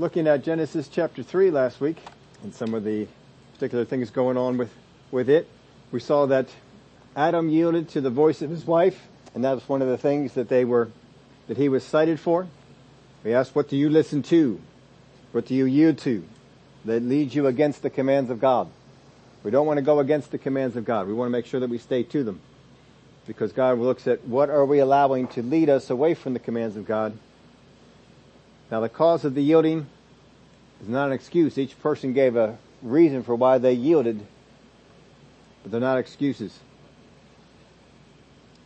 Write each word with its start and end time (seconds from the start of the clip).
looking 0.00 0.28
at 0.28 0.44
Genesis 0.44 0.86
chapter 0.86 1.24
3 1.24 1.50
last 1.50 1.80
week 1.80 1.96
and 2.44 2.54
some 2.54 2.72
of 2.72 2.84
the 2.84 3.08
particular 3.54 3.84
things 3.84 4.10
going 4.10 4.36
on 4.36 4.56
with, 4.56 4.70
with 5.10 5.28
it. 5.28 5.48
We 5.90 5.98
saw 5.98 6.26
that 6.26 6.46
Adam 7.16 7.48
yielded 7.48 7.88
to 7.90 8.00
the 8.00 8.10
voice 8.10 8.40
of 8.40 8.48
his 8.48 8.64
wife 8.64 9.08
and 9.34 9.42
that 9.42 9.54
was 9.54 9.68
one 9.68 9.82
of 9.82 9.88
the 9.88 9.98
things 9.98 10.34
that 10.34 10.48
they 10.48 10.64
were, 10.64 10.90
that 11.48 11.56
he 11.56 11.68
was 11.68 11.82
cited 11.82 12.20
for. 12.20 12.46
We 13.24 13.34
asked, 13.34 13.56
what 13.56 13.68
do 13.68 13.76
you 13.76 13.90
listen 13.90 14.22
to? 14.24 14.60
What 15.32 15.46
do 15.46 15.56
you 15.56 15.64
yield 15.64 15.98
to 15.98 16.24
that 16.84 17.02
leads 17.02 17.34
you 17.34 17.48
against 17.48 17.82
the 17.82 17.90
commands 17.90 18.30
of 18.30 18.40
God? 18.40 18.68
We 19.42 19.50
don't 19.50 19.66
want 19.66 19.78
to 19.78 19.82
go 19.82 19.98
against 19.98 20.30
the 20.30 20.38
commands 20.38 20.76
of 20.76 20.84
God. 20.84 21.08
We 21.08 21.12
want 21.12 21.26
to 21.26 21.32
make 21.32 21.46
sure 21.46 21.58
that 21.58 21.70
we 21.70 21.78
stay 21.78 22.04
to 22.04 22.22
them. 22.22 22.40
Because 23.26 23.50
God 23.50 23.80
looks 23.80 24.06
at 24.06 24.24
what 24.24 24.48
are 24.48 24.64
we 24.64 24.78
allowing 24.78 25.26
to 25.28 25.42
lead 25.42 25.68
us 25.68 25.90
away 25.90 26.14
from 26.14 26.34
the 26.34 26.38
commands 26.38 26.76
of 26.76 26.86
God. 26.86 27.18
Now 28.70 28.80
the 28.80 28.88
cause 28.88 29.24
of 29.24 29.34
the 29.34 29.42
yielding 29.42 29.86
is 30.82 30.88
not 30.88 31.06
an 31.06 31.12
excuse. 31.12 31.56
Each 31.58 31.78
person 31.80 32.12
gave 32.12 32.36
a 32.36 32.58
reason 32.82 33.22
for 33.22 33.34
why 33.34 33.58
they 33.58 33.72
yielded, 33.72 34.24
but 35.62 35.72
they're 35.72 35.80
not 35.80 35.98
excuses. 35.98 36.58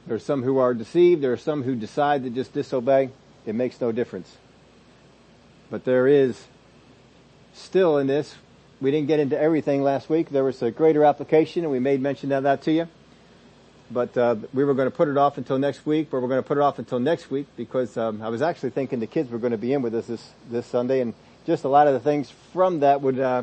There 0.07 0.17
are 0.17 0.21
some 0.21 0.43
who 0.43 0.59
are 0.59 0.75
deceived. 0.75 1.23
There 1.23 1.33
are 1.33 1.37
some 1.37 1.63
who 1.63 1.77
decide 1.77 2.25
to 2.25 2.31
just 2.31 2.53
disobey. 2.53 3.11
It 3.47 3.55
makes 3.55 3.81
no 3.81 3.93
difference. 3.93 4.37
But 5.71 5.85
there 5.85 6.07
is 6.07 6.45
still 7.55 7.99
in 7.99 8.07
this, 8.07 8.35
we 8.81 8.91
didn't 8.91 9.07
get 9.07 9.21
into 9.21 9.39
everything 9.39 9.83
last 9.83 10.11
week. 10.11 10.31
There 10.31 10.45
was 10.45 10.61
a 10.63 10.71
greater 10.71 11.05
application 11.05 11.63
and 11.63 11.71
we 11.71 11.79
made 11.79 12.01
mention 12.01 12.33
of 12.33 12.43
that 12.43 12.63
to 12.63 12.73
you. 12.73 12.89
But 13.93 14.17
uh, 14.17 14.37
we 14.55 14.65
were 14.65 14.75
going 14.75 14.91
to 14.91 14.97
put 14.97 15.09
it 15.09 15.19
off 15.19 15.37
until 15.37 15.59
next 15.59 15.85
week, 15.85 16.09
but 16.11 16.23
we're 16.23 16.29
going 16.29 16.43
to 16.43 16.47
put 16.47 16.57
it 16.57 16.63
off 16.63 16.79
until 16.79 16.99
next 16.99 17.31
week 17.31 17.47
because 17.57 17.97
um, 17.99 18.23
I 18.23 18.31
was 18.31 18.41
actually 18.41 18.71
thinking 18.71 19.01
the 19.01 19.07
kids 19.07 19.31
were 19.31 19.39
going 19.39 19.51
to 19.51 19.59
be 19.59 19.73
in 19.73 19.83
with 19.83 19.95
us 19.95 20.07
this, 20.07 20.31
this 20.51 20.67
Sunday 20.67 21.01
and 21.01 21.13
just 21.45 21.65
a 21.65 21.69
lot 21.69 21.89
of 21.89 21.93
the 21.93 22.01
things 22.01 22.33
from 22.53 22.81
that 22.81 23.03
would 23.03 23.19
uh, 23.19 23.43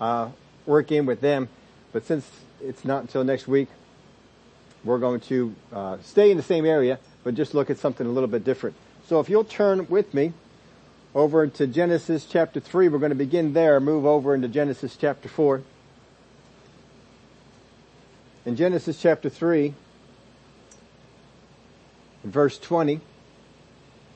uh, 0.00 0.30
work 0.64 0.90
in 0.90 1.04
with 1.04 1.20
them. 1.20 1.48
But 1.92 2.06
since 2.06 2.28
it's 2.62 2.84
not 2.84 3.02
until 3.02 3.24
next 3.24 3.46
week, 3.46 3.68
we're 4.84 4.98
going 4.98 5.20
to 5.20 5.54
uh, 5.72 5.98
stay 6.02 6.30
in 6.30 6.36
the 6.36 6.42
same 6.42 6.64
area, 6.64 6.98
but 7.22 7.34
just 7.34 7.52
look 7.52 7.68
at 7.68 7.78
something 7.78 8.06
a 8.06 8.10
little 8.10 8.28
bit 8.28 8.44
different. 8.44 8.74
So 9.06 9.20
if 9.20 9.28
you'll 9.28 9.44
turn 9.44 9.86
with 9.88 10.14
me 10.14 10.32
over 11.14 11.46
to 11.46 11.66
Genesis 11.66 12.24
chapter 12.24 12.60
3, 12.60 12.88
we're 12.88 12.98
going 12.98 13.10
to 13.10 13.16
begin 13.16 13.52
there, 13.52 13.80
move 13.80 14.06
over 14.06 14.34
into 14.34 14.48
Genesis 14.48 14.96
chapter 14.96 15.28
4. 15.28 15.62
In 18.48 18.56
Genesis 18.56 18.98
chapter 18.98 19.28
3, 19.28 19.74
verse 22.24 22.58
20, 22.58 22.98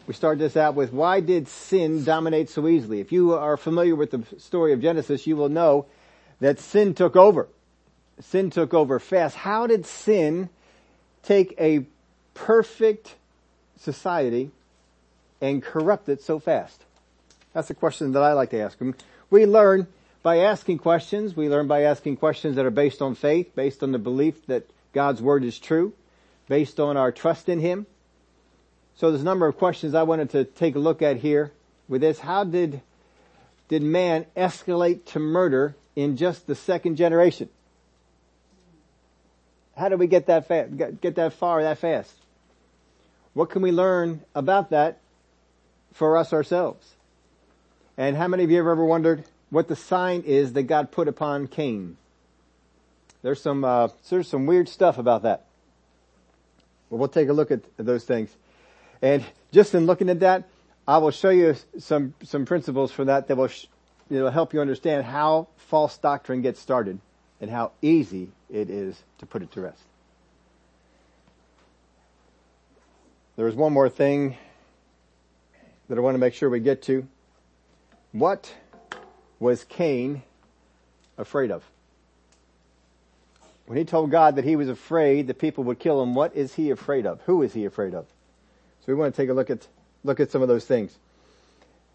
we 0.07 0.15
start 0.15 0.39
this 0.39 0.57
out 0.57 0.75
with, 0.75 0.91
why 0.91 1.21
did 1.21 1.49
sin 1.49 2.03
dominate 2.03 2.49
so 2.49 2.67
easily? 2.67 3.01
If 3.01 3.13
you 3.13 3.35
are 3.35 3.59
familiar 3.59 3.95
with 3.95 4.11
the 4.11 4.25
story 4.41 4.73
of 4.73 4.81
Genesis, 4.81 5.27
you 5.27 5.37
will 5.37 5.51
know 5.51 5.85
that 6.41 6.59
sin 6.59 6.95
took 6.95 7.15
over 7.15 7.47
sin 8.21 8.49
took 8.49 8.73
over 8.73 8.99
fast. 8.99 9.37
How 9.37 9.67
did 9.67 9.85
sin 9.85 10.49
take 11.23 11.55
a 11.61 11.85
perfect 12.33 13.15
society 13.81 14.51
and 15.43 15.63
corrupt 15.63 16.09
it 16.09 16.23
so 16.23 16.39
fast? 16.39 16.85
That's 17.53 17.69
a 17.69 17.75
question 17.75 18.13
that 18.13 18.23
I 18.23 18.33
like 18.33 18.49
to 18.51 18.61
ask 18.61 18.79
them. 18.79 18.95
We 19.29 19.45
learn 19.45 19.89
by 20.23 20.39
asking 20.39 20.78
questions. 20.78 21.37
We 21.37 21.48
learn 21.48 21.67
by 21.67 21.83
asking 21.83 22.17
questions 22.17 22.56
that 22.56 22.65
are 22.65 22.70
based 22.70 23.03
on 23.03 23.15
faith, 23.15 23.55
based 23.55 23.83
on 23.83 23.92
the 23.92 23.98
belief 23.98 24.47
that 24.47 24.69
God's 24.92 25.20
word 25.20 25.45
is 25.45 25.59
true, 25.59 25.92
based 26.48 26.79
on 26.79 26.97
our 26.97 27.11
trust 27.11 27.48
in 27.48 27.61
Him. 27.61 27.87
So 28.97 29.11
there's 29.11 29.23
a 29.23 29.25
number 29.25 29.47
of 29.47 29.56
questions 29.56 29.95
I 29.95 30.03
wanted 30.03 30.31
to 30.31 30.45
take 30.45 30.77
a 30.77 30.79
look 30.79 31.03
at 31.03 31.17
here 31.17 31.51
with 31.89 32.03
this. 32.03 32.19
How 32.20 32.45
did, 32.45 32.83
did 33.69 33.83
man 33.83 34.27
escalate 34.37 35.05
to 35.06 35.19
murder 35.19 35.75
in 35.97 36.17
just 36.17 36.47
the 36.47 36.55
second 36.55 36.97
generation? 36.97 37.48
How 39.77 39.89
did 39.89 39.98
we 39.98 40.07
get 40.07 40.27
that 40.27 40.47
fa- 40.47 40.68
get 40.68 41.14
that 41.17 41.33
far 41.33 41.63
that 41.63 41.79
fast? 41.79 42.14
What 43.33 43.48
can 43.51 43.63
we 43.63 43.73
learn 43.73 44.20
about 44.35 44.70
that 44.70 44.98
for 45.95 46.18
us 46.18 46.33
ourselves? 46.33 46.86
And 47.97 48.17
how 48.17 48.29
many 48.29 48.45
of 48.45 48.51
you 48.51 48.58
have 48.58 48.67
ever 48.67 48.85
wondered 48.85 49.24
what 49.52 49.68
the 49.68 49.77
sign 49.77 50.23
is 50.23 50.55
that 50.55 50.63
God 50.63 50.90
put 50.90 51.08
upon 51.08 51.46
Cain? 51.46 51.98
There's 53.20 53.40
some 53.40 53.63
uh, 53.64 53.89
there's 54.08 54.27
some 54.27 54.46
weird 54.46 54.67
stuff 54.67 54.96
about 54.96 55.23
that. 55.24 55.45
Well, 56.89 56.98
we'll 56.98 57.08
take 57.08 57.29
a 57.29 57.35
look 57.35 57.51
at 57.51 57.61
those 57.77 58.05
things, 58.05 58.35
and 59.02 59.23
just 59.52 59.74
in 59.74 59.85
looking 59.85 60.08
at 60.08 60.20
that, 60.20 60.45
I 60.89 60.98
will 60.98 61.11
show 61.11 61.29
you 61.29 61.55
some 61.79 62.14
some 62.23 62.46
principles 62.46 62.92
for 62.92 63.05
that 63.05 63.29
that 63.29 63.36
will 63.36 63.48
sh- 63.48 63.67
will 64.08 64.30
help 64.30 64.55
you 64.55 64.62
understand 64.62 65.05
how 65.05 65.48
false 65.57 65.98
doctrine 65.98 66.41
gets 66.41 66.58
started 66.58 66.98
and 67.39 67.51
how 67.51 67.73
easy 67.83 68.30
it 68.51 68.70
is 68.70 69.02
to 69.18 69.27
put 69.27 69.42
it 69.42 69.52
to 69.52 69.61
rest. 69.61 69.83
There 73.36 73.46
is 73.48 73.55
one 73.55 73.74
more 73.74 73.91
thing 73.91 74.39
that 75.89 75.98
I 75.98 76.01
want 76.01 76.14
to 76.14 76.18
make 76.18 76.33
sure 76.33 76.48
we 76.48 76.61
get 76.61 76.80
to. 76.85 77.07
What 78.12 78.55
was 79.42 79.64
Cain 79.64 80.23
afraid 81.19 81.51
of? 81.51 81.64
When 83.67 83.77
he 83.77 83.85
told 83.85 84.13
God 84.13 84.36
that 84.36 84.45
he 84.45 84.55
was 84.55 84.69
afraid 84.69 85.27
that 85.27 85.41
people 85.41 85.64
would 85.64 85.80
kill 85.80 86.01
him, 86.01 86.14
what 86.14 86.36
is 86.36 86.55
he 86.55 86.70
afraid 86.70 87.07
of? 87.07 87.20
Who 87.23 87.42
is 87.42 87.53
he 87.53 87.64
afraid 87.64 87.92
of? 87.92 88.07
So 88.80 88.85
we 88.86 88.95
want 88.95 89.14
to 89.14 89.20
take 89.20 89.30
a 89.30 89.35
look 89.35 89.51
at, 89.51 89.67
look 90.05 90.20
at 90.20 90.30
some 90.30 90.42
of 90.42 90.48
those 90.48 90.64
things. 90.64 90.97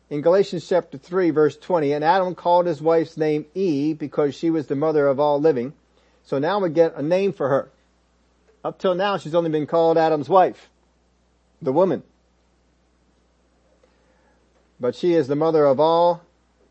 In 0.10 0.22
Galatians 0.22 0.68
chapter 0.68 0.98
3 0.98 1.30
verse 1.30 1.56
20, 1.56 1.94
and 1.94 2.04
Adam 2.04 2.36
called 2.36 2.66
his 2.66 2.82
wife's 2.82 3.16
name 3.16 3.46
Eve 3.56 3.98
because 3.98 4.36
she 4.36 4.50
was 4.50 4.68
the 4.68 4.76
mother 4.76 5.08
of 5.08 5.18
all 5.18 5.40
living. 5.40 5.72
So 6.26 6.40
now 6.40 6.60
we 6.60 6.70
get 6.70 6.96
a 6.96 7.02
name 7.02 7.32
for 7.32 7.48
her. 7.48 7.70
Up 8.62 8.78
till 8.78 8.96
now, 8.96 9.18
she's 9.18 9.36
only 9.36 9.50
been 9.50 9.68
called 9.68 9.98
Adam's 9.98 10.28
wife, 10.28 10.70
the 11.62 11.72
woman. 11.72 12.04
But 14.82 14.96
she 14.96 15.14
is 15.14 15.28
the 15.28 15.36
mother 15.38 15.64
of 15.64 15.80
all 15.80 16.27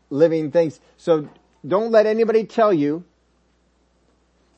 living 0.09 0.51
things. 0.51 0.79
So 0.97 1.29
don't 1.67 1.91
let 1.91 2.05
anybody 2.05 2.43
tell 2.43 2.73
you 2.73 3.03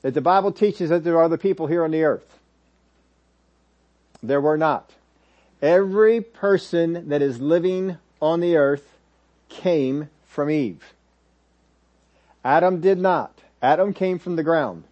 that 0.01 0.13
the 0.13 0.21
Bible 0.21 0.51
teaches 0.51 0.89
that 0.89 1.03
there 1.03 1.15
are 1.15 1.23
other 1.23 1.37
people 1.37 1.67
here 1.67 1.83
on 1.83 1.91
the 1.91 2.03
earth. 2.03 2.39
There 4.21 4.41
were 4.41 4.57
not. 4.57 4.91
Every 5.61 6.21
person 6.21 7.09
that 7.09 7.21
is 7.21 7.39
living 7.41 7.97
on 8.21 8.39
the 8.39 8.55
earth 8.55 8.97
came 9.49 10.09
from 10.25 10.49
Eve. 10.49 10.93
Adam 12.43 12.79
did 12.79 12.97
not. 12.97 13.33
Adam 13.61 13.93
came 13.93 14.19
from 14.19 14.35
the 14.35 14.43
ground. 14.43 14.83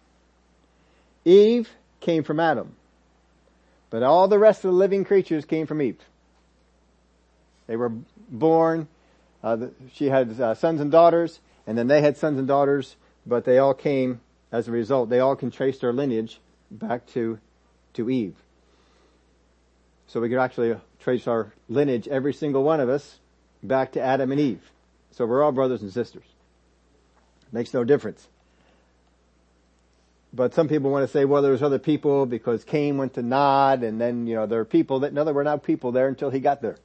Eve 1.24 1.70
came 2.00 2.22
from 2.22 2.40
Adam. 2.40 2.74
But 3.90 4.02
all 4.02 4.28
the 4.28 4.38
rest 4.38 4.64
of 4.64 4.70
the 4.70 4.76
living 4.76 5.04
creatures 5.04 5.44
came 5.44 5.66
from 5.66 5.80
Eve. 5.80 5.98
They 7.66 7.76
were 7.76 7.92
born, 8.30 8.88
uh, 9.42 9.68
she 9.92 10.06
had 10.06 10.40
uh, 10.40 10.54
sons 10.54 10.80
and 10.80 10.90
daughters, 10.90 11.40
and 11.66 11.76
then 11.76 11.86
they 11.86 12.00
had 12.00 12.16
sons 12.16 12.38
and 12.38 12.48
daughters, 12.48 12.96
but 13.26 13.44
they 13.44 13.58
all 13.58 13.74
came 13.74 14.20
as 14.50 14.68
a 14.68 14.72
result. 14.72 15.10
They 15.10 15.20
all 15.20 15.36
can 15.36 15.50
trace 15.50 15.78
their 15.78 15.92
lineage 15.92 16.40
back 16.70 17.06
to, 17.08 17.38
to 17.94 18.10
Eve. 18.10 18.34
So 20.06 20.20
we 20.20 20.28
can 20.28 20.38
actually 20.38 20.74
trace 21.00 21.26
our 21.26 21.52
lineage, 21.68 22.08
every 22.08 22.32
single 22.32 22.64
one 22.64 22.80
of 22.80 22.88
us, 22.88 23.18
back 23.62 23.92
to 23.92 24.00
Adam 24.00 24.32
and 24.32 24.40
Eve. 24.40 24.70
So 25.10 25.26
we're 25.26 25.42
all 25.42 25.52
brothers 25.52 25.82
and 25.82 25.92
sisters. 25.92 26.24
Makes 27.52 27.74
no 27.74 27.84
difference. 27.84 28.26
But 30.32 30.54
some 30.54 30.68
people 30.68 30.90
want 30.90 31.06
to 31.06 31.12
say, 31.12 31.24
well, 31.24 31.42
there's 31.42 31.62
other 31.62 31.78
people 31.78 32.26
because 32.26 32.64
Cain 32.64 32.98
went 32.98 33.14
to 33.14 33.22
Nod 33.22 33.82
and 33.82 34.00
then, 34.00 34.26
you 34.26 34.34
know, 34.34 34.46
there 34.46 34.60
are 34.60 34.64
people 34.66 35.00
that, 35.00 35.12
no, 35.12 35.24
there 35.24 35.32
were 35.32 35.44
not 35.44 35.62
people 35.62 35.92
there 35.92 36.08
until 36.08 36.30
he 36.30 36.40
got 36.40 36.60
there. 36.60 36.76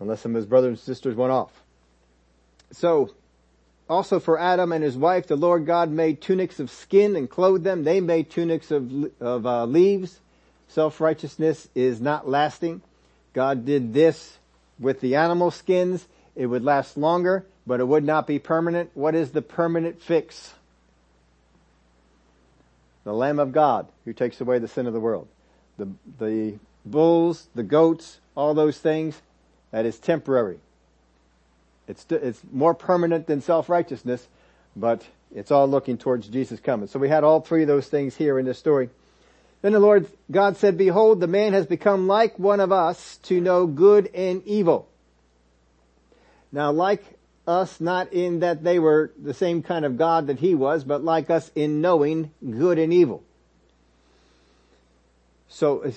Unless 0.00 0.20
some 0.20 0.32
of 0.32 0.36
his 0.36 0.46
brothers 0.46 0.68
and 0.70 0.78
sisters 0.78 1.16
went 1.16 1.32
off. 1.32 1.52
So, 2.72 3.14
also 3.88 4.20
for 4.20 4.38
Adam 4.38 4.72
and 4.72 4.84
his 4.84 4.96
wife, 4.96 5.26
the 5.26 5.36
Lord 5.36 5.66
God 5.66 5.90
made 5.90 6.20
tunics 6.20 6.60
of 6.60 6.70
skin 6.70 7.16
and 7.16 7.28
clothed 7.28 7.64
them. 7.64 7.84
They 7.84 8.00
made 8.00 8.30
tunics 8.30 8.70
of, 8.70 9.10
of 9.20 9.46
uh, 9.46 9.64
leaves. 9.64 10.20
Self-righteousness 10.68 11.68
is 11.74 12.00
not 12.00 12.28
lasting. 12.28 12.82
God 13.32 13.64
did 13.64 13.94
this 13.94 14.38
with 14.78 15.00
the 15.00 15.16
animal 15.16 15.50
skins. 15.50 16.06
It 16.36 16.46
would 16.46 16.62
last 16.62 16.96
longer, 16.96 17.46
but 17.66 17.80
it 17.80 17.88
would 17.88 18.04
not 18.04 18.26
be 18.26 18.38
permanent. 18.38 18.90
What 18.94 19.14
is 19.14 19.32
the 19.32 19.42
permanent 19.42 20.02
fix? 20.02 20.54
the 23.08 23.14
Lamb 23.14 23.38
of 23.38 23.52
God 23.52 23.88
who 24.04 24.12
takes 24.12 24.38
away 24.38 24.58
the 24.58 24.68
sin 24.68 24.86
of 24.86 24.92
the 24.92 25.00
world. 25.00 25.28
The, 25.78 25.88
the 26.18 26.58
bulls, 26.84 27.48
the 27.54 27.62
goats, 27.62 28.20
all 28.34 28.52
those 28.52 28.76
things, 28.76 29.22
that 29.70 29.86
is 29.86 29.98
temporary. 29.98 30.58
It's, 31.86 32.04
it's 32.10 32.40
more 32.52 32.74
permanent 32.74 33.26
than 33.26 33.40
self-righteousness, 33.40 34.26
but 34.76 35.06
it's 35.34 35.50
all 35.50 35.68
looking 35.68 35.98
towards 35.98 36.28
Jesus 36.28 36.60
coming. 36.60 36.88
So 36.88 36.98
we 36.98 37.08
had 37.08 37.24
all 37.24 37.40
three 37.40 37.62
of 37.62 37.68
those 37.68 37.86
things 37.86 38.16
here 38.16 38.38
in 38.38 38.44
this 38.44 38.58
story. 38.58 38.90
Then 39.60 39.72
the 39.72 39.80
Lord 39.80 40.06
God 40.30 40.56
said, 40.56 40.78
behold, 40.78 41.20
the 41.20 41.26
man 41.26 41.52
has 41.52 41.66
become 41.66 42.06
like 42.06 42.38
one 42.38 42.60
of 42.60 42.72
us 42.72 43.18
to 43.24 43.40
know 43.40 43.66
good 43.66 44.08
and 44.14 44.42
evil. 44.44 44.88
Now 46.52 46.70
like 46.70 47.02
us, 47.46 47.80
not 47.80 48.12
in 48.12 48.40
that 48.40 48.62
they 48.62 48.78
were 48.78 49.10
the 49.20 49.34
same 49.34 49.62
kind 49.62 49.84
of 49.84 49.96
God 49.96 50.26
that 50.26 50.38
he 50.38 50.54
was, 50.54 50.84
but 50.84 51.02
like 51.02 51.30
us 51.30 51.50
in 51.54 51.80
knowing 51.80 52.30
good 52.48 52.78
and 52.78 52.92
evil. 52.92 53.24
So 55.48 55.90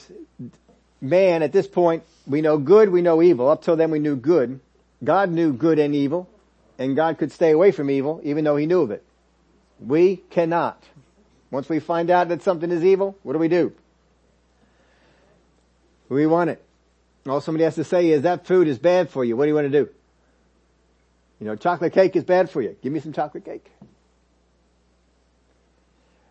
man, 1.01 1.43
at 1.43 1.51
this 1.51 1.67
point, 1.67 2.03
we 2.27 2.41
know 2.41 2.57
good, 2.57 2.89
we 2.89 3.01
know 3.01 3.21
evil. 3.21 3.49
Up 3.49 3.63
till 3.63 3.75
then 3.75 3.91
we 3.91 3.99
knew 3.99 4.15
good. 4.15 4.59
God 5.03 5.31
knew 5.31 5.51
good 5.51 5.79
and 5.79 5.95
evil, 5.95 6.29
and 6.77 6.95
God 6.95 7.17
could 7.17 7.31
stay 7.31 7.51
away 7.51 7.71
from 7.71 7.89
evil, 7.89 8.21
even 8.23 8.43
though 8.43 8.55
he 8.55 8.67
knew 8.67 8.81
of 8.81 8.91
it. 8.91 9.03
We 9.79 10.17
cannot. 10.29 10.81
Once 11.49 11.67
we 11.67 11.79
find 11.79 12.09
out 12.09 12.29
that 12.29 12.43
something 12.43 12.71
is 12.71 12.83
evil, 12.85 13.17
what 13.23 13.33
do 13.33 13.39
we 13.39 13.47
do? 13.47 13.73
We 16.07 16.27
want 16.27 16.51
it. 16.51 16.63
All 17.27 17.41
somebody 17.41 17.63
has 17.63 17.75
to 17.75 17.83
say 17.83 18.09
is 18.09 18.23
that 18.23 18.45
food 18.45 18.67
is 18.67 18.77
bad 18.77 19.09
for 19.09 19.25
you. 19.25 19.35
What 19.35 19.45
do 19.45 19.49
you 19.49 19.55
want 19.55 19.71
to 19.71 19.83
do? 19.83 19.89
You 21.39 21.47
know, 21.47 21.55
chocolate 21.55 21.93
cake 21.93 22.15
is 22.15 22.23
bad 22.23 22.49
for 22.49 22.61
you. 22.61 22.75
Give 22.81 22.93
me 22.93 22.99
some 22.99 23.13
chocolate 23.13 23.45
cake. 23.45 23.65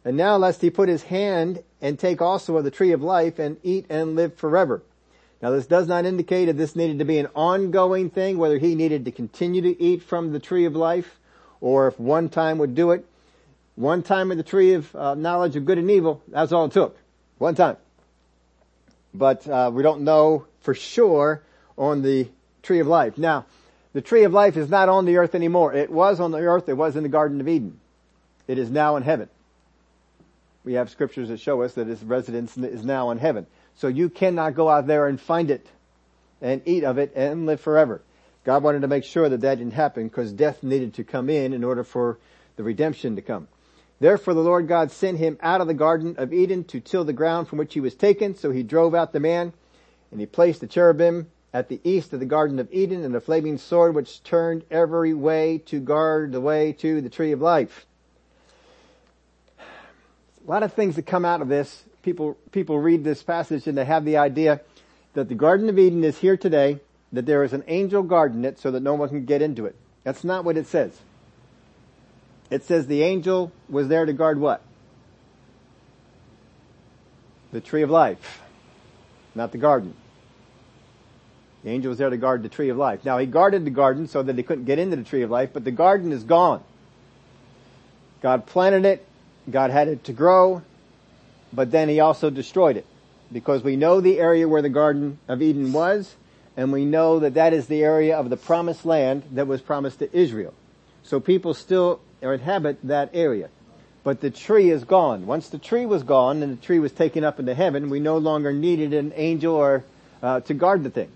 And 0.05 0.17
now 0.17 0.37
lest 0.37 0.63
he 0.63 0.71
put 0.71 0.89
his 0.89 1.03
hand 1.05 1.63
and 1.81 1.99
take 1.99 2.23
also 2.23 2.57
of 2.57 2.65
the 2.65 2.71
tree 2.71 2.93
of 2.93 3.03
life 3.03 3.39
and 3.39 3.59
eat 3.63 3.87
and 3.91 4.17
live 4.17 4.35
forever. 4.35 4.83
Now 5.43 5.51
this 5.51 5.67
does 5.67 5.87
not 5.87 6.05
indicate 6.05 6.47
that 6.47 6.57
this 6.57 6.77
needed 6.77 6.99
to 6.99 7.05
be 7.05 7.19
an 7.19 7.29
ongoing 7.35 8.11
thing, 8.11 8.39
whether 8.39 8.59
he 8.59 8.75
needed 8.75 9.05
to 9.05 9.11
continue 9.11 9.63
to 9.63 9.83
eat 9.83 10.03
from 10.03 10.33
the 10.33 10.39
tree 10.39 10.65
of 10.65 10.77
life, 10.77 11.19
or 11.61 11.89
if 11.89 11.99
one 11.99 12.29
time 12.29 12.59
would 12.59 12.75
do 12.75 12.91
it. 12.93 13.07
One 13.77 14.03
time 14.03 14.31
in 14.31 14.37
the 14.37 14.45
tree 14.45 14.75
of 14.75 14.95
uh, 14.95 15.15
knowledge 15.15 15.57
of 15.57 15.65
good 15.65 15.79
and 15.79 15.91
evil, 15.91 16.23
that's 16.29 16.53
all 16.53 16.67
it 16.67 16.73
took. 16.73 16.99
One 17.39 17.55
time. 17.55 17.77
But 19.15 19.49
uh, 19.49 19.71
we 19.73 19.83
don't 19.83 20.03
know 20.03 20.47
for 20.61 20.75
sure 20.75 21.43
on 21.79 22.03
the 22.03 22.29
tree 22.63 22.81
of 22.81 22.87
life. 22.87 23.17
Now, 23.17 23.47
the 23.93 24.03
tree 24.03 24.25
of 24.25 24.33
life 24.33 24.57
is 24.57 24.69
not 24.69 24.89
on 24.89 25.05
the 25.05 25.17
earth 25.17 25.35
anymore. 25.35 25.73
It 25.73 25.91
was 25.91 26.21
on 26.21 26.31
the 26.31 26.39
earth, 26.39 26.69
it 26.69 26.77
was 26.77 26.97
in 26.97 27.03
the 27.03 27.09
Garden 27.09 27.41
of 27.41 27.49
Eden. 27.49 27.81
It 28.47 28.59
is 28.59 28.71
now 28.71 28.97
in 28.97 29.03
heaven. 29.03 29.29
We 30.65 30.75
have 30.75 30.91
scriptures 30.91 31.29
that 31.29 31.41
show 31.41 31.63
us 31.63 31.75
that 31.75 31.89
its 31.89 32.03
residence 32.03 32.57
is 32.57 32.85
now 32.85 33.11
in 33.11 33.19
heaven. 33.19 33.47
So 33.77 33.89
you 33.89 34.11
cannot 34.11 34.55
go 34.55 34.69
out 34.69 34.87
there 34.87 35.07
and 35.07 35.21
find 35.21 35.51
it 35.51 35.67
and 36.43 36.63
eat 36.67 36.85
of 36.85 36.99
it 36.99 37.13
and 37.15 37.47
live 37.47 37.61
forever. 37.61 38.03
God 38.45 38.63
wanted 38.63 38.83
to 38.83 38.89
make 38.89 39.05
sure 39.05 39.29
that 39.29 39.41
that 39.41 39.57
didn't 39.57 39.75
happen 39.75 40.09
because 40.09 40.33
death 40.33 40.63
needed 40.63 40.95
to 40.95 41.05
come 41.05 41.31
in 41.31 41.53
in 41.53 41.65
order 41.65 41.85
for 41.85 42.19
the 42.57 42.63
redemption 42.63 43.17
to 43.17 43.23
come. 43.23 43.49
Therefore 44.01 44.35
the 44.35 44.41
Lord 44.41 44.67
God 44.67 44.91
sent 44.91 45.19
him 45.19 45.39
out 45.43 45.61
of 45.61 45.67
the 45.67 45.75
Garden 45.75 46.15
of 46.19 46.33
Eden 46.33 46.65
to 46.65 46.81
till 46.81 47.05
the 47.05 47.13
ground 47.13 47.49
from 47.49 47.59
which 47.59 47.75
he 47.75 47.81
was 47.81 47.95
taken. 47.95 48.35
So 48.35 48.51
he 48.51 48.63
drove 48.63 48.95
out 48.95 49.13
the 49.13 49.21
man 49.21 49.53
and 50.11 50.21
he 50.21 50.27
placed 50.27 50.61
the 50.61 50.67
cherubim 50.67 51.31
at 51.53 51.69
the 51.69 51.81
east 51.85 52.13
of 52.13 52.21
the 52.21 52.27
Garden 52.27 52.59
of 52.59 52.73
Eden 52.73 53.05
and 53.05 53.15
a 53.15 53.21
flaming 53.21 53.59
sword 53.59 53.95
which 53.95 54.23
turned 54.23 54.65
every 54.71 55.13
way 55.15 55.59
to 55.67 55.81
guard 55.81 56.33
the 56.33 56.41
way 56.41 56.73
to 56.75 57.01
the 57.01 57.11
tree 57.11 57.33
of 57.33 57.41
life. 57.41 57.87
A 60.47 60.51
lot 60.51 60.63
of 60.63 60.73
things 60.73 60.97
that 60.97 61.07
come 61.07 61.25
out 61.25 61.43
of 61.43 61.49
this. 61.49 61.85
People, 62.03 62.37
people 62.51 62.79
read 62.79 63.05
this 63.05 63.23
passage 63.23 63.67
and 63.67 63.77
they 63.77 63.85
have 63.85 64.05
the 64.05 64.17
idea 64.17 64.61
that 65.15 65.29
the 65.29 65.35
Garden 65.35 65.69
of 65.69 65.79
Eden 65.79 66.03
is 66.03 66.19
here 66.19 66.37
today, 66.37 66.81
that 67.13 67.27
there 67.27 67.45
is 67.45 67.53
an 67.53 67.65
angel 67.67 68.03
guarding 68.03 68.45
it 68.45 68.59
so 68.59 68.71
that 68.71 68.81
no 68.81 68.95
one 68.95 69.09
can 69.09 69.25
get 69.25 69.43
into 69.43 69.67
it. 69.67 69.77
That's 70.05 70.25
not 70.25 70.45
what 70.45 70.57
it 70.57 70.67
says. 70.67 70.99
It 72.51 72.65
says 72.65 72.87
the 72.87 73.03
angel 73.03 73.53
was 73.69 73.89
there 73.89 74.07
to 74.07 74.13
guard 74.13 74.41
what? 74.41 74.63
The 77.53 77.61
tree 77.61 77.83
of 77.83 77.91
life, 77.91 78.41
not 79.35 79.53
the 79.53 79.59
garden. 79.59 79.95
The 81.65 81.71
angel 81.71 81.91
was 81.91 81.99
there 81.99 82.09
to 82.09 82.17
guard 82.17 82.43
the 82.43 82.49
tree 82.49 82.71
of 82.71 82.77
life. 82.77 83.05
Now 83.05 83.19
he 83.19 83.27
guarded 83.27 83.65
the 83.65 83.71
garden 83.71 84.09
so 84.09 84.23
that 84.23 84.37
he 84.37 84.43
couldn't 84.43 84.65
get 84.65 84.79
into 84.79 84.97
the 84.97 85.05
tree 85.05 85.23
of 85.23 85.31
life, 85.31 85.51
but 85.53 85.65
the 85.65 85.71
garden 85.71 86.13
is 86.13 86.25
gone. 86.25 86.63
God 88.23 88.47
planted 88.47 88.85
it, 88.85 89.07
God 89.49 89.71
had 89.71 89.89
it 89.89 90.05
to 90.05 90.13
grow, 90.13 90.63
but 91.53 91.71
then 91.71 91.89
he 91.89 92.01
also 92.01 92.31
destroyed 92.31 92.77
it. 92.77 92.87
Because 93.33 93.63
we 93.63 93.77
know 93.77 94.01
the 94.01 94.19
area 94.19 94.49
where 94.49 94.63
the 94.63 94.69
Garden 94.69 95.19
of 95.29 95.41
Eden 95.41 95.73
was, 95.73 96.15
and 96.57 96.73
we 96.73 96.85
know 96.85 97.21
that 97.21 97.35
that 97.35 97.53
is 97.53 97.67
the 97.67 97.83
area 97.83 98.19
of 98.19 98.29
the 98.29 98.37
promised 98.37 98.85
land 98.85 99.23
that 99.33 99.47
was 99.47 99.61
promised 99.61 100.01
to 100.01 100.17
Israel. 100.17 100.53
So 101.05 101.21
people 101.21 101.55
still 101.55 102.01
inhabit 102.21 102.79
that 102.85 103.11
area. 103.15 103.49
But 104.03 104.21
the 104.21 104.31
tree 104.31 104.71
is 104.71 104.85
gone. 104.85 105.27
Once 105.27 105.49
the 105.49 105.59
tree 105.59 105.87
was 105.87 106.03
gone 106.03 106.43
and 106.43 106.59
the 106.59 106.63
tree 106.65 106.79
was 106.79 106.93
taken 106.93 107.23
up 107.23 107.39
into 107.39 107.55
heaven, 107.55 107.91
we 107.91 108.01
no 108.01 108.19
longer 108.19 108.53
needed 108.53 108.95
an 108.95 109.13
angel 109.15 109.55
or 109.55 109.85
uh, 110.23 110.41
to 110.41 110.55
guard 110.55 110.85
the 110.85 110.91
thing. 110.91 111.11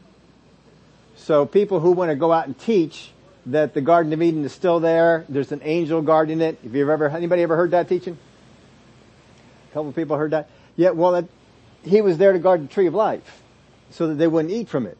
So 1.16 1.46
people 1.46 1.80
who 1.80 1.92
want 1.92 2.10
to 2.10 2.16
go 2.16 2.32
out 2.32 2.46
and 2.46 2.58
teach 2.58 3.10
that 3.46 3.74
the 3.74 3.80
Garden 3.80 4.12
of 4.12 4.22
Eden 4.22 4.44
is 4.44 4.52
still 4.52 4.80
there, 4.80 5.24
there's 5.28 5.52
an 5.52 5.60
angel 5.64 6.02
guarding 6.02 6.40
it. 6.40 6.58
If 6.64 6.74
you've 6.74 6.88
ever, 6.88 7.08
anybody 7.08 7.42
ever 7.42 7.56
heard 7.56 7.72
that 7.72 7.88
teaching? 7.88 8.16
A 9.70 9.74
couple 9.74 9.90
of 9.90 9.96
people 9.96 10.16
heard 10.16 10.30
that. 10.30 10.48
Yeah, 10.76 10.90
well, 10.90 11.14
it, 11.16 11.28
he 11.82 12.00
was 12.00 12.18
there 12.18 12.32
to 12.32 12.38
guard 12.38 12.64
the 12.64 12.72
tree 12.72 12.86
of 12.86 12.94
life, 12.94 13.42
so 13.90 14.08
that 14.08 14.14
they 14.14 14.26
wouldn't 14.26 14.52
eat 14.52 14.68
from 14.68 14.86
it. 14.86 14.98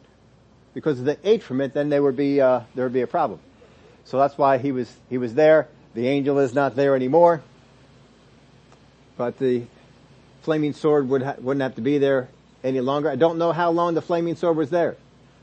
Because 0.75 0.99
if 1.01 1.07
they 1.07 1.17
ate 1.25 1.43
from 1.43 1.61
it, 1.61 1.73
then 1.73 1.89
there 1.89 2.03
would 2.03 2.17
be 2.17 2.41
uh, 2.41 2.61
there 2.75 2.85
would 2.85 2.93
be 2.93 3.01
a 3.01 3.07
problem. 3.07 3.41
So 4.05 4.19
that's 4.19 4.37
why 4.37 4.59
he 4.59 4.73
was 4.73 4.93
he 5.09 5.19
was 5.19 5.35
there. 5.35 5.69
The 5.95 6.09
angel 6.09 6.39
is 6.41 6.53
not 6.53 6.75
there 6.77 6.97
anymore, 6.97 7.43
but 9.17 9.39
the 9.39 9.63
flaming 10.43 10.73
sword 10.73 11.09
would 11.09 11.23
ha- 11.23 11.37
wouldn't 11.39 11.63
have 11.63 11.77
to 11.77 11.81
be 11.81 11.99
there 11.99 12.29
any 12.63 12.81
longer. 12.81 13.09
I 13.09 13.17
don't 13.17 13.39
know 13.39 13.53
how 13.53 13.71
long 13.71 13.95
the 13.95 14.03
flaming 14.03 14.37
sword 14.37 14.57
was 14.57 14.71
there. 14.71 14.97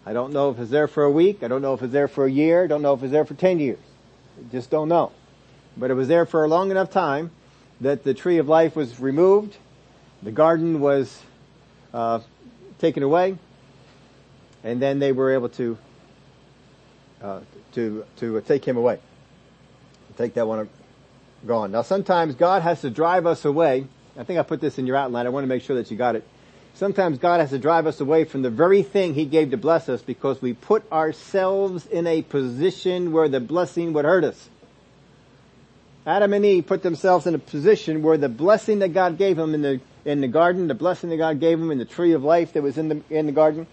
I 0.06 0.14
don't 0.14 0.34
know 0.34 0.50
if 0.50 0.60
it's 0.60 0.72
there 0.72 0.88
for 0.88 1.04
a 1.04 1.12
week. 1.12 1.44
I 1.44 1.48
don't 1.48 1.62
know 1.62 1.74
if 1.74 1.82
it's 1.82 1.94
there 1.94 2.08
for 2.08 2.26
a 2.26 2.32
year. 2.32 2.64
I 2.64 2.68
don't 2.68 2.82
know 2.82 2.94
if 2.94 3.04
it's 3.04 3.12
there 3.12 3.26
for 3.26 3.36
10 3.36 3.60
years. 3.60 3.80
I 4.38 4.52
just 4.52 4.70
don't 4.70 4.90
know. 4.90 5.12
But 5.78 5.92
it 5.92 5.94
was 5.94 6.08
there 6.08 6.26
for 6.26 6.44
a 6.44 6.48
long 6.48 6.72
enough 6.72 6.90
time 6.90 7.32
that 7.82 8.04
the 8.04 8.14
tree 8.14 8.38
of 8.38 8.48
life 8.48 8.76
was 8.76 9.00
removed. 9.00 9.58
The 10.24 10.32
garden 10.32 10.80
was 10.80 11.22
uh, 11.94 12.22
taken 12.80 13.04
away. 13.04 13.38
And 14.64 14.82
then 14.82 15.00
they 15.00 15.12
were 15.12 15.34
able 15.34 15.50
to 15.50 15.78
uh, 17.22 17.42
to 17.74 18.06
to 18.18 18.42
take 18.42 18.66
him 18.66 18.78
away. 18.78 19.00
Take 20.18 20.34
that 20.36 20.48
one 20.48 20.70
gone. 21.48 21.72
Now 21.72 21.82
sometimes 21.82 22.36
God 22.36 22.62
has 22.62 22.82
to 22.82 22.90
drive 22.90 23.26
us 23.26 23.46
away. 23.46 23.88
I 24.18 24.24
think 24.24 24.40
I 24.40 24.44
put 24.44 24.62
this 24.62 24.78
in 24.78 24.86
your 24.86 24.98
outline. 24.98 25.26
I 25.26 25.30
want 25.30 25.44
to 25.44 25.48
make 25.48 25.64
sure 25.64 25.76
that 25.78 25.90
you 25.90 25.98
got 25.98 26.16
it. 26.16 26.28
Sometimes 26.74 27.20
God 27.20 27.40
has 27.40 27.52
to 27.52 27.60
drive 27.60 27.86
us 27.86 28.00
away 28.00 28.24
from 28.24 28.42
the 28.42 28.50
very 28.50 28.82
thing 28.84 29.14
He 29.14 29.26
gave 29.26 29.52
to 29.52 29.58
bless 29.58 29.90
us 29.90 30.02
because 30.02 30.42
we 30.42 30.54
put 30.54 30.90
ourselves 30.92 31.86
in 31.86 32.08
a 32.08 32.22
position 32.22 33.12
where 33.12 33.30
the 33.30 33.40
blessing 33.40 33.94
would 33.94 34.06
hurt 34.06 34.24
us. 34.24 34.50
Adam 36.06 36.34
and 36.34 36.44
Eve 36.44 36.66
put 36.66 36.82
themselves 36.82 37.28
in 37.28 37.36
a 37.36 37.40
position 37.40 38.02
where 38.02 38.18
the 38.18 38.30
blessing 38.30 38.80
that 38.80 38.90
God 38.90 39.20
gave 39.20 39.38
them 39.38 39.54
in 39.54 39.62
the, 39.62 39.80
in 40.04 40.22
the 40.22 40.28
garden, 40.28 40.68
the 40.68 40.74
blessing 40.74 41.12
that 41.12 41.18
God 41.18 41.40
gave 41.40 41.60
them 41.60 41.70
in 41.70 41.78
the 41.78 41.86
tree 41.86 42.14
of 42.14 42.24
life 42.24 42.54
that 42.54 42.64
was 42.64 42.78
in 42.78 42.90
the, 42.90 43.02
in 43.12 43.28
the 43.28 43.32
garden, 43.32 43.68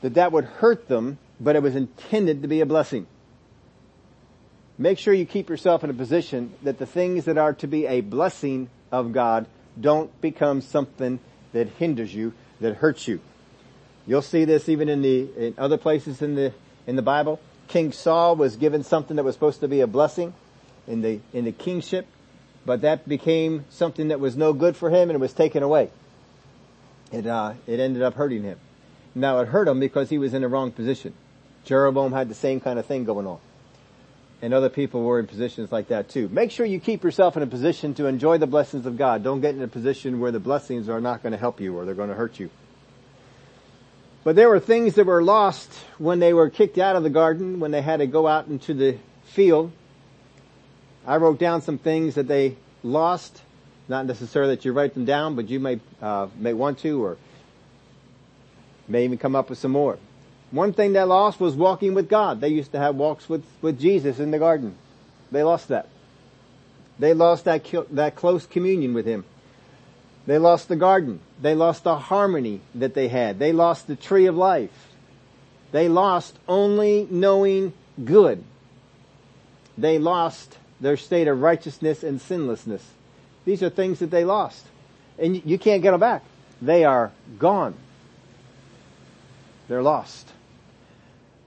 that 0.00 0.14
that 0.14 0.32
would 0.32 0.44
hurt 0.44 0.88
them, 0.88 1.18
but 1.38 1.54
it 1.54 1.62
was 1.62 1.76
intended 1.76 2.42
to 2.42 2.48
be 2.48 2.60
a 2.60 2.66
blessing. 2.66 3.06
Make 4.76 4.98
sure 4.98 5.14
you 5.14 5.26
keep 5.26 5.48
yourself 5.48 5.84
in 5.84 5.90
a 5.90 5.94
position 5.94 6.52
that 6.62 6.78
the 6.78 6.86
things 6.86 7.26
that 7.26 7.38
are 7.38 7.52
to 7.54 7.66
be 7.68 7.86
a 7.86 8.00
blessing 8.00 8.70
of 8.90 9.12
God 9.12 9.46
don't 9.80 10.20
become 10.20 10.60
something 10.60 11.20
that 11.52 11.68
hinders 11.68 12.14
you, 12.14 12.32
that 12.60 12.76
hurts 12.76 13.08
you. 13.08 13.20
You'll 14.06 14.22
see 14.22 14.44
this 14.44 14.68
even 14.68 14.88
in 14.88 15.02
the, 15.02 15.28
in 15.36 15.54
other 15.58 15.76
places 15.76 16.22
in 16.22 16.34
the, 16.34 16.52
in 16.86 16.96
the 16.96 17.02
Bible. 17.02 17.40
King 17.68 17.92
Saul 17.92 18.36
was 18.36 18.56
given 18.56 18.82
something 18.82 19.16
that 19.16 19.24
was 19.24 19.34
supposed 19.34 19.60
to 19.60 19.68
be 19.68 19.80
a 19.80 19.86
blessing 19.86 20.32
in 20.86 21.02
the, 21.02 21.20
in 21.32 21.44
the 21.44 21.52
kingship, 21.52 22.06
but 22.64 22.80
that 22.80 23.08
became 23.08 23.64
something 23.68 24.08
that 24.08 24.20
was 24.20 24.36
no 24.36 24.52
good 24.52 24.76
for 24.76 24.88
him 24.88 25.10
and 25.10 25.12
it 25.12 25.20
was 25.20 25.32
taken 25.32 25.62
away. 25.62 25.90
It, 27.12 27.26
uh, 27.26 27.54
it 27.66 27.80
ended 27.80 28.02
up 28.02 28.14
hurting 28.14 28.42
him. 28.42 28.58
Now 29.14 29.40
it 29.40 29.48
hurt 29.48 29.68
him 29.68 29.80
because 29.80 30.10
he 30.10 30.18
was 30.18 30.34
in 30.34 30.42
the 30.42 30.48
wrong 30.48 30.72
position. 30.72 31.12
Jeroboam 31.64 32.12
had 32.12 32.28
the 32.28 32.34
same 32.34 32.60
kind 32.60 32.78
of 32.78 32.86
thing 32.86 33.04
going 33.04 33.26
on 33.26 33.38
and 34.40 34.54
other 34.54 34.68
people 34.68 35.02
were 35.02 35.18
in 35.18 35.26
positions 35.26 35.72
like 35.72 35.88
that 35.88 36.08
too. 36.08 36.28
Make 36.28 36.50
sure 36.50 36.64
you 36.64 36.80
keep 36.80 37.02
yourself 37.02 37.36
in 37.36 37.42
a 37.42 37.46
position 37.46 37.94
to 37.94 38.06
enjoy 38.06 38.38
the 38.38 38.46
blessings 38.46 38.86
of 38.86 38.96
God. 38.96 39.22
Don't 39.24 39.40
get 39.40 39.54
in 39.54 39.62
a 39.62 39.68
position 39.68 40.20
where 40.20 40.30
the 40.30 40.40
blessings 40.40 40.88
are 40.88 41.00
not 41.00 41.22
going 41.22 41.32
to 41.32 41.38
help 41.38 41.60
you 41.60 41.76
or 41.76 41.84
they're 41.84 41.94
going 41.94 42.08
to 42.08 42.14
hurt 42.14 42.38
you. 42.38 42.50
But 44.24 44.36
there 44.36 44.48
were 44.48 44.60
things 44.60 44.94
that 44.94 45.06
were 45.06 45.22
lost 45.22 45.72
when 45.98 46.18
they 46.18 46.32
were 46.32 46.50
kicked 46.50 46.78
out 46.78 46.96
of 46.96 47.02
the 47.02 47.10
garden, 47.10 47.60
when 47.60 47.70
they 47.70 47.82
had 47.82 47.98
to 47.98 48.06
go 48.06 48.26
out 48.26 48.46
into 48.46 48.74
the 48.74 48.98
field. 49.24 49.72
I 51.06 51.16
wrote 51.16 51.38
down 51.38 51.62
some 51.62 51.78
things 51.78 52.14
that 52.16 52.28
they 52.28 52.56
lost. 52.82 53.42
Not 53.88 54.06
necessarily 54.06 54.54
that 54.54 54.64
you 54.64 54.72
write 54.72 54.92
them 54.94 55.06
down, 55.06 55.34
but 55.34 55.48
you 55.48 55.58
may, 55.58 55.80
uh, 56.02 56.28
may 56.36 56.52
want 56.52 56.78
to 56.80 57.02
or 57.02 57.16
may 58.86 59.04
even 59.04 59.18
come 59.18 59.34
up 59.34 59.48
with 59.48 59.58
some 59.58 59.72
more. 59.72 59.98
One 60.50 60.72
thing 60.72 60.92
they 60.92 61.02
lost 61.02 61.40
was 61.40 61.54
walking 61.54 61.94
with 61.94 62.08
God. 62.08 62.40
They 62.40 62.48
used 62.48 62.72
to 62.72 62.78
have 62.78 62.96
walks 62.96 63.28
with, 63.28 63.44
with 63.60 63.78
Jesus 63.78 64.18
in 64.18 64.30
the 64.30 64.38
garden. 64.38 64.74
They 65.30 65.42
lost 65.42 65.68
that. 65.68 65.88
They 66.98 67.14
lost 67.14 67.44
that, 67.44 67.64
that 67.92 68.16
close 68.16 68.46
communion 68.46 68.94
with 68.94 69.06
Him. 69.06 69.24
They 70.26 70.38
lost 70.38 70.68
the 70.68 70.76
garden. 70.76 71.20
They 71.40 71.54
lost 71.54 71.84
the 71.84 71.96
harmony 71.96 72.60
that 72.74 72.94
they 72.94 73.08
had. 73.08 73.38
They 73.38 73.52
lost 73.52 73.86
the 73.86 73.96
tree 73.96 74.26
of 74.26 74.36
life. 74.36 74.70
They 75.70 75.88
lost 75.88 76.38
only 76.48 77.06
knowing 77.10 77.72
good. 78.02 78.42
They 79.76 79.98
lost 79.98 80.56
their 80.80 80.96
state 80.96 81.28
of 81.28 81.40
righteousness 81.40 82.02
and 82.02 82.20
sinlessness. 82.20 82.84
These 83.44 83.62
are 83.62 83.70
things 83.70 84.00
that 84.00 84.10
they 84.10 84.24
lost. 84.24 84.64
And 85.18 85.44
you 85.44 85.58
can't 85.58 85.82
get 85.82 85.92
them 85.92 86.00
back. 86.00 86.24
They 86.60 86.84
are 86.84 87.12
gone. 87.38 87.74
They're 89.68 89.82
lost. 89.82 90.26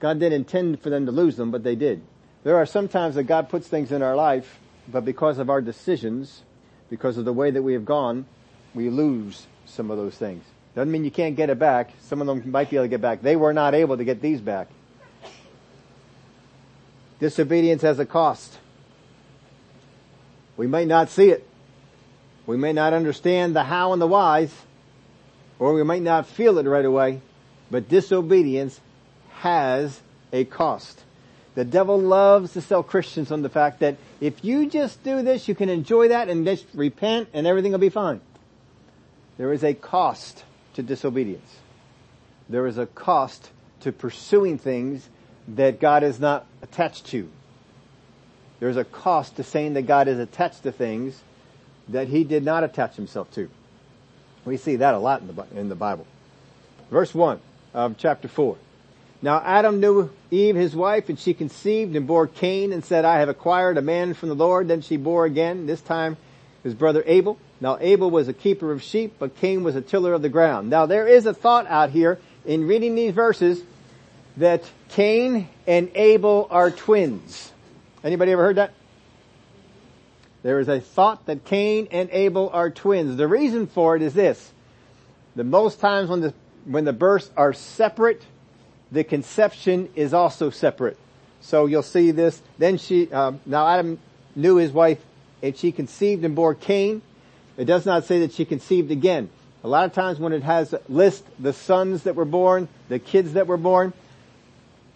God 0.02 0.18
didn't 0.18 0.34
intend 0.34 0.80
for 0.80 0.90
them 0.90 1.06
to 1.06 1.12
lose 1.12 1.36
them, 1.36 1.52
but 1.52 1.62
they 1.62 1.76
did. 1.76 2.02
There 2.42 2.56
are 2.56 2.66
some 2.66 2.88
times 2.88 3.14
that 3.14 3.22
God 3.22 3.48
puts 3.48 3.68
things 3.68 3.92
in 3.92 4.02
our 4.02 4.16
life, 4.16 4.58
but 4.88 5.04
because 5.04 5.38
of 5.38 5.48
our 5.48 5.60
decisions, 5.60 6.42
because 6.90 7.18
of 7.18 7.24
the 7.24 7.32
way 7.32 7.52
that 7.52 7.62
we 7.62 7.74
have 7.74 7.84
gone, 7.84 8.26
we 8.74 8.90
lose 8.90 9.46
some 9.64 9.92
of 9.92 9.96
those 9.96 10.16
things. 10.16 10.42
Doesn't 10.74 10.90
mean 10.90 11.04
you 11.04 11.12
can't 11.12 11.36
get 11.36 11.50
it 11.50 11.58
back. 11.60 11.92
Some 12.00 12.20
of 12.20 12.26
them 12.26 12.50
might 12.50 12.68
be 12.68 12.78
able 12.78 12.86
to 12.86 12.88
get 12.88 13.00
back. 13.00 13.22
They 13.22 13.36
were 13.36 13.52
not 13.52 13.76
able 13.76 13.96
to 13.96 14.02
get 14.02 14.20
these 14.20 14.40
back. 14.40 14.66
Disobedience 17.20 17.82
has 17.82 18.00
a 18.00 18.06
cost. 18.06 18.58
We 20.56 20.66
may 20.66 20.84
not 20.84 21.10
see 21.10 21.28
it. 21.28 21.46
We 22.44 22.56
may 22.56 22.72
not 22.72 22.92
understand 22.92 23.54
the 23.54 23.62
how 23.62 23.92
and 23.92 24.02
the 24.02 24.08
whys, 24.08 24.52
or 25.60 25.74
we 25.74 25.84
might 25.84 26.02
not 26.02 26.26
feel 26.26 26.58
it 26.58 26.66
right 26.66 26.84
away, 26.84 27.20
but 27.70 27.88
disobedience 27.88 28.80
has 29.42 30.00
a 30.32 30.44
cost. 30.44 31.02
The 31.56 31.64
devil 31.64 32.00
loves 32.00 32.52
to 32.52 32.60
sell 32.60 32.84
Christians 32.84 33.32
on 33.32 33.42
the 33.42 33.48
fact 33.48 33.80
that 33.80 33.96
if 34.20 34.44
you 34.44 34.70
just 34.70 35.02
do 35.02 35.20
this, 35.22 35.48
you 35.48 35.56
can 35.56 35.68
enjoy 35.68 36.08
that 36.08 36.28
and 36.28 36.46
just 36.46 36.64
repent 36.74 37.28
and 37.34 37.44
everything 37.44 37.72
will 37.72 37.80
be 37.80 37.88
fine. 37.88 38.20
There 39.38 39.52
is 39.52 39.64
a 39.64 39.74
cost 39.74 40.44
to 40.74 40.82
disobedience. 40.84 41.56
There 42.48 42.68
is 42.68 42.78
a 42.78 42.86
cost 42.86 43.50
to 43.80 43.90
pursuing 43.90 44.58
things 44.58 45.08
that 45.48 45.80
God 45.80 46.04
is 46.04 46.20
not 46.20 46.46
attached 46.62 47.06
to. 47.06 47.28
There's 48.60 48.76
a 48.76 48.84
cost 48.84 49.36
to 49.36 49.42
saying 49.42 49.74
that 49.74 49.88
God 49.88 50.06
is 50.06 50.20
attached 50.20 50.62
to 50.62 50.70
things 50.70 51.20
that 51.88 52.06
he 52.06 52.22
did 52.22 52.44
not 52.44 52.62
attach 52.62 52.94
himself 52.94 53.28
to. 53.32 53.50
We 54.44 54.56
see 54.56 54.76
that 54.76 54.94
a 54.94 54.98
lot 54.98 55.20
in 55.20 55.34
the, 55.34 55.46
in 55.56 55.68
the 55.68 55.74
Bible. 55.74 56.06
Verse 56.92 57.12
1 57.12 57.40
of 57.74 57.96
chapter 57.98 58.28
4. 58.28 58.56
Now 59.22 59.40
Adam 59.44 59.78
knew 59.78 60.10
Eve 60.32 60.56
his 60.56 60.74
wife 60.74 61.08
and 61.08 61.18
she 61.18 61.32
conceived 61.32 61.94
and 61.94 62.06
bore 62.08 62.26
Cain 62.26 62.72
and 62.72 62.84
said, 62.84 63.04
I 63.04 63.20
have 63.20 63.28
acquired 63.28 63.78
a 63.78 63.82
man 63.82 64.14
from 64.14 64.28
the 64.28 64.34
Lord. 64.34 64.66
Then 64.66 64.82
she 64.82 64.96
bore 64.96 65.24
again, 65.24 65.66
this 65.66 65.80
time 65.80 66.16
his 66.64 66.74
brother 66.74 67.04
Abel. 67.06 67.38
Now 67.60 67.78
Abel 67.80 68.10
was 68.10 68.26
a 68.26 68.32
keeper 68.32 68.72
of 68.72 68.82
sheep, 68.82 69.14
but 69.20 69.36
Cain 69.36 69.62
was 69.62 69.76
a 69.76 69.80
tiller 69.80 70.12
of 70.12 70.22
the 70.22 70.28
ground. 70.28 70.68
Now 70.68 70.86
there 70.86 71.06
is 71.06 71.24
a 71.26 71.32
thought 71.32 71.68
out 71.68 71.90
here 71.90 72.18
in 72.44 72.66
reading 72.66 72.96
these 72.96 73.14
verses 73.14 73.62
that 74.36 74.68
Cain 74.88 75.48
and 75.68 75.90
Abel 75.94 76.48
are 76.50 76.72
twins. 76.72 77.52
Anybody 78.02 78.32
ever 78.32 78.42
heard 78.42 78.56
that? 78.56 78.72
There 80.42 80.58
is 80.58 80.66
a 80.66 80.80
thought 80.80 81.26
that 81.26 81.44
Cain 81.44 81.86
and 81.92 82.10
Abel 82.10 82.50
are 82.52 82.70
twins. 82.70 83.16
The 83.16 83.28
reason 83.28 83.68
for 83.68 83.94
it 83.94 84.02
is 84.02 84.14
this. 84.14 84.50
The 85.36 85.44
most 85.44 85.78
times 85.78 86.08
when 86.10 86.20
the, 86.20 86.34
when 86.64 86.84
the 86.84 86.92
births 86.92 87.30
are 87.36 87.52
separate, 87.52 88.22
the 88.92 89.02
conception 89.02 89.88
is 89.96 90.12
also 90.14 90.50
separate. 90.50 90.98
So 91.40 91.66
you'll 91.66 91.82
see 91.82 92.10
this. 92.12 92.40
Then 92.58 92.76
she, 92.78 93.10
um, 93.12 93.40
now 93.46 93.66
Adam 93.66 93.98
knew 94.36 94.56
his 94.56 94.70
wife 94.70 95.00
and 95.42 95.56
she 95.56 95.72
conceived 95.72 96.24
and 96.24 96.36
bore 96.36 96.54
Cain. 96.54 97.02
It 97.56 97.64
does 97.64 97.84
not 97.84 98.04
say 98.04 98.20
that 98.20 98.32
she 98.32 98.44
conceived 98.44 98.90
again. 98.90 99.30
A 99.64 99.68
lot 99.68 99.86
of 99.86 99.92
times 99.92 100.18
when 100.18 100.32
it 100.32 100.42
has 100.42 100.74
list 100.88 101.24
the 101.38 101.52
sons 101.52 102.02
that 102.02 102.14
were 102.14 102.24
born, 102.24 102.68
the 102.88 102.98
kids 102.98 103.32
that 103.32 103.46
were 103.46 103.56
born, 103.56 103.92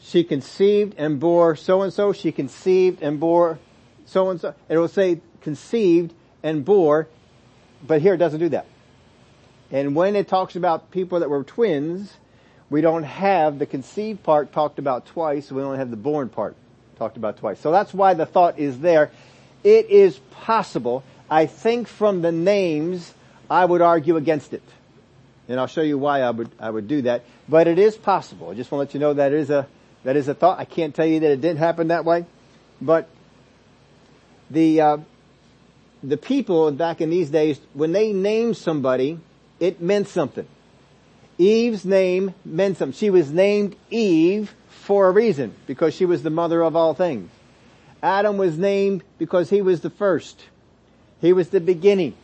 she 0.00 0.23
conceived 0.25 0.95
and 0.99 1.19
bore 1.19 1.57
so 1.57 1.83
and 1.83 1.93
so, 1.93 2.12
she 2.12 2.33
conceived 2.33 3.03
and 3.03 3.19
bore 3.19 3.59
so 4.05 4.31
and 4.31 4.41
so. 4.41 4.55
It 4.69 4.76
will 4.76 4.88
say 4.88 5.21
conceived 5.41 6.12
and 6.43 6.65
bore, 6.65 7.09
but 7.87 8.03
here 8.03 8.15
it 8.15 8.19
doesn't 8.19 8.41
do 8.41 8.50
that. 8.50 8.67
And 9.71 9.97
when 9.97 10.15
it 10.15 10.29
talks 10.29 10.55
about 10.55 10.91
people 10.91 11.21
that 11.21 11.31
were 11.31 11.43
twins, 11.43 12.15
we 12.69 12.81
don't 12.81 13.05
have 13.05 13.59
the 13.59 13.67
conceived 13.67 14.23
part 14.23 14.53
talked 14.53 14.79
about 14.79 15.07
twice. 15.07 15.51
We 15.53 15.63
only 15.63 15.79
have 15.79 15.91
the 15.91 15.97
born 15.97 16.29
part 16.29 16.57
talked 16.99 17.17
about 17.17 17.39
twice. 17.39 17.61
So 17.61 17.71
that's 17.71 17.95
why 17.95 18.15
the 18.15 18.27
thought 18.27 18.59
is 18.59 18.81
there. 18.81 19.11
It 19.63 19.91
is 19.91 20.19
possible. 20.31 21.05
I 21.31 21.47
think 21.47 21.89
from 21.89 22.23
the 22.23 22.33
names, 22.33 23.13
I 23.49 23.65
would 23.65 23.83
argue 23.83 24.17
against 24.17 24.53
it. 24.53 24.63
And 25.49 25.61
I'll 25.61 25.69
show 25.69 25.83
you 25.83 25.97
why 25.97 26.23
I 26.23 26.31
would, 26.31 26.51
I 26.59 26.69
would 26.69 26.89
do 26.89 27.03
that. 27.03 27.23
But 27.49 27.69
it 27.69 27.79
is 27.79 27.97
possible. 27.97 28.51
I 28.51 28.55
just 28.55 28.73
want 28.73 28.81
to 28.81 28.87
let 28.89 28.95
you 28.95 29.01
know 29.01 29.15
that 29.15 29.33
is 29.33 29.51
a, 29.51 29.69
that 30.03 30.17
is 30.17 30.27
a 30.27 30.35
thought. 30.35 30.59
I 30.59 30.65
can't 30.65 30.95
tell 30.95 31.07
you 31.07 31.21
that 31.21 31.31
it 31.31 31.41
didn't 31.41 31.59
happen 31.59 31.89
that 31.89 32.05
way. 32.05 32.27
But 32.81 33.09
the, 34.51 34.81
uh, 34.81 34.99
the 36.03 36.17
people 36.17 36.73
back 36.73 37.01
in 37.01 37.11
these 37.11 37.31
days, 37.31 37.61
when 37.75 37.93
they 37.93 38.13
named 38.13 38.57
somebody, 38.57 39.21
it 39.61 39.81
meant 39.81 40.09
something. 40.09 40.47
Eve's 41.38 41.85
name 41.85 42.35
meant 42.45 42.78
something. 42.78 42.97
She 42.97 43.11
was 43.11 43.31
named 43.31 43.76
Eve 43.90 44.55
for 44.69 45.09
a 45.09 45.11
reason, 45.11 45.55
because 45.66 45.95
she 45.95 46.05
was 46.05 46.23
the 46.23 46.31
mother 46.31 46.62
of 46.62 46.76
all 46.76 46.95
things. 46.95 47.31
Adam 48.02 48.37
was 48.37 48.57
named 48.57 49.02
because 49.19 49.50
he 49.50 49.61
was 49.61 49.81
the 49.81 49.90
first. 49.90 50.45
He 51.21 51.33
was 51.33 51.49
the 51.49 51.61
beginning. 51.61 52.14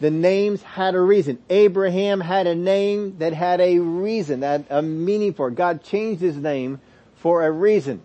The 0.00 0.10
names 0.10 0.62
had 0.62 0.94
a 0.94 1.00
reason. 1.00 1.38
Abraham 1.50 2.20
had 2.20 2.46
a 2.46 2.54
name 2.54 3.18
that 3.18 3.32
had 3.32 3.60
a 3.60 3.78
reason, 3.78 4.40
that 4.40 4.64
a 4.70 4.82
meaning 4.82 5.34
for 5.34 5.48
it. 5.48 5.54
God 5.54 5.84
changed 5.84 6.20
his 6.20 6.36
name 6.36 6.80
for 7.16 7.44
a 7.46 7.50
reason. 7.50 8.00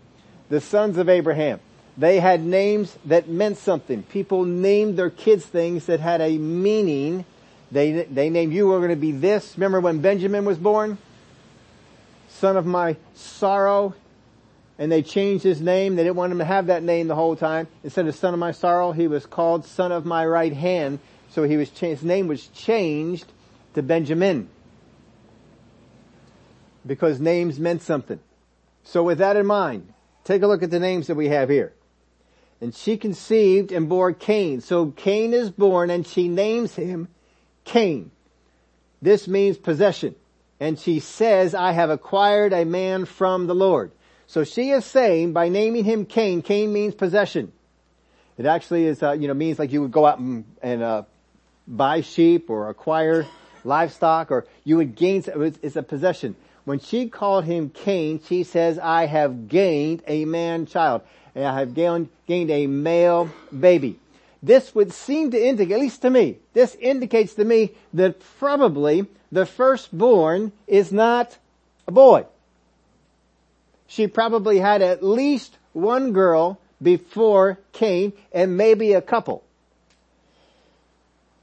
The 0.49 0.61
sons 0.61 0.97
of 0.97 1.09
Abraham, 1.09 1.59
they 1.97 2.19
had 2.19 2.43
names 2.43 2.97
that 3.05 3.29
meant 3.29 3.57
something. 3.57 4.03
People 4.03 4.43
named 4.43 4.97
their 4.97 5.09
kids 5.09 5.45
things 5.45 5.85
that 5.85 6.01
had 6.01 6.21
a 6.21 6.37
meaning 6.37 7.25
they, 7.75 8.03
they 8.03 8.29
named 8.29 8.53
you 8.53 8.67
were 8.67 8.77
going 8.77 8.91
to 8.91 8.95
be 8.95 9.11
this. 9.11 9.57
Remember 9.57 9.81
when 9.81 9.99
Benjamin 9.99 10.45
was 10.45 10.57
born? 10.57 10.97
Son 12.29 12.55
of 12.55 12.65
my 12.65 12.95
sorrow. 13.13 13.93
And 14.79 14.89
they 14.89 15.01
changed 15.01 15.43
his 15.43 15.59
name. 15.59 15.97
They 15.97 16.03
didn't 16.03 16.15
want 16.15 16.31
him 16.31 16.37
to 16.37 16.45
have 16.45 16.67
that 16.67 16.83
name 16.83 17.07
the 17.07 17.15
whole 17.15 17.35
time. 17.35 17.67
Instead 17.83 18.07
of 18.07 18.15
son 18.15 18.33
of 18.33 18.39
my 18.39 18.51
sorrow, 18.51 18.93
he 18.93 19.07
was 19.07 19.25
called 19.25 19.65
son 19.65 19.91
of 19.91 20.05
my 20.05 20.25
right 20.25 20.53
hand. 20.53 20.99
So 21.31 21.43
he 21.43 21.57
was, 21.57 21.69
his 21.77 22.01
name 22.01 22.27
was 22.27 22.47
changed 22.47 23.25
to 23.73 23.83
Benjamin. 23.83 24.47
Because 26.85 27.19
names 27.19 27.59
meant 27.59 27.81
something. 27.81 28.21
So 28.83 29.03
with 29.03 29.17
that 29.17 29.35
in 29.35 29.45
mind, 29.45 29.93
take 30.23 30.43
a 30.43 30.47
look 30.47 30.63
at 30.63 30.71
the 30.71 30.79
names 30.79 31.07
that 31.07 31.15
we 31.15 31.27
have 31.27 31.49
here. 31.49 31.73
And 32.61 32.73
she 32.73 32.95
conceived 32.95 33.73
and 33.73 33.89
bore 33.89 34.13
Cain. 34.13 34.61
So 34.61 34.91
Cain 34.91 35.33
is 35.33 35.49
born 35.49 35.89
and 35.89 36.07
she 36.07 36.29
names 36.29 36.75
him 36.75 37.09
Cain. 37.65 38.11
This 39.01 39.27
means 39.27 39.57
possession. 39.57 40.15
And 40.59 40.79
she 40.79 40.99
says, 40.99 41.53
I 41.53 41.73
have 41.73 41.89
acquired 41.89 42.53
a 42.53 42.63
man 42.63 43.05
from 43.05 43.47
the 43.47 43.55
Lord. 43.55 43.91
So 44.27 44.43
she 44.43 44.71
is 44.71 44.85
saying 44.85 45.33
by 45.33 45.49
naming 45.49 45.83
him 45.83 46.05
Cain, 46.05 46.41
Cain 46.41 46.71
means 46.71 46.95
possession. 46.95 47.51
It 48.37 48.45
actually 48.45 48.85
is, 48.85 49.03
uh, 49.03 49.11
you 49.11 49.27
know, 49.27 49.33
means 49.33 49.59
like 49.59 49.71
you 49.71 49.81
would 49.81 49.91
go 49.91 50.05
out 50.05 50.19
and, 50.19 50.45
and 50.61 50.81
uh, 50.81 51.03
buy 51.67 52.01
sheep 52.01 52.49
or 52.49 52.69
acquire 52.69 53.27
livestock 53.63 54.31
or 54.31 54.45
you 54.63 54.77
would 54.77 54.95
gain, 54.95 55.23
it's 55.61 55.75
a 55.75 55.83
possession. 55.83 56.35
When 56.63 56.79
she 56.79 57.09
called 57.09 57.45
him 57.45 57.69
Cain, 57.69 58.21
she 58.27 58.43
says, 58.43 58.79
I 58.79 59.05
have 59.05 59.47
gained 59.47 60.01
a 60.07 60.25
man 60.25 60.65
child. 60.65 61.01
And 61.35 61.45
I 61.45 61.59
have 61.59 61.73
gained, 61.73 62.09
gained 62.27 62.49
a 62.49 62.65
male 62.65 63.29
baby 63.57 63.99
this 64.45 64.75
would 64.75 64.93
seem 64.93 65.31
to 65.31 65.43
indicate, 65.43 65.73
at 65.73 65.79
least 65.79 66.03
to 66.03 66.09
me, 66.09 66.37
this 66.53 66.75
indicates 66.75 67.33
to 67.33 67.43
me 67.43 67.71
that 67.93 68.21
probably 68.37 69.07
the 69.31 69.45
firstborn 69.45 70.51
is 70.67 70.91
not 70.91 71.35
a 71.87 71.91
boy. 71.91 72.25
She 73.87 74.05
probably 74.05 74.59
had 74.59 74.83
at 74.83 75.03
least 75.03 75.57
one 75.73 76.13
girl 76.13 76.59
before 76.81 77.57
Cain 77.71 78.13
and 78.31 78.55
maybe 78.55 78.93
a 78.93 79.01
couple. 79.01 79.43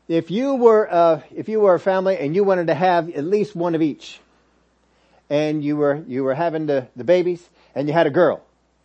If 0.06 0.30
you 0.30 0.54
were, 0.54 0.88
uh, 0.88 1.23
if 1.35 1.49
you 1.49 1.59
were 1.59 1.75
a 1.75 1.80
family 1.80 2.16
and 2.18 2.37
you 2.37 2.44
wanted 2.44 2.68
to 2.68 2.75
have 2.75 3.11
at 3.11 3.25
least 3.25 3.56
one 3.56 3.75
of 3.75 3.82
each, 3.82 4.21
and 5.28 5.64
you 5.64 5.76
were, 5.76 6.04
you 6.06 6.23
were 6.23 6.35
having 6.35 6.66
the, 6.66 6.87
the 6.94 7.04
babies 7.04 7.49
and 7.75 7.88
you 7.88 7.94
had 7.94 8.06
a 8.06 8.11
girl. 8.11 8.42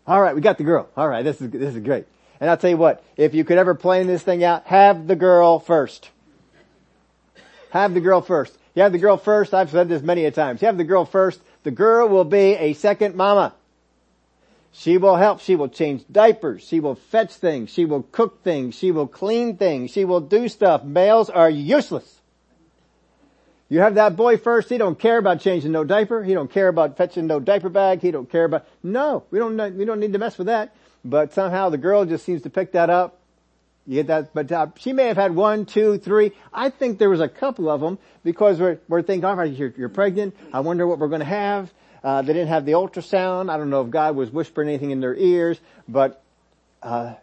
Alright, 0.07 0.33
we 0.33 0.41
got 0.41 0.57
the 0.57 0.63
girl. 0.63 0.88
Alright, 0.97 1.24
this 1.24 1.39
is, 1.39 1.51
this 1.51 1.75
is 1.75 1.83
great. 1.83 2.05
And 2.39 2.50
I'll 2.50 2.58
tell 2.58 2.70
you 2.70 2.77
what, 2.77 3.03
if 3.15 3.34
you 3.34 3.44
could 3.44 3.58
ever 3.58 3.74
plan 3.74 4.08
this 4.08 4.24
thing 4.24 4.44
out, 4.44 4.65
have 4.67 5.08
the 5.08 5.15
girl 5.15 5.60
first. 5.60 6.10
Have 7.72 7.94
the 7.94 8.01
girl 8.01 8.22
first. 8.22 8.58
You 8.75 8.84
have 8.84 8.91
the 8.91 9.00
girl 9.00 9.17
first, 9.17 9.53
I've 9.53 9.72
said 9.72 9.89
this 9.89 10.03
many 10.03 10.25
a 10.25 10.32
times. 10.32 10.62
You 10.62 10.67
have 10.67 10.77
the 10.77 10.84
girl 10.84 11.06
first, 11.06 11.41
the 11.63 11.72
girl 11.72 12.08
will 12.08 12.25
be 12.25 12.53
a 12.53 12.74
second 12.74 13.15
mama. 13.15 13.56
She 14.72 15.00
will 15.00 15.15
help, 15.15 15.39
she 15.39 15.56
will 15.56 15.70
change 15.70 16.03
diapers, 16.12 16.62
she 16.62 16.79
will 16.79 16.94
fetch 16.94 17.34
things, 17.34 17.72
she 17.72 17.86
will 17.86 18.03
cook 18.03 18.44
things, 18.44 18.75
she 18.75 18.91
will 18.91 19.08
clean 19.08 19.58
things, 19.58 19.89
she 19.89 20.06
will 20.06 20.22
do 20.22 20.48
stuff. 20.48 20.84
Males 20.84 21.32
are 21.32 21.50
useless. 21.50 22.22
You 23.70 23.79
have 23.79 23.96
that 23.96 24.15
boy 24.15 24.38
first, 24.38 24.70
he 24.70 24.77
don't 24.77 25.00
care 25.00 25.17
about 25.17 25.41
changing 25.41 25.72
no 25.72 25.84
diaper, 25.84 26.24
he 26.24 26.34
don't 26.34 26.51
care 26.51 26.67
about 26.67 26.96
fetching 26.96 27.25
no 27.25 27.39
diaper 27.39 27.70
bag, 27.70 28.01
he 28.01 28.12
don't 28.12 28.29
care 28.29 28.46
about, 28.46 28.67
no, 28.84 29.24
we 29.32 29.39
don't, 29.39 29.58
we 29.75 29.84
don't 29.84 30.00
need 30.00 30.13
to 30.13 30.20
mess 30.20 30.38
with 30.38 30.48
that. 30.48 30.75
But 31.08 31.34
somehow 31.34 31.70
the 31.70 31.78
girl 31.78 32.06
just 32.06 32.26
seems 32.26 32.42
to 32.42 32.50
pick 32.50 32.74
that 32.74 32.90
up. 32.90 33.20
You 33.86 33.96
get 33.96 34.08
that, 34.08 34.34
but 34.34 34.52
uh, 34.52 34.68
she 34.78 34.92
may 34.92 35.06
have 35.06 35.16
had 35.16 35.34
one, 35.34 35.66
two, 35.66 35.98
three. 35.98 36.34
I 36.54 36.70
think 36.70 37.00
there 37.00 37.10
was 37.10 37.22
a 37.22 37.30
couple 37.30 37.70
of 37.70 37.80
them 37.80 37.98
because 38.26 38.60
we're, 38.60 38.80
we're 38.90 39.02
thinking, 39.02 39.24
all 39.24 39.36
right, 39.36 39.50
you're, 39.50 39.74
you're 39.78 39.88
pregnant. 39.88 40.36
I 40.52 40.60
wonder 40.60 40.86
what 40.86 41.00
we're 41.00 41.08
going 41.08 41.22
to 41.22 41.26
have. 41.26 41.72
Uh, 42.04 42.22
they 42.22 42.34
didn't 42.34 42.50
have 42.50 42.66
the 42.66 42.74
ultrasound. 42.74 43.50
I 43.50 43.56
don't 43.56 43.70
know 43.70 43.82
if 43.82 43.90
God 43.90 44.18
was 44.18 44.30
whispering 44.30 44.68
anything 44.68 44.92
in 44.92 45.00
their 45.00 45.16
ears, 45.16 45.58
but 45.88 46.22
uh, 46.84 47.14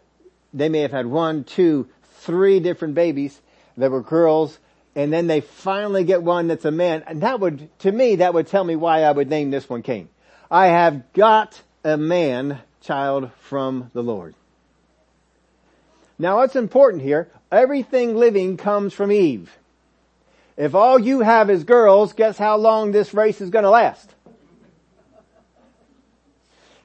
they 0.55 0.69
may 0.69 0.79
have 0.79 0.91
had 0.91 1.05
one, 1.05 1.43
two, 1.43 1.87
three 2.21 2.59
different 2.59 2.95
babies 2.95 3.39
that 3.77 3.91
were 3.91 4.01
girls, 4.01 4.57
and 4.95 5.13
then 5.13 5.27
they 5.27 5.41
finally 5.41 6.03
get 6.03 6.23
one 6.23 6.47
that's 6.47 6.65
a 6.65 6.71
man. 6.71 7.03
And 7.05 7.21
that 7.21 7.39
would, 7.39 7.69
to 7.79 7.91
me, 7.91 8.15
that 8.15 8.33
would 8.33 8.47
tell 8.47 8.63
me 8.63 8.75
why 8.75 9.03
I 9.03 9.11
would 9.11 9.29
name 9.29 9.51
this 9.51 9.69
one 9.69 9.83
Cain. 9.83 10.09
I 10.49 10.67
have 10.67 11.13
got 11.13 11.61
a 11.83 11.95
man 11.95 12.59
child 12.85 13.31
from 13.41 13.89
the 13.93 14.03
Lord. 14.03 14.35
Now 16.17 16.37
what's 16.37 16.55
important 16.55 17.03
here, 17.03 17.29
everything 17.51 18.15
living 18.15 18.57
comes 18.57 18.93
from 18.93 19.11
Eve. 19.11 19.57
If 20.55 20.73
all 20.75 20.97
you 20.97 21.19
have 21.19 21.49
is 21.49 21.63
girls, 21.63 22.13
guess 22.13 22.37
how 22.37 22.55
long 22.57 22.91
this 22.91 23.13
race 23.13 23.41
is 23.41 23.49
gonna 23.49 23.69
last? 23.69 24.13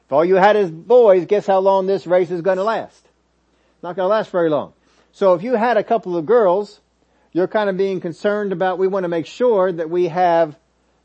If 0.06 0.12
all 0.12 0.24
you 0.24 0.34
had 0.34 0.56
is 0.56 0.70
boys, 0.70 1.26
guess 1.26 1.46
how 1.46 1.60
long 1.60 1.86
this 1.86 2.06
race 2.06 2.30
is 2.30 2.40
gonna 2.40 2.64
last? 2.64 3.06
Not 3.82 3.94
gonna 3.94 4.08
last 4.08 4.30
very 4.30 4.50
long. 4.50 4.72
So 5.12 5.34
if 5.34 5.42
you 5.42 5.54
had 5.54 5.76
a 5.76 5.84
couple 5.84 6.16
of 6.16 6.26
girls, 6.26 6.80
you're 7.32 7.46
kind 7.46 7.70
of 7.70 7.76
being 7.76 8.00
concerned 8.00 8.52
about, 8.52 8.78
we 8.78 8.88
want 8.88 9.04
to 9.04 9.08
make 9.08 9.26
sure 9.26 9.70
that 9.70 9.88
we 9.88 10.08
have 10.08 10.56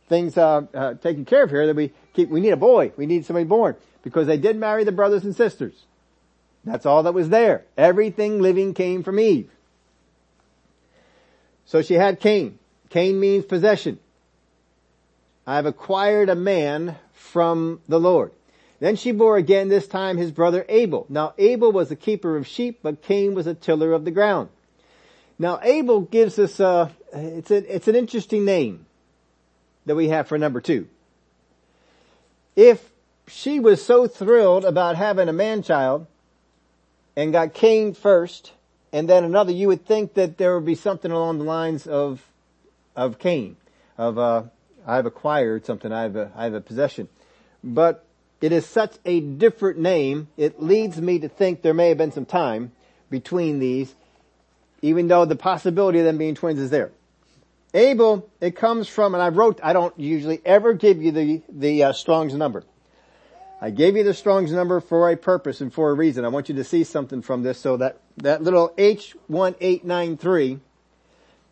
things, 0.08 0.38
uh, 0.38 0.62
uh, 0.74 0.94
taken 0.96 1.26
care 1.26 1.44
of 1.44 1.50
here, 1.50 1.68
that 1.68 1.76
we 1.76 1.92
keep, 2.14 2.30
we 2.30 2.40
need 2.40 2.52
a 2.52 2.58
boy, 2.58 2.92
we 2.98 3.06
need 3.06 3.26
somebody 3.26 3.46
born. 3.46 3.76
Because 4.06 4.28
they 4.28 4.38
did 4.38 4.56
marry 4.56 4.86
the 4.86 4.94
brothers 4.94 5.26
and 5.26 5.36
sisters. 5.36 5.74
That's 6.64 6.86
all 6.86 7.04
that 7.04 7.14
was 7.14 7.30
there. 7.30 7.66
Everything 7.78 8.42
living 8.42 8.74
came 8.74 9.04
from 9.04 9.20
Eve. 9.20 9.50
So 11.66 11.82
she 11.82 11.96
had 11.96 12.22
Cain. 12.22 12.60
Cain 12.90 13.20
means 13.20 13.46
possession. 13.46 14.00
I 15.46 15.56
have 15.56 15.66
acquired 15.66 16.30
a 16.30 16.36
man 16.36 16.96
from 17.14 17.82
the 17.88 18.00
Lord. 18.00 18.32
Then 18.80 18.96
she 18.96 19.12
bore 19.12 19.38
again 19.38 19.70
this 19.70 19.88
time 19.88 20.18
his 20.18 20.32
brother 20.32 20.66
Abel. 20.70 21.08
Now 21.10 21.34
Abel 21.40 21.72
was 21.72 21.90
a 21.90 21.96
keeper 21.96 22.38
of 22.38 22.46
sheep, 22.46 22.80
but 22.84 23.02
Cain 23.02 23.34
was 23.34 23.48
a 23.48 23.56
tiller 23.56 23.92
of 23.92 24.06
the 24.06 24.12
ground. 24.12 24.50
Now 25.40 25.60
Abel 25.64 26.02
gives 26.02 26.38
us 26.38 26.60
a, 26.60 26.92
it's 27.12 27.50
a, 27.50 27.76
it's 27.76 27.88
an 27.88 27.96
interesting 27.96 28.46
name 28.46 28.86
that 29.88 29.96
we 29.96 30.10
have 30.10 30.28
for 30.28 30.38
number 30.38 30.62
two. 30.62 30.88
If 32.56 32.92
she 33.28 33.60
was 33.60 33.84
so 33.84 34.08
thrilled 34.08 34.66
about 34.66 34.96
having 34.96 35.30
a 35.30 35.34
man 35.34 35.64
child, 35.64 36.08
and 37.16 37.32
got 37.32 37.54
Cain 37.54 37.94
first, 37.94 38.52
and 38.92 39.10
then 39.10 39.24
another, 39.24 39.52
you 39.52 39.68
would 39.68 39.86
think 39.86 40.14
that 40.16 40.38
there 40.38 40.56
would 40.56 40.66
be 40.66 40.76
something 40.76 41.12
along 41.12 41.40
the 41.40 41.46
lines 41.46 41.88
of, 41.88 42.22
of 42.96 43.20
Cain, 43.20 43.56
of, 43.98 44.18
uh, 44.18 44.44
I've 44.86 45.06
acquired 45.06 45.66
something, 45.66 45.92
I 45.92 46.04
have 46.04 46.16
a, 46.16 46.32
I 46.36 46.44
have 46.44 46.54
a 46.54 46.62
possession. 46.62 47.08
But 47.64 48.06
it 48.42 48.52
is 48.52 48.66
such 48.66 48.96
a 49.06 49.20
different 49.20 49.80
name, 49.80 50.28
it 50.38 50.62
leads 50.62 51.00
me 51.00 51.20
to 51.20 51.30
think 51.30 51.62
there 51.62 51.74
may 51.74 51.90
have 51.90 51.98
been 51.98 52.12
some 52.12 52.26
time 52.26 52.72
between 53.10 53.60
these, 53.60 53.94
even 54.82 55.08
though 55.08 55.26
the 55.26 55.36
possibility 55.36 56.00
of 56.00 56.06
them 56.06 56.18
being 56.18 56.36
twins 56.36 56.60
is 56.60 56.70
there. 56.70 56.92
Abel, 57.74 58.30
it 58.40 58.56
comes 58.56 58.88
from, 58.88 59.14
and 59.16 59.24
I 59.24 59.30
wrote, 59.30 59.60
I 59.64 59.74
don't 59.74 59.98
usually 60.00 60.42
ever 60.46 60.74
give 60.74 61.02
you 61.02 61.12
the, 61.12 61.42
the 61.50 61.84
uh, 61.86 61.94
Strong's 61.94 62.34
number. 62.34 62.64
I 63.66 63.72
gave 63.72 63.98
you 63.98 64.04
the 64.04 64.14
Strong's 64.14 64.52
number 64.52 64.80
for 64.80 65.10
a 65.10 65.18
purpose 65.18 65.60
and 65.60 65.74
for 65.74 65.90
a 65.90 65.96
reason. 65.96 66.24
I 66.24 66.28
want 66.28 66.50
you 66.50 66.56
to 66.56 66.64
see 66.64 66.84
something 66.84 67.24
from 67.24 67.42
this. 67.42 67.60
So 67.60 67.78
that, 67.78 68.00
that 68.18 68.44
little 68.44 68.70
H1893, 68.78 70.60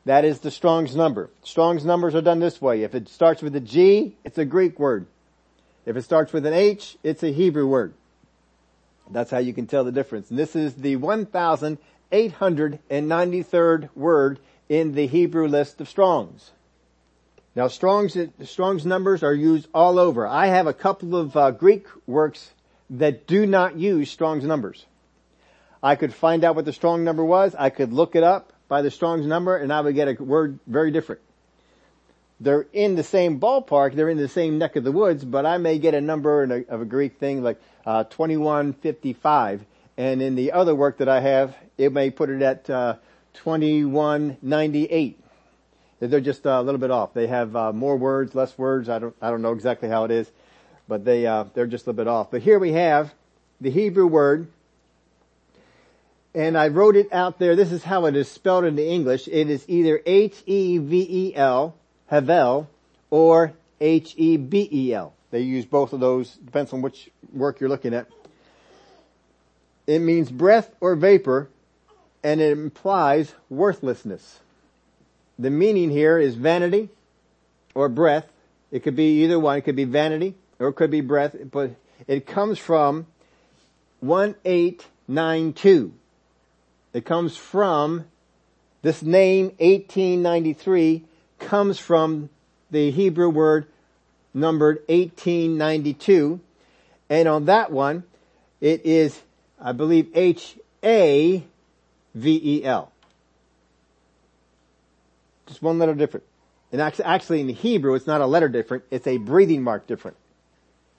that 0.05 0.23
is 0.23 0.41
the 0.41 0.51
Strong's 0.51 0.95
number. 0.95 1.31
Strong's 1.41 1.83
numbers 1.83 2.13
are 2.13 2.21
done 2.21 2.37
this 2.37 2.61
way. 2.61 2.83
If 2.83 2.93
it 2.93 3.09
starts 3.09 3.41
with 3.41 3.55
a 3.55 3.59
G, 3.59 4.15
it's 4.23 4.37
a 4.37 4.45
Greek 4.45 4.77
word. 4.77 5.07
If 5.87 5.97
it 5.97 6.03
starts 6.03 6.31
with 6.31 6.45
an 6.45 6.53
H, 6.53 6.99
it's 7.01 7.23
a 7.23 7.33
Hebrew 7.33 7.65
word. 7.65 7.95
That's 9.09 9.31
how 9.31 9.39
you 9.39 9.51
can 9.51 9.65
tell 9.65 9.83
the 9.83 9.91
difference. 9.91 10.29
And 10.29 10.37
this 10.37 10.55
is 10.55 10.75
the 10.75 10.95
1893rd 10.95 13.89
word 13.95 14.39
in 14.69 14.93
the 14.93 15.07
Hebrew 15.07 15.47
list 15.47 15.81
of 15.81 15.89
Strongs. 15.89 16.51
Now 17.55 17.67
Strong's, 17.67 18.17
Strong's 18.43 18.85
numbers 18.85 19.21
are 19.21 19.33
used 19.33 19.67
all 19.73 19.99
over. 19.99 20.25
I 20.27 20.47
have 20.47 20.65
a 20.65 20.73
couple 20.73 21.15
of 21.15 21.37
uh, 21.37 21.51
Greek 21.51 21.85
works 22.07 22.51
that 22.89 23.27
do 23.27 23.45
not 23.45 23.77
use 23.77 24.09
Strong's 24.09 24.43
numbers. 24.43 24.85
I 25.81 25.95
could 25.95 26.13
find 26.13 26.43
out 26.43 26.55
what 26.55 26.65
the 26.65 26.73
Strong 26.73 27.03
number 27.03 27.23
was. 27.23 27.55
I 27.57 27.69
could 27.69 27.93
look 27.93 28.15
it 28.15 28.23
up 28.23 28.53
by 28.67 28.81
the 28.81 28.89
Strong's 28.89 29.27
number 29.27 29.55
and 29.55 29.71
I 29.71 29.81
would 29.81 29.93
get 29.93 30.07
a 30.07 30.23
word 30.23 30.59
very 30.65 30.91
different. 30.91 31.21
They're 32.39 32.65
in 32.73 32.95
the 32.95 33.03
same 33.03 33.39
ballpark. 33.39 33.93
They're 33.95 34.09
in 34.09 34.17
the 34.17 34.27
same 34.27 34.57
neck 34.57 34.75
of 34.75 34.83
the 34.83 34.91
woods, 34.91 35.23
but 35.23 35.45
I 35.45 35.57
may 35.59 35.77
get 35.77 35.93
a 35.93 36.01
number 36.01 36.43
a, 36.43 36.73
of 36.73 36.81
a 36.81 36.85
Greek 36.85 37.19
thing 37.19 37.43
like 37.43 37.61
uh, 37.85 38.05
2155. 38.05 39.63
And 39.95 40.21
in 40.21 40.35
the 40.35 40.53
other 40.53 40.73
work 40.73 40.97
that 40.97 41.07
I 41.07 41.19
have, 41.19 41.55
it 41.77 41.93
may 41.93 42.09
put 42.09 42.29
it 42.29 42.41
at 42.41 42.69
uh, 42.69 42.95
2198 43.35 45.22
they're 46.11 46.21
just 46.21 46.45
uh, 46.45 46.51
a 46.51 46.63
little 46.63 46.79
bit 46.79 46.91
off. 46.91 47.13
They 47.13 47.27
have 47.27 47.55
uh, 47.55 47.71
more 47.71 47.95
words, 47.95 48.35
less 48.35 48.57
words. 48.57 48.89
I 48.89 48.99
don't 48.99 49.15
I 49.21 49.29
don't 49.29 49.41
know 49.41 49.53
exactly 49.53 49.89
how 49.89 50.05
it 50.05 50.11
is, 50.11 50.29
but 50.87 51.05
they 51.05 51.25
uh, 51.25 51.45
they're 51.53 51.67
just 51.67 51.85
a 51.85 51.89
little 51.89 52.03
bit 52.03 52.09
off. 52.09 52.31
But 52.31 52.41
here 52.41 52.59
we 52.59 52.73
have 52.73 53.13
the 53.61 53.69
Hebrew 53.69 54.07
word, 54.07 54.47
and 56.33 56.57
I 56.57 56.69
wrote 56.69 56.95
it 56.95 57.13
out 57.13 57.39
there. 57.39 57.55
This 57.55 57.71
is 57.71 57.83
how 57.83 58.05
it 58.05 58.15
is 58.15 58.29
spelled 58.29 58.65
in 58.65 58.75
the 58.75 58.87
English. 58.87 59.27
It 59.27 59.49
is 59.49 59.63
either 59.67 60.01
H 60.05 60.35
E 60.45 60.77
V 60.77 61.07
E 61.09 61.35
L 61.35 61.75
Havel 62.07 62.69
or 63.09 63.53
H 63.79 64.13
E 64.17 64.37
B 64.37 64.67
E 64.71 64.93
L. 64.93 65.13
They 65.31 65.41
use 65.41 65.65
both 65.65 65.93
of 65.93 65.99
those. 65.99 66.33
Depends 66.35 66.73
on 66.73 66.81
which 66.81 67.09
work 67.31 67.59
you're 67.59 67.69
looking 67.69 67.93
at. 67.93 68.07
It 69.87 69.99
means 69.99 70.31
breath 70.31 70.69
or 70.79 70.95
vapor, 70.95 71.49
and 72.23 72.39
it 72.39 72.51
implies 72.51 73.33
worthlessness. 73.49 74.39
The 75.39 75.49
meaning 75.49 75.89
here 75.89 76.19
is 76.19 76.35
vanity 76.35 76.89
or 77.73 77.89
breath. 77.89 78.27
It 78.71 78.83
could 78.83 78.95
be 78.95 79.23
either 79.23 79.39
one. 79.39 79.57
It 79.57 79.61
could 79.61 79.75
be 79.75 79.85
vanity 79.85 80.35
or 80.59 80.67
it 80.69 80.73
could 80.73 80.91
be 80.91 81.01
breath, 81.01 81.35
but 81.51 81.71
it 82.07 82.25
comes 82.25 82.59
from 82.59 83.07
1892. 84.01 85.93
It 86.93 87.05
comes 87.05 87.35
from 87.35 88.05
this 88.81 89.01
name 89.01 89.45
1893 89.59 91.03
comes 91.39 91.79
from 91.79 92.29
the 92.69 92.91
Hebrew 92.91 93.29
word 93.29 93.67
numbered 94.33 94.83
1892. 94.87 96.39
And 97.09 97.27
on 97.27 97.45
that 97.45 97.71
one, 97.71 98.03
it 98.59 98.85
is, 98.85 99.21
I 99.59 99.71
believe, 99.71 100.09
H-A-V-E-L. 100.15 101.43
Just 105.47 105.61
one 105.61 105.79
letter 105.79 105.93
different. 105.93 106.25
And 106.71 106.81
actually, 106.81 107.41
in 107.41 107.49
Hebrew, 107.49 107.93
it's 107.93 108.07
not 108.07 108.21
a 108.21 108.25
letter 108.25 108.49
different, 108.49 108.83
it's 108.89 109.05
a 109.05 109.17
breathing 109.17 109.61
mark 109.61 109.85
different. 109.85 110.17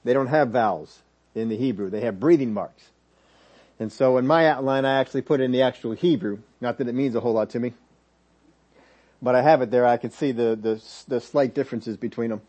They 0.04 0.12
don't 0.12 0.28
have 0.28 0.50
vowels 0.50 1.00
in 1.34 1.48
the 1.48 1.56
Hebrew, 1.56 1.90
they 1.90 2.02
have 2.02 2.20
breathing 2.20 2.54
marks. 2.54 2.84
And 3.80 3.92
so 3.92 4.18
in 4.18 4.26
my 4.26 4.46
outline, 4.46 4.84
I 4.84 5.00
actually 5.00 5.22
put 5.22 5.40
in 5.40 5.50
the 5.50 5.62
actual 5.62 5.92
Hebrew. 5.92 6.38
Not 6.60 6.78
that 6.78 6.88
it 6.88 6.94
means 6.94 7.14
a 7.16 7.20
whole 7.20 7.32
lot 7.32 7.50
to 7.50 7.60
me. 7.60 7.72
But 9.20 9.34
I 9.34 9.42
have 9.42 9.62
it 9.62 9.70
there. 9.70 9.84
I 9.84 9.96
can 9.96 10.10
see 10.10 10.32
the, 10.32 10.54
the, 10.54 10.82
the 11.08 11.20
slight 11.20 11.54
differences 11.54 11.96
between 11.96 12.30
them. 12.30 12.42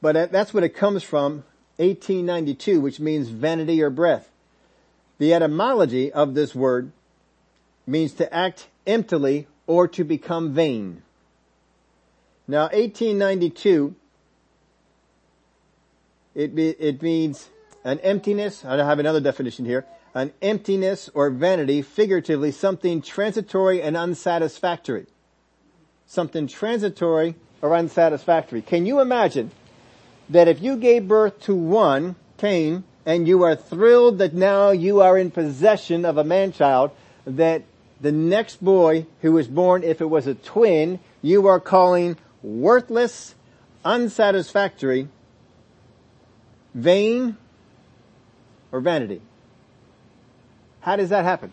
But 0.00 0.32
that's 0.32 0.52
what 0.52 0.64
it 0.64 0.70
comes 0.70 1.02
from, 1.02 1.44
1892, 1.76 2.80
which 2.80 2.98
means 2.98 3.28
vanity 3.28 3.82
or 3.82 3.90
breath. 3.90 4.30
The 5.18 5.32
etymology 5.32 6.12
of 6.12 6.34
this 6.34 6.54
word 6.54 6.90
means 7.86 8.12
to 8.14 8.34
act 8.34 8.66
emptily 8.86 9.46
or 9.66 9.86
to 9.88 10.04
become 10.04 10.52
vain. 10.52 11.02
Now 12.46 12.64
1892, 12.64 13.94
it, 16.34 16.58
it 16.58 17.02
means 17.02 17.48
an 17.84 17.98
emptiness, 18.00 18.64
I 18.64 18.76
have 18.76 18.98
another 18.98 19.20
definition 19.20 19.64
here, 19.64 19.86
an 20.14 20.32
emptiness 20.42 21.10
or 21.14 21.30
vanity, 21.30 21.80
figuratively 21.82 22.52
something 22.52 23.02
transitory 23.02 23.80
and 23.82 23.96
unsatisfactory. 23.96 25.06
Something 26.06 26.46
transitory 26.46 27.34
or 27.62 27.74
unsatisfactory. 27.74 28.62
Can 28.62 28.84
you 28.84 29.00
imagine 29.00 29.50
that 30.28 30.48
if 30.48 30.60
you 30.62 30.76
gave 30.76 31.08
birth 31.08 31.40
to 31.42 31.54
one, 31.54 32.16
Cain, 32.36 32.84
and 33.06 33.26
you 33.26 33.42
are 33.42 33.56
thrilled 33.56 34.18
that 34.18 34.34
now 34.34 34.70
you 34.70 35.00
are 35.00 35.18
in 35.18 35.30
possession 35.30 36.04
of 36.04 36.16
a 36.18 36.24
man-child, 36.24 36.90
that 37.26 37.62
the 38.00 38.12
next 38.12 38.62
boy 38.62 39.06
who 39.22 39.32
was 39.32 39.48
born, 39.48 39.82
if 39.82 40.00
it 40.00 40.10
was 40.10 40.26
a 40.26 40.34
twin, 40.34 41.00
you 41.22 41.46
are 41.46 41.60
calling 41.60 42.16
worthless, 42.44 43.34
unsatisfactory, 43.84 45.08
vain, 46.74 47.36
or 48.70 48.80
vanity. 48.80 49.22
How 50.80 50.96
does 50.96 51.08
that 51.08 51.24
happen? 51.24 51.52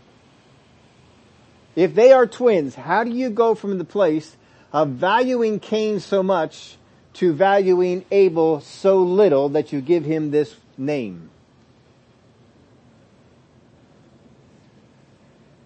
If 1.76 1.96
they 1.96 2.12
are 2.12 2.28
twins, 2.28 2.76
how 2.76 3.06
do 3.06 3.12
you 3.12 3.30
go 3.30 3.56
from 3.56 3.78
the 3.78 3.86
place 3.86 4.36
of 4.74 4.90
valuing 4.90 5.62
Cain 5.62 6.02
so 6.02 6.22
much 6.22 6.76
to 7.14 7.32
valuing 7.32 8.04
Abel 8.12 8.60
so 8.60 9.02
little 9.02 9.48
that 9.50 9.72
you 9.72 9.80
give 9.80 10.04
him 10.04 10.32
this 10.32 10.58
name? 10.78 11.30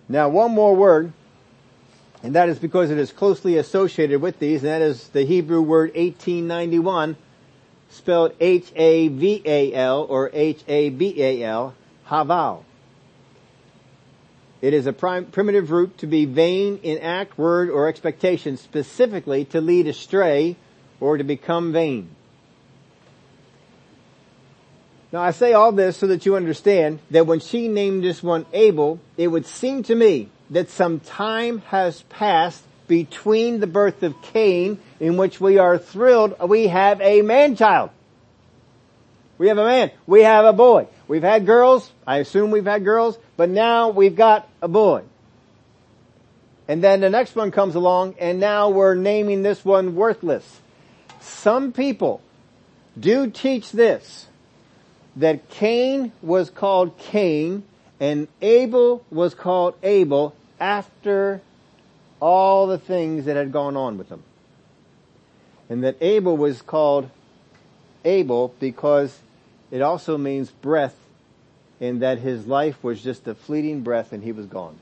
Now 0.08 0.30
one 0.30 0.52
more 0.52 0.76
word, 0.76 1.12
and 2.26 2.34
that 2.34 2.50
is 2.50 2.58
because 2.58 2.90
it 2.90 2.98
is 2.98 3.12
closely 3.12 3.56
associated 3.60 4.20
with 4.20 4.40
these, 4.40 4.64
and 4.64 4.72
that 4.72 4.82
is 4.82 5.10
the 5.10 5.24
Hebrew 5.24 5.62
word 5.62 5.90
1891, 5.90 7.18
spelled 7.92 8.34
H-A-V-A-L 8.40 10.08
or 10.10 10.32
H-A-B-A-L, 10.34 11.76
Haval. 12.08 12.64
It 14.60 14.74
is 14.74 14.88
a 14.88 14.94
prime, 14.94 15.26
primitive 15.26 15.70
root 15.70 16.00
to 16.00 16.08
be 16.08 16.26
vain 16.26 16.80
in 16.82 16.98
act, 16.98 17.38
word, 17.38 17.70
or 17.70 17.88
expectation, 17.88 18.58
specifically 18.58 19.46
to 19.46 19.62
lead 19.62 19.86
astray 19.86 20.56
or 21.00 21.18
to 21.20 21.24
become 21.24 21.74
vain. 21.74 22.10
Now 25.12 25.22
I 25.22 25.30
say 25.30 25.54
all 25.54 25.72
this 25.72 25.98
so 25.98 26.08
that 26.08 26.26
you 26.26 26.36
understand 26.36 27.02
that 27.12 27.28
when 27.28 27.40
she 27.40 27.68
named 27.68 28.04
this 28.04 28.24
one 28.24 28.48
Abel, 28.52 29.00
it 29.16 29.28
would 29.28 29.46
seem 29.46 29.84
to 29.84 29.94
me 29.94 30.32
that 30.50 30.70
some 30.70 31.00
time 31.00 31.60
has 31.68 32.02
passed 32.04 32.64
between 32.88 33.60
the 33.60 33.68
birth 33.68 34.04
of 34.04 34.22
Cain 34.22 34.80
in 35.00 35.18
which 35.18 35.42
we 35.42 35.58
are 35.58 35.78
thrilled 35.78 36.36
we 36.48 36.68
have 36.68 37.02
a 37.02 37.22
man-child. 37.22 37.90
We 39.38 39.48
have 39.50 39.58
a 39.58 39.66
man. 39.66 39.92
We 40.08 40.22
have 40.22 40.46
a 40.46 40.54
boy. 40.54 40.88
We've 41.08 41.24
had 41.24 41.46
girls. 41.46 41.92
I 42.08 42.18
assume 42.18 42.52
we've 42.52 42.66
had 42.66 42.86
girls, 42.86 43.18
but 43.36 43.50
now 43.50 43.90
we've 43.90 44.16
got 44.16 44.48
a 44.62 44.68
boy. 44.68 45.04
And 46.68 46.84
then 46.84 47.02
the 47.02 47.10
next 47.10 47.36
one 47.36 47.52
comes 47.52 47.76
along 47.76 48.16
and 48.20 48.40
now 48.40 48.70
we're 48.70 48.96
naming 48.96 49.44
this 49.44 49.64
one 49.64 49.96
worthless. 49.96 50.62
Some 51.20 51.74
people 51.74 52.22
do 53.00 53.30
teach 53.30 53.72
this, 53.72 54.28
that 55.18 55.50
Cain 55.50 56.12
was 56.22 56.50
called 56.50 56.98
Cain 56.98 57.64
and 58.00 58.28
Abel 58.42 59.04
was 59.10 59.34
called 59.34 59.76
Abel 59.84 60.36
after 60.60 61.42
all 62.20 62.68
the 62.68 62.78
things 62.78 63.26
that 63.26 63.36
had 63.36 63.52
gone 63.52 63.76
on 63.78 63.98
with 63.98 64.10
him. 64.10 64.24
And 65.70 65.84
that 65.84 65.98
Abel 66.02 66.38
was 66.38 66.62
called 66.62 67.10
Abel 68.04 68.54
because 68.60 69.20
it 69.72 69.82
also 69.82 70.18
means 70.18 70.50
breath 70.50 70.96
in 71.80 72.00
that 72.00 72.20
his 72.20 72.48
life 72.48 72.84
was 72.84 73.02
just 73.02 73.28
a 73.28 73.36
fleeting 73.36 73.82
breath 73.82 74.14
and 74.14 74.24
he 74.24 74.32
was 74.32 74.46
gone. 74.46 74.78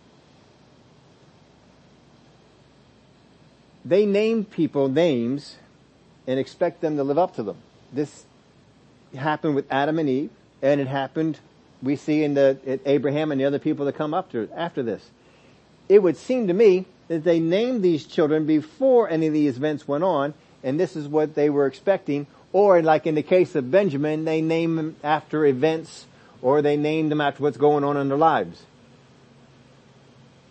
They 3.86 4.06
name 4.06 4.46
people 4.46 4.88
names 4.88 5.58
and 6.28 6.40
expect 6.40 6.82
them 6.82 6.98
to 6.98 7.04
live 7.04 7.18
up 7.18 7.36
to 7.36 7.44
them. 7.44 7.58
This 7.92 8.26
happened 9.16 9.56
with 9.56 9.66
Adam 9.72 10.00
and 10.00 10.10
Eve, 10.10 10.30
and 10.62 10.80
it 10.80 10.88
happened, 10.88 11.40
we 11.84 11.98
see 11.98 12.24
in 12.24 12.34
the, 12.34 12.80
Abraham 12.86 13.32
and 13.32 13.40
the 13.40 13.46
other 13.46 13.60
people 13.60 13.86
that 13.86 13.96
come 13.96 14.14
after, 14.14 14.48
after 14.56 14.82
this. 14.82 15.12
It 15.90 16.00
would 16.00 16.18
seem 16.18 16.48
to 16.48 16.54
me 16.54 16.86
that 17.10 17.24
they 17.24 17.40
named 17.40 17.84
these 17.84 18.06
children 18.06 18.46
before 18.46 19.10
any 19.10 19.28
of 19.28 19.34
these 19.34 19.58
events 19.58 19.88
went 19.88 20.04
on, 20.04 20.34
and 20.64 20.80
this 20.80 20.96
is 20.96 21.08
what 21.08 21.36
they 21.36 21.50
were 21.50 21.68
expecting, 21.68 22.26
or 22.54 22.82
like 22.82 23.06
in 23.06 23.16
the 23.16 23.24
case 23.24 23.54
of 23.56 23.70
Benjamin, 23.70 24.24
they 24.24 24.42
name 24.42 24.78
them 24.78 24.96
after 25.04 25.46
events, 25.46 26.06
or 26.42 26.62
they 26.62 26.78
named 26.78 27.12
them 27.12 27.20
after 27.20 27.44
what's 27.44 27.58
going 27.58 27.84
on 27.84 27.98
in 27.98 28.08
their 28.08 28.18
lives. 28.18 28.64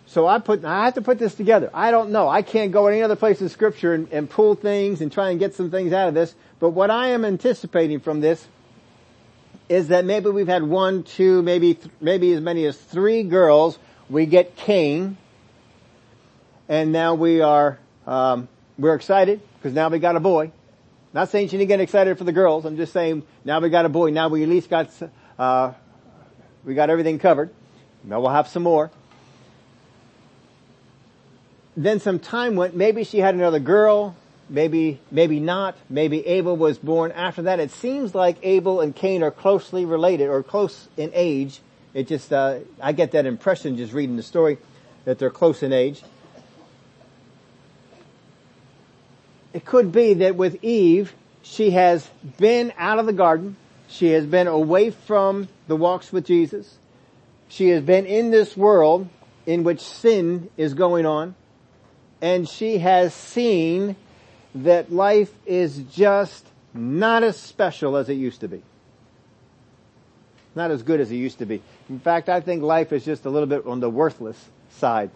So 0.05 0.27
I 0.27 0.37
put, 0.37 0.63
I 0.63 0.85
have 0.85 0.93
to 0.93 1.01
put 1.01 1.17
this 1.17 1.33
together. 1.33 1.71
I 1.73 1.89
don't 1.89 2.11
know. 2.11 2.29
I 2.29 2.43
can't 2.43 2.71
go 2.71 2.85
any 2.85 3.01
other 3.01 3.15
place 3.15 3.41
in 3.41 3.49
scripture 3.49 3.95
and, 3.95 4.07
and 4.11 4.29
pull 4.29 4.53
things 4.53 5.01
and 5.01 5.11
try 5.11 5.31
and 5.31 5.39
get 5.39 5.55
some 5.55 5.71
things 5.71 5.91
out 5.91 6.07
of 6.07 6.13
this. 6.13 6.35
But 6.59 6.69
what 6.69 6.91
I 6.91 7.07
am 7.07 7.25
anticipating 7.25 7.99
from 7.99 8.21
this 8.21 8.45
is 9.69 9.89
that 9.89 10.05
maybe 10.05 10.29
we've 10.29 10.47
had 10.47 10.63
one, 10.63 11.03
two, 11.03 11.41
maybe, 11.41 11.79
maybe 12.01 12.33
as 12.33 12.41
many 12.41 12.65
as 12.65 12.77
three 12.77 13.23
girls. 13.23 13.77
We 14.09 14.25
get 14.25 14.55
Cain. 14.55 15.17
And 16.69 16.91
now 16.91 17.15
we 17.15 17.41
are, 17.41 17.79
um, 18.07 18.47
we're 18.77 18.95
excited 18.95 19.41
because 19.57 19.73
now 19.73 19.89
we 19.89 19.99
got 19.99 20.15
a 20.15 20.19
boy. 20.19 20.51
Not 21.13 21.29
saying 21.29 21.49
she 21.49 21.57
didn't 21.57 21.69
get 21.69 21.79
excited 21.79 22.17
for 22.17 22.23
the 22.23 22.31
girls. 22.31 22.65
I'm 22.65 22.77
just 22.77 22.93
saying 22.93 23.23
now 23.45 23.59
we 23.59 23.69
got 23.69 23.85
a 23.85 23.89
boy. 23.89 24.09
Now 24.11 24.29
we 24.29 24.43
at 24.43 24.49
least 24.49 24.69
got, 24.69 24.89
uh, 25.37 25.73
we 26.63 26.73
got 26.73 26.89
everything 26.89 27.19
covered. 27.19 27.51
Now 28.03 28.19
we'll 28.19 28.31
have 28.31 28.47
some 28.47 28.63
more 28.63 28.91
then 31.75 31.99
some 31.99 32.19
time 32.19 32.55
went, 32.55 32.75
maybe 32.75 33.03
she 33.03 33.19
had 33.19 33.35
another 33.35 33.59
girl, 33.59 34.15
maybe, 34.53 34.99
maybe 35.11 35.39
not, 35.39 35.75
maybe 35.89 36.25
Abel 36.25 36.55
was 36.55 36.77
born 36.77 37.11
after 37.11 37.41
that. 37.41 37.59
It 37.59 37.71
seems 37.71 38.13
like 38.13 38.37
Abel 38.43 38.79
and 38.79 38.95
Cain 38.95 39.23
are 39.23 39.31
closely 39.31 39.83
related 39.83 40.29
or 40.29 40.43
close 40.43 40.87
in 40.95 41.11
age. 41.13 41.59
It 41.93 42.07
just, 42.07 42.31
uh, 42.31 42.59
I 42.79 42.91
get 42.93 43.11
that 43.11 43.25
impression 43.25 43.75
just 43.75 43.91
reading 43.91 44.15
the 44.15 44.23
story 44.23 44.59
that 45.05 45.17
they're 45.17 45.31
close 45.31 45.63
in 45.63 45.73
age. 45.73 46.03
It 49.53 49.65
could 49.65 49.91
be 49.91 50.13
that 50.15 50.35
with 50.35 50.63
Eve, 50.63 51.13
she 51.41 51.71
has 51.71 52.07
been 52.37 52.71
out 52.77 52.99
of 52.99 53.07
the 53.07 53.13
garden. 53.13 53.55
She 53.89 54.11
has 54.11 54.25
been 54.25 54.47
away 54.47 54.91
from 54.91 55.49
the 55.67 55.75
walks 55.75 56.13
with 56.13 56.25
Jesus. 56.25 56.77
She 57.49 57.69
has 57.69 57.83
been 57.83 58.05
in 58.05 58.31
this 58.31 58.55
world 58.55 59.09
in 59.45 59.63
which 59.63 59.81
sin 59.81 60.49
is 60.57 60.73
going 60.73 61.05
on 61.05 61.35
and 62.21 62.47
she 62.47 62.77
has 62.77 63.13
seen 63.13 63.97
that 64.55 64.91
life 64.91 65.31
is 65.45 65.77
just 65.91 66.45
not 66.73 67.23
as 67.23 67.37
special 67.37 67.95
as 67.95 68.09
it 68.09 68.15
used 68.15 68.41
to 68.41 68.47
be. 68.47 68.61
Not 70.55 70.71
as 70.71 70.83
good 70.83 70.99
as 70.99 71.11
it 71.11 71.15
used 71.15 71.39
to 71.39 71.45
be. 71.45 71.61
In 71.89 71.99
fact, 71.99 72.29
I 72.29 72.41
think 72.41 72.61
life 72.61 72.93
is 72.93 73.03
just 73.03 73.25
a 73.25 73.29
little 73.29 73.47
bit 73.47 73.65
on 73.65 73.79
the 73.79 73.89
worthless 73.89 74.37
side. 74.69 75.09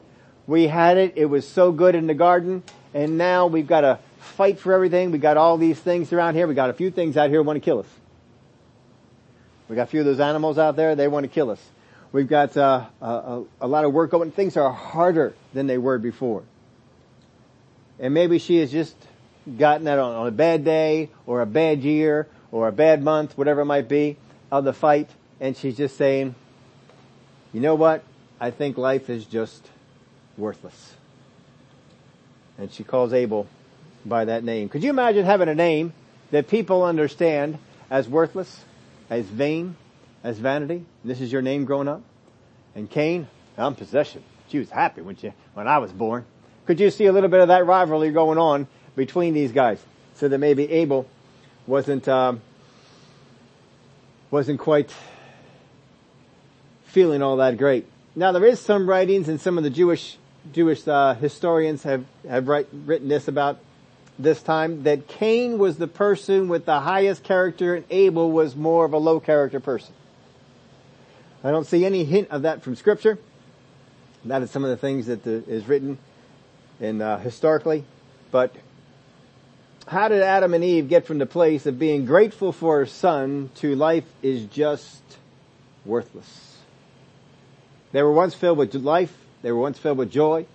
We 0.48 0.68
had 0.68 0.98
it, 0.98 1.14
it 1.16 1.26
was 1.26 1.48
so 1.48 1.72
good 1.72 1.94
in 1.94 2.08
the 2.08 2.14
garden, 2.14 2.64
and 2.94 3.18
now 3.18 3.48
we've 3.48 3.68
got 3.68 3.82
to 3.82 4.00
fight 4.20 4.60
for 4.60 4.74
everything. 4.74 5.12
We 5.12 5.20
got 5.20 5.38
all 5.38 5.58
these 5.58 5.80
things 5.80 6.12
around 6.12 6.36
here. 6.36 6.48
We 6.48 6.56
got 6.56 6.70
a 6.70 6.74
few 6.74 6.90
things 6.90 7.18
out 7.18 7.30
here 7.30 7.44
want 7.44 7.58
to 7.58 7.62
kill 7.66 7.80
us. 7.80 7.88
We 9.70 9.76
got 9.76 9.84
a 9.84 9.88
few 9.88 10.00
of 10.00 10.06
those 10.06 10.20
animals 10.20 10.58
out 10.58 10.76
there, 10.76 10.96
they 10.96 11.08
want 11.08 11.26
to 11.26 11.28
kill 11.28 11.52
us. 11.52 11.62
We've 12.14 12.28
got 12.28 12.56
uh, 12.56 12.86
a, 13.02 13.44
a 13.60 13.68
lot 13.68 13.84
of 13.84 13.92
work 13.92 14.12
going. 14.12 14.32
Things 14.32 14.56
are 14.56 14.72
harder 14.72 15.34
than 15.54 15.68
they 15.68 15.78
were 15.78 15.98
before 15.98 16.44
and 18.00 18.14
maybe 18.14 18.40
she 18.40 18.58
is 18.58 18.72
just 18.72 18.96
gotten 19.58 19.86
that 19.86 20.00
on, 20.00 20.16
on 20.16 20.28
a 20.28 20.32
bad 20.32 20.66
day 20.66 21.10
or 21.26 21.42
a 21.42 21.46
bad 21.46 21.84
year 21.84 22.28
or 22.52 22.68
a 22.68 22.72
bad 22.72 23.04
month, 23.04 23.38
whatever 23.38 23.62
it 23.62 23.66
might 23.66 23.88
be, 23.88 24.18
of 24.52 24.64
the 24.64 24.74
fight, 24.74 25.10
and 25.40 25.56
she's 25.56 25.78
just 25.78 25.98
saying, 25.98 26.36
you 27.54 27.62
know 27.62 27.76
what? 27.76 28.04
I 28.40 28.52
think 28.52 28.78
life 28.78 29.10
is 29.10 29.26
just 29.26 29.68
worthless. 30.38 30.96
And 32.58 32.72
she 32.72 32.84
calls 32.84 33.14
Abel 33.14 33.48
by 34.06 34.26
that 34.26 34.44
name. 34.44 34.70
Could 34.70 34.84
you 34.84 34.90
imagine 34.90 35.26
having 35.26 35.50
a 35.50 35.56
name 35.56 35.94
that 36.32 36.48
people 36.48 36.84
understand 36.84 37.58
as 37.90 38.08
worthless, 38.08 38.64
as 39.10 39.26
vain, 39.26 39.76
as 40.24 40.38
vanity? 40.40 40.86
This 41.04 41.22
is 41.22 41.32
your 41.32 41.42
name 41.42 41.66
growing 41.66 41.88
up? 41.88 42.02
And 42.76 42.90
Cain, 42.90 43.28
I'm 43.58 43.76
possession. 43.76 44.24
She 44.50 44.60
was 44.60 44.70
happy 44.70 45.02
when 45.02 45.16
she, 45.16 45.34
when 45.54 45.68
I 45.68 45.80
was 45.80 45.92
born. 45.92 46.26
Could 46.66 46.80
you 46.80 46.90
see 46.90 47.06
a 47.06 47.14
little 47.14 47.30
bit 47.30 47.40
of 47.40 47.48
that 47.48 47.66
rivalry 47.66 48.12
going 48.12 48.38
on 48.38 48.68
between 48.98 49.34
these 49.34 49.54
guys? 49.54 49.80
So 50.16 50.28
that 50.28 50.40
maybe 50.40 50.70
Abel 50.70 51.08
wasn't, 51.66 52.08
um, 52.10 52.42
wasn't 54.30 54.60
quite 54.60 54.94
feeling 56.86 57.22
all 57.22 57.38
that 57.38 57.58
great. 57.58 57.86
Now 58.16 58.32
there 58.32 58.44
is 58.44 58.60
some 58.60 58.90
writings 58.90 59.30
and 59.30 59.40
some 59.40 59.58
of 59.58 59.64
the 59.64 59.70
Jewish, 59.70 60.18
Jewish, 60.52 60.86
uh, 60.88 61.14
historians 61.14 61.84
have, 61.84 62.04
have 62.28 62.48
write, 62.48 62.68
written 62.74 63.08
this 63.08 63.28
about 63.28 63.60
this 64.18 64.42
time 64.42 64.84
that 64.84 65.08
Cain 65.08 65.60
was 65.60 65.78
the 65.78 65.88
person 65.88 66.48
with 66.48 66.66
the 66.66 66.80
highest 66.80 67.24
character 67.24 67.76
and 67.76 67.86
Abel 67.92 68.32
was 68.32 68.56
more 68.56 68.86
of 68.86 68.94
a 68.94 68.98
low 68.98 69.20
character 69.20 69.60
person. 69.60 69.94
I 71.44 71.52
don't 71.52 71.68
see 71.68 71.86
any 71.86 72.04
hint 72.04 72.30
of 72.32 72.42
that 72.42 72.64
from 72.64 72.76
scripture. 72.76 73.20
That 74.26 74.42
is 74.42 74.50
some 74.50 74.64
of 74.64 74.72
the 74.72 74.78
things 74.78 75.06
that 75.06 75.24
the, 75.24 75.44
is 75.48 75.68
written 75.68 76.00
and 76.80 77.02
uh, 77.02 77.18
historically, 77.18 77.86
but 78.32 78.56
how 79.88 80.10
did 80.10 80.22
Adam 80.22 80.54
and 80.54 80.64
Eve 80.64 80.90
get 80.90 81.06
from 81.06 81.18
the 81.18 81.26
place 81.26 81.66
of 81.66 81.80
being 81.80 82.06
grateful 82.06 82.52
for 82.52 82.82
a 82.82 82.88
son 82.88 83.50
to 83.56 83.74
life 83.76 84.04
is 84.22 84.44
just 84.46 85.02
worthless? 85.86 86.58
They 87.94 88.04
were 88.04 88.12
once 88.12 88.34
filled 88.34 88.58
with 88.58 88.76
life. 88.76 89.16
They 89.42 89.52
were 89.52 89.60
once 89.60 89.80
filled 89.80 89.98
with 89.98 90.12
joy. 90.12 90.46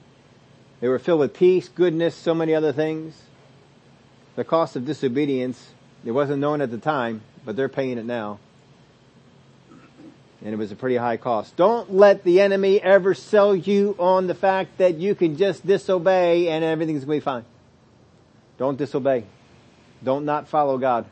They 0.81 0.89
were 0.89 0.99
filled 0.99 1.21
with 1.21 1.33
peace, 1.33 1.69
goodness, 1.69 2.15
so 2.15 2.35
many 2.35 2.55
other 2.55 2.73
things. 2.73 3.15
the 4.35 4.45
cost 4.45 4.77
of 4.77 4.87
disobedience, 4.87 5.71
it 6.05 6.11
wasn't 6.11 6.41
known 6.41 6.61
at 6.61 6.71
the 6.71 6.79
time, 6.79 7.23
but 7.45 7.55
they're 7.55 7.69
paying 7.69 7.99
it 7.99 8.05
now. 8.05 8.39
And 10.45 10.53
it 10.53 10.57
was 10.57 10.73
a 10.73 10.77
pretty 10.77 10.97
high 10.97 11.19
cost. 11.19 11.55
Don't 11.57 11.95
let 11.95 12.25
the 12.25 12.41
enemy 12.41 12.83
ever 12.83 13.15
sell 13.15 13.55
you 13.55 13.95
on 13.99 14.27
the 14.27 14.35
fact 14.35 14.79
that 14.79 14.97
you 14.97 15.15
can 15.15 15.37
just 15.37 15.67
disobey 15.67 16.49
and 16.49 16.65
everything's 16.65 17.05
going 17.05 17.21
to 17.21 17.23
be 17.23 17.25
fine. 17.25 17.45
Don't 18.63 18.79
disobey. 18.79 19.25
Don't 20.05 20.25
not 20.25 20.47
follow 20.47 20.79
God. 20.79 21.07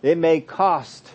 It 0.00 0.16
may 0.16 0.40
cost, 0.40 1.06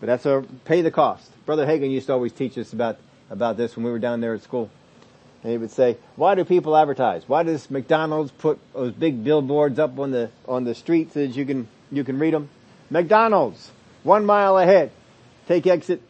but 0.00 0.06
that's 0.06 0.26
a 0.26 0.44
pay 0.66 0.82
the 0.82 0.90
cost. 0.90 1.30
Brother 1.46 1.64
Hagin 1.64 1.90
used 1.90 2.08
to 2.08 2.12
always 2.12 2.34
teach 2.34 2.58
us 2.58 2.74
about 2.74 2.98
about 3.30 3.56
this 3.56 3.74
when 3.74 3.86
we 3.86 3.90
were 3.90 3.98
down 3.98 4.20
there 4.20 4.34
at 4.34 4.42
school. 4.42 4.68
And 5.42 5.52
he 5.52 5.56
would 5.56 5.70
say, 5.70 5.96
why 6.16 6.34
do 6.34 6.44
people 6.44 6.76
advertise? 6.76 7.26
Why 7.26 7.42
does 7.42 7.70
McDonald's 7.70 8.32
put 8.32 8.58
those 8.74 8.92
big 8.92 9.24
billboards 9.24 9.78
up 9.78 9.98
on 9.98 10.10
the, 10.10 10.28
on 10.46 10.64
the 10.64 10.74
street 10.74 11.14
so 11.14 11.20
that 11.20 11.34
you 11.34 11.46
can, 11.46 11.66
you 11.90 12.04
can 12.04 12.18
read 12.18 12.34
them? 12.34 12.50
McDonald's, 12.90 13.70
one 14.02 14.26
mile 14.26 14.58
ahead, 14.58 14.90
take 15.48 15.66
exit. 15.66 16.02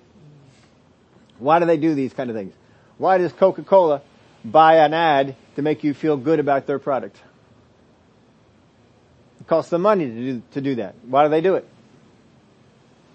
Why 1.39 1.61
do 1.61 1.67
they 1.67 1.77
do 1.77 1.95
these 1.95 2.13
kind 2.13 2.31
of 2.31 2.35
things? 2.35 2.53
Why 2.99 3.19
does 3.19 3.33
Coca-Cola 3.33 4.03
buy 4.45 4.79
an 4.79 4.93
ad 4.93 5.37
to 5.55 5.63
make 5.63 5.85
you 5.85 5.95
feel 5.95 6.17
good 6.17 6.41
about 6.41 6.67
their 6.67 6.81
product? 6.81 7.17
It 9.43 9.49
costs 9.49 9.73
them 9.73 9.83
money 9.83 10.07
to 10.07 10.15
do, 10.15 10.43
to 10.53 10.61
do 10.61 10.75
that. 10.77 10.95
Why 11.05 11.25
do 11.25 11.31
they 11.31 11.41
do 11.41 11.57
it? 11.57 11.67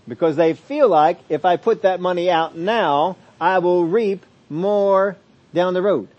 Because 0.09 0.35
they 0.35 0.55
feel 0.55 0.89
like 0.89 1.19
if 1.29 1.45
I 1.45 1.55
put 1.55 1.83
that 1.83 2.01
money 2.01 2.29
out 2.29 2.53
now, 2.53 3.15
I 3.39 3.59
will 3.59 3.85
reap 3.85 4.25
more 4.49 5.15
down 5.53 5.73
the 5.73 5.81
road. 5.81 6.09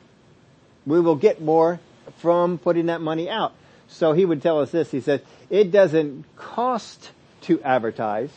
We 0.87 0.99
will 0.99 1.15
get 1.15 1.43
more 1.43 1.79
from 2.21 2.57
putting 2.57 2.87
that 2.87 3.03
money 3.03 3.29
out. 3.29 3.53
So 3.89 4.15
he 4.15 4.25
would 4.25 4.41
tell 4.41 4.61
us 4.61 4.71
this, 4.71 4.91
he 4.91 5.03
said, 5.03 5.23
it 5.51 5.71
doesn't 5.71 6.25
cost 6.37 7.11
to 7.43 7.61
advertise, 7.61 8.31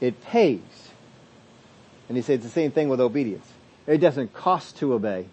it 0.00 0.20
pays. 0.24 0.60
And 2.08 2.16
he 2.16 2.22
said 2.22 2.34
it's 2.34 2.44
the 2.44 2.50
same 2.50 2.72
thing 2.72 2.88
with 2.88 3.00
obedience. 3.00 3.46
It 3.86 3.98
doesn't 3.98 4.32
cost 4.32 4.78
to 4.78 4.94
obey, 4.94 5.26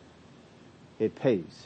it 0.99 1.15
pays. 1.15 1.65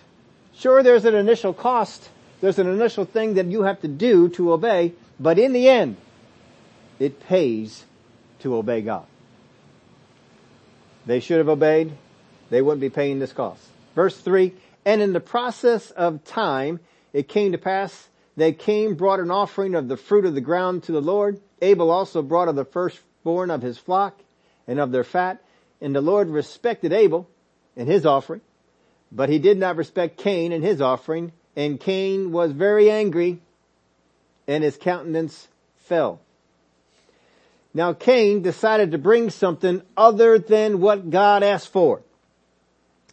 Sure, 0.55 0.83
there's 0.83 1.03
an 1.03 1.15
initial 1.15 1.53
cost, 1.53 2.09
there's 2.43 2.59
an 2.59 2.67
initial 2.67 3.05
thing 3.05 3.35
that 3.35 3.45
you 3.45 3.61
have 3.61 3.79
to 3.79 3.87
do 3.87 4.27
to 4.27 4.51
obey, 4.51 4.91
but 5.17 5.39
in 5.39 5.53
the 5.53 5.69
end, 5.69 5.95
it 6.99 7.21
pays 7.21 7.85
to 8.39 8.53
obey 8.57 8.81
God. 8.81 9.05
They 11.05 11.21
should 11.21 11.37
have 11.37 11.47
obeyed. 11.47 11.93
They 12.49 12.61
wouldn't 12.61 12.81
be 12.81 12.89
paying 12.89 13.19
this 13.19 13.31
cost. 13.31 13.65
Verse 13.95 14.17
three, 14.17 14.55
and 14.83 15.01
in 15.01 15.13
the 15.13 15.21
process 15.21 15.89
of 15.91 16.25
time, 16.25 16.81
it 17.13 17.29
came 17.29 17.53
to 17.53 17.57
pass 17.57 18.09
that 18.35 18.59
Cain 18.59 18.95
brought 18.95 19.21
an 19.21 19.31
offering 19.31 19.73
of 19.73 19.87
the 19.87 19.95
fruit 19.95 20.25
of 20.25 20.35
the 20.35 20.41
ground 20.41 20.83
to 20.83 20.91
the 20.91 21.01
Lord. 21.01 21.39
Abel 21.61 21.89
also 21.91 22.21
brought 22.21 22.49
of 22.49 22.57
the 22.57 22.65
firstborn 22.65 23.51
of 23.51 23.61
his 23.61 23.77
flock 23.77 24.19
and 24.67 24.81
of 24.81 24.91
their 24.91 25.05
fat. 25.05 25.41
And 25.79 25.95
the 25.95 26.01
Lord 26.01 26.27
respected 26.27 26.91
Abel 26.91 27.29
and 27.77 27.87
his 27.87 28.05
offering, 28.05 28.41
but 29.13 29.29
he 29.29 29.39
did 29.39 29.57
not 29.57 29.77
respect 29.77 30.17
Cain 30.17 30.51
and 30.51 30.61
his 30.61 30.81
offering. 30.81 31.31
And 31.55 31.79
Cain 31.79 32.31
was 32.31 32.51
very 32.51 32.89
angry 32.89 33.39
and 34.47 34.63
his 34.63 34.77
countenance 34.77 35.47
fell. 35.77 36.19
Now 37.73 37.93
Cain 37.93 38.41
decided 38.41 38.91
to 38.91 38.97
bring 38.97 39.29
something 39.29 39.81
other 39.97 40.37
than 40.37 40.79
what 40.79 41.09
God 41.09 41.43
asked 41.43 41.69
for. 41.69 42.01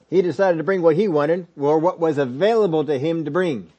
He 0.09 0.23
decided 0.23 0.59
to 0.59 0.65
bring 0.65 0.83
what 0.83 0.97
he 0.97 1.09
wanted 1.09 1.47
or 1.59 1.79
what 1.79 2.01
was 2.01 2.19
available 2.19 2.85
to 2.85 2.99
him 2.99 3.25
to 3.25 3.31
bring. 3.31 3.71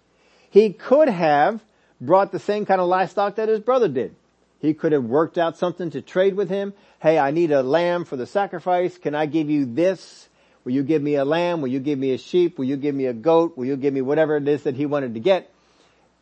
He 0.49 0.71
could 0.71 1.09
have 1.09 1.61
brought 1.99 2.31
the 2.31 2.39
same 2.39 2.65
kind 2.65 2.81
of 2.81 2.87
livestock 2.87 3.35
that 3.35 3.49
his 3.49 3.59
brother 3.59 3.87
did. 3.87 4.15
He 4.59 4.73
could 4.73 4.91
have 4.91 5.03
worked 5.03 5.37
out 5.37 5.57
something 5.57 5.89
to 5.91 6.01
trade 6.01 6.35
with 6.35 6.49
him. 6.49 6.73
Hey, 6.99 7.17
I 7.17 7.31
need 7.31 7.51
a 7.51 7.63
lamb 7.63 8.05
for 8.05 8.15
the 8.15 8.27
sacrifice. 8.27 8.97
Can 8.97 9.15
I 9.15 9.25
give 9.25 9.49
you 9.49 9.65
this? 9.65 10.29
Will 10.63 10.73
you 10.73 10.83
give 10.83 11.01
me 11.01 11.15
a 11.15 11.25
lamb? 11.25 11.61
Will 11.61 11.69
you 11.69 11.79
give 11.79 11.97
me 11.97 12.11
a 12.13 12.17
sheep? 12.17 12.57
Will 12.57 12.65
you 12.65 12.77
give 12.77 12.93
me 12.93 13.05
a 13.05 13.13
goat? 13.13 13.57
Will 13.57 13.65
you 13.65 13.75
give 13.75 13.93
me 13.93 14.01
whatever 14.01 14.37
it 14.37 14.47
is 14.47 14.63
that 14.63 14.75
he 14.75 14.85
wanted 14.85 15.13
to 15.15 15.19
get? 15.19 15.51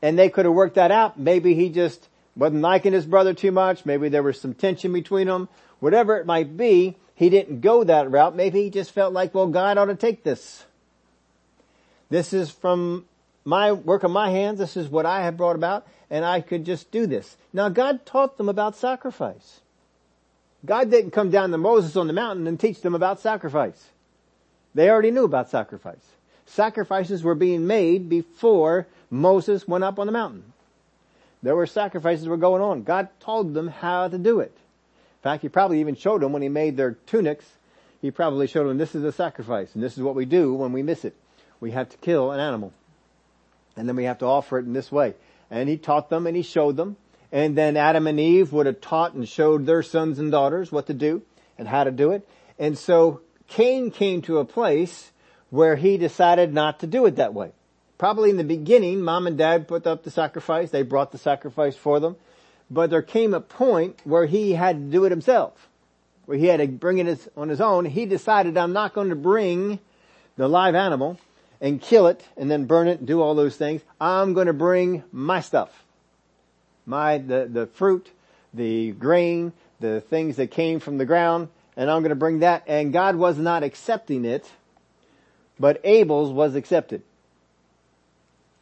And 0.02 0.18
they 0.18 0.30
could 0.30 0.46
have 0.46 0.54
worked 0.54 0.76
that 0.76 0.92
out. 0.92 1.20
Maybe 1.20 1.54
he 1.54 1.70
just 1.70 2.08
wasn't 2.36 2.62
liking 2.62 2.94
his 2.94 3.06
brother 3.06 3.34
too 3.34 3.52
much. 3.52 3.86
Maybe 3.86 4.08
there 4.08 4.24
was 4.24 4.40
some 4.40 4.54
tension 4.54 4.94
between 4.94 5.28
them. 5.28 5.50
Whatever 5.80 6.18
it 6.18 6.26
might 6.26 6.56
be, 6.56 6.96
he 7.16 7.30
didn't 7.30 7.62
go 7.62 7.84
that 7.84 8.10
route. 8.10 8.36
Maybe 8.36 8.64
he 8.64 8.70
just 8.70 8.92
felt 8.92 9.14
like, 9.14 9.34
well, 9.34 9.48
God 9.48 9.78
ought 9.78 9.86
to 9.86 9.96
take 9.96 10.24
this. 10.24 10.66
This 12.10 12.32
is 12.32 12.50
from 12.50 13.06
my 13.44 13.74
work 13.74 14.04
of 14.04 14.12
my 14.12 14.30
hands. 14.30 14.60
This 14.60 14.78
is 14.78 14.88
what 14.88 15.06
I 15.06 15.24
have 15.24 15.36
brought 15.36 15.56
about 15.56 15.86
and 16.10 16.26
I 16.26 16.42
could 16.42 16.66
just 16.66 16.92
do 16.92 17.06
this. 17.06 17.38
Now 17.54 17.70
God 17.70 18.06
taught 18.06 18.38
them 18.38 18.50
about 18.50 18.76
sacrifice. 18.76 19.62
God 20.66 20.92
didn't 20.92 21.12
come 21.12 21.30
down 21.30 21.52
to 21.52 21.58
Moses 21.58 21.96
on 21.96 22.08
the 22.08 22.14
mountain 22.14 22.48
and 22.48 22.60
teach 22.60 22.82
them 22.82 22.96
about 22.96 23.20
sacrifice. 23.20 23.90
They 24.76 24.90
already 24.90 25.12
knew 25.12 25.24
about 25.24 25.50
sacrifice. 25.50 26.06
Sacrifices 26.46 27.24
were 27.24 27.36
being 27.36 27.68
made 27.68 28.10
before 28.10 28.88
Moses 29.10 29.68
went 29.68 29.84
up 29.84 30.00
on 30.00 30.08
the 30.08 30.14
mountain. 30.14 30.54
There 31.42 31.56
were 31.56 31.68
sacrifices 31.68 32.28
were 32.28 32.38
going 32.38 32.62
on. 32.62 32.84
God 32.84 33.10
told 33.20 33.54
them 33.54 33.68
how 33.68 34.08
to 34.08 34.18
do 34.18 34.40
it. 34.40 34.52
In 34.52 35.24
fact, 35.24 35.42
he 35.42 35.50
probably 35.50 35.80
even 35.80 35.96
showed 35.96 36.22
them 36.22 36.34
when 36.34 36.42
he 36.42 36.50
made 36.50 36.78
their 36.78 36.94
tunics, 37.06 37.46
he 38.02 38.12
probably 38.12 38.48
showed 38.48 38.68
them 38.68 38.78
this 38.78 38.96
is 38.96 39.04
a 39.04 39.12
sacrifice 39.12 39.74
and 39.74 39.84
this 39.84 39.98
is 39.98 40.04
what 40.04 40.16
we 40.16 40.26
do 40.26 40.54
when 40.54 40.72
we 40.72 40.84
miss 40.84 41.04
it. 41.04 41.16
We 41.60 41.72
have 41.72 41.90
to 41.90 41.98
kill 41.98 42.32
an 42.32 42.40
animal. 42.40 42.74
And 43.76 43.88
then 43.88 43.96
we 43.96 44.06
have 44.06 44.20
to 44.20 44.26
offer 44.26 44.58
it 44.58 44.66
in 44.66 44.74
this 44.74 44.92
way. 44.92 45.16
And 45.52 45.68
he 45.68 45.78
taught 45.78 46.10
them 46.10 46.26
and 46.26 46.36
he 46.36 46.44
showed 46.44 46.78
them. 46.78 46.96
And 47.32 47.58
then 47.58 47.78
Adam 47.78 48.08
and 48.08 48.20
Eve 48.20 48.52
would 48.54 48.66
have 48.66 48.82
taught 48.82 49.14
and 49.14 49.28
showed 49.28 49.66
their 49.66 49.84
sons 49.84 50.20
and 50.20 50.32
daughters 50.32 50.72
what 50.72 50.88
to 50.88 50.94
do 50.94 51.22
and 51.58 51.68
how 51.68 51.84
to 51.84 51.92
do 51.92 52.12
it. 52.12 52.28
And 52.58 52.78
so 52.78 53.22
Cain 53.50 53.92
came 53.92 54.22
to 54.24 54.38
a 54.38 54.46
place 54.46 55.12
where 55.50 55.76
he 55.76 55.98
decided 55.98 56.54
not 56.54 56.80
to 56.80 56.88
do 56.88 57.06
it 57.06 57.16
that 57.16 57.34
way. 57.34 57.52
Probably 57.98 58.30
in 58.30 58.38
the 58.38 58.44
beginning, 58.44 59.02
mom 59.02 59.28
and 59.28 59.38
dad 59.38 59.68
put 59.68 59.86
up 59.86 60.04
the 60.04 60.12
sacrifice. 60.12 60.70
They 60.70 60.84
brought 60.84 61.12
the 61.12 61.18
sacrifice 61.18 61.76
for 61.76 62.00
them. 62.00 62.16
But 62.72 62.92
there 62.92 63.02
came 63.02 63.34
a 63.34 63.42
point 63.42 64.00
where 64.04 64.26
he 64.26 64.54
had 64.54 64.78
to 64.78 64.92
do 64.92 65.06
it 65.06 65.10
himself. 65.10 65.68
Where 66.26 66.38
he 66.38 66.46
had 66.46 66.60
to 66.60 66.68
bring 66.68 67.00
it 67.00 67.28
on 67.36 67.50
his 67.50 67.60
own. 67.60 67.86
He 67.86 68.06
decided, 68.06 68.58
I'm 68.58 68.74
not 68.74 68.94
going 68.94 69.10
to 69.10 69.16
bring 69.16 69.80
the 70.38 70.48
live 70.48 70.76
animal 70.76 71.20
and 71.60 71.82
kill 71.82 72.08
it 72.08 72.24
and 72.38 72.50
then 72.50 72.66
burn 72.66 72.88
it 72.88 73.00
and 73.00 73.08
do 73.08 73.22
all 73.22 73.36
those 73.36 73.58
things. 73.58 73.82
I'm 74.00 74.34
going 74.34 74.48
to 74.48 74.54
bring 74.54 75.04
my 75.12 75.42
stuff. 75.42 75.84
My, 76.86 77.18
the, 77.18 77.50
the 77.52 77.68
fruit, 77.68 78.10
the 78.54 78.92
grain, 78.92 79.52
the 79.80 80.02
things 80.02 80.38
that 80.38 80.52
came 80.52 80.80
from 80.80 81.00
the 81.00 81.06
ground, 81.06 81.50
and 81.76 81.90
I'm 81.90 82.02
going 82.02 82.10
to 82.10 82.16
bring 82.16 82.40
that. 82.40 82.64
And 82.68 82.92
God 82.94 83.16
was 83.16 83.38
not 83.38 83.64
accepting 83.64 84.26
it, 84.26 84.50
but 85.60 85.80
Abel's 85.84 86.32
was 86.32 86.56
accepted. 86.56 87.02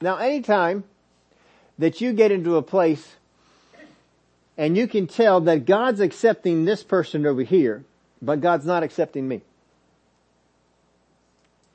Now 0.01 0.17
anytime 0.17 0.83
that 1.79 2.01
you 2.01 2.13
get 2.13 2.31
into 2.31 2.57
a 2.57 2.61
place 2.61 3.15
and 4.57 4.75
you 4.75 4.87
can 4.87 5.07
tell 5.07 5.41
that 5.41 5.65
God's 5.65 5.99
accepting 5.99 6.65
this 6.65 6.83
person 6.83 7.25
over 7.25 7.41
here, 7.43 7.83
but 8.21 8.41
God's 8.41 8.65
not 8.65 8.83
accepting 8.83 9.27
me. 9.27 9.41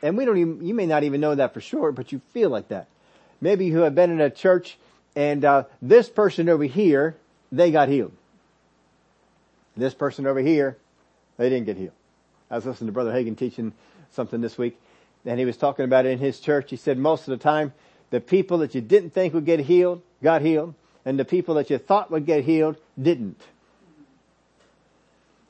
And 0.03 0.17
we 0.17 0.25
don't 0.25 0.39
even, 0.39 0.67
you 0.67 0.75
may 0.75 0.87
not 0.87 1.05
even 1.05 1.21
know 1.21 1.35
that 1.35 1.55
for 1.55 1.61
sure, 1.61 1.93
but 1.93 2.11
you 2.11 2.21
feel 2.33 2.51
like 2.51 2.69
that. 2.69 2.89
Maybe 3.41 3.67
you 3.67 3.79
have 3.79 3.95
been 3.95 4.11
in 4.11 4.21
a 4.21 4.31
church 4.31 4.77
and 5.15 5.45
uh, 5.45 5.65
this 5.81 6.09
person 6.09 6.49
over 6.49 6.65
here, 6.65 7.17
they 7.51 7.71
got 7.71 7.89
healed. 7.89 8.13
This 9.77 9.95
person 9.95 10.27
over 10.27 10.41
here, 10.41 10.77
they 11.37 11.49
didn't 11.49 11.67
get 11.67 11.77
healed. 11.77 11.93
I 12.51 12.57
was 12.57 12.67
listening 12.67 12.89
to 12.89 12.93
Brother 12.93 13.13
Hagin 13.13 13.37
teaching 13.37 13.73
something 14.11 14.41
this 14.41 14.59
week, 14.59 14.79
and 15.25 15.39
he 15.39 15.45
was 15.45 15.57
talking 15.57 15.85
about 15.85 16.07
it 16.07 16.11
in 16.11 16.19
his 16.19 16.41
church. 16.41 16.71
He 16.71 16.77
said 16.77 16.99
most 16.99 17.23
of 17.29 17.39
the 17.39 17.43
time, 17.43 17.73
the 18.11 18.21
people 18.21 18.59
that 18.59 18.75
you 18.75 18.81
didn't 18.81 19.11
think 19.11 19.33
would 19.33 19.47
get 19.47 19.61
healed, 19.61 20.03
got 20.23 20.43
healed, 20.43 20.75
and 21.05 21.19
the 21.19 21.25
people 21.25 21.55
that 21.55 21.71
you 21.71 21.79
thought 21.79 22.11
would 22.11 22.27
get 22.27 22.45
healed, 22.45 22.77
didn't. 23.01 23.41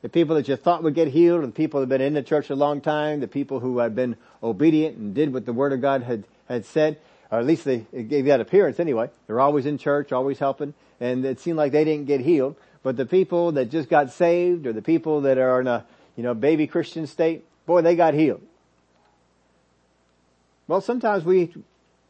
The 0.02 0.08
people 0.08 0.36
that 0.36 0.48
you 0.48 0.56
thought 0.56 0.82
would 0.82 0.94
get 0.94 1.08
healed, 1.08 1.44
the 1.44 1.48
people 1.48 1.80
that 1.80 1.84
had 1.84 1.98
been 1.98 2.06
in 2.06 2.14
the 2.14 2.22
church 2.22 2.50
a 2.50 2.54
long 2.54 2.80
time, 2.80 3.20
the 3.20 3.28
people 3.28 3.60
who 3.60 3.78
had 3.78 3.94
been 3.94 4.16
obedient 4.42 4.96
and 4.96 5.14
did 5.14 5.32
what 5.32 5.46
the 5.46 5.52
Word 5.52 5.72
of 5.72 5.80
God 5.80 6.02
had, 6.02 6.24
had 6.48 6.64
said, 6.64 6.98
or 7.30 7.38
at 7.38 7.46
least 7.46 7.64
they 7.64 7.78
gave 7.78 8.26
that 8.26 8.40
appearance 8.40 8.80
anyway. 8.80 9.10
They're 9.26 9.40
always 9.40 9.64
in 9.64 9.78
church, 9.78 10.12
always 10.12 10.38
helping, 10.38 10.74
and 11.00 11.24
it 11.24 11.40
seemed 11.40 11.56
like 11.56 11.72
they 11.72 11.84
didn't 11.84 12.06
get 12.06 12.20
healed. 12.20 12.56
But 12.82 12.96
the 12.96 13.06
people 13.06 13.52
that 13.52 13.70
just 13.70 13.88
got 13.88 14.10
saved, 14.10 14.66
or 14.66 14.72
the 14.72 14.82
people 14.82 15.22
that 15.22 15.38
are 15.38 15.60
in 15.60 15.66
a, 15.66 15.84
you 16.16 16.22
know, 16.22 16.34
baby 16.34 16.66
Christian 16.66 17.06
state, 17.06 17.44
boy, 17.66 17.82
they 17.82 17.94
got 17.94 18.14
healed. 18.14 18.42
Well, 20.66 20.80
sometimes 20.80 21.24
we 21.24 21.52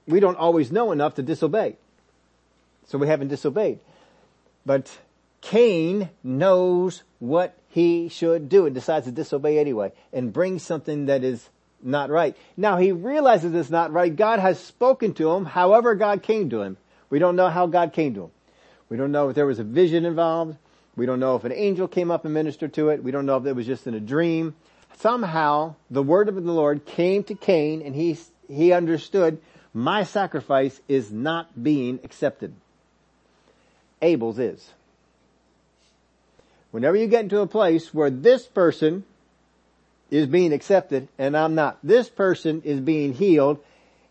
we 0.07 0.21
don't 0.21 0.37
always 0.37 0.73
know 0.73 0.93
enough 0.93 1.15
to 1.17 1.23
disobey. 1.23 1.77
So 2.87 2.99
we 2.99 3.07
haven't 3.07 3.29
disobeyed. 3.29 3.79
But 4.67 4.91
Cain 5.41 6.11
knows 6.23 7.03
what 7.19 7.57
he 7.69 8.09
should 8.09 8.49
do 8.49 8.67
and 8.67 8.75
decides 8.75 9.07
to 9.07 9.13
disobey 9.13 9.59
anyway 9.59 9.93
and 10.13 10.33
bring 10.33 10.59
something 10.59 11.07
that 11.07 11.25
is 11.25 11.49
not 11.83 12.11
right. 12.11 12.37
Now 12.57 12.77
he 12.77 12.93
realizes 12.93 13.55
it's 13.55 13.71
not 13.71 13.93
right. 13.93 14.15
God 14.15 14.39
has 14.39 14.61
spoken 14.61 15.15
to 15.15 15.31
him, 15.33 15.45
however 15.45 15.95
God 15.95 16.23
came 16.23 16.51
to 16.51 16.63
him. 16.63 16.77
We 17.11 17.19
don't 17.19 17.37
know 17.37 17.49
how 17.49 17.67
God 17.67 17.93
came 17.93 18.15
to 18.15 18.25
him. 18.25 18.31
We 18.93 18.99
don't 18.99 19.11
know 19.11 19.31
if 19.31 19.35
there 19.35 19.47
was 19.47 19.59
a 19.59 19.65
vision 19.65 20.05
involved. 20.05 20.59
We 20.97 21.07
don't 21.07 21.19
know 21.19 21.35
if 21.35 21.45
an 21.45 21.53
angel 21.53 21.89
came 21.89 22.11
up 22.11 22.27
and 22.27 22.35
ministered 22.35 22.75
to 22.75 22.91
it. 22.91 23.03
We 23.03 23.11
don't 23.11 23.25
know 23.25 23.39
if 23.39 23.47
it 23.47 23.57
was 23.57 23.65
just 23.65 23.87
in 23.87 23.95
a 23.95 24.01
dream. 24.01 24.55
Somehow 24.99 25.77
the 25.91 26.03
word 26.03 26.29
of 26.29 26.35
the 26.35 26.53
Lord 26.53 26.85
came 26.85 27.25
to 27.25 27.35
Cain 27.35 27.81
and 27.81 27.95
he, 27.95 28.19
he 28.49 28.75
understood 28.75 29.41
my 29.73 30.03
sacrifice 30.03 30.79
is 30.89 31.11
not 31.11 31.63
being 31.63 32.01
accepted. 32.05 32.53
Abel's 34.03 34.39
is. 34.39 34.69
Whenever 36.71 36.99
you 36.99 37.07
get 37.07 37.23
into 37.23 37.41
a 37.41 37.47
place 37.47 37.95
where 37.95 38.11
this 38.11 38.45
person 38.45 39.05
is 40.11 40.27
being 40.27 40.53
accepted 40.53 41.09
and 41.17 41.35
I'm 41.35 41.55
not. 41.55 41.79
This 41.83 42.11
person 42.11 42.61
is 42.63 42.79
being 42.79 43.15
healed 43.15 43.59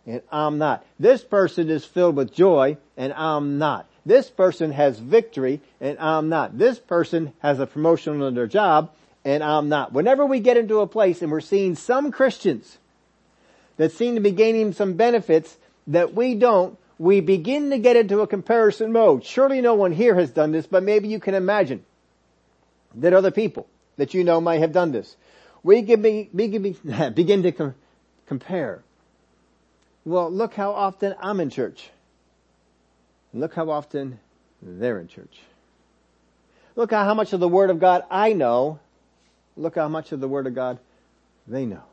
and 0.08 0.24
I'm 0.32 0.58
not. 0.58 0.84
This 1.00 1.24
person 1.24 1.70
is 1.70 1.86
filled 1.86 2.16
with 2.16 2.34
joy 2.34 2.78
and 2.98 3.14
I'm 3.14 3.60
not. 3.60 3.86
This 4.06 4.30
person 4.30 4.72
has 4.72 5.00
victory 5.00 5.62
and 5.80 5.98
I'm 6.00 6.30
not. 6.30 6.58
This 6.58 6.80
person 6.80 7.34
has 7.40 7.60
a 7.60 7.68
promotion 7.68 8.22
on 8.22 8.34
their 8.34 8.48
job 8.48 8.92
and 9.24 9.44
I'm 9.44 9.70
not. 9.70 9.94
Whenever 9.94 10.26
we 10.26 10.40
get 10.40 10.58
into 10.58 10.80
a 10.80 10.88
place 10.88 11.22
and 11.22 11.32
we're 11.32 11.42
seeing 11.42 11.76
some 11.76 12.12
Christians 12.12 12.78
that 13.78 13.92
seem 13.92 14.16
to 14.16 14.22
be 14.22 14.32
gaining 14.32 14.74
some 14.74 14.94
benefits 14.94 15.56
that 15.88 16.14
we 16.14 16.36
don't, 16.36 16.78
we 16.98 17.20
begin 17.20 17.72
to 17.72 17.80
get 17.80 17.96
into 17.96 18.22
a 18.22 18.28
comparison 18.28 18.92
mode. 18.92 19.26
Surely 19.26 19.62
no 19.62 19.74
one 19.76 19.92
here 19.92 20.16
has 20.16 20.30
done 20.32 20.52
this, 20.52 20.68
but 20.68 20.84
maybe 20.84 21.08
you 21.08 21.20
can 21.20 21.34
imagine 21.34 21.84
that 22.96 23.14
other 23.14 23.32
people 23.32 23.68
that 23.98 24.14
you 24.14 24.24
know 24.24 24.42
might 24.42 24.60
have 24.60 24.72
done 24.72 24.92
this. 24.92 25.16
We 25.64 25.84
can 25.84 26.02
be, 26.02 26.30
begin, 26.34 26.76
begin 27.16 27.44
to 27.44 27.52
com- 27.52 27.76
compare. 28.28 28.84
Well, 30.06 30.32
look 30.32 30.54
how 30.54 30.72
often 30.72 31.16
I'm 31.20 31.40
in 31.40 31.50
church. 31.50 31.90
Look 33.34 33.54
how 33.54 33.70
often 33.70 34.20
they're 34.62 35.00
in 35.00 35.08
church. 35.08 35.40
Look 36.76 36.92
how 36.92 37.14
much 37.14 37.34
of 37.34 37.40
the 37.40 37.48
Word 37.48 37.70
of 37.70 37.80
God 37.80 38.04
I 38.10 38.34
know. 38.34 38.80
Look 39.58 39.76
how 39.76 39.88
much 39.88 40.12
of 40.12 40.20
the 40.20 40.28
Word 40.28 40.48
of 40.48 40.56
God 40.56 40.80
they 41.48 41.66
know. 41.66 41.84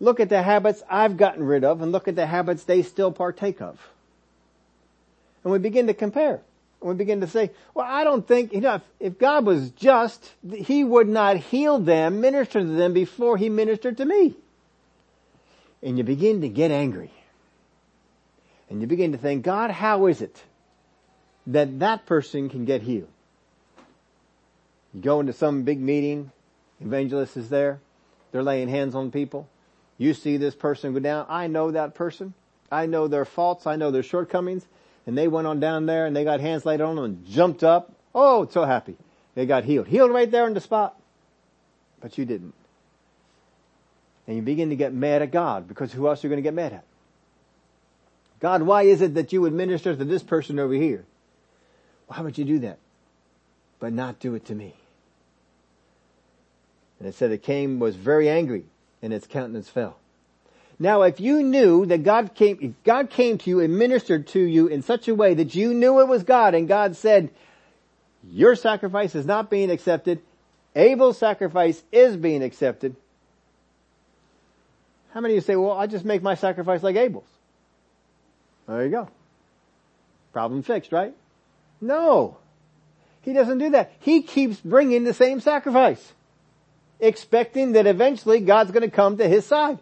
Look 0.00 0.20
at 0.20 0.28
the 0.28 0.42
habits 0.42 0.82
I've 0.88 1.16
gotten 1.16 1.44
rid 1.44 1.64
of 1.64 1.80
and 1.80 1.92
look 1.92 2.08
at 2.08 2.16
the 2.16 2.26
habits 2.26 2.64
they 2.64 2.82
still 2.82 3.12
partake 3.12 3.60
of. 3.60 3.80
And 5.42 5.52
we 5.52 5.58
begin 5.58 5.86
to 5.86 5.94
compare. 5.94 6.40
And 6.80 6.90
we 6.90 6.94
begin 6.94 7.20
to 7.20 7.26
say, 7.26 7.50
well, 7.74 7.86
I 7.88 8.04
don't 8.04 8.26
think, 8.26 8.52
you 8.52 8.60
know, 8.60 8.74
if, 8.74 8.82
if 9.00 9.18
God 9.18 9.46
was 9.46 9.70
just, 9.70 10.32
He 10.52 10.84
would 10.84 11.08
not 11.08 11.36
heal 11.36 11.78
them, 11.78 12.20
minister 12.20 12.60
to 12.60 12.66
them 12.66 12.92
before 12.92 13.36
He 13.36 13.48
ministered 13.48 13.98
to 13.98 14.04
me. 14.04 14.34
And 15.82 15.96
you 15.96 16.04
begin 16.04 16.40
to 16.40 16.48
get 16.48 16.70
angry. 16.70 17.10
And 18.68 18.80
you 18.80 18.86
begin 18.86 19.12
to 19.12 19.18
think, 19.18 19.44
God, 19.44 19.70
how 19.70 20.06
is 20.06 20.22
it 20.22 20.42
that 21.46 21.78
that 21.80 22.06
person 22.06 22.48
can 22.48 22.64
get 22.64 22.82
healed? 22.82 23.08
You 24.94 25.00
go 25.00 25.20
into 25.20 25.32
some 25.32 25.62
big 25.62 25.80
meeting, 25.80 26.30
evangelist 26.80 27.36
is 27.36 27.48
there, 27.48 27.80
they're 28.32 28.42
laying 28.42 28.68
hands 28.68 28.94
on 28.94 29.10
people. 29.10 29.48
You 29.98 30.14
see 30.14 30.36
this 30.36 30.54
person 30.54 30.92
go 30.92 30.98
down. 30.98 31.26
I 31.28 31.46
know 31.46 31.70
that 31.70 31.94
person. 31.94 32.34
I 32.70 32.86
know 32.86 33.06
their 33.06 33.24
faults. 33.24 33.66
I 33.66 33.76
know 33.76 33.90
their 33.90 34.02
shortcomings. 34.02 34.66
And 35.06 35.16
they 35.16 35.28
went 35.28 35.46
on 35.46 35.60
down 35.60 35.86
there 35.86 36.06
and 36.06 36.16
they 36.16 36.24
got 36.24 36.40
hands 36.40 36.64
laid 36.64 36.80
on 36.80 36.96
them 36.96 37.04
and 37.04 37.26
jumped 37.26 37.62
up. 37.62 37.92
Oh, 38.14 38.48
so 38.48 38.64
happy. 38.64 38.96
They 39.34 39.46
got 39.46 39.64
healed. 39.64 39.86
Healed 39.86 40.10
right 40.10 40.30
there 40.30 40.44
on 40.44 40.54
the 40.54 40.60
spot. 40.60 40.98
But 42.00 42.18
you 42.18 42.24
didn't. 42.24 42.54
And 44.26 44.36
you 44.36 44.42
begin 44.42 44.70
to 44.70 44.76
get 44.76 44.92
mad 44.92 45.22
at 45.22 45.30
God 45.30 45.68
because 45.68 45.92
who 45.92 46.08
else 46.08 46.24
are 46.24 46.26
you 46.26 46.30
going 46.30 46.42
to 46.42 46.46
get 46.46 46.54
mad 46.54 46.72
at? 46.72 46.84
God, 48.40 48.62
why 48.62 48.82
is 48.82 49.00
it 49.00 49.14
that 49.14 49.32
you 49.32 49.40
would 49.42 49.52
minister 49.52 49.94
to 49.94 50.04
this 50.04 50.22
person 50.22 50.58
over 50.58 50.74
here? 50.74 51.04
Why 52.08 52.20
would 52.20 52.36
you 52.36 52.44
do 52.44 52.58
that? 52.60 52.78
But 53.80 53.92
not 53.92 54.20
do 54.20 54.34
it 54.34 54.46
to 54.46 54.54
me. 54.54 54.74
And 56.98 57.08
it 57.08 57.14
said 57.14 57.32
it 57.32 57.42
came, 57.42 57.78
was 57.78 57.96
very 57.96 58.28
angry 58.28 58.64
and 59.02 59.12
its 59.12 59.26
countenance 59.26 59.68
fell. 59.68 59.96
Now 60.78 61.02
if 61.02 61.20
you 61.20 61.42
knew 61.42 61.86
that 61.86 62.02
God 62.02 62.34
came, 62.34 62.58
if 62.60 62.72
God 62.84 63.10
came 63.10 63.38
to 63.38 63.50
you 63.50 63.60
and 63.60 63.78
ministered 63.78 64.26
to 64.28 64.40
you 64.40 64.66
in 64.66 64.82
such 64.82 65.08
a 65.08 65.14
way 65.14 65.34
that 65.34 65.54
you 65.54 65.72
knew 65.72 66.00
it 66.00 66.08
was 66.08 66.24
God 66.24 66.54
and 66.54 66.66
God 66.66 66.96
said, 66.96 67.30
your 68.30 68.56
sacrifice 68.56 69.14
is 69.14 69.26
not 69.26 69.50
being 69.50 69.70
accepted, 69.70 70.20
Abel's 70.74 71.18
sacrifice 71.18 71.82
is 71.92 72.16
being 72.16 72.42
accepted, 72.42 72.96
how 75.12 75.20
many 75.20 75.34
of 75.34 75.36
you 75.36 75.40
say, 75.42 75.54
well, 75.54 75.72
I 75.72 75.86
just 75.86 76.04
make 76.04 76.22
my 76.22 76.34
sacrifice 76.34 76.82
like 76.82 76.96
Abel's? 76.96 77.28
There 78.66 78.84
you 78.84 78.90
go. 78.90 79.08
Problem 80.32 80.62
fixed, 80.62 80.92
right? 80.92 81.14
No. 81.80 82.38
He 83.22 83.32
doesn't 83.32 83.58
do 83.58 83.70
that. 83.70 83.92
He 84.00 84.22
keeps 84.22 84.60
bringing 84.60 85.04
the 85.04 85.14
same 85.14 85.40
sacrifice, 85.40 86.12
expecting 87.00 87.72
that 87.72 87.86
eventually 87.86 88.40
God's 88.40 88.70
going 88.70 88.82
to 88.82 88.94
come 88.94 89.18
to 89.18 89.28
his 89.28 89.46
side. 89.46 89.78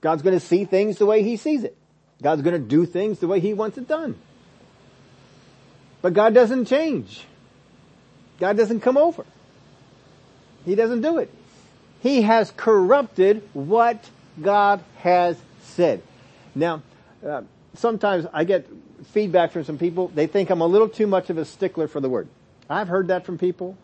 God's 0.00 0.22
going 0.22 0.38
to 0.38 0.44
see 0.44 0.64
things 0.64 0.98
the 0.98 1.06
way 1.06 1.22
he 1.22 1.36
sees 1.36 1.64
it. 1.64 1.76
God's 2.22 2.42
going 2.42 2.60
to 2.60 2.68
do 2.68 2.86
things 2.86 3.18
the 3.18 3.26
way 3.26 3.40
he 3.40 3.54
wants 3.54 3.76
it 3.76 3.88
done. 3.88 4.14
But 6.00 6.14
God 6.14 6.34
doesn't 6.34 6.66
change. 6.66 7.24
God 8.38 8.56
doesn't 8.56 8.80
come 8.80 8.96
over. 8.96 9.24
He 10.64 10.74
doesn't 10.74 11.00
do 11.00 11.18
it. 11.18 11.32
He 12.00 12.22
has 12.22 12.52
corrupted 12.56 13.42
what 13.52 14.08
God 14.40 14.82
has 14.98 15.36
said. 15.62 16.02
Now, 16.54 16.82
uh, 17.26 17.42
sometimes 17.74 18.26
I 18.32 18.44
get 18.44 18.66
feedback 19.06 19.52
from 19.52 19.64
some 19.64 19.78
people. 19.78 20.08
They 20.08 20.26
think 20.26 20.50
I'm 20.50 20.60
a 20.60 20.66
little 20.66 20.88
too 20.88 21.06
much 21.06 21.30
of 21.30 21.38
a 21.38 21.44
stickler 21.44 21.88
for 21.88 22.00
the 22.00 22.08
word. 22.08 22.28
I've 22.68 22.88
heard 22.88 23.08
that 23.08 23.24
from 23.24 23.38
people. 23.38 23.76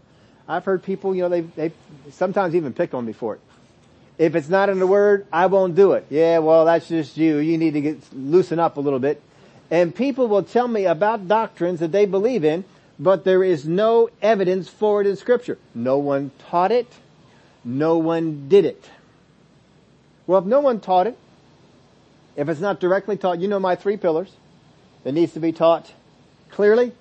I've 0.49 0.65
heard 0.65 0.83
people, 0.83 1.15
you 1.15 1.23
know, 1.23 1.29
they 1.29 1.43
they 1.43 1.73
sometimes 2.11 2.55
even 2.55 2.73
pick 2.73 2.95
on 2.95 3.05
me 3.05 3.13
for 3.13 3.35
it. 3.35 3.41
If 4.19 4.35
it's 4.35 4.49
not 4.49 4.69
in 4.69 4.79
the 4.79 4.87
word, 4.87 5.27
I 5.33 5.47
won't 5.47 5.75
do 5.75 5.93
it. 5.93 6.07
Yeah, 6.11 6.39
well, 6.39 6.65
that's 6.65 6.89
just 6.89 7.17
you. 7.17 7.39
You 7.39 7.59
need 7.59 7.75
to 7.75 7.81
get 7.81 7.99
loosen 8.13 8.59
up 8.59 8.77
a 8.77 8.81
little 8.81 8.99
bit. 8.99 9.23
And 9.71 9.95
people 9.95 10.29
will 10.29 10.43
tell 10.43 10.69
me 10.69 10.85
about 10.85 11.29
doctrines 11.29 11.81
that 11.81 11.93
they 11.93 12.05
believe 12.05 12.45
in, 12.45 12.65
but 12.99 13.25
there 13.25 13.43
is 13.43 13.67
no 13.67 14.11
evidence 14.21 14.69
for 14.69 15.01
it 15.01 15.07
in 15.07 15.17
scripture. 15.17 15.59
No 15.75 15.97
one 15.99 16.31
taught 16.51 16.73
it. 16.73 16.93
No 17.65 17.97
one 17.97 18.49
did 18.49 18.65
it. 18.65 18.91
Well, 20.27 20.41
if 20.41 20.45
no 20.45 20.61
one 20.61 20.81
taught 20.81 21.07
it, 21.07 21.17
if 22.37 22.49
it's 22.49 22.61
not 22.61 22.81
directly 22.81 23.17
taught, 23.17 23.41
you 23.41 23.49
know 23.49 23.61
my 23.61 23.77
three 23.77 23.97
pillars. 23.97 24.33
It 25.05 25.13
needs 25.13 25.33
to 25.33 25.41
be 25.41 25.53
taught 25.53 25.93
clearly, 26.51 26.93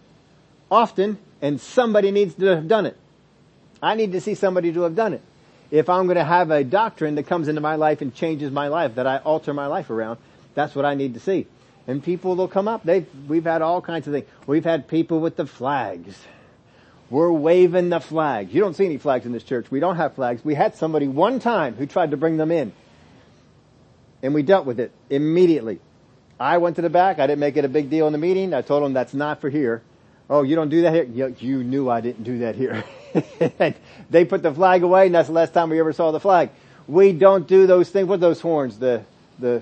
often, 0.70 1.18
and 1.42 1.60
somebody 1.62 2.12
needs 2.12 2.34
to 2.36 2.46
have 2.46 2.68
done 2.68 2.86
it. 2.86 2.98
I 3.82 3.96
need 3.96 4.12
to 4.14 4.22
see 4.22 4.36
somebody 4.36 4.72
to 4.74 4.82
have 4.82 4.96
done 4.96 5.14
it 5.14 5.22
if 5.72 5.88
I'm 5.88 6.06
going 6.06 6.18
to 6.18 6.24
have 6.24 6.52
a 6.52 6.64
doctrine 6.64 7.16
that 7.16 7.24
comes 7.24 7.48
into 7.48 7.62
my 7.62 7.76
life 7.76 8.02
and 8.02 8.14
changes 8.14 8.52
my 8.52 8.68
life, 8.68 8.96
that 8.96 9.08
I 9.08 9.18
alter 9.18 9.54
my 9.54 9.68
life 9.68 9.90
around, 9.90 10.20
that's 10.54 10.76
what 10.76 10.86
I 10.86 10.96
need 10.96 11.14
to 11.14 11.20
see. 11.20 11.48
And 11.88 12.04
people 12.04 12.36
will 12.36 12.50
come 12.50 12.68
up. 12.68 12.84
They've, 12.84 13.08
we've 13.28 13.46
had 13.46 13.62
all 13.62 13.82
kinds 13.82 14.06
of 14.06 14.14
things. 14.14 14.28
We've 14.46 14.66
had 14.66 14.88
people 14.88 15.22
with 15.22 15.38
the 15.38 15.48
flags. 15.48 16.20
We're 17.10 17.32
waving 17.32 17.90
the 17.90 18.00
flags. 18.00 18.54
You 18.54 18.62
don't 18.62 18.76
see 18.76 18.86
any 18.86 18.98
flags 18.98 19.26
in 19.26 19.32
this 19.32 19.44
church. 19.44 19.72
We 19.72 19.80
don't 19.80 19.96
have 19.96 20.14
flags. 20.14 20.46
We 20.46 20.56
had 20.56 20.76
somebody 20.76 21.08
one 21.08 21.40
time 21.40 21.76
who 21.76 21.86
tried 21.86 22.12
to 22.12 22.18
bring 22.18 22.38
them 22.38 22.52
in. 22.52 22.74
And 24.24 24.34
we 24.34 24.44
dealt 24.44 24.66
with 24.66 24.80
it 24.80 24.92
immediately. 25.10 25.80
I 26.40 26.58
went 26.58 26.78
to 26.78 26.82
the 26.82 26.90
back. 26.90 27.20
I 27.20 27.28
didn't 27.28 27.40
make 27.40 27.56
it 27.58 27.66
a 27.66 27.70
big 27.70 27.90
deal 27.90 28.08
in 28.08 28.14
the 28.14 28.20
meeting. 28.20 28.54
I 28.54 28.62
told 28.62 28.84
them 28.84 28.94
that's 28.94 29.14
not 29.14 29.42
for 29.42 29.50
here. 29.50 29.84
Oh, 30.30 30.44
you 30.44 30.56
don't 30.56 30.70
do 30.70 30.84
that 30.84 30.94
here? 30.94 31.28
You, 31.38 31.64
knew 31.64 31.90
I 31.90 32.02
didn't 32.02 32.24
do 32.24 32.40
that 32.40 32.56
here. 32.56 32.84
And 33.60 33.76
they 34.10 34.24
put 34.24 34.42
the 34.42 34.54
flag 34.54 34.82
away 34.82 35.08
and 35.08 35.14
that's 35.14 35.28
the 35.28 35.34
last 35.34 35.54
time 35.54 35.70
we 35.70 35.80
ever 35.80 35.94
saw 35.94 36.12
the 36.12 36.20
flag. 36.20 36.50
We 36.88 37.12
don't 37.12 37.48
do 37.48 37.68
those 37.68 37.90
things 37.90 38.08
with 38.08 38.22
those 38.22 38.40
horns, 38.40 38.80
the, 38.80 39.04
the, 39.40 39.62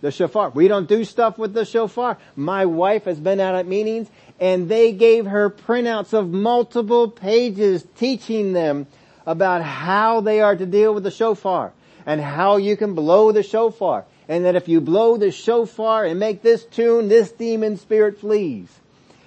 the 0.00 0.10
shofar. 0.10 0.50
We 0.50 0.68
don't 0.68 0.88
do 0.88 1.04
stuff 1.04 1.36
with 1.36 1.52
the 1.52 1.64
shofar. 1.64 2.16
My 2.34 2.64
wife 2.64 3.04
has 3.04 3.20
been 3.20 3.38
out 3.38 3.54
at 3.54 3.66
meetings 3.66 4.08
and 4.40 4.68
they 4.68 4.92
gave 4.92 5.26
her 5.26 5.50
printouts 5.50 6.14
of 6.14 6.30
multiple 6.30 7.10
pages 7.10 7.86
teaching 7.96 8.54
them 8.54 8.86
about 9.26 9.62
how 9.62 10.22
they 10.22 10.40
are 10.40 10.56
to 10.56 10.64
deal 10.64 10.94
with 10.94 11.04
the 11.04 11.10
shofar 11.10 11.72
and 12.06 12.20
how 12.20 12.56
you 12.56 12.76
can 12.76 12.94
blow 12.94 13.32
the 13.32 13.42
shofar. 13.42 14.04
And 14.28 14.44
that 14.44 14.54
if 14.54 14.68
you 14.68 14.80
blow 14.80 15.16
the 15.16 15.32
shofar 15.32 16.04
and 16.04 16.20
make 16.20 16.42
this 16.42 16.64
tune, 16.64 17.08
this 17.08 17.32
demon 17.32 17.76
spirit 17.76 18.20
flees. 18.20 18.68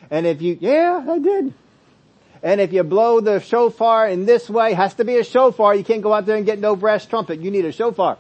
And 0.09 0.25
if 0.25 0.41
you, 0.41 0.57
yeah, 0.59 1.05
I 1.09 1.19
did. 1.19 1.53
And 2.41 2.59
if 2.59 2.73
you 2.73 2.83
blow 2.83 3.21
the 3.21 3.39
shofar 3.39 4.07
in 4.07 4.25
this 4.25 4.49
way, 4.49 4.73
has 4.73 4.93
to 4.95 5.05
be 5.05 5.17
a 5.17 5.23
shofar. 5.23 5.75
You 5.75 5.83
can't 5.83 6.01
go 6.01 6.13
out 6.13 6.25
there 6.25 6.35
and 6.35 6.45
get 6.45 6.59
no 6.59 6.75
brass 6.75 7.05
trumpet. 7.05 7.39
You 7.39 7.51
need 7.51 7.65
a 7.65 7.71
shofar. 7.71 8.17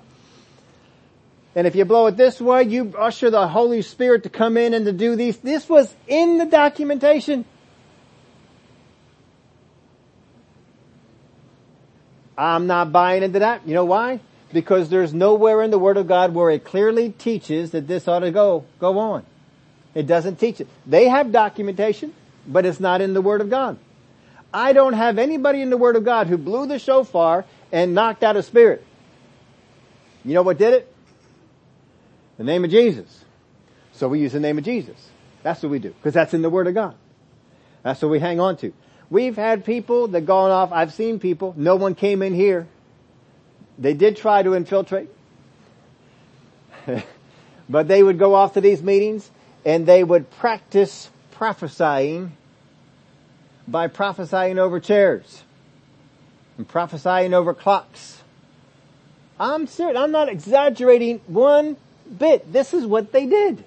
And 1.55 1.67
if 1.67 1.75
you 1.75 1.85
blow 1.85 2.07
it 2.07 2.17
this 2.17 2.41
way, 2.41 2.63
you 2.63 2.93
usher 2.97 3.29
the 3.29 3.47
Holy 3.47 3.81
Spirit 3.81 4.23
to 4.23 4.29
come 4.29 4.57
in 4.57 4.73
and 4.73 4.85
to 4.85 4.91
do 4.91 5.15
these. 5.15 5.37
This 5.37 5.69
was 5.69 5.93
in 6.07 6.37
the 6.37 6.45
documentation. 6.45 7.45
I'm 12.37 12.65
not 12.65 12.91
buying 12.91 13.23
into 13.23 13.39
that. 13.39 13.67
You 13.67 13.75
know 13.75 13.85
why? 13.85 14.19
Because 14.53 14.89
there's 14.89 15.13
nowhere 15.13 15.61
in 15.63 15.71
the 15.71 15.79
Word 15.79 15.97
of 15.97 16.07
God 16.07 16.33
where 16.33 16.51
it 16.51 16.63
clearly 16.63 17.09
teaches 17.09 17.71
that 17.71 17.87
this 17.87 18.07
ought 18.07 18.19
to 18.19 18.31
go, 18.31 18.65
go 18.79 18.99
on. 18.99 19.25
It 19.95 20.07
doesn't 20.07 20.37
teach 20.37 20.61
it. 20.61 20.67
They 20.85 21.09
have 21.09 21.31
documentation, 21.31 22.13
but 22.47 22.65
it's 22.65 22.79
not 22.79 23.01
in 23.01 23.13
the 23.13 23.21
Word 23.21 23.41
of 23.41 23.49
God. 23.49 23.77
I 24.53 24.73
don't 24.73 24.93
have 24.93 25.17
anybody 25.17 25.61
in 25.61 25.71
the 25.71 25.77
Word 25.77 25.95
of 25.95 26.05
God 26.05 26.27
who 26.27 26.37
blew 26.37 26.67
the 26.67 26.77
shofar 26.77 27.45
and 27.71 27.95
knocked 27.95 28.23
out 28.23 28.37
a 28.37 28.43
spirit. 28.43 28.85
You 30.23 30.35
know 30.35 30.43
what 30.43 30.59
did 30.59 30.73
it? 30.73 30.93
The 32.37 32.43
name 32.43 32.63
of 32.63 32.71
Jesus. 32.71 33.25
So 33.93 34.07
we 34.07 34.19
use 34.19 34.33
the 34.33 34.39
name 34.39 34.57
of 34.57 34.63
Jesus. 34.63 34.97
That's 35.41 35.61
what 35.63 35.71
we 35.71 35.79
do. 35.79 35.89
Because 35.89 36.13
that's 36.13 36.33
in 36.33 36.43
the 36.43 36.49
Word 36.49 36.67
of 36.67 36.75
God. 36.75 36.95
That's 37.81 38.01
what 38.01 38.11
we 38.11 38.19
hang 38.19 38.39
on 38.39 38.57
to. 38.57 38.73
We've 39.09 39.35
had 39.35 39.65
people 39.65 40.07
that 40.09 40.21
gone 40.21 40.51
off, 40.51 40.71
I've 40.71 40.93
seen 40.93 41.19
people, 41.19 41.53
no 41.57 41.75
one 41.75 41.93
came 41.95 42.21
in 42.21 42.33
here. 42.33 42.67
They 43.77 43.93
did 43.93 44.17
try 44.17 44.43
to 44.43 44.53
infiltrate. 44.53 45.09
but 47.69 47.87
they 47.87 48.03
would 48.03 48.19
go 48.19 48.35
off 48.35 48.53
to 48.53 48.61
these 48.61 48.81
meetings 48.81 49.29
and 49.65 49.85
they 49.85 50.03
would 50.03 50.29
practice 50.31 51.09
prophesying 51.31 52.35
by 53.67 53.87
prophesying 53.87 54.59
over 54.59 54.79
chairs 54.79 55.43
and 56.57 56.67
prophesying 56.67 57.33
over 57.33 57.53
clocks. 57.53 58.21
I'm 59.39 59.67
serious. 59.67 59.97
I'm 59.97 60.11
not 60.11 60.29
exaggerating 60.29 61.19
one 61.27 61.77
bit. 62.17 62.51
This 62.51 62.73
is 62.73 62.85
what 62.85 63.11
they 63.11 63.25
did. 63.25 63.63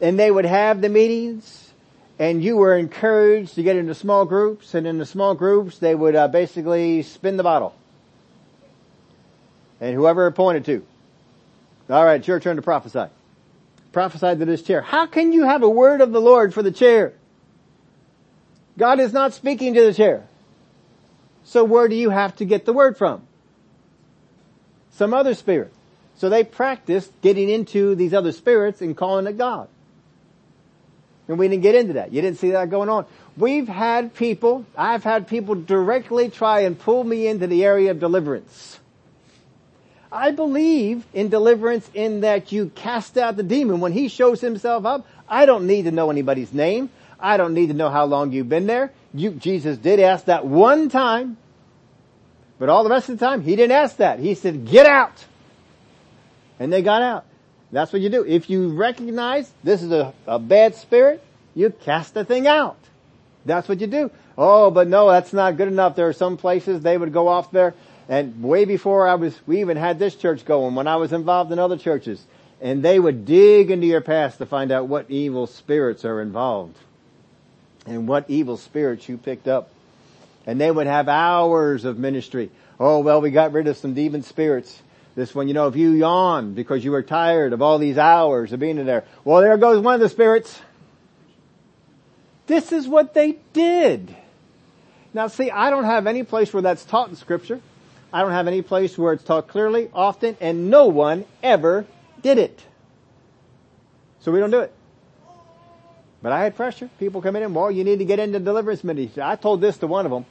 And 0.00 0.18
they 0.18 0.30
would 0.30 0.44
have 0.44 0.80
the 0.80 0.88
meetings 0.88 1.72
and 2.18 2.44
you 2.44 2.56
were 2.56 2.76
encouraged 2.76 3.54
to 3.54 3.62
get 3.62 3.76
into 3.76 3.94
small 3.94 4.24
groups 4.24 4.74
and 4.74 4.86
in 4.86 4.98
the 4.98 5.06
small 5.06 5.34
groups 5.34 5.78
they 5.78 5.94
would 5.94 6.14
uh, 6.14 6.28
basically 6.28 7.02
spin 7.02 7.36
the 7.36 7.42
bottle. 7.42 7.74
And 9.80 9.94
whoever 9.94 10.26
appointed 10.26 10.64
to. 10.66 10.86
Alright, 11.90 12.20
it's 12.20 12.28
your 12.28 12.40
turn 12.40 12.56
to 12.56 12.62
prophesy. 12.62 13.06
Prophesy 13.92 14.36
to 14.36 14.44
this 14.44 14.62
chair. 14.62 14.80
How 14.80 15.06
can 15.06 15.32
you 15.32 15.44
have 15.44 15.62
a 15.62 15.68
word 15.68 16.00
of 16.00 16.12
the 16.12 16.20
Lord 16.20 16.54
for 16.54 16.62
the 16.62 16.72
chair? 16.72 17.12
God 18.78 18.98
is 19.00 19.12
not 19.12 19.34
speaking 19.34 19.74
to 19.74 19.82
the 19.82 19.94
chair. 19.94 20.26
So 21.44 21.62
where 21.64 21.88
do 21.88 21.94
you 21.94 22.10
have 22.10 22.34
to 22.36 22.44
get 22.44 22.64
the 22.64 22.72
word 22.72 22.96
from? 22.96 23.22
Some 24.92 25.12
other 25.12 25.34
spirit. 25.34 25.72
So 26.16 26.28
they 26.28 26.44
practiced 26.44 27.10
getting 27.20 27.48
into 27.48 27.94
these 27.94 28.14
other 28.14 28.32
spirits 28.32 28.80
and 28.80 28.96
calling 28.96 29.26
it 29.26 29.36
God. 29.36 29.68
And 31.28 31.38
we 31.38 31.48
didn't 31.48 31.62
get 31.62 31.74
into 31.74 31.94
that. 31.94 32.12
You 32.12 32.22
didn't 32.22 32.38
see 32.38 32.50
that 32.52 32.70
going 32.70 32.88
on. 32.88 33.06
We've 33.36 33.68
had 33.68 34.14
people, 34.14 34.66
I've 34.76 35.04
had 35.04 35.26
people 35.26 35.54
directly 35.54 36.30
try 36.30 36.60
and 36.60 36.78
pull 36.78 37.02
me 37.02 37.26
into 37.26 37.46
the 37.46 37.64
area 37.64 37.90
of 37.90 37.98
deliverance. 37.98 38.78
I 40.14 40.30
believe 40.30 41.04
in 41.12 41.28
deliverance 41.28 41.90
in 41.92 42.20
that 42.20 42.52
you 42.52 42.70
cast 42.76 43.18
out 43.18 43.36
the 43.36 43.42
demon. 43.42 43.80
When 43.80 43.90
he 43.90 44.06
shows 44.06 44.40
himself 44.40 44.86
up, 44.86 45.06
I 45.28 45.44
don't 45.44 45.66
need 45.66 45.86
to 45.86 45.90
know 45.90 46.08
anybody's 46.08 46.52
name. 46.52 46.88
I 47.18 47.36
don't 47.36 47.52
need 47.52 47.66
to 47.66 47.74
know 47.74 47.90
how 47.90 48.04
long 48.04 48.30
you've 48.30 48.48
been 48.48 48.68
there. 48.68 48.92
You, 49.12 49.32
Jesus 49.32 49.76
did 49.76 49.98
ask 49.98 50.26
that 50.26 50.46
one 50.46 50.88
time, 50.88 51.36
but 52.60 52.68
all 52.68 52.84
the 52.84 52.90
rest 52.90 53.08
of 53.08 53.18
the 53.18 53.26
time, 53.26 53.42
he 53.42 53.56
didn't 53.56 53.72
ask 53.72 53.96
that. 53.96 54.20
He 54.20 54.34
said, 54.34 54.66
get 54.66 54.86
out. 54.86 55.24
And 56.60 56.72
they 56.72 56.82
got 56.82 57.02
out. 57.02 57.24
That's 57.72 57.92
what 57.92 58.00
you 58.00 58.08
do. 58.08 58.24
If 58.24 58.48
you 58.48 58.68
recognize 58.68 59.50
this 59.64 59.82
is 59.82 59.90
a, 59.90 60.14
a 60.28 60.38
bad 60.38 60.76
spirit, 60.76 61.24
you 61.56 61.70
cast 61.70 62.14
the 62.14 62.24
thing 62.24 62.46
out. 62.46 62.78
That's 63.44 63.68
what 63.68 63.80
you 63.80 63.88
do. 63.88 64.12
Oh, 64.38 64.70
but 64.70 64.86
no, 64.86 65.10
that's 65.10 65.32
not 65.32 65.56
good 65.56 65.68
enough. 65.68 65.96
There 65.96 66.08
are 66.08 66.12
some 66.12 66.36
places 66.36 66.82
they 66.82 66.96
would 66.96 67.12
go 67.12 67.26
off 67.26 67.50
there 67.50 67.74
and 68.08 68.42
way 68.42 68.64
before 68.64 69.08
I 69.08 69.14
was, 69.14 69.38
we 69.46 69.60
even 69.60 69.76
had 69.76 69.98
this 69.98 70.14
church 70.14 70.44
going 70.44 70.74
when 70.74 70.86
I 70.86 70.96
was 70.96 71.12
involved 71.12 71.52
in 71.52 71.58
other 71.58 71.78
churches 71.78 72.24
and 72.60 72.82
they 72.82 72.98
would 72.98 73.26
dig 73.26 73.70
into 73.70 73.86
your 73.86 74.00
past 74.00 74.38
to 74.38 74.46
find 74.46 74.72
out 74.72 74.88
what 74.88 75.10
evil 75.10 75.46
spirits 75.46 76.04
are 76.04 76.20
involved 76.20 76.76
and 77.86 78.08
what 78.08 78.28
evil 78.28 78.56
spirits 78.56 79.08
you 79.08 79.18
picked 79.18 79.48
up. 79.48 79.70
And 80.46 80.60
they 80.60 80.70
would 80.70 80.86
have 80.86 81.08
hours 81.08 81.84
of 81.84 81.98
ministry. 81.98 82.50
Oh, 82.78 83.00
well, 83.00 83.20
we 83.20 83.30
got 83.30 83.52
rid 83.52 83.66
of 83.66 83.76
some 83.76 83.94
demon 83.94 84.22
spirits. 84.22 84.80
This 85.14 85.34
one, 85.34 85.48
you 85.48 85.54
know, 85.54 85.68
if 85.68 85.76
you 85.76 85.90
yawn 85.90 86.54
because 86.54 86.84
you 86.84 86.90
were 86.90 87.02
tired 87.02 87.52
of 87.52 87.62
all 87.62 87.78
these 87.78 87.98
hours 87.98 88.52
of 88.52 88.60
being 88.60 88.78
in 88.78 88.86
there, 88.86 89.04
well, 89.24 89.40
there 89.40 89.56
goes 89.56 89.82
one 89.82 89.94
of 89.94 90.00
the 90.00 90.08
spirits. 90.08 90.58
This 92.46 92.72
is 92.72 92.86
what 92.86 93.14
they 93.14 93.38
did. 93.52 94.14
Now 95.14 95.28
see, 95.28 95.50
I 95.50 95.70
don't 95.70 95.84
have 95.84 96.06
any 96.06 96.24
place 96.24 96.52
where 96.52 96.62
that's 96.62 96.84
taught 96.84 97.08
in 97.08 97.16
scripture. 97.16 97.60
I 98.14 98.20
don't 98.20 98.30
have 98.30 98.46
any 98.46 98.62
place 98.62 98.96
where 98.96 99.12
it's 99.12 99.24
taught 99.24 99.48
clearly, 99.48 99.90
often, 99.92 100.36
and 100.40 100.70
no 100.70 100.86
one 100.86 101.24
ever 101.42 101.84
did 102.22 102.38
it. 102.38 102.64
So 104.20 104.30
we 104.30 104.38
don't 104.38 104.52
do 104.52 104.60
it. 104.60 104.72
But 106.22 106.30
I 106.30 106.44
had 106.44 106.54
pressure. 106.54 106.88
People 107.00 107.22
coming 107.22 107.42
in, 107.42 107.54
well, 107.54 107.72
you 107.72 107.82
need 107.82 107.98
to 107.98 108.04
get 108.04 108.20
into 108.20 108.38
deliverance 108.38 108.84
ministry. 108.84 109.20
I 109.20 109.34
told 109.34 109.60
this 109.60 109.78
to 109.78 109.88
one 109.88 110.06
of 110.06 110.12
them. 110.12 110.26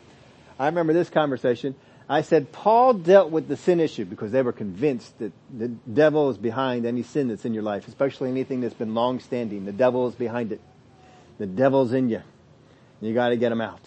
I 0.57 0.67
remember 0.67 0.93
this 0.93 1.09
conversation. 1.09 1.75
I 2.07 2.21
said, 2.21 2.53
Paul 2.53 2.93
dealt 2.93 3.31
with 3.31 3.49
the 3.49 3.57
sin 3.57 3.81
issue 3.81 4.05
because 4.05 4.31
they 4.31 4.43
were 4.43 4.53
convinced 4.53 5.19
that 5.19 5.33
the 5.53 5.67
devil 5.67 6.29
is 6.29 6.37
behind 6.37 6.85
any 6.85 7.03
sin 7.03 7.27
that's 7.27 7.43
in 7.43 7.53
your 7.53 7.63
life, 7.63 7.89
especially 7.89 8.29
anything 8.29 8.61
that's 8.61 8.73
been 8.73 8.93
long 8.93 9.19
standing. 9.19 9.65
The 9.65 9.73
devil 9.73 10.07
is 10.07 10.15
behind 10.15 10.53
it. 10.53 10.61
The 11.37 11.47
devil's 11.47 11.91
in 11.91 12.07
you. 12.07 12.21
You 13.01 13.13
gotta 13.13 13.35
get 13.35 13.51
him 13.51 13.59
out. 13.59 13.81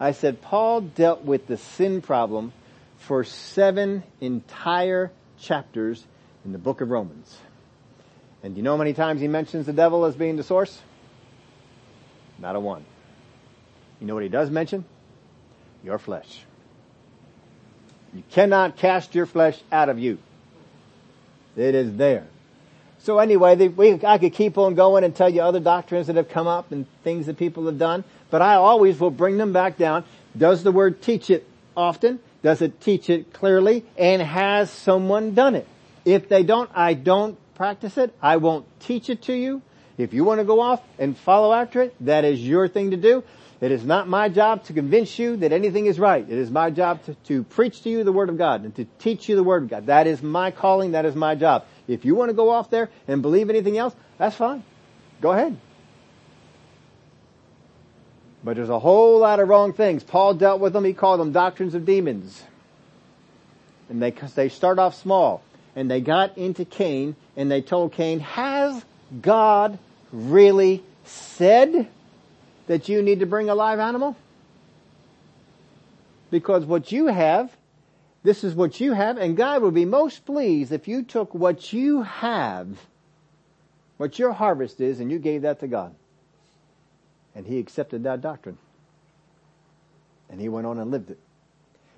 I 0.00 0.12
said, 0.12 0.40
Paul 0.40 0.80
dealt 0.80 1.22
with 1.22 1.48
the 1.48 1.58
sin 1.58 2.00
problem 2.00 2.54
for 3.00 3.24
seven 3.24 4.02
entire 4.20 5.10
chapters 5.38 6.04
in 6.44 6.52
the 6.52 6.58
book 6.58 6.80
of 6.80 6.90
Romans. 6.90 7.36
And 8.42 8.54
do 8.54 8.58
you 8.58 8.62
know 8.62 8.72
how 8.72 8.76
many 8.76 8.94
times 8.94 9.20
he 9.20 9.28
mentions 9.28 9.66
the 9.66 9.72
devil 9.72 10.04
as 10.04 10.14
being 10.14 10.36
the 10.36 10.42
source? 10.42 10.80
Not 12.38 12.56
a 12.56 12.60
one. 12.60 12.84
You 14.00 14.06
know 14.06 14.14
what 14.14 14.22
he 14.22 14.28
does 14.28 14.50
mention? 14.50 14.84
Your 15.82 15.98
flesh. 15.98 16.44
You 18.14 18.22
cannot 18.30 18.76
cast 18.76 19.14
your 19.14 19.26
flesh 19.26 19.58
out 19.70 19.88
of 19.88 19.98
you. 19.98 20.18
It 21.56 21.74
is 21.74 21.96
there. 21.96 22.26
So 23.00 23.18
anyway, 23.18 23.68
we, 23.68 24.04
I 24.04 24.18
could 24.18 24.34
keep 24.34 24.58
on 24.58 24.74
going 24.74 25.04
and 25.04 25.16
tell 25.16 25.28
you 25.28 25.40
other 25.40 25.60
doctrines 25.60 26.06
that 26.08 26.16
have 26.16 26.28
come 26.28 26.46
up 26.46 26.70
and 26.70 26.86
things 27.02 27.26
that 27.26 27.38
people 27.38 27.66
have 27.66 27.78
done, 27.78 28.04
but 28.30 28.42
I 28.42 28.54
always 28.54 29.00
will 29.00 29.10
bring 29.10 29.38
them 29.38 29.52
back 29.52 29.78
down. 29.78 30.04
Does 30.36 30.62
the 30.62 30.72
word 30.72 31.00
teach 31.00 31.30
it 31.30 31.46
often? 31.76 32.20
Does 32.42 32.62
it 32.62 32.80
teach 32.80 33.10
it 33.10 33.32
clearly? 33.32 33.84
And 33.96 34.22
has 34.22 34.70
someone 34.70 35.34
done 35.34 35.54
it? 35.54 35.66
If 36.04 36.28
they 36.28 36.42
don't, 36.42 36.70
I 36.74 36.94
don't 36.94 37.38
practice 37.54 37.98
it. 37.98 38.14
I 38.22 38.36
won't 38.36 38.66
teach 38.80 39.10
it 39.10 39.22
to 39.22 39.34
you. 39.34 39.62
If 39.98 40.14
you 40.14 40.24
want 40.24 40.40
to 40.40 40.44
go 40.44 40.60
off 40.60 40.80
and 40.98 41.16
follow 41.16 41.52
after 41.52 41.82
it, 41.82 41.94
that 42.00 42.24
is 42.24 42.40
your 42.40 42.68
thing 42.68 42.92
to 42.92 42.96
do. 42.96 43.22
It 43.60 43.70
is 43.70 43.84
not 43.84 44.08
my 44.08 44.30
job 44.30 44.64
to 44.64 44.72
convince 44.72 45.18
you 45.18 45.36
that 45.36 45.52
anything 45.52 45.84
is 45.84 46.00
right. 46.00 46.24
It 46.26 46.38
is 46.38 46.50
my 46.50 46.70
job 46.70 47.04
to, 47.04 47.14
to, 47.26 47.42
preach 47.44 47.82
to 47.82 47.90
you 47.90 48.02
the 48.04 48.12
Word 48.12 48.30
of 48.30 48.38
God 48.38 48.64
and 48.64 48.74
to 48.76 48.86
teach 48.98 49.28
you 49.28 49.36
the 49.36 49.42
Word 49.42 49.64
of 49.64 49.68
God. 49.68 49.86
That 49.86 50.06
is 50.06 50.22
my 50.22 50.50
calling. 50.50 50.92
That 50.92 51.04
is 51.04 51.14
my 51.14 51.34
job. 51.34 51.66
If 51.86 52.06
you 52.06 52.14
want 52.14 52.30
to 52.30 52.34
go 52.34 52.48
off 52.48 52.70
there 52.70 52.88
and 53.06 53.20
believe 53.20 53.50
anything 53.50 53.76
else, 53.76 53.94
that's 54.16 54.36
fine. 54.36 54.64
Go 55.20 55.32
ahead. 55.32 55.58
But 58.42 58.56
there's 58.56 58.70
a 58.70 58.78
whole 58.78 59.18
lot 59.18 59.40
of 59.40 59.48
wrong 59.48 59.72
things. 59.72 60.02
Paul 60.02 60.34
dealt 60.34 60.60
with 60.60 60.72
them. 60.72 60.84
He 60.84 60.94
called 60.94 61.20
them 61.20 61.32
doctrines 61.32 61.74
of 61.74 61.84
demons. 61.84 62.42
And 63.88 64.00
they, 64.00 64.12
they 64.34 64.48
start 64.48 64.78
off 64.78 64.94
small. 64.94 65.42
And 65.76 65.90
they 65.90 66.00
got 66.00 66.38
into 66.38 66.64
Cain 66.64 67.16
and 67.36 67.50
they 67.50 67.60
told 67.60 67.92
Cain, 67.92 68.20
has 68.20 68.84
God 69.20 69.78
really 70.12 70.82
said 71.04 71.88
that 72.66 72.88
you 72.88 73.02
need 73.02 73.20
to 73.20 73.26
bring 73.26 73.50
a 73.50 73.54
live 73.54 73.78
animal? 73.78 74.16
Because 76.30 76.64
what 76.64 76.92
you 76.92 77.06
have, 77.06 77.54
this 78.22 78.44
is 78.44 78.54
what 78.54 78.80
you 78.80 78.92
have, 78.92 79.18
and 79.18 79.36
God 79.36 79.62
would 79.62 79.74
be 79.74 79.84
most 79.84 80.24
pleased 80.24 80.72
if 80.72 80.86
you 80.86 81.02
took 81.02 81.34
what 81.34 81.72
you 81.72 82.02
have, 82.02 82.78
what 83.96 84.18
your 84.18 84.32
harvest 84.32 84.80
is, 84.80 85.00
and 85.00 85.10
you 85.10 85.18
gave 85.18 85.42
that 85.42 85.60
to 85.60 85.66
God. 85.66 85.94
And 87.34 87.46
he 87.46 87.58
accepted 87.58 88.04
that 88.04 88.20
doctrine. 88.20 88.58
And 90.28 90.40
he 90.40 90.48
went 90.48 90.66
on 90.66 90.78
and 90.78 90.90
lived 90.90 91.10
it. 91.10 91.18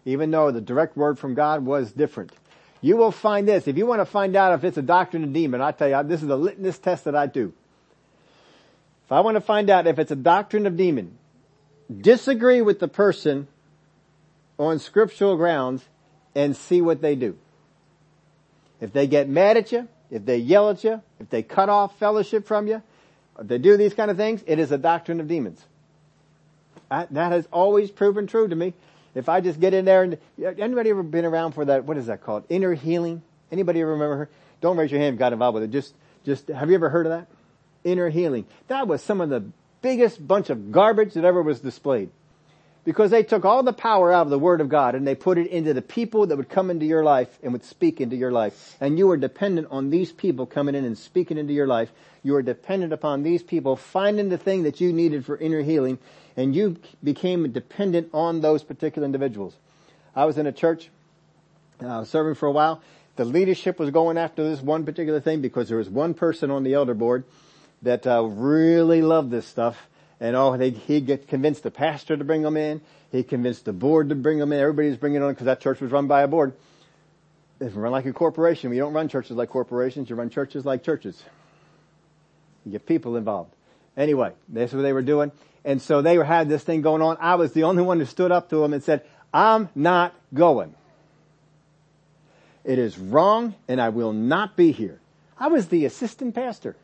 Even 0.05 0.30
though 0.30 0.51
the 0.51 0.61
direct 0.61 0.97
word 0.97 1.18
from 1.18 1.35
God 1.35 1.64
was 1.64 1.93
different. 1.93 2.33
You 2.80 2.97
will 2.97 3.12
find 3.12 3.47
this. 3.47 3.68
If 3.68 3.76
you 3.78 3.87
want 3.87 4.01
to 4.01 4.07
find 4.07 4.35
out 4.35 4.55
if 4.55 4.64
it's 4.64 4.76
a 4.76 4.83
doctrine 4.83 5.22
of 5.24 5.33
demon, 5.33 5.61
I 5.61 5.70
tell 5.70 5.89
you, 5.89 6.03
this 6.09 6.22
is 6.22 6.28
a 6.28 6.37
litmus 6.37 6.78
test 6.78 7.05
that 7.05 7.14
I 7.14 7.26
do. 7.26 7.53
If 9.05 9.12
I 9.12 9.20
want 9.20 9.37
to 9.37 9.41
find 9.41 9.70
out 9.70 9.87
if 9.87 9.99
it's 9.99 10.11
a 10.11 10.16
doctrine 10.16 10.66
of 10.66 10.76
demon, 10.76 11.16
disagree 12.01 12.61
with 12.61 12.80
the 12.80 12.89
person 12.89 13.47
on 14.59 14.78
scriptural 14.78 15.37
grounds 15.37 15.85
and 16.35 16.57
see 16.57 16.80
what 16.80 17.01
they 17.01 17.14
do. 17.14 17.37
If 18.80 18.93
they 18.93 19.07
get 19.07 19.28
mad 19.28 19.57
at 19.57 19.70
you, 19.70 19.89
if 20.11 20.24
they 20.24 20.39
yell 20.39 20.70
at 20.70 20.83
you, 20.83 21.03
if 21.20 21.30
they 21.30 21.43
cut 21.43 21.68
off 21.68 21.99
fellowship 21.99 22.47
from 22.47 22.66
you, 22.66 22.83
they 23.41 23.59
do 23.59 23.76
these 23.76 23.95
kind 23.95 24.11
of 24.11 24.16
things, 24.16 24.43
it 24.47 24.59
is 24.59 24.72
a 24.72 24.78
doctrine 24.78 25.20
of 25.20 25.28
demons. 25.28 25.64
that 26.91 27.11
has 27.12 27.47
always 27.53 27.91
proven 27.91 28.26
true 28.26 28.49
to 28.49 28.57
me. 28.57 28.74
If 29.14 29.28
I 29.28 29.41
just 29.41 29.61
get 29.61 29.74
in 29.74 29.85
there 29.85 30.03
and, 30.03 30.18
anybody 30.39 30.91
ever 30.91 31.03
been 31.03 31.24
around 31.24 31.53
for 31.53 31.64
that, 31.66 31.85
what 31.85 31.99
is 31.99 32.07
that 32.07 32.22
called? 32.22 32.45
Inner 32.49 32.74
healing? 32.74 33.22
Anybody 33.51 33.80
ever 33.83 33.93
remember 33.93 34.16
her? 34.16 34.28
Don't 34.61 34.76
raise 34.76 34.91
your 34.91 35.01
hand 35.01 35.18
got 35.18 35.33
involved 35.33 35.55
with 35.55 35.64
it. 35.64 35.70
Just, 35.70 35.95
just, 36.24 36.49
have 36.49 36.68
you 36.68 36.74
ever 36.74 36.89
heard 36.89 37.07
of 37.07 37.12
that? 37.12 37.28
inner 37.85 38.09
healing. 38.09 38.47
That 38.68 38.89
was 38.89 39.03
some 39.03 39.20
of 39.20 39.28
the 39.28 39.45
biggest 39.80 40.26
bunch 40.26 40.51
of 40.51 40.72
garbage 40.72 41.14
that 41.14 41.24
ever 41.24 41.43
was 41.43 41.61
displayed. 41.61 42.11
Because 42.85 43.12
they 43.12 43.22
took 43.22 43.45
all 43.45 43.62
the 43.62 43.72
power 43.72 44.11
out 44.11 44.26
of 44.26 44.30
the 44.30 44.39
Word 44.39 44.61
of 44.61 44.68
God 44.68 44.97
and 44.97 45.07
they 45.07 45.14
put 45.14 45.39
it 45.39 45.47
into 45.47 45.72
the 45.72 45.83
people 45.83 46.26
that 46.26 46.37
would 46.37 46.49
come 46.49 46.68
into 46.68 46.85
your 46.85 47.05
life 47.05 47.28
and 47.43 47.53
would 47.53 47.64
speak 47.64 48.01
into 48.01 48.16
your 48.16 48.33
life. 48.33 48.76
And 48.80 48.99
you 48.99 49.07
were 49.07 49.16
dependent 49.16 49.68
on 49.70 49.91
these 49.91 50.11
people 50.11 50.47
coming 50.47 50.74
in 50.74 50.85
and 50.85 50.99
speaking 50.99 51.39
into 51.39 51.53
your 51.53 51.68
life. 51.68 51.93
You 52.24 52.33
were 52.33 52.43
dependent 52.43 52.93
upon 52.93 53.22
these 53.22 53.43
people 53.43 53.76
finding 53.76 54.30
the 54.30 54.39
thing 54.39 54.64
that 54.64 54.80
you 54.80 54.93
needed 54.93 55.24
for 55.24 55.37
inner 55.37 55.62
healing 55.62 55.99
and 56.37 56.57
you 56.57 56.76
became 57.05 57.53
dependent 57.53 58.11
on 58.12 58.41
those 58.41 58.64
particular 58.64 59.07
individuals. 59.07 59.55
I 60.16 60.24
was 60.24 60.39
in 60.39 60.47
a 60.47 60.53
church, 60.53 60.91
uh, 61.80 62.05
serving 62.05 62.35
for 62.35 62.47
a 62.47 62.53
while. 62.53 62.83
The 63.16 63.24
leadership 63.24 63.78
was 63.78 63.91
going 63.91 64.18
after 64.18 64.43
this 64.43 64.61
one 64.61 64.85
particular 64.85 65.20
thing 65.20 65.41
because 65.41 65.68
there 65.68 65.78
was 65.78 65.89
one 65.89 66.14
person 66.14 66.51
on 66.51 66.64
the 66.64 66.74
elder 66.74 66.95
board 66.95 67.24
that 67.83 68.07
uh, 68.07 68.22
really 68.24 69.03
loved 69.03 69.30
this 69.30 69.47
stuff 69.47 69.87
and 70.23 70.37
oh, 70.37 70.53
he 70.53 71.01
convinced 71.16 71.64
the 71.64 71.73
pastor 71.73 72.16
to 72.16 72.23
bring 72.23 72.43
them 72.43 72.57
in. 72.57 72.81
He 73.11 73.25
convinced 73.25 73.64
the 73.64 73.73
board 73.73 74.11
to 74.11 74.14
bring 74.14 74.39
them 74.39 74.53
in. 74.53 74.61
Everybody 74.61 74.89
was 74.89 74.97
bringing 74.97 75.20
on 75.20 75.33
because 75.33 75.47
that 75.47 75.61
church 75.61 75.81
was 75.81 75.91
run 75.91 76.07
by 76.07 76.23
a 76.23 76.29
board. 76.29 76.53
It's 77.61 77.75
run 77.75 77.91
like 77.91 78.07
a 78.07 78.12
corporation. 78.12 78.70
We 78.70 78.79
don't 78.79 78.93
run 78.93 79.09
churches 79.09 79.33
like 79.33 79.49
corporations. 79.49 80.09
You 80.09 80.14
run 80.14 80.31
churches 80.31 80.64
like 80.64 80.85
churches. 80.85 81.20
You 82.64 82.70
get 82.70 82.87
people 82.87 83.16
involved. 83.16 83.53
Anyway, 83.97 84.33
that's 84.49 84.73
what 84.73 84.83
they 84.83 84.93
were 84.93 85.03
doing. 85.03 85.33
And 85.64 85.83
so 85.83 86.03
they 86.03 86.14
had 86.14 86.49
this 86.49 86.62
thing 86.62 86.83
going 86.83 87.03
on. 87.03 87.16
I 87.18 87.35
was 87.35 87.53
the 87.53 87.64
only 87.64 87.83
one 87.83 87.99
who 87.99 88.07
stood 88.07 88.31
up 88.31 88.49
to 88.51 88.59
them 88.59 88.73
and 88.73 88.83
said, 88.83 89.03
I'm 89.35 89.70
not 89.75 90.14
going. 90.33 90.73
It 92.62 92.79
is 92.79 92.97
wrong 92.97 93.57
and 93.66 93.81
I 93.81 93.89
will 93.89 94.12
not 94.12 94.57
be 94.57 94.70
here. 94.70 95.01
I 95.37 95.49
was 95.49 95.66
the 95.66 95.85
assistant 95.85 96.37
pastor. 96.37 96.77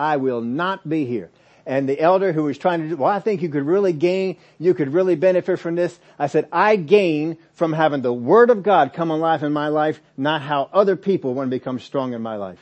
I 0.00 0.16
will 0.16 0.40
not 0.40 0.88
be 0.88 1.04
here. 1.04 1.30
And 1.66 1.86
the 1.86 2.00
elder 2.00 2.32
who 2.32 2.44
was 2.44 2.56
trying 2.56 2.80
to 2.80 2.88
do, 2.88 2.96
well, 2.96 3.12
I 3.12 3.20
think 3.20 3.42
you 3.42 3.50
could 3.50 3.66
really 3.66 3.92
gain, 3.92 4.38
you 4.58 4.72
could 4.72 4.94
really 4.94 5.14
benefit 5.14 5.58
from 5.58 5.74
this. 5.74 6.00
I 6.18 6.26
said, 6.26 6.48
I 6.50 6.76
gain 6.76 7.36
from 7.52 7.74
having 7.74 8.00
the 8.00 8.12
Word 8.12 8.48
of 8.48 8.62
God 8.62 8.94
come 8.94 9.10
alive 9.10 9.42
in 9.42 9.52
my 9.52 9.68
life, 9.68 10.00
not 10.16 10.40
how 10.40 10.70
other 10.72 10.96
people 10.96 11.34
want 11.34 11.50
to 11.50 11.54
become 11.54 11.78
strong 11.78 12.14
in 12.14 12.22
my 12.22 12.36
life. 12.36 12.58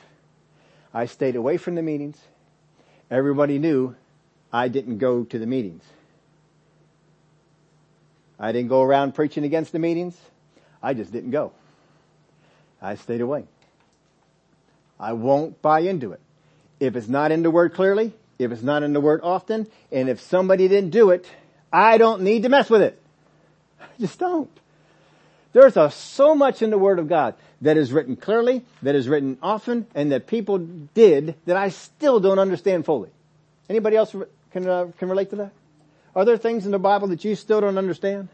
I 0.92 1.06
stayed 1.06 1.36
away 1.36 1.58
from 1.58 1.76
the 1.76 1.82
meetings. 1.82 2.18
Everybody 3.08 3.60
knew 3.60 3.94
I 4.52 4.66
didn't 4.66 4.98
go 4.98 5.22
to 5.22 5.38
the 5.38 5.46
meetings. 5.46 5.84
I 8.36 8.50
didn't 8.50 8.68
go 8.68 8.82
around 8.82 9.14
preaching 9.14 9.44
against 9.44 9.70
the 9.70 9.78
meetings. 9.78 10.18
I 10.82 10.92
just 10.92 11.12
didn't 11.12 11.30
go. 11.30 11.52
I 12.82 12.96
stayed 12.96 13.20
away. 13.20 13.44
I 14.98 15.12
won't 15.12 15.62
buy 15.62 15.80
into 15.80 16.10
it. 16.12 16.20
If 16.80 16.96
it's 16.96 17.08
not 17.08 17.32
in 17.32 17.42
the 17.42 17.50
word 17.50 17.74
clearly, 17.74 18.12
if 18.38 18.52
it's 18.52 18.62
not 18.62 18.82
in 18.82 18.92
the 18.92 19.00
word 19.00 19.20
often, 19.22 19.66
and 19.90 20.08
if 20.08 20.20
somebody 20.20 20.68
didn't 20.68 20.90
do 20.90 21.10
it, 21.10 21.26
I 21.72 21.98
don't 21.98 22.22
need 22.22 22.44
to 22.44 22.48
mess 22.48 22.70
with 22.70 22.82
it. 22.82 23.00
I 23.80 23.86
just 24.00 24.18
don't. 24.18 24.50
There's 25.52 25.76
a, 25.76 25.90
so 25.90 26.34
much 26.34 26.62
in 26.62 26.70
the 26.70 26.78
Word 26.78 26.98
of 26.98 27.08
God 27.08 27.34
that 27.62 27.76
is 27.76 27.92
written 27.92 28.16
clearly, 28.16 28.64
that 28.82 28.94
is 28.94 29.08
written 29.08 29.38
often, 29.42 29.86
and 29.94 30.12
that 30.12 30.26
people 30.26 30.58
did 30.58 31.34
that 31.46 31.56
I 31.56 31.70
still 31.70 32.20
don't 32.20 32.38
understand 32.38 32.84
fully. 32.84 33.10
Anybody 33.68 33.96
else 33.96 34.14
can 34.52 34.68
uh, 34.68 34.86
can 34.98 35.08
relate 35.08 35.30
to 35.30 35.36
that? 35.36 35.52
Are 36.14 36.24
there 36.24 36.36
things 36.36 36.64
in 36.64 36.72
the 36.72 36.78
Bible 36.78 37.08
that 37.08 37.24
you 37.24 37.34
still 37.34 37.60
don't 37.60 37.78
understand? 37.78 38.28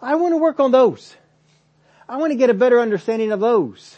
I 0.00 0.16
want 0.16 0.32
to 0.32 0.38
work 0.38 0.60
on 0.60 0.70
those. 0.70 1.16
I 2.08 2.18
want 2.18 2.32
to 2.32 2.36
get 2.36 2.50
a 2.50 2.54
better 2.54 2.80
understanding 2.80 3.32
of 3.32 3.40
those. 3.40 3.96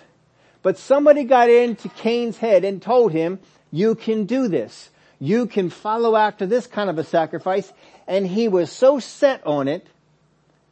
But 0.62 0.79
somebody 0.79 1.24
got 1.24 1.51
into 1.51 1.89
Cain's 1.89 2.39
head 2.39 2.64
and 2.64 2.81
told 2.81 3.12
him 3.12 3.39
you 3.77 3.95
can 3.95 4.24
do 4.24 4.49
this. 4.49 4.91
You 5.18 5.47
can 5.47 5.70
follow 5.70 6.16
after 6.16 6.47
this 6.47 6.66
kind 6.66 6.89
of 6.89 6.99
a 6.99 7.05
sacrifice. 7.05 7.72
And 8.07 8.27
he 8.27 8.49
was 8.49 8.72
so 8.72 8.99
set 8.99 9.47
on 9.47 9.68
it 9.68 9.87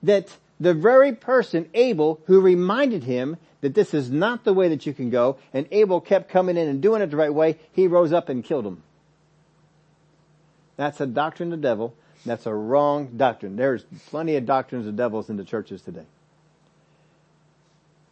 that 0.02 0.28
the 0.58 0.74
very 0.74 1.12
person, 1.12 1.68
Abel, 1.74 2.20
who 2.26 2.40
reminded 2.40 3.04
him 3.04 3.36
that 3.60 3.74
this 3.74 3.92
is 3.94 4.10
not 4.10 4.44
the 4.44 4.52
way 4.52 4.68
that 4.68 4.86
you 4.86 4.92
can 4.92 5.10
go, 5.10 5.38
and 5.52 5.66
Abel 5.70 6.00
kept 6.00 6.30
coming 6.30 6.56
in 6.56 6.68
and 6.68 6.80
doing 6.80 7.02
it 7.02 7.10
the 7.10 7.16
right 7.16 7.32
way, 7.32 7.58
he 7.72 7.86
rose 7.86 8.12
up 8.12 8.28
and 8.28 8.44
killed 8.44 8.66
him. 8.66 8.82
That's 10.76 11.00
a 11.00 11.06
doctrine 11.06 11.52
of 11.52 11.60
the 11.60 11.68
devil. 11.68 11.94
That's 12.26 12.46
a 12.46 12.54
wrong 12.54 13.12
doctrine. 13.16 13.56
There's 13.56 13.84
plenty 14.06 14.36
of 14.36 14.46
doctrines 14.46 14.86
of 14.86 14.96
devils 14.96 15.28
in 15.28 15.36
the 15.36 15.44
churches 15.44 15.82
today. 15.82 16.06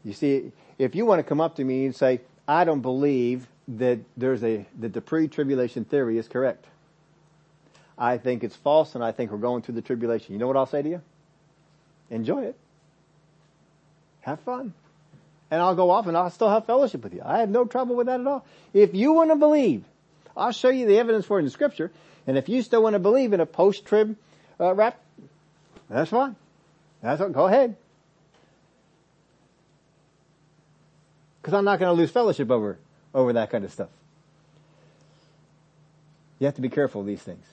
You 0.04 0.12
see, 0.12 0.52
if 0.78 0.94
you 0.94 1.06
want 1.06 1.20
to 1.20 1.22
come 1.22 1.40
up 1.40 1.56
to 1.56 1.64
me 1.64 1.86
and 1.86 1.94
say, 1.96 2.20
I 2.46 2.64
don't 2.64 2.80
believe 2.80 3.46
that 3.68 4.00
there's 4.16 4.42
a, 4.42 4.66
that 4.80 4.92
the 4.92 5.00
pre-tribulation 5.00 5.84
theory 5.84 6.18
is 6.18 6.28
correct. 6.28 6.64
I 7.96 8.18
think 8.18 8.42
it's 8.42 8.56
false 8.56 8.94
and 8.94 9.04
I 9.04 9.12
think 9.12 9.30
we're 9.30 9.38
going 9.38 9.62
through 9.62 9.76
the 9.76 9.82
tribulation. 9.82 10.32
You 10.32 10.38
know 10.38 10.46
what 10.46 10.56
I'll 10.56 10.66
say 10.66 10.82
to 10.82 10.88
you? 10.88 11.02
Enjoy 12.10 12.44
it. 12.44 12.56
Have 14.22 14.40
fun. 14.40 14.72
And 15.50 15.60
I'll 15.60 15.74
go 15.74 15.90
off 15.90 16.06
and 16.06 16.16
I'll 16.16 16.30
still 16.30 16.48
have 16.48 16.66
fellowship 16.66 17.04
with 17.04 17.14
you. 17.14 17.22
I 17.24 17.38
have 17.38 17.50
no 17.50 17.64
trouble 17.64 17.96
with 17.96 18.06
that 18.06 18.20
at 18.20 18.26
all. 18.26 18.44
If 18.72 18.94
you 18.94 19.12
want 19.12 19.30
to 19.30 19.36
believe, 19.36 19.84
I'll 20.36 20.52
show 20.52 20.70
you 20.70 20.86
the 20.86 20.98
evidence 20.98 21.26
for 21.26 21.38
it 21.38 21.40
in 21.40 21.44
the 21.44 21.50
scripture. 21.50 21.92
And 22.26 22.38
if 22.38 22.48
you 22.48 22.62
still 22.62 22.82
want 22.82 22.94
to 22.94 22.98
believe 22.98 23.32
in 23.32 23.40
a 23.40 23.46
post-trib 23.46 24.16
uh, 24.58 24.74
rap, 24.74 24.98
that's 25.88 26.10
fine. 26.10 26.36
That's 27.02 27.20
what, 27.20 27.32
go 27.32 27.46
ahead. 27.46 27.76
Because 31.40 31.54
I'm 31.54 31.64
not 31.64 31.80
going 31.80 31.94
to 31.94 32.00
lose 32.00 32.10
fellowship 32.10 32.50
over 32.50 32.78
over 33.14 33.32
that 33.34 33.50
kind 33.50 33.64
of 33.64 33.72
stuff. 33.72 33.90
You 36.38 36.46
have 36.46 36.56
to 36.56 36.60
be 36.60 36.68
careful 36.68 37.02
of 37.02 37.06
these 37.06 37.22
things. 37.22 37.44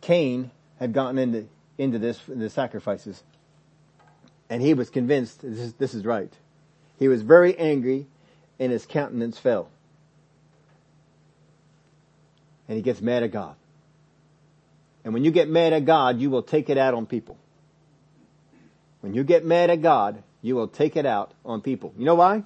Cain 0.00 0.50
had 0.78 0.92
gotten 0.92 1.18
into, 1.18 1.46
into 1.78 1.98
this, 1.98 2.18
the 2.26 2.50
sacrifices, 2.50 3.22
and 4.48 4.62
he 4.62 4.74
was 4.74 4.90
convinced 4.90 5.42
this 5.42 5.58
is, 5.58 5.72
this 5.74 5.94
is 5.94 6.04
right. 6.04 6.32
He 6.98 7.08
was 7.08 7.22
very 7.22 7.58
angry, 7.58 8.06
and 8.58 8.72
his 8.72 8.86
countenance 8.86 9.38
fell. 9.38 9.68
And 12.68 12.76
he 12.76 12.82
gets 12.82 13.00
mad 13.00 13.22
at 13.22 13.32
God. 13.32 13.56
And 15.04 15.12
when 15.12 15.24
you 15.24 15.30
get 15.30 15.48
mad 15.48 15.72
at 15.72 15.84
God, 15.84 16.20
you 16.20 16.30
will 16.30 16.42
take 16.42 16.70
it 16.70 16.78
out 16.78 16.94
on 16.94 17.06
people. 17.06 17.36
When 19.00 19.14
you 19.14 19.24
get 19.24 19.44
mad 19.44 19.68
at 19.68 19.82
God, 19.82 20.22
you 20.42 20.54
will 20.54 20.68
take 20.68 20.96
it 20.96 21.06
out 21.06 21.32
on 21.44 21.60
people. 21.60 21.92
You 21.98 22.04
know 22.04 22.14
why? 22.14 22.44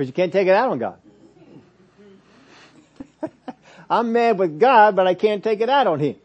Because 0.00 0.08
you 0.08 0.14
can't 0.14 0.32
take 0.32 0.48
it 0.48 0.54
out 0.54 0.70
on 0.70 0.78
God. 0.78 0.96
I'm 3.90 4.12
mad 4.12 4.38
with 4.38 4.58
God, 4.58 4.96
but 4.96 5.06
I 5.06 5.12
can't 5.12 5.44
take 5.44 5.60
it 5.60 5.68
out 5.68 5.86
on 5.86 6.00
Him. 6.00 6.16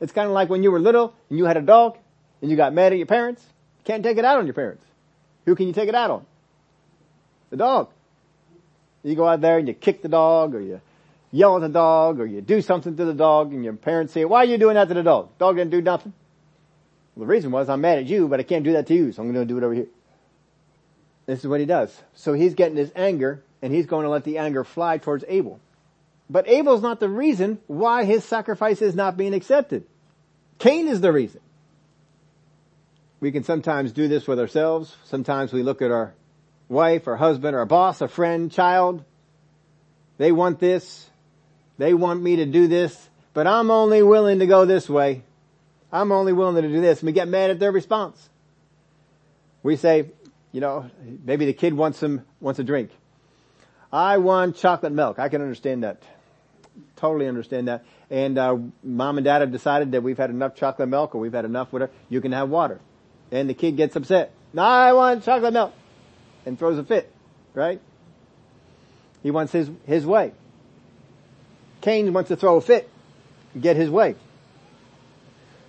It's 0.00 0.12
kind 0.12 0.28
of 0.28 0.34
like 0.34 0.48
when 0.48 0.62
you 0.62 0.70
were 0.70 0.78
little 0.78 1.12
and 1.28 1.36
you 1.36 1.44
had 1.44 1.56
a 1.56 1.60
dog 1.60 1.98
and 2.40 2.48
you 2.48 2.56
got 2.56 2.72
mad 2.72 2.92
at 2.92 2.98
your 2.98 3.08
parents. 3.08 3.42
You 3.80 3.84
can't 3.86 4.04
take 4.04 4.18
it 4.18 4.24
out 4.24 4.38
on 4.38 4.46
your 4.46 4.54
parents. 4.54 4.84
Who 5.46 5.56
can 5.56 5.66
you 5.66 5.72
take 5.72 5.88
it 5.88 5.96
out 5.96 6.12
on? 6.12 6.26
The 7.50 7.56
dog. 7.56 7.88
You 9.02 9.16
go 9.16 9.26
out 9.26 9.40
there 9.40 9.58
and 9.58 9.66
you 9.66 9.74
kick 9.74 10.00
the 10.00 10.08
dog 10.08 10.54
or 10.54 10.60
you 10.60 10.80
yell 11.32 11.56
at 11.56 11.62
the 11.62 11.68
dog 11.68 12.20
or 12.20 12.26
you 12.26 12.40
do 12.40 12.62
something 12.62 12.96
to 12.96 13.04
the 13.04 13.14
dog 13.14 13.52
and 13.52 13.64
your 13.64 13.72
parents 13.72 14.12
say, 14.12 14.26
why 14.26 14.42
are 14.42 14.44
you 14.44 14.58
doing 14.58 14.76
that 14.76 14.86
to 14.86 14.94
the 14.94 15.02
dog? 15.02 15.36
Dog 15.38 15.56
didn't 15.56 15.72
do 15.72 15.82
nothing. 15.82 16.12
Well, 17.16 17.26
the 17.26 17.32
reason 17.32 17.50
was 17.50 17.68
I'm 17.68 17.80
mad 17.80 17.98
at 17.98 18.06
you, 18.06 18.28
but 18.28 18.38
I 18.38 18.44
can't 18.44 18.62
do 18.62 18.74
that 18.74 18.86
to 18.86 18.94
you, 18.94 19.10
so 19.10 19.22
I'm 19.24 19.32
going 19.32 19.44
to 19.44 19.52
do 19.52 19.58
it 19.58 19.64
over 19.64 19.74
here. 19.74 19.88
This 21.28 21.40
is 21.40 21.46
what 21.46 21.60
he 21.60 21.66
does. 21.66 21.94
So 22.14 22.32
he's 22.32 22.54
getting 22.54 22.78
his 22.78 22.90
anger 22.96 23.44
and 23.60 23.70
he's 23.70 23.84
going 23.84 24.04
to 24.04 24.08
let 24.08 24.24
the 24.24 24.38
anger 24.38 24.64
fly 24.64 24.96
towards 24.96 25.26
Abel. 25.28 25.60
But 26.30 26.48
Abel's 26.48 26.80
not 26.80 27.00
the 27.00 27.08
reason 27.08 27.58
why 27.66 28.04
his 28.04 28.24
sacrifice 28.24 28.80
is 28.80 28.94
not 28.94 29.18
being 29.18 29.34
accepted. 29.34 29.84
Cain 30.58 30.88
is 30.88 31.02
the 31.02 31.12
reason. 31.12 31.42
We 33.20 33.30
can 33.30 33.44
sometimes 33.44 33.92
do 33.92 34.08
this 34.08 34.26
with 34.26 34.40
ourselves. 34.40 34.96
Sometimes 35.04 35.52
we 35.52 35.62
look 35.62 35.82
at 35.82 35.90
our 35.90 36.14
wife, 36.70 37.06
our 37.06 37.16
husband, 37.16 37.54
our 37.54 37.66
boss, 37.66 38.00
a 38.00 38.08
friend, 38.08 38.50
child. 38.50 39.04
They 40.16 40.32
want 40.32 40.60
this. 40.60 41.10
They 41.76 41.92
want 41.92 42.22
me 42.22 42.36
to 42.36 42.46
do 42.46 42.68
this, 42.68 43.08
but 43.34 43.46
I'm 43.46 43.70
only 43.70 44.02
willing 44.02 44.38
to 44.38 44.46
go 44.46 44.64
this 44.64 44.88
way. 44.88 45.24
I'm 45.92 46.10
only 46.10 46.32
willing 46.32 46.62
to 46.62 46.68
do 46.68 46.80
this. 46.80 47.00
And 47.00 47.06
we 47.06 47.12
get 47.12 47.28
mad 47.28 47.50
at 47.50 47.58
their 47.58 47.70
response. 47.70 48.30
We 49.62 49.76
say, 49.76 50.06
you 50.52 50.60
know, 50.60 50.90
maybe 51.24 51.46
the 51.46 51.52
kid 51.52 51.74
wants 51.74 51.98
some, 51.98 52.22
wants 52.40 52.58
a 52.58 52.64
drink. 52.64 52.90
I 53.92 54.18
want 54.18 54.56
chocolate 54.56 54.92
milk. 54.92 55.18
I 55.18 55.28
can 55.28 55.42
understand 55.42 55.82
that. 55.82 56.02
Totally 56.96 57.26
understand 57.26 57.68
that. 57.68 57.84
And, 58.10 58.38
uh, 58.38 58.56
mom 58.82 59.18
and 59.18 59.24
dad 59.24 59.40
have 59.40 59.52
decided 59.52 59.92
that 59.92 60.02
we've 60.02 60.16
had 60.16 60.30
enough 60.30 60.54
chocolate 60.54 60.88
milk 60.88 61.14
or 61.14 61.20
we've 61.20 61.32
had 61.32 61.44
enough 61.44 61.72
whatever. 61.72 61.92
You 62.08 62.20
can 62.20 62.32
have 62.32 62.48
water. 62.48 62.80
And 63.30 63.48
the 63.48 63.54
kid 63.54 63.76
gets 63.76 63.96
upset. 63.96 64.32
No, 64.52 64.62
I 64.62 64.92
want 64.92 65.24
chocolate 65.24 65.52
milk. 65.52 65.74
And 66.46 66.58
throws 66.58 66.78
a 66.78 66.84
fit. 66.84 67.12
Right? 67.54 67.80
He 69.22 69.30
wants 69.30 69.52
his, 69.52 69.70
his 69.86 70.06
way. 70.06 70.32
Cain 71.80 72.12
wants 72.12 72.28
to 72.28 72.36
throw 72.36 72.56
a 72.56 72.60
fit. 72.60 72.88
Get 73.58 73.76
his 73.76 73.90
way. 73.90 74.16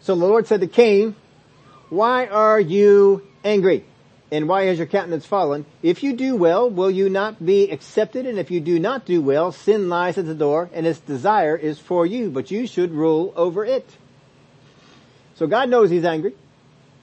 So 0.02 0.16
the 0.16 0.26
Lord 0.26 0.48
said 0.48 0.62
to 0.62 0.68
Cain, 0.68 1.16
why 1.90 2.28
are 2.28 2.60
you 2.60 3.28
angry? 3.44 3.86
And 4.32 4.48
why 4.48 4.66
has 4.66 4.78
your 4.78 4.88
countenance 4.88 5.26
fallen? 5.26 5.66
If 5.82 6.04
you 6.04 6.14
do 6.14 6.36
well, 6.36 6.70
will 6.70 6.92
you 6.92 7.10
not 7.10 7.44
be 7.44 7.72
accepted? 7.72 8.28
And 8.28 8.38
if 8.38 8.52
you 8.52 8.60
do 8.60 8.80
not 8.80 9.06
do 9.06 9.22
well, 9.22 9.52
sin 9.52 9.90
lies 9.90 10.18
at 10.18 10.26
the 10.26 10.36
door 10.36 10.70
and 10.74 10.86
its 10.86 11.00
desire 11.00 11.56
is 11.56 11.80
for 11.80 12.06
you, 12.06 12.30
but 12.30 12.52
you 12.52 12.68
should 12.68 12.92
rule 12.92 13.34
over 13.36 13.66
it. 13.66 13.90
So 15.36 15.48
God 15.48 15.70
knows 15.70 15.90
he's 15.90 16.06
angry 16.06 16.36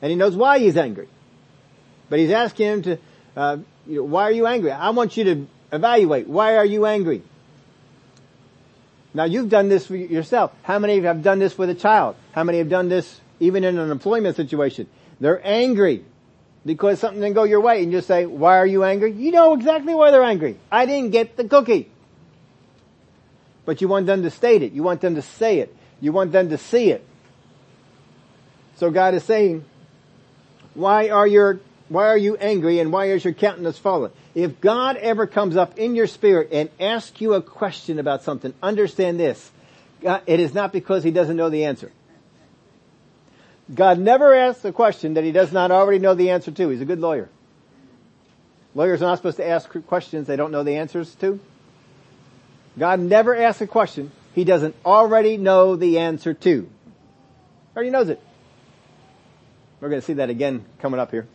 and 0.01 0.11
he 0.11 0.17
knows 0.17 0.37
why 0.37 0.61
he's 0.61 0.77
angry. 0.77 1.09
But 2.09 2.21
he's 2.21 2.31
asking 2.31 2.67
him 2.67 2.83
to, 2.83 2.99
uh, 3.37 3.57
you 3.87 3.97
know, 3.97 4.03
why 4.05 4.25
are 4.25 4.33
you 4.33 4.47
angry? 4.47 4.71
I 4.71 4.91
want 4.91 5.17
you 5.17 5.25
to 5.25 5.47
evaluate. 5.73 6.29
Why 6.29 6.57
are 6.57 6.65
you 6.65 6.87
angry? 6.87 7.23
Now 9.15 9.25
you've 9.25 9.49
done 9.49 9.69
this 9.69 9.87
for 9.87 9.97
yourself. 9.97 10.53
How 10.63 10.79
many 10.79 10.99
of 10.99 11.03
you 11.03 11.09
have 11.09 11.23
done 11.23 11.41
this 11.41 11.59
with 11.59 11.71
a 11.71 11.75
child? 11.75 12.15
How 12.33 12.45
many 12.45 12.59
have 12.59 12.69
done 12.69 12.89
this 12.89 13.21
even 13.41 13.65
in 13.65 13.79
an 13.79 13.91
employment 13.91 14.37
situation? 14.37 14.87
They're 15.19 15.45
angry 15.45 16.05
because 16.67 16.99
something 16.99 17.21
didn't 17.21 17.37
go 17.37 17.45
your 17.45 17.61
way 17.61 17.83
and 17.85 17.93
just 17.93 18.09
say, 18.09 18.27
why 18.27 18.59
are 18.59 18.67
you 18.67 18.83
angry? 18.83 19.13
You 19.13 19.31
know 19.31 19.55
exactly 19.55 19.95
why 19.95 20.11
they're 20.11 20.23
angry. 20.23 20.59
I 20.71 20.85
didn't 20.85 21.13
get 21.13 21.37
the 21.37 21.49
cookie. 21.49 21.89
But 23.65 23.81
you 23.81 23.87
want 23.89 24.07
them 24.07 24.25
to 24.25 24.31
state 24.31 24.63
it. 24.63 24.73
You 24.73 24.83
want 24.83 25.01
them 25.01 25.15
to 25.15 25.23
say 25.23 25.61
it. 25.61 25.75
You 26.01 26.13
want 26.13 26.33
them 26.33 26.51
to 26.51 26.59
see 26.59 26.91
it. 26.91 27.07
So 28.77 28.91
God 28.91 29.15
is 29.15 29.23
saying, 29.23 29.65
why 30.75 31.09
are 31.09 31.27
your, 31.27 31.61
why 31.89 32.07
are 32.09 32.19
you 32.19 32.37
angry 32.37 32.81
and 32.81 32.93
why 32.93 33.07
is 33.07 33.25
your 33.25 33.33
countenance 33.33 33.79
fallen? 33.79 34.11
If 34.35 34.61
God 34.61 34.97
ever 34.97 35.27
comes 35.27 35.57
up 35.57 35.79
in 35.79 35.95
your 35.95 36.09
spirit 36.09 36.49
and 36.53 36.69
asks 36.81 37.21
you 37.21 37.35
a 37.35 37.43
question 37.43 37.99
about 38.01 38.25
something, 38.25 38.53
understand 38.61 39.21
this. 39.21 39.51
It 40.03 40.41
is 40.41 40.53
not 40.53 40.73
because 40.73 41.05
he 41.05 41.13
doesn't 41.13 41.37
know 41.37 41.49
the 41.49 41.65
answer. 41.65 41.93
God 43.75 43.99
never 43.99 44.35
asks 44.35 44.65
a 44.65 44.73
question 44.73 45.15
that 45.15 45.25
he 45.25 45.33
does 45.33 45.53
not 45.53 45.71
already 45.71 45.99
know 45.99 46.15
the 46.15 46.31
answer 46.31 46.51
to. 46.51 46.69
He's 46.69 46.81
a 46.81 46.85
good 46.85 47.01
lawyer. 47.01 47.29
Lawyers 48.75 49.03
are 49.03 49.07
not 49.07 49.17
supposed 49.17 49.39
to 49.39 49.49
ask 49.49 49.71
questions 49.87 50.27
they 50.27 50.37
don't 50.37 50.53
know 50.53 50.63
the 50.63 50.77
answers 50.77 51.15
to. 51.17 51.41
God 52.79 53.01
never 53.01 53.35
asks 53.35 53.63
a 53.63 53.67
question 53.67 54.13
he 54.35 54.45
doesn't 54.45 54.77
already 54.85 55.39
know 55.39 55.77
the 55.77 55.99
answer 55.99 56.35
to. 56.35 56.69
Already 57.75 57.91
knows 57.91 58.11
it. 58.11 58.21
We're 59.81 59.89
going 59.89 60.01
to 60.01 60.07
see 60.07 60.15
that 60.15 60.31
again 60.31 60.65
coming 60.79 61.01
up 61.01 61.11
here. 61.11 61.27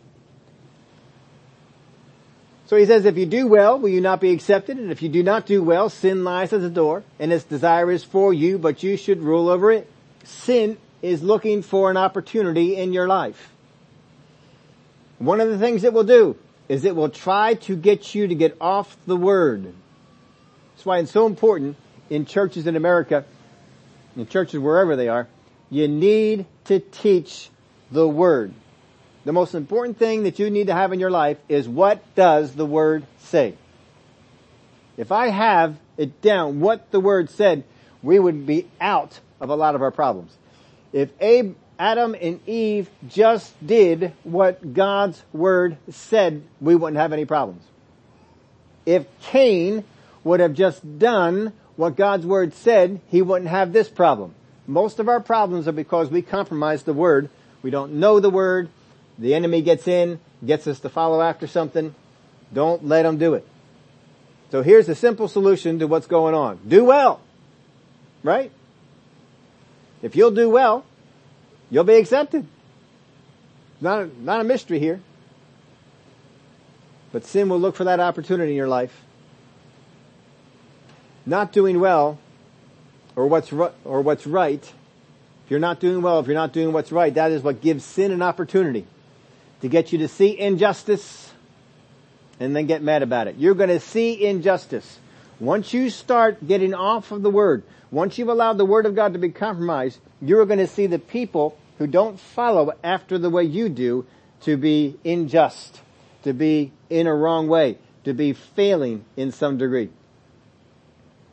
So 2.66 2.76
he 2.76 2.86
says, 2.86 3.04
if 3.04 3.18
you 3.18 3.26
do 3.26 3.48
well, 3.48 3.78
will 3.78 3.90
you 3.90 4.00
not 4.00 4.20
be 4.20 4.30
accepted? 4.30 4.78
And 4.78 4.90
if 4.90 5.02
you 5.02 5.08
do 5.08 5.22
not 5.22 5.46
do 5.46 5.62
well, 5.62 5.90
sin 5.90 6.24
lies 6.24 6.52
at 6.52 6.60
the 6.60 6.70
door, 6.70 7.02
and 7.18 7.32
its 7.32 7.44
desire 7.44 7.90
is 7.90 8.04
for 8.04 8.32
you, 8.32 8.56
but 8.56 8.82
you 8.82 8.96
should 8.96 9.20
rule 9.20 9.48
over 9.48 9.72
it. 9.72 9.90
Sin 10.24 10.78
is 11.02 11.22
looking 11.22 11.62
for 11.62 11.90
an 11.90 11.96
opportunity 11.96 12.76
in 12.76 12.92
your 12.92 13.08
life. 13.08 13.50
One 15.18 15.40
of 15.40 15.48
the 15.48 15.58
things 15.58 15.84
it 15.84 15.92
will 15.92 16.04
do 16.04 16.36
is 16.68 16.84
it 16.84 16.96
will 16.96 17.10
try 17.10 17.54
to 17.54 17.76
get 17.76 18.14
you 18.14 18.28
to 18.28 18.34
get 18.34 18.56
off 18.60 18.96
the 19.06 19.16
word. 19.16 19.72
That's 20.74 20.86
why 20.86 20.98
it's 20.98 21.10
so 21.10 21.26
important 21.26 21.76
in 22.08 22.24
churches 22.24 22.66
in 22.66 22.76
America, 22.76 23.24
in 24.16 24.26
churches 24.26 24.58
wherever 24.58 24.96
they 24.96 25.08
are, 25.08 25.28
you 25.70 25.88
need 25.88 26.46
to 26.64 26.80
teach 26.80 27.50
the 27.90 28.06
word. 28.06 28.52
The 29.24 29.32
most 29.32 29.54
important 29.54 29.98
thing 29.98 30.24
that 30.24 30.38
you 30.38 30.50
need 30.50 30.66
to 30.66 30.74
have 30.74 30.92
in 30.92 31.00
your 31.00 31.10
life 31.10 31.38
is 31.48 31.68
what 31.68 32.02
does 32.14 32.54
the 32.54 32.66
word 32.66 33.06
say? 33.18 33.54
If 34.96 35.12
I 35.12 35.28
have 35.28 35.76
it 35.96 36.20
down 36.20 36.60
what 36.60 36.90
the 36.90 37.00
word 37.00 37.30
said, 37.30 37.64
we 38.02 38.18
would 38.18 38.46
be 38.46 38.68
out 38.80 39.20
of 39.40 39.48
a 39.48 39.54
lot 39.54 39.74
of 39.74 39.82
our 39.82 39.90
problems. 39.90 40.36
If 40.92 41.10
Adam 41.78 42.14
and 42.20 42.46
Eve 42.48 42.90
just 43.08 43.66
did 43.66 44.12
what 44.24 44.74
God's 44.74 45.22
word 45.32 45.78
said, 45.90 46.42
we 46.60 46.74
wouldn't 46.74 46.98
have 46.98 47.12
any 47.12 47.24
problems. 47.24 47.64
If 48.84 49.06
Cain 49.22 49.84
would 50.24 50.40
have 50.40 50.54
just 50.54 50.98
done 50.98 51.52
what 51.76 51.96
God's 51.96 52.26
word 52.26 52.54
said, 52.54 53.00
he 53.08 53.22
wouldn't 53.22 53.50
have 53.50 53.72
this 53.72 53.88
problem. 53.88 54.34
Most 54.66 54.98
of 54.98 55.08
our 55.08 55.20
problems 55.20 55.66
are 55.66 55.72
because 55.72 56.10
we 56.10 56.22
compromise 56.22 56.82
the 56.82 56.92
word. 56.92 57.30
We 57.62 57.70
don't 57.70 57.94
know 57.94 58.20
the 58.20 58.30
word. 58.30 58.68
The 59.18 59.34
enemy 59.34 59.62
gets 59.62 59.88
in, 59.88 60.20
gets 60.44 60.66
us 60.66 60.80
to 60.80 60.88
follow 60.88 61.20
after 61.20 61.46
something. 61.46 61.94
Don't 62.52 62.86
let 62.86 63.06
him 63.06 63.18
do 63.18 63.34
it. 63.34 63.46
So 64.50 64.62
here's 64.62 64.88
a 64.88 64.94
simple 64.94 65.28
solution 65.28 65.78
to 65.78 65.86
what's 65.86 66.06
going 66.06 66.34
on. 66.34 66.60
Do 66.68 66.84
well. 66.84 67.20
Right? 68.22 68.52
If 70.02 70.16
you'll 70.16 70.32
do 70.32 70.50
well, 70.50 70.84
you'll 71.70 71.84
be 71.84 71.94
accepted. 71.94 72.46
Not 73.80 74.02
a, 74.02 74.22
not 74.22 74.40
a 74.40 74.44
mystery 74.44 74.78
here. 74.78 75.00
But 77.12 77.24
sin 77.24 77.48
will 77.48 77.60
look 77.60 77.76
for 77.76 77.84
that 77.84 78.00
opportunity 78.00 78.52
in 78.52 78.56
your 78.56 78.68
life. 78.68 79.02
Not 81.24 81.52
doing 81.52 81.78
well, 81.78 82.18
or 83.14 83.26
what's, 83.26 83.52
or 83.52 84.00
what's 84.00 84.26
right, 84.26 84.62
if 85.44 85.50
you're 85.50 85.60
not 85.60 85.80
doing 85.80 86.02
well, 86.02 86.20
if 86.20 86.26
you're 86.26 86.34
not 86.34 86.52
doing 86.52 86.72
what's 86.72 86.90
right, 86.90 87.12
that 87.14 87.30
is 87.30 87.42
what 87.42 87.60
gives 87.60 87.84
sin 87.84 88.10
an 88.10 88.22
opportunity 88.22 88.86
to 89.60 89.68
get 89.68 89.92
you 89.92 89.98
to 89.98 90.08
see 90.08 90.38
injustice 90.38 91.32
and 92.40 92.56
then 92.56 92.66
get 92.66 92.82
mad 92.82 93.02
about 93.02 93.28
it. 93.28 93.36
You're 93.36 93.54
going 93.54 93.68
to 93.68 93.80
see 93.80 94.24
injustice. 94.24 94.98
Once 95.42 95.74
you 95.74 95.90
start 95.90 96.46
getting 96.46 96.72
off 96.72 97.10
of 97.10 97.20
the 97.20 97.28
word, 97.28 97.64
once 97.90 98.16
you've 98.16 98.28
allowed 98.28 98.56
the 98.58 98.64
Word 98.64 98.86
of 98.86 98.94
God 98.94 99.12
to 99.14 99.18
be 99.18 99.30
compromised, 99.30 99.98
you're 100.20 100.46
going 100.46 100.60
to 100.60 100.68
see 100.68 100.86
the 100.86 101.00
people 101.00 101.58
who 101.78 101.86
don't 101.88 102.20
follow 102.20 102.70
after 102.84 103.18
the 103.18 103.28
way 103.28 103.42
you 103.42 103.68
do 103.68 104.06
to 104.42 104.56
be 104.56 104.96
unjust, 105.04 105.80
to 106.22 106.32
be 106.32 106.70
in 106.88 107.08
a 107.08 107.14
wrong 107.14 107.48
way, 107.48 107.76
to 108.04 108.14
be 108.14 108.34
failing 108.34 109.04
in 109.16 109.32
some 109.32 109.58
degree. 109.58 109.90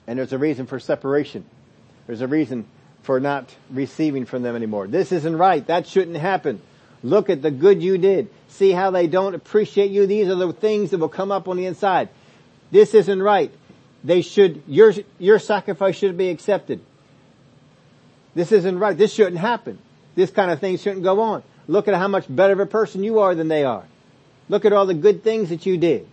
And 0.07 0.17
there's 0.17 0.33
a 0.33 0.39
reason 0.39 0.65
for 0.65 0.79
separation. 0.79 1.45
There's 2.07 2.21
a 2.21 2.27
reason 2.27 2.65
for 3.03 3.19
not 3.19 3.55
receiving 3.69 4.25
from 4.25 4.41
them 4.41 4.55
anymore. 4.55 4.87
This 4.87 5.11
isn't 5.11 5.37
right. 5.37 5.67
That 5.67 5.85
shouldn't 5.85 6.17
happen. 6.17 6.63
Look 7.03 7.29
at 7.29 7.43
the 7.43 7.51
good 7.51 7.83
you 7.83 7.99
did. 7.99 8.31
See 8.47 8.71
how 8.71 8.89
they 8.89 9.05
don't 9.05 9.35
appreciate 9.35 9.91
you. 9.91 10.07
These 10.07 10.29
are 10.29 10.35
the 10.35 10.51
things 10.51 10.89
that 10.89 10.97
will 10.97 11.09
come 11.09 11.31
up 11.31 11.47
on 11.47 11.57
the 11.57 11.67
inside. 11.67 12.09
This 12.71 12.95
isn't 12.95 13.21
right 13.21 13.51
they 14.03 14.21
should, 14.21 14.63
your, 14.67 14.93
your 15.17 15.39
sacrifice 15.39 15.95
should 15.95 16.17
be 16.17 16.29
accepted. 16.29 16.79
This 18.33 18.51
isn't 18.51 18.79
right. 18.79 18.97
This 18.97 19.13
shouldn't 19.13 19.37
happen. 19.37 19.79
This 20.15 20.31
kind 20.31 20.51
of 20.51 20.59
thing 20.59 20.77
shouldn't 20.77 21.03
go 21.03 21.19
on. 21.21 21.43
Look 21.67 21.87
at 21.87 21.95
how 21.95 22.07
much 22.07 22.25
better 22.29 22.53
of 22.53 22.59
a 22.59 22.65
person 22.65 23.03
you 23.03 23.19
are 23.19 23.35
than 23.35 23.47
they 23.47 23.63
are. 23.63 23.83
Look 24.47 24.65
at 24.65 24.73
all 24.73 24.85
the 24.85 24.93
good 24.93 25.23
things 25.23 25.49
that 25.49 25.65
you 25.65 25.77
did. 25.77 26.07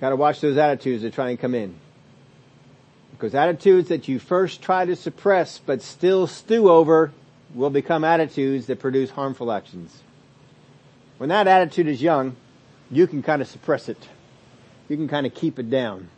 Gotta 0.00 0.16
watch 0.16 0.40
those 0.40 0.56
attitudes 0.56 1.02
that 1.02 1.14
try 1.14 1.30
and 1.30 1.38
come 1.38 1.54
in. 1.54 1.74
Because 3.12 3.34
attitudes 3.34 3.88
that 3.88 4.08
you 4.08 4.18
first 4.18 4.62
try 4.62 4.84
to 4.84 4.94
suppress 4.94 5.58
but 5.58 5.82
still 5.82 6.26
stew 6.26 6.70
over 6.70 7.12
will 7.54 7.70
become 7.70 8.04
attitudes 8.04 8.66
that 8.66 8.78
produce 8.78 9.10
harmful 9.10 9.50
actions. 9.50 10.02
When 11.16 11.30
that 11.30 11.48
attitude 11.48 11.88
is 11.88 12.02
young, 12.02 12.36
you 12.90 13.06
can 13.06 13.22
kind 13.22 13.40
of 13.40 13.48
suppress 13.48 13.88
it 13.88 14.08
you 14.88 14.96
can 14.96 15.08
kind 15.08 15.26
of 15.26 15.34
keep 15.34 15.58
it 15.58 15.70
down. 15.70 16.08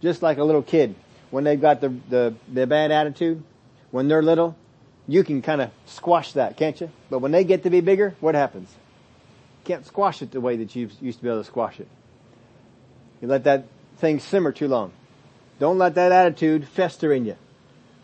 Just 0.00 0.22
like 0.22 0.38
a 0.38 0.44
little 0.44 0.62
kid, 0.62 0.94
when 1.30 1.44
they've 1.44 1.60
got 1.60 1.80
the, 1.80 1.94
the, 2.08 2.34
the 2.52 2.66
bad 2.66 2.90
attitude, 2.90 3.42
when 3.90 4.08
they're 4.08 4.22
little, 4.22 4.56
you 5.06 5.24
can 5.24 5.42
kind 5.42 5.60
of 5.60 5.70
squash 5.86 6.32
that, 6.32 6.56
can't 6.56 6.80
you? 6.80 6.90
But 7.10 7.18
when 7.18 7.32
they 7.32 7.44
get 7.44 7.64
to 7.64 7.70
be 7.70 7.80
bigger, 7.80 8.14
what 8.20 8.34
happens? 8.34 8.72
Can't 9.64 9.84
squash 9.84 10.22
it 10.22 10.30
the 10.30 10.40
way 10.40 10.56
that 10.56 10.74
you 10.74 10.88
used 11.00 11.18
to 11.18 11.22
be 11.22 11.28
able 11.28 11.40
to 11.40 11.44
squash 11.44 11.80
it. 11.80 11.88
You 13.20 13.28
let 13.28 13.44
that 13.44 13.66
thing 13.98 14.18
simmer 14.18 14.52
too 14.52 14.68
long. 14.68 14.92
Don't 15.58 15.78
let 15.78 15.94
that 15.96 16.12
attitude 16.12 16.66
fester 16.66 17.12
in 17.12 17.26
you. 17.26 17.36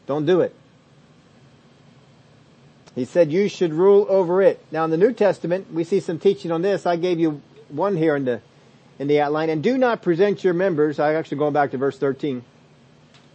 Don't 0.06 0.26
do 0.26 0.40
it. 0.40 0.54
He 2.94 3.04
said 3.04 3.32
you 3.32 3.48
should 3.48 3.72
rule 3.72 4.06
over 4.08 4.42
it. 4.42 4.62
Now 4.70 4.84
in 4.84 4.90
the 4.90 4.96
New 4.96 5.12
Testament, 5.12 5.72
we 5.72 5.84
see 5.84 6.00
some 6.00 6.18
teaching 6.18 6.50
on 6.50 6.62
this. 6.62 6.86
I 6.86 6.96
gave 6.96 7.18
you 7.18 7.40
one 7.68 7.96
here 7.96 8.16
in 8.16 8.24
the 8.24 8.40
in 8.98 9.08
the 9.08 9.20
outline. 9.20 9.50
And 9.50 9.62
do 9.62 9.76
not 9.78 10.02
present 10.02 10.44
your 10.44 10.54
members, 10.54 10.98
I'm 10.98 11.16
actually 11.16 11.38
going 11.38 11.52
back 11.52 11.72
to 11.72 11.78
verse 11.78 11.98
13. 11.98 12.44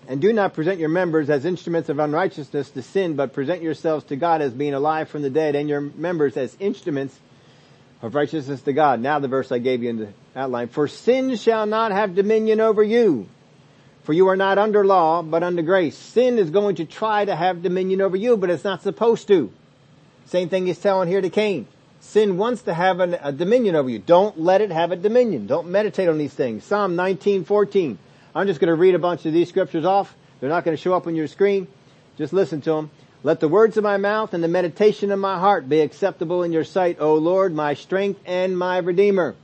And 0.08 0.20
do 0.20 0.34
not 0.34 0.54
present 0.54 0.80
your 0.80 0.90
members 0.90 1.30
as 1.30 1.46
instruments 1.46 1.90
of 1.90 2.00
unrighteousness 2.00 2.72
to 2.72 2.82
sin, 2.82 3.16
but 3.16 3.34
present 3.34 3.62
yourselves 3.62 4.06
to 4.06 4.16
God 4.16 4.42
as 4.42 4.52
being 4.52 4.74
alive 4.74 5.10
from 5.10 5.22
the 5.22 5.30
dead 5.30 5.56
and 5.56 5.70
your 5.70 5.82
members 5.82 6.36
as 6.38 6.56
instruments 6.60 7.18
of 8.02 8.16
righteousness 8.16 8.62
to 8.64 8.74
God. 8.74 9.00
Now 9.00 9.20
the 9.20 9.28
verse 9.28 9.52
I 9.52 9.60
gave 9.60 9.84
you 9.84 9.90
in 9.90 9.98
the 9.98 10.10
outline. 10.36 10.70
For 10.70 10.88
sin 10.88 11.36
shall 11.36 11.66
not 11.66 11.92
have 11.92 12.16
dominion 12.16 12.60
over 12.60 12.82
you. 12.82 13.28
For 14.04 14.14
you 14.14 14.30
are 14.30 14.36
not 14.36 14.58
under 14.58 14.84
law, 14.84 15.22
but 15.22 15.44
under 15.44 15.62
grace. 15.62 15.96
Sin 15.96 16.40
is 16.40 16.50
going 16.50 16.78
to 16.78 16.86
try 16.86 17.24
to 17.24 17.36
have 17.36 17.62
dominion 17.62 18.02
over 18.02 18.18
you, 18.18 18.36
but 18.36 18.50
it's 18.50 18.64
not 18.64 18.82
supposed 18.82 19.28
to. 19.28 19.52
Same 20.26 20.50
thing 20.50 20.66
he's 20.66 20.80
telling 20.80 21.08
here 21.08 21.22
to 21.22 21.30
Cain. 21.30 21.68
Sin 22.02 22.38
wants 22.38 22.64
to 22.64 22.74
have 22.74 23.00
an, 23.00 23.16
a 23.22 23.32
dominion 23.32 23.76
over 23.76 23.90
you. 23.90 24.00
Don't 24.00 24.40
let 24.40 24.60
it 24.60 24.72
have 24.72 24.92
a 24.92 24.96
dominion. 24.96 25.46
Don't 25.46 25.70
meditate 25.70 26.10
on 26.10 26.18
these 26.18 26.34
things. 26.34 26.64
Psalm 26.64 26.96
19, 26.96 27.46
14. 27.46 27.98
I'm 28.34 28.48
just 28.48 28.60
going 28.60 28.70
to 28.70 28.76
read 28.76 28.96
a 28.96 29.00
bunch 29.00 29.26
of 29.26 29.34
these 29.34 29.50
scriptures 29.50 29.86
off. 29.86 30.14
They're 30.40 30.50
not 30.50 30.66
going 30.66 30.76
to 30.76 30.82
show 30.82 30.96
up 30.96 31.06
on 31.06 31.16
your 31.16 31.28
screen. 31.28 31.68
Just 32.18 32.34
listen 32.34 32.62
to 32.62 32.72
them. 32.72 32.92
Let 33.24 33.40
the 33.40 33.48
words 33.48 33.78
of 33.78 33.84
my 33.84 33.98
mouth 33.98 34.34
and 34.34 34.44
the 34.44 34.48
meditation 34.48 35.12
of 35.12 35.20
my 35.20 35.38
heart 35.38 35.70
be 35.70 35.80
acceptable 35.80 36.42
in 36.42 36.52
your 36.52 36.64
sight, 36.64 36.98
O 37.00 37.14
Lord, 37.16 37.54
my 37.54 37.76
strength 37.76 38.20
and 38.26 38.58
my 38.58 38.80
redeemer. 38.80 39.36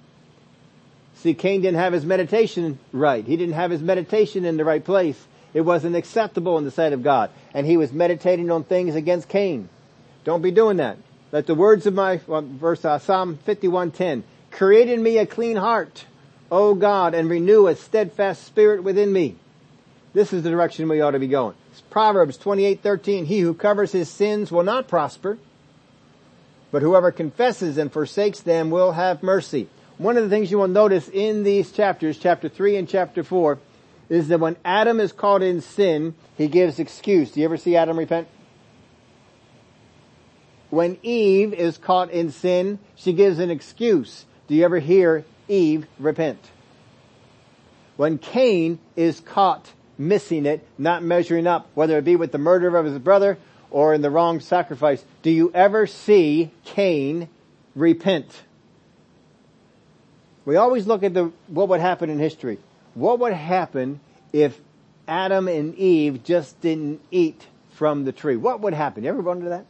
See, 1.18 1.36
Cain 1.36 1.62
didn't 1.62 1.80
have 1.80 1.93
his 1.93 2.05
meditation 2.05 2.80
right. 2.91 3.24
He 3.24 3.38
didn't 3.38 3.53
have 3.53 3.70
his 3.70 3.82
meditation 3.82 4.45
in 4.45 4.58
the 4.58 4.66
right 4.66 4.84
place. 4.84 5.24
It 5.53 5.62
wasn't 5.62 5.95
acceptable 5.95 6.58
in 6.58 6.66
the 6.66 6.72
sight 6.72 6.93
of 6.93 7.03
God. 7.03 7.30
And 7.53 7.68
he 7.68 7.78
was 7.78 7.93
meditating 7.93 8.49
on 8.49 8.64
things 8.64 8.95
against 8.95 9.30
Cain. 9.30 9.70
Don't 10.24 10.41
be 10.41 10.51
doing 10.51 10.78
that. 10.78 10.97
Let 11.38 11.46
the 11.46 11.54
words 11.54 11.86
of 11.86 11.94
my, 11.94 12.20
well, 12.26 12.42
verse, 12.42 12.84
uh, 12.84 12.98
Psalm 12.98 13.38
51:10, 13.46 14.24
create 14.50 14.90
in 14.90 15.04
me 15.04 15.20
a 15.20 15.28
clean 15.28 15.56
heart, 15.56 16.06
O 16.52 16.74
God, 16.74 17.14
and 17.14 17.30
renew 17.30 17.68
a 17.68 17.76
steadfast 17.76 18.44
spirit 18.44 18.84
within 18.84 19.14
me. 19.14 19.36
This 20.16 20.34
is 20.34 20.42
the 20.42 20.50
direction 20.50 20.90
we 20.90 21.00
ought 21.00 21.12
to 21.12 21.20
be 21.20 21.28
going. 21.28 21.54
It's 21.72 21.82
Proverbs 21.92 22.38
28:13, 22.38 23.26
he 23.26 23.42
who 23.42 23.54
covers 23.54 23.92
his 23.92 24.10
sins 24.10 24.52
will 24.52 24.64
not 24.64 24.88
prosper, 24.88 25.38
but 26.72 26.82
whoever 26.82 27.12
confesses 27.12 27.78
and 27.78 27.94
forsakes 27.94 28.40
them 28.40 28.72
will 28.72 28.94
have 28.94 29.22
mercy. 29.22 29.68
One 30.00 30.18
of 30.18 30.24
the 30.24 30.32
things 30.32 30.50
you 30.50 30.58
will 30.58 30.68
notice 30.68 31.08
in 31.08 31.44
these 31.44 31.72
chapters, 31.72 32.18
chapter 32.18 32.50
3 32.50 32.78
and 32.78 32.90
chapter 32.90 33.24
4, 33.24 33.60
is 34.10 34.30
that 34.30 34.40
when 34.40 34.56
Adam 34.66 35.00
is 35.00 35.12
caught 35.12 35.44
in 35.44 35.62
sin, 35.62 36.16
he 36.36 36.48
gives 36.48 36.80
excuse. 36.80 37.30
Do 37.30 37.42
you 37.42 37.46
ever 37.46 37.58
see 37.58 37.76
Adam 37.76 38.00
repent? 38.00 38.28
When 40.70 40.97
Eve 41.01 41.53
is 41.53 41.78
caught 41.78 42.11
in 42.11 42.32
sin, 42.32 42.80
she 42.95 43.13
gives 43.13 43.39
an 43.39 43.49
excuse. 43.49 44.26
Do 44.47 44.55
you 44.55 44.65
ever 44.65 44.80
hear 44.80 45.24
Eve 45.47 45.88
repent? 45.97 46.39
When 47.95 48.18
Cain 48.18 48.80
is 48.95 49.20
caught 49.20 49.72
missing 49.97 50.45
it, 50.45 50.65
not 50.78 51.03
measuring 51.03 51.47
up, 51.47 51.70
whether 51.74 51.97
it 51.97 52.05
be 52.05 52.15
with 52.15 52.32
the 52.32 52.38
murder 52.38 52.76
of 52.76 52.86
his 52.86 52.99
brother 52.99 53.38
or 53.72 53.93
in 53.93 54.01
the 54.01 54.09
wrong 54.09 54.39
sacrifice, 54.39 55.03
do 55.22 55.32
you 55.32 55.51
ever 55.53 55.88
see 55.88 56.51
Cain 56.63 57.30
repent? 57.76 58.43
We 60.45 60.55
always 60.55 60.86
look 60.86 61.03
at 61.03 61.13
the, 61.13 61.32
what 61.47 61.70
would 61.70 61.82
happen 61.82 62.09
in 62.09 62.20
history. 62.20 62.59
What 62.93 63.20
would 63.20 63.34
happen 63.34 63.99
if 64.32 64.59
Adam 65.07 65.47
and 65.47 65.76
Eve 65.76 66.24
just 66.24 66.59
didn't 66.61 67.01
eat 67.11 67.45
from 67.74 68.05
the 68.05 68.11
tree? 68.11 68.36
What 68.36 68.61
would 68.61 68.74
happen? 68.74 69.03
You 69.03 69.09
ever 69.09 69.22
wonder 69.22 69.49
that? 69.49 69.65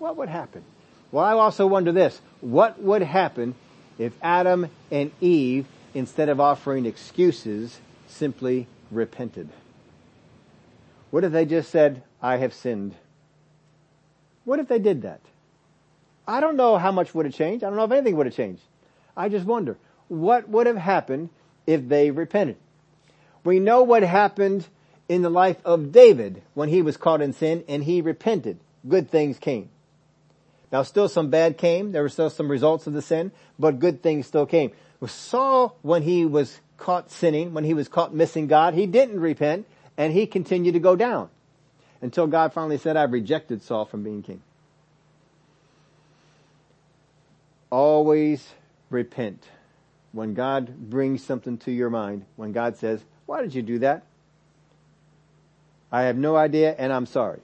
What 0.00 0.16
would 0.16 0.30
happen? 0.30 0.64
Well, 1.12 1.22
I 1.22 1.32
also 1.32 1.66
wonder 1.66 1.92
this. 1.92 2.22
What 2.40 2.80
would 2.80 3.02
happen 3.02 3.54
if 3.98 4.14
Adam 4.22 4.68
and 4.90 5.12
Eve, 5.20 5.66
instead 5.92 6.30
of 6.30 6.40
offering 6.40 6.86
excuses, 6.86 7.78
simply 8.08 8.66
repented? 8.90 9.50
What 11.10 11.22
if 11.22 11.32
they 11.32 11.44
just 11.44 11.70
said, 11.70 12.02
I 12.22 12.38
have 12.38 12.54
sinned? 12.54 12.94
What 14.46 14.58
if 14.58 14.68
they 14.68 14.78
did 14.78 15.02
that? 15.02 15.20
I 16.26 16.40
don't 16.40 16.56
know 16.56 16.78
how 16.78 16.92
much 16.92 17.14
would 17.14 17.26
have 17.26 17.34
changed. 17.34 17.62
I 17.62 17.68
don't 17.68 17.76
know 17.76 17.84
if 17.84 17.92
anything 17.92 18.16
would 18.16 18.26
have 18.26 18.34
changed. 18.34 18.62
I 19.14 19.28
just 19.28 19.44
wonder, 19.44 19.76
what 20.08 20.48
would 20.48 20.66
have 20.66 20.78
happened 20.78 21.28
if 21.66 21.86
they 21.86 22.10
repented? 22.10 22.56
We 23.44 23.60
know 23.60 23.82
what 23.82 24.02
happened 24.02 24.66
in 25.10 25.20
the 25.20 25.28
life 25.28 25.58
of 25.62 25.92
David 25.92 26.40
when 26.54 26.70
he 26.70 26.80
was 26.80 26.96
caught 26.96 27.20
in 27.20 27.34
sin 27.34 27.64
and 27.68 27.84
he 27.84 28.00
repented. 28.00 28.58
Good 28.88 29.10
things 29.10 29.38
came. 29.38 29.68
Now 30.72 30.82
still 30.82 31.08
some 31.08 31.30
bad 31.30 31.58
came. 31.58 31.92
There 31.92 32.02
were 32.02 32.08
still 32.08 32.30
some 32.30 32.50
results 32.50 32.86
of 32.86 32.92
the 32.92 33.02
sin, 33.02 33.32
but 33.58 33.78
good 33.78 34.02
things 34.02 34.26
still 34.26 34.46
came. 34.46 34.72
Saul, 35.06 35.76
when 35.82 36.02
he 36.02 36.24
was 36.24 36.60
caught 36.76 37.10
sinning, 37.10 37.54
when 37.54 37.64
he 37.64 37.74
was 37.74 37.88
caught 37.88 38.14
missing 38.14 38.46
God, 38.46 38.74
he 38.74 38.86
didn't 38.86 39.20
repent 39.20 39.66
and 39.96 40.12
he 40.12 40.26
continued 40.26 40.72
to 40.72 40.80
go 40.80 40.96
down 40.96 41.28
until 42.02 42.26
God 42.26 42.52
finally 42.52 42.78
said, 42.78 42.96
I've 42.96 43.12
rejected 43.12 43.62
Saul 43.62 43.84
from 43.84 44.02
being 44.02 44.22
king. 44.22 44.42
Always 47.70 48.54
repent. 48.88 49.44
When 50.12 50.34
God 50.34 50.90
brings 50.90 51.22
something 51.22 51.58
to 51.58 51.70
your 51.70 51.90
mind, 51.90 52.24
when 52.36 52.52
God 52.52 52.76
says, 52.76 53.02
why 53.26 53.42
did 53.42 53.54
you 53.54 53.62
do 53.62 53.78
that? 53.80 54.02
I 55.92 56.02
have 56.02 56.16
no 56.16 56.36
idea 56.36 56.74
and 56.76 56.92
I'm 56.92 57.06
sorry. 57.06 57.40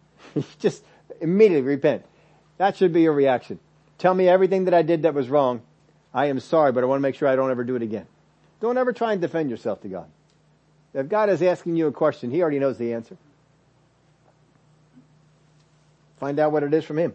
Just 0.58 0.82
immediately 1.20 1.62
repent. 1.62 2.04
That 2.58 2.76
should 2.76 2.92
be 2.92 3.02
your 3.02 3.12
reaction. 3.12 3.58
Tell 3.98 4.14
me 4.14 4.28
everything 4.28 4.66
that 4.66 4.74
I 4.74 4.82
did 4.82 5.02
that 5.02 5.14
was 5.14 5.28
wrong. 5.28 5.62
I 6.12 6.26
am 6.26 6.40
sorry, 6.40 6.72
but 6.72 6.84
I 6.84 6.86
want 6.86 6.98
to 6.98 7.02
make 7.02 7.14
sure 7.14 7.28
I 7.28 7.36
don't 7.36 7.50
ever 7.50 7.64
do 7.64 7.76
it 7.76 7.82
again. 7.82 8.06
Don't 8.60 8.76
ever 8.76 8.92
try 8.92 9.12
and 9.12 9.20
defend 9.20 9.50
yourself 9.50 9.82
to 9.82 9.88
God. 9.88 10.06
If 10.94 11.08
God 11.08 11.30
is 11.30 11.42
asking 11.42 11.76
you 11.76 11.86
a 11.86 11.92
question, 11.92 12.30
He 12.30 12.42
already 12.42 12.58
knows 12.58 12.78
the 12.78 12.92
answer. 12.92 13.16
Find 16.18 16.38
out 16.38 16.52
what 16.52 16.64
it 16.64 16.74
is 16.74 16.84
from 16.84 16.98
Him. 16.98 17.14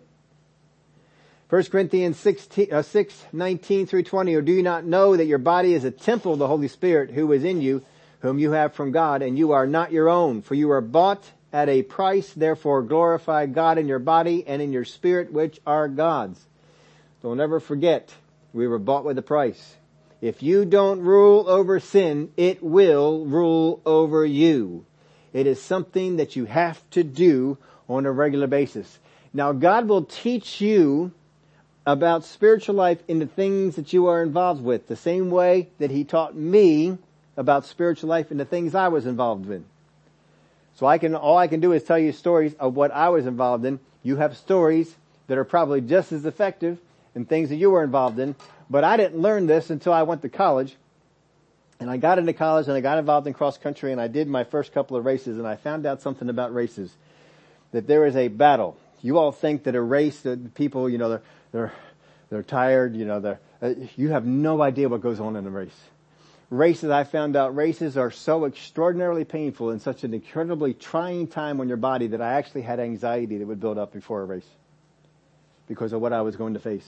1 1.49 1.63
Corinthians 1.65 2.17
16, 2.17 2.73
uh, 2.73 2.81
6, 2.81 3.25
19 3.31 3.85
through 3.85 4.03
20, 4.03 4.33
or 4.35 4.41
do 4.41 4.51
you 4.51 4.63
not 4.63 4.85
know 4.85 5.15
that 5.15 5.25
your 5.25 5.37
body 5.37 5.73
is 5.73 5.83
a 5.83 5.91
temple 5.91 6.33
of 6.33 6.39
the 6.39 6.47
Holy 6.47 6.67
Spirit 6.67 7.11
who 7.11 7.31
is 7.31 7.43
in 7.43 7.61
you, 7.61 7.83
whom 8.21 8.39
you 8.39 8.51
have 8.51 8.73
from 8.73 8.91
God, 8.91 9.21
and 9.21 9.37
you 9.37 9.51
are 9.51 9.67
not 9.67 9.91
your 9.91 10.09
own, 10.09 10.41
for 10.41 10.55
you 10.55 10.71
are 10.71 10.81
bought 10.81 11.23
at 11.53 11.69
a 11.69 11.83
price, 11.83 12.33
therefore 12.33 12.81
glorify 12.81 13.45
God 13.45 13.77
in 13.77 13.87
your 13.87 13.99
body 13.99 14.43
and 14.45 14.61
in 14.61 14.73
your 14.73 14.85
spirit, 14.85 15.31
which 15.31 15.61
are 15.65 15.87
God's. 15.87 16.43
Don't 17.21 17.39
ever 17.39 17.59
forget, 17.59 18.13
we 18.51 18.67
were 18.67 18.79
bought 18.79 19.05
with 19.05 19.17
a 19.19 19.21
price. 19.21 19.75
If 20.19 20.41
you 20.41 20.65
don't 20.65 21.01
rule 21.01 21.47
over 21.47 21.79
sin, 21.79 22.31
it 22.37 22.63
will 22.63 23.25
rule 23.25 23.81
over 23.85 24.25
you. 24.25 24.85
It 25.31 25.47
is 25.47 25.61
something 25.61 26.17
that 26.17 26.35
you 26.35 26.45
have 26.45 26.81
to 26.91 27.03
do 27.03 27.57
on 27.87 28.05
a 28.05 28.11
regular 28.11 28.47
basis. 28.47 28.99
Now 29.31 29.51
God 29.51 29.87
will 29.87 30.05
teach 30.05 30.59
you 30.59 31.11
about 31.85 32.23
spiritual 32.23 32.75
life 32.75 33.03
in 33.07 33.19
the 33.19 33.27
things 33.27 33.75
that 33.75 33.93
you 33.93 34.07
are 34.07 34.23
involved 34.23 34.63
with, 34.63 34.87
the 34.87 34.95
same 34.95 35.29
way 35.29 35.69
that 35.79 35.91
He 35.91 36.03
taught 36.03 36.35
me 36.35 36.97
about 37.35 37.65
spiritual 37.65 38.09
life 38.09 38.31
in 38.31 38.37
the 38.37 38.45
things 38.45 38.73
I 38.73 38.87
was 38.87 39.05
involved 39.05 39.49
in. 39.49 39.65
So 40.75 40.85
I 40.87 40.97
can, 40.97 41.15
all 41.15 41.37
I 41.37 41.47
can 41.47 41.59
do 41.59 41.71
is 41.71 41.83
tell 41.83 41.99
you 41.99 42.11
stories 42.11 42.53
of 42.55 42.75
what 42.75 42.91
I 42.91 43.09
was 43.09 43.25
involved 43.25 43.65
in. 43.65 43.79
You 44.01 44.17
have 44.17 44.35
stories 44.35 44.93
that 45.27 45.37
are 45.37 45.43
probably 45.43 45.81
just 45.81 46.11
as 46.11 46.25
effective 46.25 46.79
in 47.15 47.25
things 47.25 47.49
that 47.49 47.55
you 47.55 47.69
were 47.69 47.83
involved 47.83 48.19
in. 48.19 48.35
But 48.69 48.83
I 48.83 48.97
didn't 48.97 49.19
learn 49.19 49.45
this 49.45 49.69
until 49.69 49.93
I 49.93 50.03
went 50.03 50.21
to 50.23 50.29
college. 50.29 50.75
And 51.79 51.89
I 51.89 51.97
got 51.97 52.17
into 52.17 52.33
college 52.33 52.67
and 52.67 52.75
I 52.75 52.81
got 52.81 52.97
involved 52.97 53.27
in 53.27 53.33
cross 53.33 53.57
country 53.57 53.91
and 53.91 54.01
I 54.01 54.07
did 54.07 54.27
my 54.27 54.43
first 54.43 54.73
couple 54.73 54.97
of 54.97 55.05
races 55.05 55.37
and 55.37 55.47
I 55.47 55.55
found 55.55 55.85
out 55.85 56.01
something 56.01 56.29
about 56.29 56.53
races. 56.53 56.91
That 57.71 57.87
there 57.87 58.05
is 58.05 58.15
a 58.15 58.27
battle. 58.27 58.77
You 59.01 59.17
all 59.17 59.31
think 59.31 59.63
that 59.63 59.75
a 59.75 59.81
race, 59.81 60.21
that 60.21 60.55
people, 60.55 60.89
you 60.89 60.97
know, 60.97 61.09
they're, 61.09 61.21
they're, 61.51 61.73
they're 62.29 62.43
tired, 62.43 62.95
you 62.95 63.05
know, 63.05 63.19
they're, 63.19 63.39
uh, 63.61 63.73
you 63.95 64.09
have 64.09 64.25
no 64.25 64.61
idea 64.61 64.87
what 64.87 65.01
goes 65.01 65.19
on 65.19 65.35
in 65.35 65.45
a 65.45 65.49
race 65.49 65.79
races, 66.53 66.89
I 66.89 67.03
found 67.03 67.35
out 67.35 67.55
races 67.55 67.97
are 67.97 68.11
so 68.11 68.45
extraordinarily 68.45 69.25
painful 69.25 69.71
in 69.71 69.79
such 69.79 70.03
an 70.03 70.13
incredibly 70.13 70.73
trying 70.73 71.27
time 71.27 71.59
on 71.59 71.67
your 71.67 71.77
body 71.77 72.07
that 72.07 72.21
I 72.21 72.33
actually 72.33 72.61
had 72.61 72.79
anxiety 72.79 73.37
that 73.37 73.47
would 73.47 73.59
build 73.59 73.77
up 73.77 73.91
before 73.91 74.21
a 74.21 74.25
race. 74.25 74.47
Because 75.67 75.93
of 75.93 76.01
what 76.01 76.13
I 76.13 76.21
was 76.21 76.35
going 76.35 76.53
to 76.53 76.59
face. 76.59 76.87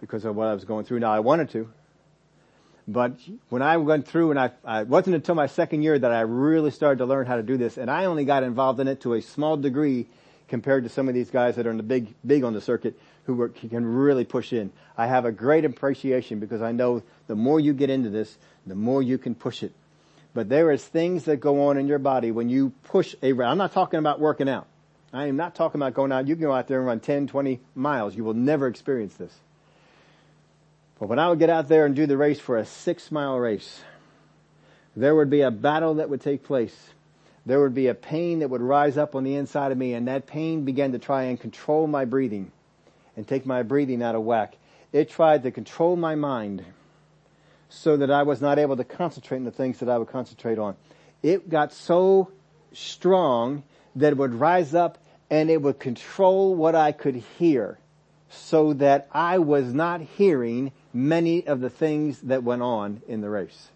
Because 0.00 0.24
of 0.24 0.36
what 0.36 0.48
I 0.48 0.54
was 0.54 0.64
going 0.64 0.84
through. 0.84 1.00
Now 1.00 1.12
I 1.12 1.20
wanted 1.20 1.50
to. 1.50 1.68
But 2.86 3.16
when 3.48 3.62
I 3.62 3.76
went 3.76 4.08
through 4.08 4.30
and 4.30 4.40
I, 4.40 4.50
I, 4.64 4.82
wasn't 4.84 5.16
until 5.16 5.34
my 5.34 5.46
second 5.46 5.82
year 5.82 5.98
that 5.98 6.10
I 6.10 6.20
really 6.20 6.70
started 6.70 6.98
to 6.98 7.06
learn 7.06 7.26
how 7.26 7.36
to 7.36 7.42
do 7.42 7.58
this 7.58 7.76
and 7.76 7.90
I 7.90 8.06
only 8.06 8.24
got 8.24 8.42
involved 8.42 8.80
in 8.80 8.88
it 8.88 9.02
to 9.02 9.12
a 9.14 9.20
small 9.20 9.58
degree 9.58 10.06
compared 10.48 10.84
to 10.84 10.88
some 10.88 11.08
of 11.08 11.14
these 11.14 11.30
guys 11.30 11.56
that 11.56 11.66
are 11.66 11.70
in 11.70 11.76
the 11.76 11.82
big, 11.82 12.14
big 12.26 12.42
on 12.42 12.54
the 12.54 12.60
circuit 12.60 12.98
who 13.24 13.34
work, 13.34 13.54
can 13.54 13.84
really 13.84 14.24
push 14.24 14.52
in. 14.52 14.72
I 14.96 15.06
have 15.06 15.24
a 15.24 15.32
great 15.32 15.64
appreciation 15.64 16.40
because 16.40 16.62
I 16.62 16.72
know 16.72 17.02
the 17.26 17.36
more 17.36 17.60
you 17.60 17.74
get 17.74 17.90
into 17.90 18.10
this, 18.10 18.36
the 18.66 18.74
more 18.74 19.02
you 19.02 19.18
can 19.18 19.34
push 19.34 19.62
it. 19.62 19.72
But 20.34 20.48
there 20.48 20.70
is 20.70 20.84
things 20.84 21.24
that 21.24 21.36
go 21.38 21.68
on 21.68 21.78
in 21.78 21.86
your 21.86 21.98
body 21.98 22.30
when 22.30 22.48
you 22.48 22.72
push 22.84 23.14
a, 23.22 23.32
I'm 23.42 23.58
not 23.58 23.72
talking 23.72 23.98
about 23.98 24.20
working 24.20 24.48
out. 24.48 24.66
I 25.12 25.26
am 25.26 25.36
not 25.36 25.54
talking 25.54 25.80
about 25.80 25.94
going 25.94 26.12
out. 26.12 26.26
You 26.26 26.34
can 26.36 26.44
go 26.44 26.52
out 26.52 26.68
there 26.68 26.78
and 26.78 26.86
run 26.86 27.00
10, 27.00 27.28
20 27.28 27.60
miles. 27.74 28.14
You 28.14 28.24
will 28.24 28.34
never 28.34 28.66
experience 28.66 29.14
this. 29.14 29.34
But 30.98 31.08
when 31.08 31.18
I 31.18 31.28
would 31.28 31.38
get 31.38 31.50
out 31.50 31.68
there 31.68 31.86
and 31.86 31.94
do 31.94 32.06
the 32.06 32.16
race 32.16 32.40
for 32.40 32.58
a 32.58 32.66
six 32.66 33.10
mile 33.10 33.38
race, 33.38 33.80
there 34.96 35.14
would 35.14 35.30
be 35.30 35.42
a 35.42 35.50
battle 35.50 35.94
that 35.94 36.10
would 36.10 36.20
take 36.20 36.44
place. 36.44 36.76
There 37.48 37.60
would 37.60 37.72
be 37.72 37.86
a 37.86 37.94
pain 37.94 38.40
that 38.40 38.50
would 38.50 38.60
rise 38.60 38.98
up 38.98 39.14
on 39.14 39.24
the 39.24 39.34
inside 39.34 39.72
of 39.72 39.78
me 39.78 39.94
and 39.94 40.06
that 40.06 40.26
pain 40.26 40.66
began 40.66 40.92
to 40.92 40.98
try 40.98 41.22
and 41.22 41.40
control 41.40 41.86
my 41.86 42.04
breathing 42.04 42.52
and 43.16 43.26
take 43.26 43.46
my 43.46 43.62
breathing 43.62 44.02
out 44.02 44.14
of 44.14 44.22
whack. 44.22 44.58
It 44.92 45.08
tried 45.08 45.44
to 45.44 45.50
control 45.50 45.96
my 45.96 46.14
mind 46.14 46.62
so 47.70 47.96
that 47.96 48.10
I 48.10 48.22
was 48.24 48.42
not 48.42 48.58
able 48.58 48.76
to 48.76 48.84
concentrate 48.84 49.38
on 49.38 49.44
the 49.44 49.50
things 49.50 49.78
that 49.78 49.88
I 49.88 49.96
would 49.96 50.08
concentrate 50.08 50.58
on. 50.58 50.76
It 51.22 51.48
got 51.48 51.72
so 51.72 52.32
strong 52.74 53.62
that 53.96 54.12
it 54.12 54.18
would 54.18 54.34
rise 54.34 54.74
up 54.74 54.98
and 55.30 55.48
it 55.48 55.62
would 55.62 55.78
control 55.78 56.54
what 56.54 56.74
I 56.74 56.92
could 56.92 57.16
hear 57.16 57.78
so 58.28 58.74
that 58.74 59.08
I 59.10 59.38
was 59.38 59.72
not 59.72 60.02
hearing 60.02 60.70
many 60.92 61.46
of 61.46 61.60
the 61.60 61.70
things 61.70 62.20
that 62.20 62.42
went 62.42 62.60
on 62.60 63.00
in 63.08 63.22
the 63.22 63.30
race. 63.30 63.70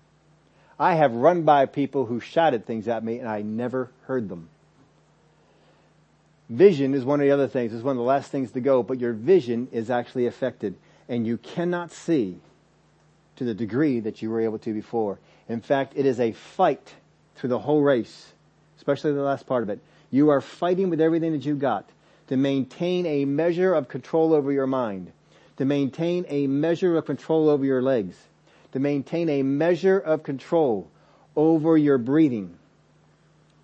I 0.78 0.94
have 0.94 1.12
run 1.12 1.42
by 1.42 1.66
people 1.66 2.06
who 2.06 2.20
shouted 2.20 2.66
things 2.66 2.88
at 2.88 3.04
me 3.04 3.18
and 3.18 3.28
I 3.28 3.42
never 3.42 3.90
heard 4.04 4.28
them. 4.28 4.48
Vision 6.48 6.94
is 6.94 7.04
one 7.04 7.20
of 7.20 7.24
the 7.24 7.30
other 7.30 7.48
things. 7.48 7.72
It's 7.72 7.82
one 7.82 7.92
of 7.92 7.98
the 7.98 8.02
last 8.02 8.30
things 8.30 8.52
to 8.52 8.60
go, 8.60 8.82
but 8.82 9.00
your 9.00 9.12
vision 9.12 9.68
is 9.72 9.90
actually 9.90 10.26
affected 10.26 10.74
and 11.08 11.26
you 11.26 11.38
cannot 11.38 11.92
see 11.92 12.38
to 13.36 13.44
the 13.44 13.54
degree 13.54 14.00
that 14.00 14.22
you 14.22 14.30
were 14.30 14.40
able 14.40 14.58
to 14.58 14.72
before. 14.72 15.18
In 15.48 15.60
fact, 15.60 15.94
it 15.96 16.06
is 16.06 16.20
a 16.20 16.32
fight 16.32 16.94
through 17.36 17.50
the 17.50 17.58
whole 17.58 17.82
race, 17.82 18.32
especially 18.76 19.12
the 19.12 19.22
last 19.22 19.46
part 19.46 19.62
of 19.62 19.70
it. 19.70 19.80
You 20.10 20.30
are 20.30 20.40
fighting 20.40 20.90
with 20.90 21.00
everything 21.00 21.32
that 21.32 21.44
you 21.44 21.54
got 21.54 21.88
to 22.28 22.36
maintain 22.36 23.06
a 23.06 23.24
measure 23.24 23.74
of 23.74 23.88
control 23.88 24.32
over 24.32 24.52
your 24.52 24.66
mind, 24.66 25.12
to 25.56 25.64
maintain 25.64 26.24
a 26.28 26.46
measure 26.46 26.96
of 26.96 27.04
control 27.04 27.48
over 27.48 27.64
your 27.64 27.82
legs, 27.82 28.16
to 28.72 28.78
maintain 28.78 29.28
a 29.28 29.42
measure 29.42 29.98
of 29.98 30.22
control 30.22 30.90
over 31.36 31.76
your 31.76 31.98
breathing, 31.98 32.56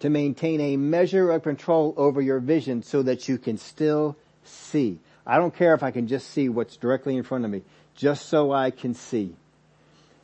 to 0.00 0.10
maintain 0.10 0.60
a 0.60 0.76
measure 0.76 1.30
of 1.30 1.42
control 1.42 1.94
over 1.96 2.20
your 2.20 2.40
vision 2.40 2.82
so 2.82 3.02
that 3.02 3.28
you 3.28 3.38
can 3.38 3.58
still 3.58 4.16
see. 4.44 4.98
I 5.26 5.36
don't 5.38 5.54
care 5.54 5.74
if 5.74 5.82
I 5.82 5.90
can 5.90 6.06
just 6.08 6.30
see 6.30 6.48
what's 6.48 6.76
directly 6.76 7.16
in 7.16 7.22
front 7.22 7.44
of 7.44 7.50
me, 7.50 7.62
just 7.94 8.26
so 8.28 8.52
I 8.52 8.70
can 8.70 8.94
see. 8.94 9.34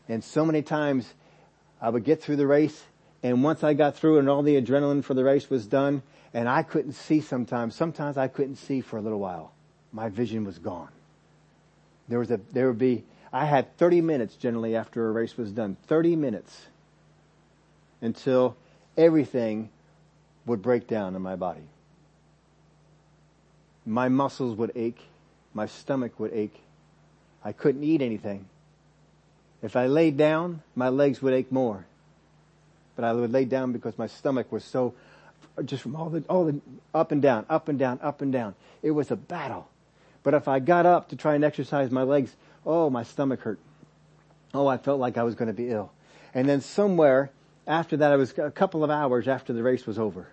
And 0.09 0.22
so 0.22 0.45
many 0.45 0.62
times 0.62 1.12
I 1.80 1.91
would 1.91 2.05
get 2.05 2.22
through 2.22 2.37
the 2.37 2.47
race 2.47 2.82
and 3.24 3.43
once 3.43 3.64
I 3.64 3.72
got 3.72 3.97
through 3.97 4.18
and 4.18 4.28
all 4.28 4.43
the 4.43 4.61
adrenaline 4.61 5.03
for 5.03 5.14
the 5.14 5.24
race 5.24 5.49
was 5.49 5.66
done 5.66 6.03
and 6.35 6.47
I 6.47 6.62
couldn't 6.62 6.93
see 6.93 7.22
sometimes, 7.22 7.74
sometimes 7.74 8.18
I 8.18 8.28
couldn't 8.28 8.57
see 8.57 8.82
for 8.82 8.99
a 8.99 9.01
little 9.01 9.18
while. 9.18 9.53
My 9.93 10.11
vision 10.11 10.45
was 10.45 10.59
gone. 10.59 10.91
There 12.07 12.18
was 12.18 12.30
a, 12.30 12.39
there 12.53 12.68
would 12.68 12.78
be, 12.78 13.03
I 13.35 13.47
had 13.47 13.76
30 13.78 14.01
minutes 14.01 14.37
generally 14.37 14.76
after 14.76 15.09
a 15.09 15.11
race 15.11 15.37
was 15.37 15.51
done. 15.51 15.76
30 15.89 16.14
minutes 16.14 16.66
until 18.01 18.57
everything 18.97 19.70
would 20.47 20.62
break 20.62 20.87
down 20.87 21.16
in 21.16 21.22
my 21.22 21.35
body. 21.35 21.66
My 23.85 24.09
muscles 24.09 24.57
would 24.57 24.70
ache. 24.76 25.01
My 25.53 25.66
stomach 25.66 26.20
would 26.20 26.32
ache. 26.32 26.55
I 27.45 27.51
couldn't 27.51 27.82
eat 27.82 28.03
anything. 28.03 28.47
If 29.64 29.74
I 29.74 29.89
laid 29.89 30.16
down, 30.16 30.62
my 30.76 30.89
legs 30.89 31.20
would 31.20 31.35
ache 31.35 31.51
more. 31.51 31.87
But 32.95 33.05
I 33.05 33.12
would 33.12 33.32
lay 33.32 33.47
down 33.47 33.72
because 33.72 33.99
my 33.99 34.07
stomach 34.07 34.53
was 34.53 34.62
so, 34.62 34.95
just 35.64 35.82
from 35.82 35.97
all 35.97 36.09
the, 36.09 36.22
all 36.28 36.45
the, 36.45 36.61
up 36.95 37.11
and 37.11 37.20
down, 37.20 37.47
up 37.51 37.68
and 37.68 37.80
down, 37.80 37.99
up 38.01 38.22
and 38.22 38.32
down. 38.32 38.55
It 38.80 38.93
was 38.93 39.11
a 39.11 39.16
battle. 39.16 39.68
But 40.22 40.35
if 40.35 40.47
I 40.47 40.61
got 40.61 40.87
up 40.87 41.09
to 41.09 41.16
try 41.16 41.35
and 41.35 41.43
exercise 41.43 41.91
my 41.91 42.05
legs, 42.05 42.37
oh, 42.66 42.90
my 42.90 43.02
stomach 43.02 43.40
hurt. 43.40 43.58
Oh, 44.52 44.66
I 44.66 44.76
felt 44.76 45.00
like 45.00 45.16
I 45.16 45.22
was 45.22 45.34
going 45.34 45.48
to 45.48 45.54
be 45.54 45.70
ill. 45.70 45.92
And 46.32 46.48
then 46.48 46.60
somewhere 46.60 47.30
after 47.66 47.96
that, 47.96 48.12
it 48.12 48.16
was 48.16 48.36
a 48.38 48.50
couple 48.50 48.84
of 48.84 48.90
hours 48.90 49.26
after 49.28 49.52
the 49.52 49.62
race 49.62 49.86
was 49.86 49.98
over. 49.98 50.28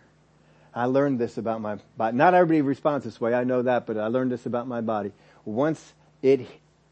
I 0.74 0.86
learned 0.86 1.20
this 1.20 1.38
about 1.38 1.62
my 1.62 1.78
body. 1.98 2.16
Not 2.16 2.34
everybody 2.34 2.62
responds 2.62 3.06
this 3.06 3.20
way, 3.20 3.34
I 3.34 3.44
know 3.44 3.62
that, 3.64 3.86
but 3.86 3.98
I 3.98 4.08
learned 4.08 4.32
this 4.32 4.46
about 4.46 4.68
my 4.68 4.82
body. 4.82 5.12
Once 5.44 5.94
it, 6.22 6.48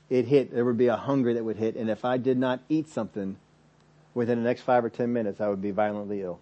it 0.10 0.26
hit, 0.26 0.54
there 0.54 0.66
would 0.66 0.78
be 0.78 0.88
a 0.88 0.98
hunger 0.98 1.34
that 1.34 1.44
would 1.44 1.58
hit, 1.58 1.76
and 1.76 1.90
if 1.90 2.04
I 2.04 2.18
did 2.18 2.38
not 2.38 2.60
eat 2.68 2.90
something 2.90 3.38
within 4.14 4.42
the 4.42 4.44
next 4.44 4.62
five 4.62 4.84
or 4.84 4.90
ten 4.90 5.14
minutes, 5.14 5.40
I 5.40 5.48
would 5.48 5.62
be 5.62 5.72
violently 5.72 6.22
ill. 6.22 6.40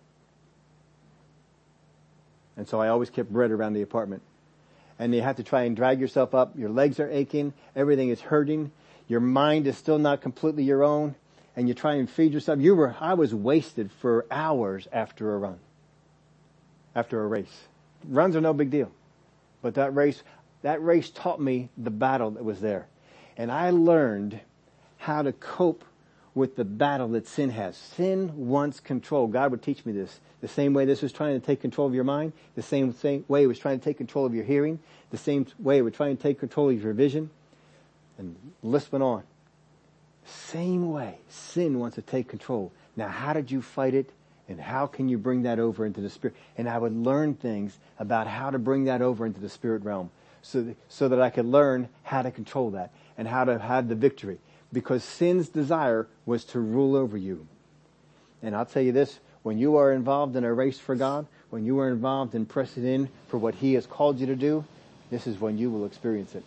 And 2.55 2.67
so 2.67 2.81
I 2.81 2.87
always 2.87 3.11
kept 3.11 3.31
bread 3.31 3.51
around 3.51 3.73
the 3.73 3.83
apartment. 3.83 4.23
And 4.97 5.13
you 5.13 5.21
have 5.21 5.35
to 5.35 5.43
try 5.43 5.63
and 5.63 5.75
drag 5.75 5.99
yourself 6.01 6.33
up. 6.33 6.57
Your 6.57 6.69
legs 6.69 6.99
are 6.99 7.09
aching. 7.09 7.53
Everything 7.75 8.09
is 8.09 8.19
hurting. 8.19 8.71
Your 9.07 9.19
mind 9.19 9.67
is 9.67 9.77
still 9.77 9.99
not 9.99 10.21
completely 10.21 10.63
your 10.63 10.83
own 10.83 11.15
and 11.55 11.67
you 11.67 11.73
try 11.73 11.95
and 11.95 12.09
feed 12.09 12.33
yourself. 12.33 12.59
You 12.59 12.75
were, 12.75 12.95
I 12.99 13.15
was 13.15 13.33
wasted 13.33 13.91
for 13.91 14.25
hours 14.29 14.87
after 14.91 15.33
a 15.33 15.37
run, 15.39 15.59
after 16.95 17.23
a 17.23 17.27
race. 17.27 17.67
Runs 18.07 18.35
are 18.35 18.41
no 18.41 18.53
big 18.53 18.69
deal, 18.69 18.91
but 19.61 19.73
that 19.73 19.95
race, 19.95 20.21
that 20.61 20.83
race 20.83 21.09
taught 21.09 21.41
me 21.41 21.69
the 21.77 21.89
battle 21.89 22.31
that 22.31 22.43
was 22.43 22.61
there. 22.61 22.87
And 23.37 23.51
I 23.51 23.71
learned 23.71 24.39
how 24.97 25.23
to 25.23 25.31
cope 25.31 25.83
with 26.35 26.55
the 26.55 26.65
battle 26.65 27.07
that 27.09 27.27
sin 27.27 27.49
has. 27.49 27.75
Sin 27.75 28.31
wants 28.47 28.79
control. 28.79 29.25
God 29.25 29.49
would 29.49 29.63
teach 29.63 29.83
me 29.83 29.93
this. 29.93 30.19
The 30.41 30.47
same 30.47 30.75
way 30.75 30.85
this 30.85 31.01
was 31.01 31.11
trying 31.11 31.39
to 31.39 31.43
take 31.43 31.59
control 31.59 31.87
of 31.87 31.95
your 31.95 32.03
mind, 32.03 32.33
the 32.53 32.61
same, 32.61 32.93
same 32.93 33.25
way 33.27 33.43
it 33.43 33.47
was 33.47 33.57
trying 33.57 33.79
to 33.79 33.83
take 33.83 33.97
control 33.97 34.27
of 34.27 34.35
your 34.35 34.43
hearing, 34.43 34.79
the 35.09 35.17
same 35.17 35.47
way 35.57 35.79
it 35.79 35.81
was 35.81 35.93
trying 35.93 36.15
to 36.15 36.21
take 36.21 36.39
control 36.39 36.69
of 36.69 36.83
your 36.83 36.93
vision. 36.93 37.31
And 38.17 38.35
list 38.63 38.91
went 38.91 39.03
on. 39.03 39.23
Same 40.25 40.91
way, 40.91 41.19
sin 41.29 41.79
wants 41.79 41.95
to 41.95 42.01
take 42.01 42.27
control. 42.27 42.71
Now, 42.95 43.07
how 43.07 43.33
did 43.33 43.49
you 43.51 43.61
fight 43.61 43.93
it? 43.93 44.11
And 44.49 44.59
how 44.59 44.87
can 44.87 45.09
you 45.09 45.17
bring 45.17 45.43
that 45.43 45.59
over 45.59 45.85
into 45.85 46.01
the 46.01 46.09
spirit? 46.09 46.35
And 46.57 46.69
I 46.69 46.77
would 46.77 46.95
learn 46.95 47.33
things 47.33 47.77
about 47.99 48.27
how 48.27 48.49
to 48.49 48.57
bring 48.57 48.85
that 48.85 49.01
over 49.01 49.25
into 49.25 49.41
the 49.41 49.49
spirit 49.49 49.83
realm 49.83 50.09
so 50.41 50.61
that, 50.63 50.77
so 50.87 51.09
that 51.09 51.21
I 51.21 51.29
could 51.29 51.45
learn 51.45 51.89
how 52.03 52.21
to 52.21 52.31
control 52.31 52.71
that 52.71 52.91
and 53.17 53.27
how 53.27 53.43
to 53.43 53.59
have 53.59 53.89
the 53.89 53.95
victory. 53.95 54.39
Because 54.71 55.03
sin's 55.03 55.49
desire 55.49 56.07
was 56.25 56.45
to 56.45 56.59
rule 56.59 56.95
over 56.95 57.17
you. 57.17 57.47
And 58.41 58.55
I'll 58.55 58.65
tell 58.65 58.83
you 58.83 58.91
this, 58.91 59.19
when 59.43 59.57
you 59.57 59.77
are 59.77 59.91
involved 59.91 60.35
in 60.35 60.43
a 60.43 60.53
race 60.53 60.79
for 60.79 60.95
God, 60.95 61.25
when 61.49 61.65
you 61.65 61.79
are 61.79 61.89
involved 61.89 62.35
in 62.35 62.45
pressing 62.45 62.85
in 62.85 63.09
for 63.27 63.37
what 63.37 63.55
He 63.55 63.73
has 63.73 63.85
called 63.85 64.19
you 64.19 64.27
to 64.27 64.35
do, 64.35 64.65
this 65.09 65.27
is 65.27 65.39
when 65.39 65.57
you 65.57 65.69
will 65.69 65.85
experience 65.85 66.35
it. 66.35 66.43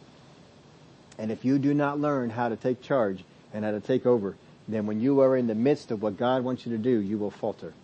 And 1.20 1.30
if 1.30 1.44
you 1.44 1.58
do 1.58 1.74
not 1.74 2.00
learn 2.00 2.30
how 2.30 2.48
to 2.48 2.56
take 2.56 2.80
charge, 2.80 3.22
and 3.52 3.64
how 3.64 3.72
to 3.72 3.80
take 3.80 4.06
over, 4.06 4.36
then 4.68 4.86
when 4.86 5.00
you 5.00 5.20
are 5.20 5.36
in 5.36 5.46
the 5.46 5.54
midst 5.54 5.90
of 5.90 6.00
what 6.00 6.16
God 6.16 6.44
wants 6.44 6.64
you 6.64 6.72
to 6.72 6.78
do, 6.78 6.98
you 6.98 7.18
will 7.18 7.30
falter. 7.30 7.74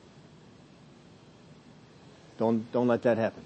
Don't, 2.39 2.70
don't 2.72 2.89
let 2.89 3.03
that 3.03 3.18
happen. 3.18 3.43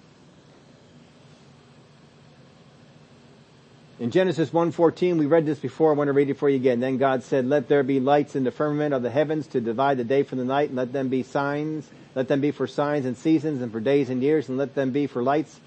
In 3.99 4.11
Genesis 4.11 4.51
1.14, 4.51 5.19
we 5.19 5.27
read 5.27 5.45
this 5.45 5.59
before, 5.59 5.93
I 5.93 5.97
want 5.97 6.09
to 6.09 6.13
read 6.13 6.31
it 6.31 6.39
for 6.39 6.49
you 6.49 6.57
again. 6.57 6.81
Then 6.81 6.97
God 6.97 7.23
said, 7.23 7.47
let 7.47 7.69
there 7.69 7.83
be 7.83 8.01
lights 8.01 8.37
in 8.37 8.45
the 8.45 8.51
firmament 8.51 8.95
of 8.95 9.03
the 9.03 9.11
heavens 9.11 9.47
to 9.49 9.61
divide 9.61 9.99
the 9.99 10.05
day 10.05 10.23
from 10.23 10.39
the 10.39 10.45
night, 10.45 10.69
and 10.69 10.77
let 10.77 10.93
them 10.93 11.09
be 11.09 11.23
signs, 11.23 11.89
let 12.15 12.29
them 12.29 12.41
be 12.41 12.51
for 12.51 12.67
signs 12.67 13.07
and 13.07 13.17
seasons 13.17 13.61
and 13.61 13.73
for 13.73 13.81
days 13.81 14.09
and 14.09 14.23
years, 14.23 14.49
and 14.49 14.57
let 14.57 14.75
them 14.75 14.91
be 14.91 15.07
for 15.07 15.23
lights 15.23 15.59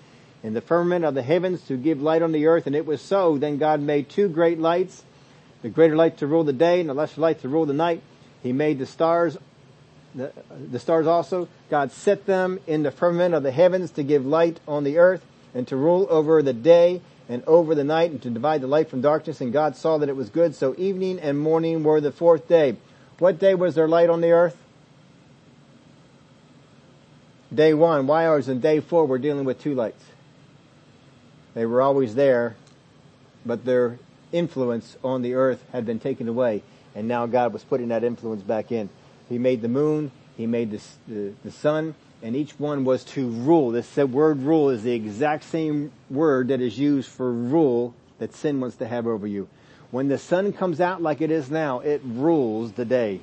in 0.44 0.54
the 0.54 0.62
firmament 0.62 1.06
of 1.06 1.16
the 1.16 1.24
heavens 1.24 1.62
to 1.64 1.78
give 1.78 2.02
light 2.02 2.22
on 2.22 2.34
the 2.34 2.46
earth. 2.48 2.68
And 2.68 2.76
it 2.76 2.86
was 2.86 3.02
so. 3.02 3.38
Then 3.38 3.58
God 3.58 3.80
made 3.80 4.10
two 4.10 4.28
great 4.28 4.60
lights, 4.60 5.04
the 5.62 5.70
greater 5.70 5.96
light 5.96 6.18
to 6.18 6.28
rule 6.28 6.44
the 6.44 6.54
day 6.54 6.82
and 6.82 6.89
the 6.89 6.94
lesser 6.94 7.22
light 7.22 7.41
to 7.41 7.50
rule 7.50 7.66
the 7.66 7.74
night. 7.74 8.02
He 8.44 8.52
made 8.52 8.78
the 8.78 8.86
stars, 8.86 9.38
the, 10.14 10.34
the 10.70 10.80
stars 10.80 11.08
also. 11.08 11.48
God 11.70 11.94
set 11.94 12.26
them 12.26 12.60
in 12.68 12.84
the 12.84 12.91
firmament 12.91 13.34
of 13.34 13.44
the 13.44 13.52
heavens 13.52 13.91
to 13.91 14.04
give 14.04 14.26
light 14.26 14.60
on 14.68 14.84
the 14.84 14.98
earth 14.98 15.26
and 15.56 15.66
to 15.70 15.78
rule 15.78 16.08
over 16.10 16.44
the 16.44 16.54
day 16.54 17.02
and 17.30 17.41
over 17.48 17.74
the 17.74 17.86
night 17.86 18.12
and 18.12 18.22
to 18.22 18.30
divide 18.30 18.60
the 18.60 18.68
light 18.68 18.89
from 18.89 19.00
darkness. 19.00 19.39
And 19.39 19.54
God 19.54 19.78
saw 19.78 19.98
that 20.00 20.10
it 20.10 20.16
was 20.16 20.30
good. 20.30 20.56
So 20.56 20.76
evening 20.78 21.20
and 21.20 21.39
morning 21.39 21.84
were 21.84 22.02
the 22.02 22.12
fourth 22.12 22.50
day. 22.50 22.76
What 23.20 23.39
day 23.39 23.56
was 23.56 23.76
there 23.76 23.88
light 23.88 24.10
on 24.10 24.20
the 24.20 24.32
earth? 24.32 24.58
Day 27.54 27.74
one. 27.74 28.08
Why 28.08 28.36
is 28.36 28.50
in 28.50 28.60
day 28.60 28.82
four 28.82 29.06
we're 29.06 29.20
dealing 29.20 29.46
with 29.46 29.62
two 29.62 29.74
lights? 29.74 30.04
They 31.54 31.66
were 31.66 31.82
always 31.82 32.16
there, 32.16 32.56
but 33.45 33.66
they're 33.66 33.97
influence 34.32 34.97
on 35.04 35.22
the 35.22 35.36
earth 35.36 35.64
had 35.72 35.86
been 35.86 35.99
taken 35.99 36.28
away, 36.28 36.64
and 36.95 37.08
now 37.08 37.26
God 37.28 37.54
was 37.54 37.64
putting 37.64 37.89
that 37.89 38.04
influence 38.04 38.41
back 38.41 38.72
in. 38.72 38.89
He 39.30 39.38
made 39.38 39.62
the 39.62 39.68
moon, 39.68 40.12
He 40.36 40.47
made 40.47 40.72
the, 40.72 40.82
the, 41.08 41.34
the 41.43 41.51
sun, 41.51 41.95
and 42.22 42.36
each 42.36 42.60
one 42.60 42.86
was 42.86 43.04
to 43.04 43.30
rule. 43.30 43.72
This 43.72 43.95
word 43.97 44.39
rule 44.39 44.70
is 44.70 44.84
the 44.84 44.93
exact 44.93 45.43
same 45.43 45.91
word 46.10 46.47
that 46.47 46.62
is 46.62 46.80
used 46.80 47.10
for 47.10 47.32
rule 47.32 47.93
that 48.20 48.34
sin 48.34 48.60
wants 48.60 48.78
to 48.78 48.88
have 48.88 49.06
over 49.06 49.28
you. 49.28 49.47
When 49.91 50.08
the 50.08 50.18
sun 50.18 50.54
comes 50.54 50.82
out 50.82 51.01
like 51.01 51.22
it 51.22 51.30
is 51.30 51.51
now, 51.51 51.82
it 51.82 52.01
rules 52.04 52.72
the 52.72 52.86
day. 52.86 53.20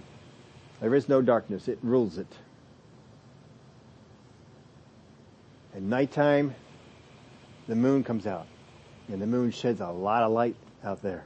There 0.81 0.95
is 0.95 1.09
no 1.09 1.20
darkness. 1.20 1.66
It 1.66 1.78
rules 1.83 2.16
it. 2.16 2.28
At 5.74 5.83
nighttime, 5.83 6.55
the 7.71 7.77
moon 7.77 8.03
comes 8.03 8.27
out. 8.27 8.47
And 9.09 9.23
the 9.23 9.27
moon 9.27 9.53
sheds 9.53 9.81
a 9.81 9.89
lot 9.89 10.25
of 10.25 10.33
light 10.33 10.57
out 10.85 11.03
there. 11.03 11.25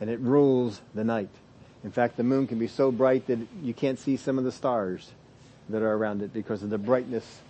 And 0.00 0.08
it 0.08 0.20
rules 0.20 0.80
the 0.94 1.04
night. 1.04 1.28
In 1.82 1.90
fact, 1.90 2.16
the 2.16 2.22
moon 2.22 2.46
can 2.46 2.58
be 2.58 2.68
so 2.68 2.92
bright 2.92 3.26
that 3.26 3.38
you 3.62 3.74
can't 3.74 3.98
see 3.98 4.16
some 4.16 4.38
of 4.38 4.44
the 4.44 4.52
stars 4.52 5.10
that 5.68 5.82
are 5.82 5.92
around 5.92 6.22
it 6.22 6.32
because 6.32 6.62
of 6.62 6.70
the 6.70 6.78
brightness 6.78 7.40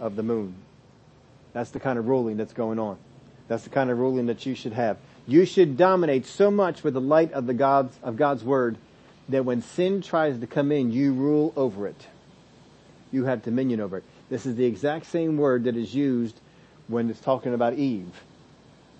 of 0.00 0.16
the 0.16 0.22
moon. 0.22 0.54
That's 1.52 1.70
the 1.70 1.80
kind 1.80 1.98
of 1.98 2.08
ruling 2.08 2.36
that's 2.36 2.52
going 2.52 2.78
on. 2.78 2.98
That's 3.48 3.62
the 3.62 3.70
kind 3.70 3.90
of 3.90 3.98
ruling 3.98 4.26
that 4.26 4.44
you 4.44 4.54
should 4.54 4.72
have. 4.72 4.98
You 5.26 5.44
should 5.44 5.76
dominate 5.76 6.26
so 6.26 6.50
much 6.50 6.82
with 6.82 6.94
the 6.94 7.00
light 7.00 7.32
of 7.32 7.46
the 7.46 7.54
God's, 7.54 7.96
of 8.02 8.16
God's 8.16 8.42
word 8.42 8.78
that 9.28 9.44
when 9.44 9.62
sin 9.62 10.02
tries 10.02 10.38
to 10.40 10.46
come 10.46 10.72
in, 10.72 10.90
you 10.90 11.12
rule 11.12 11.52
over 11.56 11.86
it. 11.86 12.06
You 13.12 13.24
have 13.24 13.42
dominion 13.42 13.80
over 13.80 13.98
it. 13.98 14.04
This 14.28 14.44
is 14.44 14.56
the 14.56 14.64
exact 14.64 15.06
same 15.06 15.36
word 15.36 15.64
that 15.64 15.76
is 15.76 15.94
used 15.94 16.40
when 16.88 17.10
it's 17.10 17.20
talking 17.20 17.54
about 17.54 17.74
Eve 17.74 18.08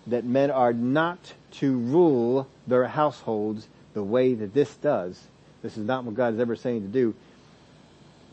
that 0.07 0.25
men 0.25 0.51
are 0.51 0.73
not 0.73 1.33
to 1.51 1.79
rule 1.79 2.47
their 2.67 2.87
households 2.87 3.67
the 3.95 4.03
way 4.03 4.35
that 4.35 4.55
this 4.55 4.75
does. 4.77 5.21
This 5.63 5.77
is 5.77 5.87
not 5.87 6.05
what 6.05 6.15
God 6.15 6.35
is 6.35 6.41
ever 6.41 6.55
saying 6.55 6.83
to 6.83 6.89
do. 6.89 7.15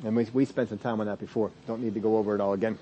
And 0.04 0.16
we, 0.16 0.26
we 0.34 0.46
spent 0.46 0.70
some 0.70 0.78
time 0.78 1.00
on 1.00 1.08
that 1.08 1.20
before. 1.20 1.52
Don't 1.68 1.82
need 1.82 1.94
to 1.94 2.00
go 2.00 2.18
over 2.18 2.36
it 2.36 2.42
all 2.42 2.54
again. 2.54 2.78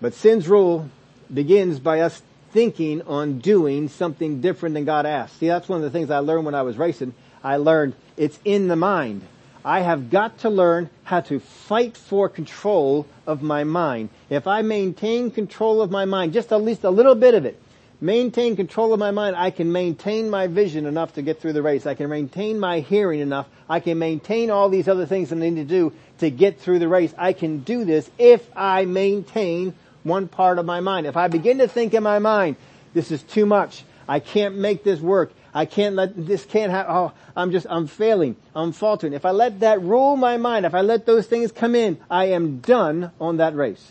But 0.00 0.14
sin's 0.14 0.48
rule 0.48 0.88
begins 1.32 1.80
by 1.80 2.00
us 2.00 2.22
thinking 2.52 3.02
on 3.02 3.38
doing 3.38 3.88
something 3.88 4.40
different 4.40 4.74
than 4.74 4.84
God 4.84 5.06
asked. 5.06 5.38
See, 5.38 5.48
that's 5.48 5.68
one 5.68 5.78
of 5.78 5.84
the 5.84 5.90
things 5.90 6.10
I 6.10 6.18
learned 6.18 6.44
when 6.44 6.54
I 6.54 6.62
was 6.62 6.76
racing. 6.76 7.14
I 7.42 7.56
learned 7.56 7.94
it's 8.16 8.38
in 8.44 8.68
the 8.68 8.76
mind. 8.76 9.22
I 9.64 9.80
have 9.80 10.10
got 10.10 10.38
to 10.38 10.50
learn 10.50 10.90
how 11.04 11.20
to 11.22 11.40
fight 11.40 11.96
for 11.96 12.28
control 12.28 13.06
of 13.26 13.42
my 13.42 13.64
mind. 13.64 14.10
If 14.30 14.46
I 14.46 14.62
maintain 14.62 15.30
control 15.30 15.82
of 15.82 15.90
my 15.90 16.04
mind, 16.04 16.32
just 16.32 16.52
at 16.52 16.62
least 16.62 16.84
a 16.84 16.90
little 16.90 17.14
bit 17.14 17.34
of 17.34 17.44
it, 17.44 17.60
maintain 18.00 18.56
control 18.56 18.92
of 18.92 19.00
my 19.00 19.10
mind, 19.10 19.36
I 19.36 19.50
can 19.50 19.72
maintain 19.72 20.30
my 20.30 20.46
vision 20.46 20.86
enough 20.86 21.14
to 21.14 21.22
get 21.22 21.40
through 21.40 21.54
the 21.54 21.62
race. 21.62 21.86
I 21.86 21.94
can 21.94 22.08
maintain 22.08 22.60
my 22.60 22.80
hearing 22.80 23.20
enough. 23.20 23.48
I 23.68 23.80
can 23.80 23.98
maintain 23.98 24.50
all 24.50 24.68
these 24.68 24.88
other 24.88 25.06
things 25.06 25.32
I 25.32 25.36
need 25.36 25.56
to 25.56 25.64
do 25.64 25.92
to 26.18 26.30
get 26.30 26.60
through 26.60 26.78
the 26.78 26.88
race. 26.88 27.12
I 27.18 27.32
can 27.32 27.60
do 27.60 27.84
this 27.84 28.10
if 28.18 28.48
I 28.56 28.84
maintain 28.84 29.74
one 30.04 30.28
part 30.28 30.58
of 30.58 30.66
my 30.66 30.80
mind. 30.80 31.06
If 31.06 31.16
I 31.16 31.28
begin 31.28 31.58
to 31.58 31.68
think 31.68 31.94
in 31.94 32.02
my 32.02 32.18
mind, 32.18 32.56
this 32.94 33.10
is 33.10 33.22
too 33.22 33.46
much. 33.46 33.84
I 34.08 34.20
can't 34.20 34.56
make 34.56 34.84
this 34.84 35.00
work. 35.00 35.32
I 35.58 35.64
can't 35.64 35.96
let, 35.96 36.14
this 36.14 36.44
can't 36.44 36.70
happen. 36.70 36.94
Oh, 36.94 37.12
I'm 37.34 37.50
just, 37.50 37.66
I'm 37.68 37.88
failing. 37.88 38.36
I'm 38.54 38.70
faltering. 38.70 39.12
If 39.12 39.24
I 39.24 39.32
let 39.32 39.58
that 39.58 39.82
rule 39.82 40.14
my 40.14 40.36
mind, 40.36 40.64
if 40.64 40.72
I 40.72 40.82
let 40.82 41.04
those 41.04 41.26
things 41.26 41.50
come 41.50 41.74
in, 41.74 41.98
I 42.08 42.26
am 42.26 42.60
done 42.60 43.10
on 43.20 43.38
that 43.38 43.56
race. 43.56 43.90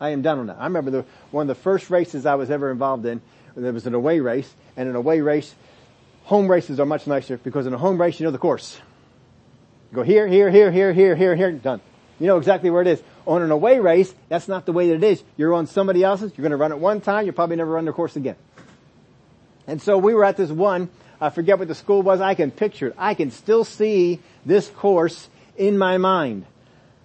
I 0.00 0.08
am 0.08 0.22
done 0.22 0.38
on 0.38 0.46
that. 0.46 0.56
I 0.58 0.64
remember 0.64 0.90
the, 0.90 1.04
one 1.30 1.42
of 1.42 1.54
the 1.54 1.62
first 1.62 1.90
races 1.90 2.24
I 2.24 2.36
was 2.36 2.50
ever 2.50 2.70
involved 2.70 3.04
in, 3.04 3.20
there 3.54 3.70
was 3.70 3.86
an 3.86 3.92
away 3.92 4.20
race, 4.20 4.50
and 4.78 4.88
an 4.88 4.96
away 4.96 5.20
race, 5.20 5.54
home 6.24 6.50
races 6.50 6.80
are 6.80 6.86
much 6.86 7.06
nicer 7.06 7.36
because 7.36 7.66
in 7.66 7.74
a 7.74 7.78
home 7.78 8.00
race 8.00 8.18
you 8.18 8.24
know 8.24 8.30
the 8.30 8.38
course. 8.38 8.80
You 9.90 9.96
go 9.96 10.02
here, 10.04 10.26
here, 10.26 10.50
here, 10.50 10.72
here, 10.72 10.94
here, 10.94 11.14
here, 11.14 11.36
here, 11.36 11.52
done. 11.52 11.82
You 12.18 12.28
know 12.28 12.38
exactly 12.38 12.70
where 12.70 12.80
it 12.80 12.88
is. 12.88 13.02
On 13.26 13.42
an 13.42 13.50
away 13.50 13.78
race, 13.78 14.14
that's 14.30 14.48
not 14.48 14.64
the 14.64 14.72
way 14.72 14.88
that 14.88 14.94
it 14.94 15.04
is. 15.04 15.22
You're 15.36 15.52
on 15.52 15.66
somebody 15.66 16.02
else's, 16.02 16.32
you're 16.34 16.44
gonna 16.44 16.56
run 16.56 16.72
it 16.72 16.78
one 16.78 17.02
time, 17.02 17.26
you'll 17.26 17.34
probably 17.34 17.56
never 17.56 17.72
run 17.72 17.84
the 17.84 17.92
course 17.92 18.16
again. 18.16 18.36
And 19.66 19.80
so 19.80 19.98
we 19.98 20.14
were 20.14 20.24
at 20.24 20.36
this 20.36 20.50
one, 20.50 20.88
I 21.20 21.30
forget 21.30 21.58
what 21.58 21.68
the 21.68 21.74
school 21.74 22.02
was, 22.02 22.20
I 22.20 22.34
can 22.34 22.50
picture 22.50 22.88
it. 22.88 22.94
I 22.98 23.14
can 23.14 23.30
still 23.30 23.64
see 23.64 24.20
this 24.44 24.68
course 24.68 25.28
in 25.56 25.78
my 25.78 25.98
mind. 25.98 26.46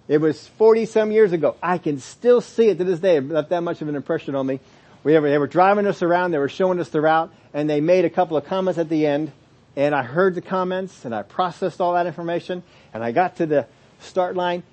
It 0.08 0.20
was 0.20 0.46
40 0.46 0.86
some 0.86 1.12
years 1.12 1.32
ago. 1.32 1.54
I 1.62 1.78
can 1.78 2.00
still 2.00 2.40
see 2.40 2.68
it 2.68 2.78
to 2.78 2.84
this 2.84 2.98
day. 2.98 3.16
It 3.16 3.28
left 3.28 3.50
that 3.50 3.62
much 3.62 3.82
of 3.82 3.88
an 3.88 3.94
impression 3.94 4.34
on 4.34 4.46
me. 4.46 4.58
We 5.04 5.18
were, 5.18 5.28
they 5.28 5.38
were 5.38 5.46
driving 5.46 5.86
us 5.86 6.02
around, 6.02 6.32
they 6.32 6.38
were 6.38 6.48
showing 6.48 6.80
us 6.80 6.88
the 6.88 7.00
route, 7.00 7.32
and 7.54 7.70
they 7.70 7.80
made 7.80 8.04
a 8.04 8.10
couple 8.10 8.36
of 8.36 8.44
comments 8.46 8.78
at 8.78 8.88
the 8.88 9.06
end, 9.06 9.30
and 9.76 9.94
I 9.94 10.02
heard 10.02 10.34
the 10.34 10.40
comments, 10.40 11.04
and 11.04 11.14
I 11.14 11.22
processed 11.22 11.80
all 11.80 11.94
that 11.94 12.06
information, 12.06 12.64
and 12.92 13.04
I 13.04 13.12
got 13.12 13.36
to 13.36 13.46
the 13.46 13.66
start 14.00 14.34
line, 14.34 14.64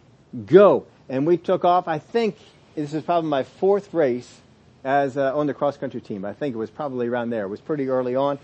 go. 0.46 0.88
And 1.08 1.28
we 1.28 1.38
took 1.38 1.64
off, 1.64 1.88
I 1.88 2.00
think 2.00 2.38
this 2.74 2.94
is 2.94 3.04
probably 3.04 3.30
my 3.30 3.44
fourth 3.44 3.94
race 3.94 4.42
as 4.86 5.18
uh, 5.18 5.36
on 5.36 5.48
the 5.48 5.54
cross 5.54 5.76
country 5.76 6.00
team. 6.00 6.24
I 6.24 6.34
think 6.34 6.56
it 6.56 6.58
was 6.58 6.70
probably 6.70 7.08
around 7.08 7.32
there. 7.32 7.44
It 7.44 7.50
was 7.50 7.60
pretty 7.60 7.90
early 7.90 8.16
on. 8.16 8.40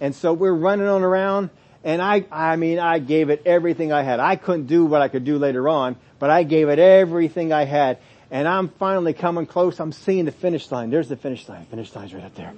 And 0.00 0.14
so 0.14 0.32
we're 0.32 0.54
running 0.54 0.86
on 0.86 1.02
around, 1.02 1.50
and 1.84 2.00
I, 2.00 2.24
I 2.30 2.56
mean, 2.56 2.78
I 2.78 3.00
gave 3.00 3.28
it 3.30 3.42
everything 3.44 3.92
I 3.92 4.02
had. 4.02 4.20
I 4.20 4.36
couldn't 4.36 4.66
do 4.66 4.84
what 4.86 5.02
I 5.02 5.08
could 5.08 5.24
do 5.24 5.38
later 5.38 5.68
on, 5.68 5.96
but 6.18 6.30
I 6.30 6.44
gave 6.44 6.68
it 6.68 6.78
everything 6.78 7.52
I 7.52 7.64
had. 7.64 7.98
And 8.30 8.48
I'm 8.48 8.68
finally 8.68 9.12
coming 9.12 9.44
close. 9.44 9.78
I'm 9.78 9.92
seeing 9.92 10.24
the 10.24 10.32
finish 10.32 10.70
line. 10.70 10.90
There's 10.90 11.08
the 11.08 11.16
finish 11.16 11.48
line. 11.48 11.66
Finish 11.66 11.94
line's 11.94 12.14
right 12.14 12.24
up 12.24 12.34
there. 12.34 12.54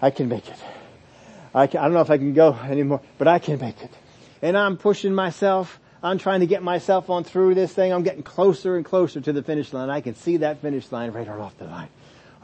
I 0.00 0.10
can 0.10 0.28
make 0.28 0.48
it. 0.48 0.56
I, 1.54 1.66
can, 1.66 1.80
I 1.80 1.84
don't 1.84 1.92
know 1.92 2.00
if 2.00 2.10
I 2.10 2.18
can 2.18 2.32
go 2.32 2.54
anymore, 2.54 3.02
but 3.18 3.28
I 3.28 3.38
can 3.38 3.60
make 3.60 3.82
it. 3.82 3.90
And 4.40 4.56
I'm 4.56 4.76
pushing 4.76 5.14
myself. 5.14 5.78
I'm 6.02 6.18
trying 6.18 6.40
to 6.40 6.46
get 6.46 6.62
myself 6.62 7.10
on 7.10 7.24
through 7.24 7.54
this 7.54 7.72
thing. 7.72 7.92
I'm 7.92 8.02
getting 8.02 8.22
closer 8.22 8.76
and 8.76 8.84
closer 8.84 9.20
to 9.20 9.32
the 9.32 9.42
finish 9.42 9.72
line. 9.72 9.90
I 9.90 10.00
can 10.00 10.14
see 10.14 10.38
that 10.38 10.60
finish 10.60 10.90
line 10.90 11.12
right 11.12 11.28
off 11.28 11.56
the 11.58 11.64
line. 11.64 11.88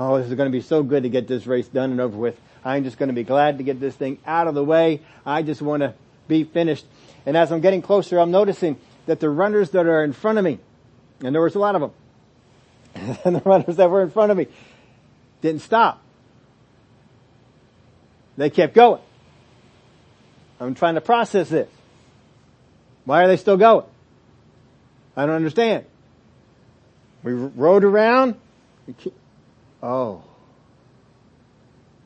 Oh, 0.02 0.16
this 0.16 0.28
is 0.28 0.34
going 0.34 0.50
to 0.50 0.56
be 0.56 0.62
so 0.62 0.82
good 0.82 1.02
to 1.02 1.10
get 1.10 1.28
this 1.28 1.46
race 1.46 1.68
done 1.68 1.90
and 1.90 2.00
over 2.00 2.16
with. 2.16 2.40
I'm 2.64 2.84
just 2.84 2.96
going 2.96 3.10
to 3.10 3.14
be 3.14 3.22
glad 3.22 3.58
to 3.58 3.64
get 3.64 3.80
this 3.80 3.94
thing 3.94 4.16
out 4.26 4.46
of 4.46 4.54
the 4.54 4.64
way. 4.64 5.02
I 5.26 5.42
just 5.42 5.60
want 5.60 5.82
to 5.82 5.92
be 6.26 6.44
finished. 6.44 6.86
And 7.26 7.36
as 7.36 7.52
I'm 7.52 7.60
getting 7.60 7.82
closer, 7.82 8.18
I'm 8.18 8.30
noticing 8.30 8.78
that 9.04 9.20
the 9.20 9.28
runners 9.28 9.70
that 9.70 9.84
are 9.84 10.02
in 10.02 10.14
front 10.14 10.38
of 10.38 10.44
me, 10.44 10.58
and 11.22 11.34
there 11.34 11.42
was 11.42 11.54
a 11.54 11.58
lot 11.58 11.74
of 11.74 11.82
them, 11.82 11.90
and 13.24 13.36
the 13.36 13.42
runners 13.44 13.76
that 13.76 13.90
were 13.90 14.02
in 14.02 14.10
front 14.10 14.32
of 14.32 14.38
me 14.38 14.46
didn't 15.42 15.60
stop. 15.60 16.00
They 18.38 18.48
kept 18.48 18.72
going. 18.72 19.02
I'm 20.60 20.74
trying 20.74 20.94
to 20.94 21.02
process 21.02 21.50
this. 21.50 21.68
Why 23.04 23.24
are 23.24 23.28
they 23.28 23.36
still 23.36 23.58
going? 23.58 23.84
I 25.14 25.26
don't 25.26 25.36
understand. 25.36 25.84
We 27.22 27.32
rode 27.32 27.84
around. 27.84 28.36
Oh. 29.82 30.22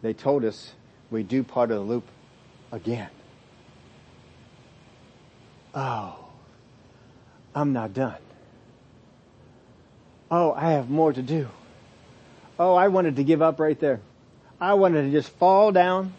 They 0.02 0.12
told 0.12 0.44
us 0.44 0.72
we 1.10 1.22
do 1.22 1.42
part 1.42 1.70
of 1.70 1.78
the 1.78 1.84
loop 1.84 2.04
again. 2.70 3.10
Oh. 5.74 6.16
I'm 7.54 7.72
not 7.72 7.94
done. 7.94 8.18
Oh, 10.30 10.52
I 10.52 10.72
have 10.72 10.90
more 10.90 11.12
to 11.12 11.22
do. 11.22 11.48
Oh, 12.58 12.74
I 12.74 12.88
wanted 12.88 13.16
to 13.16 13.24
give 13.24 13.42
up 13.42 13.60
right 13.60 13.78
there. 13.78 14.00
I 14.60 14.74
wanted 14.74 15.02
to 15.02 15.10
just 15.10 15.28
fall 15.30 15.72
down 15.72 16.12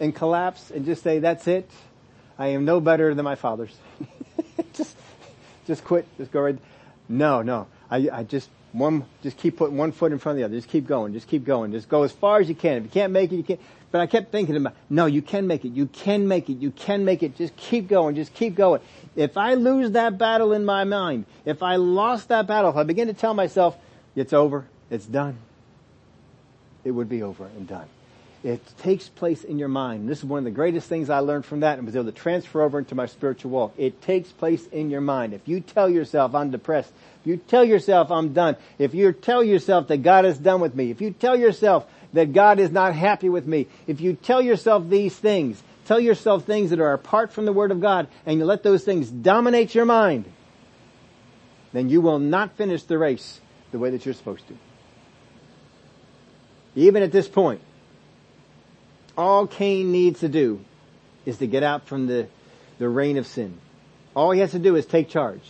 and 0.00 0.14
collapse 0.14 0.70
and 0.70 0.84
just 0.84 1.02
say, 1.02 1.18
that's 1.18 1.46
it. 1.46 1.70
I 2.38 2.48
am 2.48 2.64
no 2.64 2.80
better 2.80 3.14
than 3.14 3.24
my 3.24 3.34
fathers. 3.34 3.76
just, 4.74 4.96
just 5.66 5.84
quit. 5.84 6.06
Just 6.16 6.30
go 6.30 6.40
right. 6.40 6.58
No, 7.08 7.42
no. 7.42 7.66
I, 7.90 8.08
I 8.12 8.22
just 8.22 8.48
one, 8.72 9.04
just 9.22 9.36
keep 9.36 9.56
putting 9.56 9.76
one 9.76 9.92
foot 9.92 10.12
in 10.12 10.18
front 10.18 10.36
of 10.36 10.40
the 10.40 10.44
other. 10.44 10.54
Just 10.54 10.68
keep 10.68 10.86
going. 10.86 11.12
Just 11.12 11.28
keep 11.28 11.44
going. 11.44 11.72
Just 11.72 11.88
go 11.88 12.02
as 12.02 12.12
far 12.12 12.40
as 12.40 12.48
you 12.48 12.54
can. 12.54 12.78
If 12.78 12.84
you 12.84 12.90
can't 12.90 13.12
make 13.12 13.32
it, 13.32 13.36
you 13.36 13.42
can't. 13.42 13.60
But 13.90 14.02
I 14.02 14.06
kept 14.06 14.30
thinking 14.30 14.56
about, 14.56 14.74
no, 14.90 15.06
you 15.06 15.22
can 15.22 15.46
make 15.46 15.64
it. 15.64 15.70
You 15.70 15.86
can 15.86 16.28
make 16.28 16.50
it. 16.50 16.58
You 16.58 16.70
can 16.70 17.04
make 17.04 17.22
it. 17.22 17.36
Just 17.36 17.56
keep 17.56 17.88
going. 17.88 18.14
Just 18.14 18.34
keep 18.34 18.54
going. 18.54 18.82
If 19.16 19.38
I 19.38 19.54
lose 19.54 19.92
that 19.92 20.18
battle 20.18 20.52
in 20.52 20.64
my 20.64 20.84
mind, 20.84 21.24
if 21.46 21.62
I 21.62 21.76
lost 21.76 22.28
that 22.28 22.46
battle, 22.46 22.70
if 22.70 22.76
I 22.76 22.82
begin 22.82 23.08
to 23.08 23.14
tell 23.14 23.32
myself, 23.32 23.76
it's 24.14 24.32
over, 24.32 24.66
it's 24.90 25.06
done, 25.06 25.38
it 26.84 26.90
would 26.90 27.08
be 27.08 27.22
over 27.22 27.46
and 27.46 27.66
done. 27.66 27.86
It 28.44 28.60
takes 28.78 29.08
place 29.08 29.42
in 29.42 29.58
your 29.58 29.68
mind. 29.68 30.08
This 30.08 30.18
is 30.18 30.24
one 30.24 30.38
of 30.38 30.44
the 30.44 30.52
greatest 30.52 30.88
things 30.88 31.10
I 31.10 31.18
learned 31.18 31.44
from 31.44 31.60
that 31.60 31.78
and 31.78 31.86
was 31.86 31.96
able 31.96 32.06
to 32.06 32.12
transfer 32.12 32.62
over 32.62 32.78
into 32.78 32.94
my 32.94 33.06
spiritual 33.06 33.50
walk. 33.50 33.74
It 33.76 34.00
takes 34.00 34.30
place 34.30 34.64
in 34.68 34.90
your 34.90 35.00
mind. 35.00 35.34
If 35.34 35.48
you 35.48 35.60
tell 35.60 35.88
yourself 35.88 36.36
I'm 36.36 36.52
depressed, 36.52 36.92
if 37.20 37.26
you 37.26 37.36
tell 37.36 37.64
yourself 37.64 38.12
I'm 38.12 38.32
done, 38.32 38.56
if 38.78 38.94
you 38.94 39.12
tell 39.12 39.42
yourself 39.42 39.88
that 39.88 40.04
God 40.04 40.24
is 40.24 40.38
done 40.38 40.60
with 40.60 40.74
me, 40.76 40.92
if 40.92 41.00
you 41.00 41.10
tell 41.10 41.36
yourself 41.36 41.84
that 42.12 42.32
God 42.32 42.60
is 42.60 42.70
not 42.70 42.94
happy 42.94 43.28
with 43.28 43.46
me, 43.46 43.66
if 43.88 44.00
you 44.00 44.14
tell 44.14 44.40
yourself 44.40 44.88
these 44.88 45.16
things, 45.16 45.60
tell 45.86 45.98
yourself 45.98 46.44
things 46.44 46.70
that 46.70 46.78
are 46.78 46.92
apart 46.92 47.32
from 47.32 47.44
the 47.44 47.52
Word 47.52 47.72
of 47.72 47.80
God, 47.80 48.06
and 48.24 48.38
you 48.38 48.44
let 48.44 48.62
those 48.62 48.84
things 48.84 49.10
dominate 49.10 49.74
your 49.74 49.84
mind, 49.84 50.26
then 51.72 51.88
you 51.88 52.00
will 52.00 52.20
not 52.20 52.56
finish 52.56 52.84
the 52.84 52.98
race 52.98 53.40
the 53.72 53.80
way 53.80 53.90
that 53.90 54.06
you're 54.06 54.14
supposed 54.14 54.46
to. 54.46 54.54
Even 56.76 57.02
at 57.02 57.10
this 57.10 57.26
point, 57.26 57.60
all 59.18 59.48
Cain 59.48 59.90
needs 59.90 60.20
to 60.20 60.28
do 60.28 60.64
is 61.26 61.38
to 61.38 61.46
get 61.48 61.64
out 61.64 61.86
from 61.88 62.06
the, 62.06 62.28
the 62.78 62.88
reign 62.88 63.18
of 63.18 63.26
sin. 63.26 63.58
All 64.14 64.30
he 64.30 64.40
has 64.40 64.52
to 64.52 64.60
do 64.60 64.76
is 64.76 64.86
take 64.86 65.08
charge 65.08 65.42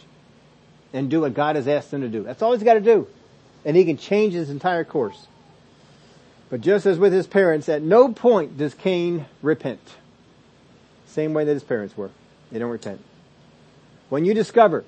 and 0.94 1.10
do 1.10 1.20
what 1.20 1.34
God 1.34 1.56
has 1.56 1.68
asked 1.68 1.92
him 1.92 2.00
to 2.00 2.08
do. 2.08 2.22
That's 2.22 2.40
all 2.40 2.52
he's 2.52 2.62
got 2.62 2.74
to 2.74 2.80
do. 2.80 3.06
And 3.66 3.76
he 3.76 3.84
can 3.84 3.98
change 3.98 4.32
his 4.32 4.48
entire 4.48 4.84
course. 4.84 5.26
But 6.48 6.62
just 6.62 6.86
as 6.86 6.98
with 6.98 7.12
his 7.12 7.26
parents, 7.26 7.68
at 7.68 7.82
no 7.82 8.10
point 8.12 8.56
does 8.56 8.72
Cain 8.72 9.26
repent. 9.42 9.80
Same 11.06 11.34
way 11.34 11.44
that 11.44 11.52
his 11.52 11.62
parents 11.62 11.94
were. 11.94 12.10
They 12.50 12.58
don't 12.58 12.70
repent. 12.70 13.04
When 14.08 14.24
you 14.24 14.32
discover 14.32 14.84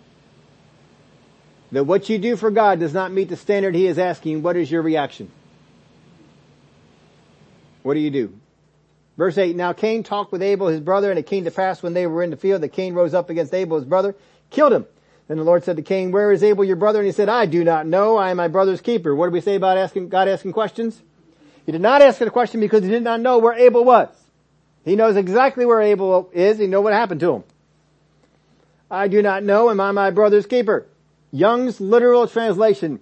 that 1.73 1.85
what 1.85 2.09
you 2.09 2.19
do 2.19 2.37
for 2.37 2.51
God 2.51 2.81
does 2.81 2.95
not 2.95 3.13
meet 3.13 3.29
the 3.29 3.37
standard 3.37 3.75
he 3.75 3.87
is 3.87 3.99
asking, 3.99 4.43
what 4.43 4.57
is 4.57 4.71
your 4.71 4.81
reaction? 4.81 5.31
What 7.83 7.95
do 7.95 8.01
you 8.01 8.11
do? 8.11 8.33
Verse 9.21 9.37
8, 9.37 9.55
now 9.55 9.75
Cain 9.75 10.03
talked 10.03 10.33
with 10.33 10.41
Abel 10.41 10.69
his 10.69 10.81
brother, 10.81 11.11
and 11.11 11.19
it 11.19 11.27
came 11.27 11.45
to 11.45 11.51
pass 11.51 11.83
when 11.83 11.93
they 11.93 12.07
were 12.07 12.23
in 12.23 12.31
the 12.31 12.39
field 12.39 12.63
that 12.63 12.71
Cain 12.71 12.95
rose 12.95 13.13
up 13.13 13.29
against 13.29 13.53
Abel 13.53 13.77
his 13.77 13.85
brother, 13.85 14.17
killed 14.49 14.73
him. 14.73 14.87
Then 15.29 15.37
the 15.37 15.45
Lord 15.45 15.63
said 15.63 15.77
to 15.77 15.83
Cain, 15.83 16.11
where 16.11 16.33
is 16.33 16.43
Abel 16.43 16.65
your 16.65 16.77
brother? 16.77 17.01
And 17.01 17.07
he 17.07 17.13
said, 17.13 17.29
I 17.29 17.45
do 17.45 17.63
not 17.63 17.87
know. 17.87 18.17
I 18.17 18.31
am 18.31 18.39
my 18.39 18.49
brother's 18.49 18.81
keeper. 18.81 19.15
What 19.15 19.27
do 19.27 19.33
we 19.33 19.43
say 19.43 19.57
about 19.57 19.77
asking, 19.77 20.09
God 20.09 20.27
asking 20.27 20.55
questions? 20.55 21.03
He 21.67 21.73
did 21.73 21.83
not 21.83 22.01
ask 22.01 22.19
a 22.23 22.31
question 22.31 22.61
because 22.61 22.83
he 22.83 22.89
did 22.89 23.03
not 23.03 23.21
know 23.21 23.37
where 23.37 23.53
Abel 23.53 23.85
was. 23.85 24.09
He 24.87 24.97
knows 24.97 25.17
exactly 25.17 25.67
where 25.67 25.83
Abel 25.83 26.31
is. 26.33 26.59
He 26.59 26.67
knows 26.67 26.85
what 26.85 26.95
happened 26.95 27.21
to 27.21 27.35
him. 27.35 27.45
I 28.91 29.09
do 29.09 29.21
not 29.21 29.43
know. 29.43 29.69
Am 29.69 29.83
I 29.83 29.93
my 29.93 30.11
brother's 30.13 30.47
keeper? 30.47 30.87
Young's 31.31 31.79
literal 31.79 32.27
translation 32.27 33.01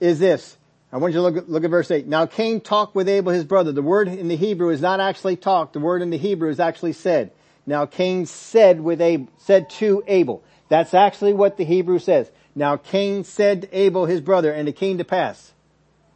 is 0.00 0.18
this. 0.20 0.56
I 0.94 0.98
want 0.98 1.12
you 1.12 1.18
to 1.18 1.22
look 1.22 1.36
at, 1.36 1.50
look 1.50 1.64
at 1.64 1.70
verse 1.70 1.90
8. 1.90 2.06
Now 2.06 2.24
Cain 2.24 2.60
talked 2.60 2.94
with 2.94 3.08
Abel 3.08 3.32
his 3.32 3.42
brother. 3.42 3.72
The 3.72 3.82
word 3.82 4.06
in 4.06 4.28
the 4.28 4.36
Hebrew 4.36 4.68
is 4.68 4.80
not 4.80 5.00
actually 5.00 5.34
talked. 5.34 5.72
The 5.72 5.80
word 5.80 6.02
in 6.02 6.10
the 6.10 6.16
Hebrew 6.16 6.48
is 6.50 6.60
actually 6.60 6.92
said. 6.92 7.32
Now 7.66 7.84
Cain 7.84 8.26
said 8.26 8.80
with 8.80 9.00
Abel, 9.00 9.26
said 9.38 9.68
to 9.70 10.04
Abel. 10.06 10.44
That's 10.68 10.94
actually 10.94 11.34
what 11.34 11.56
the 11.56 11.64
Hebrew 11.64 11.98
says. 11.98 12.30
Now 12.54 12.76
Cain 12.76 13.24
said 13.24 13.62
to 13.62 13.76
Abel 13.76 14.06
his 14.06 14.20
brother, 14.20 14.52
and 14.52 14.68
it 14.68 14.76
came 14.76 14.98
to 14.98 15.04
pass. 15.04 15.52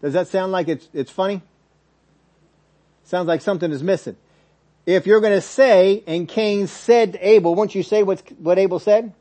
Does 0.00 0.12
that 0.12 0.28
sound 0.28 0.52
like 0.52 0.68
it's, 0.68 0.88
it's 0.92 1.10
funny? 1.10 1.42
Sounds 3.02 3.26
like 3.26 3.40
something 3.40 3.72
is 3.72 3.82
missing. 3.82 4.16
If 4.86 5.08
you're 5.08 5.20
going 5.20 5.32
to 5.32 5.40
say, 5.40 6.04
and 6.06 6.28
Cain 6.28 6.68
said 6.68 7.14
to 7.14 7.28
Abel, 7.28 7.56
won't 7.56 7.74
you 7.74 7.82
say 7.82 8.04
what, 8.04 8.22
what 8.38 8.60
Abel 8.60 8.78
said? 8.78 9.12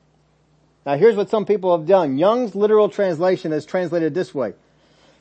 Now 0.86 0.98
here's 0.98 1.16
what 1.16 1.32
some 1.32 1.48
people 1.48 1.76
have 1.76 1.88
done. 1.88 2.20
Young's 2.20 2.54
literal 2.54 2.90
translation 2.90 3.52
is 3.54 3.66
translated 3.66 4.14
this 4.14 4.36
way. 4.36 4.54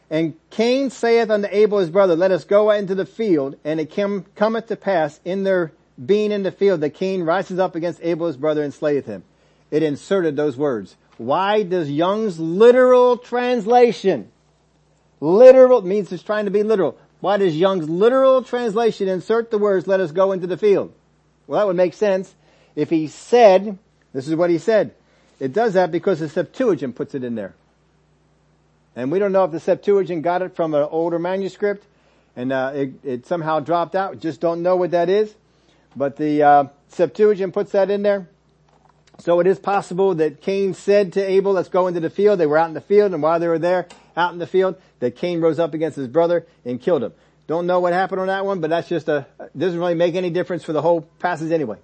And 0.08 0.34
Cain 0.50 0.90
saith 0.90 1.30
unto 1.30 1.48
Abel 1.50 1.78
his 1.78 1.90
brother, 1.90 2.14
let 2.14 2.30
us 2.30 2.44
go 2.44 2.70
into 2.70 2.94
the 2.94 3.06
field, 3.06 3.56
and 3.64 3.80
it 3.80 3.90
cometh 4.34 4.66
to 4.68 4.76
pass 4.76 5.18
in 5.24 5.42
their 5.42 5.72
being 6.04 6.30
in 6.30 6.42
the 6.42 6.52
field 6.52 6.80
that 6.82 6.90
Cain 6.90 7.22
rises 7.22 7.58
up 7.58 7.74
against 7.74 8.00
Abel 8.02 8.26
his 8.26 8.36
brother 8.36 8.62
and 8.62 8.72
slayeth 8.72 9.06
him. 9.06 9.24
It 9.70 9.82
inserted 9.82 10.36
those 10.36 10.56
words. 10.56 10.96
Why 11.18 11.62
does 11.62 11.90
Young's 11.90 12.38
literal 12.38 13.16
translation, 13.16 14.30
literal, 15.20 15.82
means 15.82 16.12
it's 16.12 16.22
trying 16.22 16.44
to 16.44 16.50
be 16.50 16.62
literal. 16.62 16.98
Why 17.20 17.38
does 17.38 17.56
Young's 17.56 17.88
literal 17.88 18.42
translation 18.42 19.08
insert 19.08 19.50
the 19.50 19.58
words, 19.58 19.86
let 19.86 20.00
us 20.00 20.12
go 20.12 20.32
into 20.32 20.46
the 20.46 20.58
field? 20.58 20.92
Well, 21.46 21.58
that 21.58 21.66
would 21.66 21.76
make 21.76 21.94
sense 21.94 22.34
if 22.74 22.90
he 22.90 23.08
said, 23.08 23.78
this 24.12 24.28
is 24.28 24.34
what 24.34 24.50
he 24.50 24.58
said. 24.58 24.94
It 25.40 25.52
does 25.52 25.72
that 25.72 25.90
because 25.90 26.20
the 26.20 26.28
Septuagint 26.28 26.94
puts 26.94 27.14
it 27.14 27.24
in 27.24 27.34
there. 27.34 27.54
And 28.96 29.12
we 29.12 29.18
don't 29.18 29.30
know 29.30 29.44
if 29.44 29.52
the 29.52 29.60
Septuagint 29.60 30.22
got 30.22 30.40
it 30.40 30.56
from 30.56 30.74
an 30.74 30.88
older 30.90 31.18
manuscript 31.18 31.86
and 32.34 32.50
uh, 32.50 32.72
it, 32.74 32.92
it, 33.04 33.26
somehow 33.26 33.60
dropped 33.60 33.94
out. 33.94 34.18
Just 34.18 34.40
don't 34.40 34.62
know 34.62 34.76
what 34.76 34.90
that 34.92 35.10
is. 35.10 35.34
But 35.94 36.16
the 36.16 36.42
uh, 36.42 36.64
Septuagint 36.88 37.52
puts 37.52 37.72
that 37.72 37.90
in 37.90 38.02
there. 38.02 38.28
So 39.18 39.40
it 39.40 39.46
is 39.46 39.58
possible 39.58 40.14
that 40.16 40.40
Cain 40.40 40.74
said 40.74 41.12
to 41.14 41.22
Abel, 41.22 41.52
let's 41.52 41.68
go 41.68 41.86
into 41.86 42.00
the 42.00 42.10
field. 42.10 42.40
They 42.40 42.46
were 42.46 42.58
out 42.58 42.68
in 42.68 42.74
the 42.74 42.80
field 42.80 43.12
and 43.12 43.22
while 43.22 43.38
they 43.38 43.48
were 43.48 43.58
there 43.58 43.86
out 44.16 44.32
in 44.32 44.38
the 44.38 44.46
field, 44.46 44.76
that 45.00 45.16
Cain 45.16 45.40
rose 45.40 45.58
up 45.58 45.74
against 45.74 45.96
his 45.96 46.08
brother 46.08 46.46
and 46.64 46.80
killed 46.80 47.02
him. 47.02 47.12
Don't 47.46 47.66
know 47.66 47.80
what 47.80 47.92
happened 47.92 48.20
on 48.20 48.26
that 48.26 48.44
one, 48.44 48.60
but 48.60 48.70
that's 48.70 48.88
just 48.88 49.08
a, 49.08 49.26
doesn't 49.56 49.78
really 49.78 49.94
make 49.94 50.14
any 50.14 50.30
difference 50.30 50.64
for 50.64 50.72
the 50.72 50.82
whole 50.82 51.02
passage 51.02 51.52
anyway. 51.52 51.76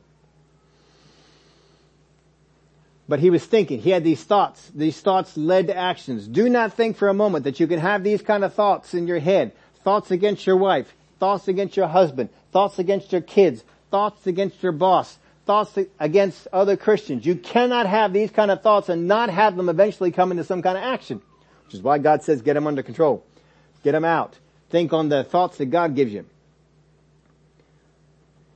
But 3.08 3.20
he 3.20 3.30
was 3.30 3.44
thinking, 3.44 3.80
he 3.80 3.90
had 3.90 4.04
these 4.04 4.22
thoughts. 4.22 4.70
These 4.74 5.00
thoughts 5.00 5.36
led 5.36 5.66
to 5.66 5.76
actions. 5.76 6.28
Do 6.28 6.48
not 6.48 6.74
think 6.74 6.96
for 6.96 7.08
a 7.08 7.14
moment 7.14 7.44
that 7.44 7.60
you 7.60 7.66
can 7.66 7.80
have 7.80 8.04
these 8.04 8.22
kind 8.22 8.44
of 8.44 8.54
thoughts 8.54 8.94
in 8.94 9.06
your 9.06 9.18
head. 9.18 9.52
Thoughts 9.82 10.10
against 10.10 10.46
your 10.46 10.56
wife, 10.56 10.94
thoughts 11.18 11.48
against 11.48 11.76
your 11.76 11.88
husband, 11.88 12.28
thoughts 12.52 12.78
against 12.78 13.10
your 13.10 13.20
kids, 13.20 13.64
thoughts 13.90 14.26
against 14.26 14.62
your 14.62 14.72
boss, 14.72 15.18
thoughts 15.44 15.76
against 15.98 16.46
other 16.52 16.76
Christians. 16.76 17.26
You 17.26 17.34
cannot 17.34 17.86
have 17.86 18.12
these 18.12 18.30
kind 18.30 18.50
of 18.50 18.62
thoughts 18.62 18.88
and 18.88 19.08
not 19.08 19.28
have 19.30 19.56
them 19.56 19.68
eventually 19.68 20.12
come 20.12 20.30
into 20.30 20.44
some 20.44 20.62
kind 20.62 20.78
of 20.78 20.84
action. 20.84 21.20
Which 21.64 21.74
is 21.74 21.82
why 21.82 21.98
God 21.98 22.22
says 22.22 22.42
get 22.42 22.54
them 22.54 22.68
under 22.68 22.82
control. 22.82 23.24
Get 23.82 23.92
them 23.92 24.04
out. 24.04 24.38
Think 24.70 24.92
on 24.92 25.08
the 25.08 25.24
thoughts 25.24 25.58
that 25.58 25.66
God 25.66 25.96
gives 25.96 26.12
you. 26.12 26.24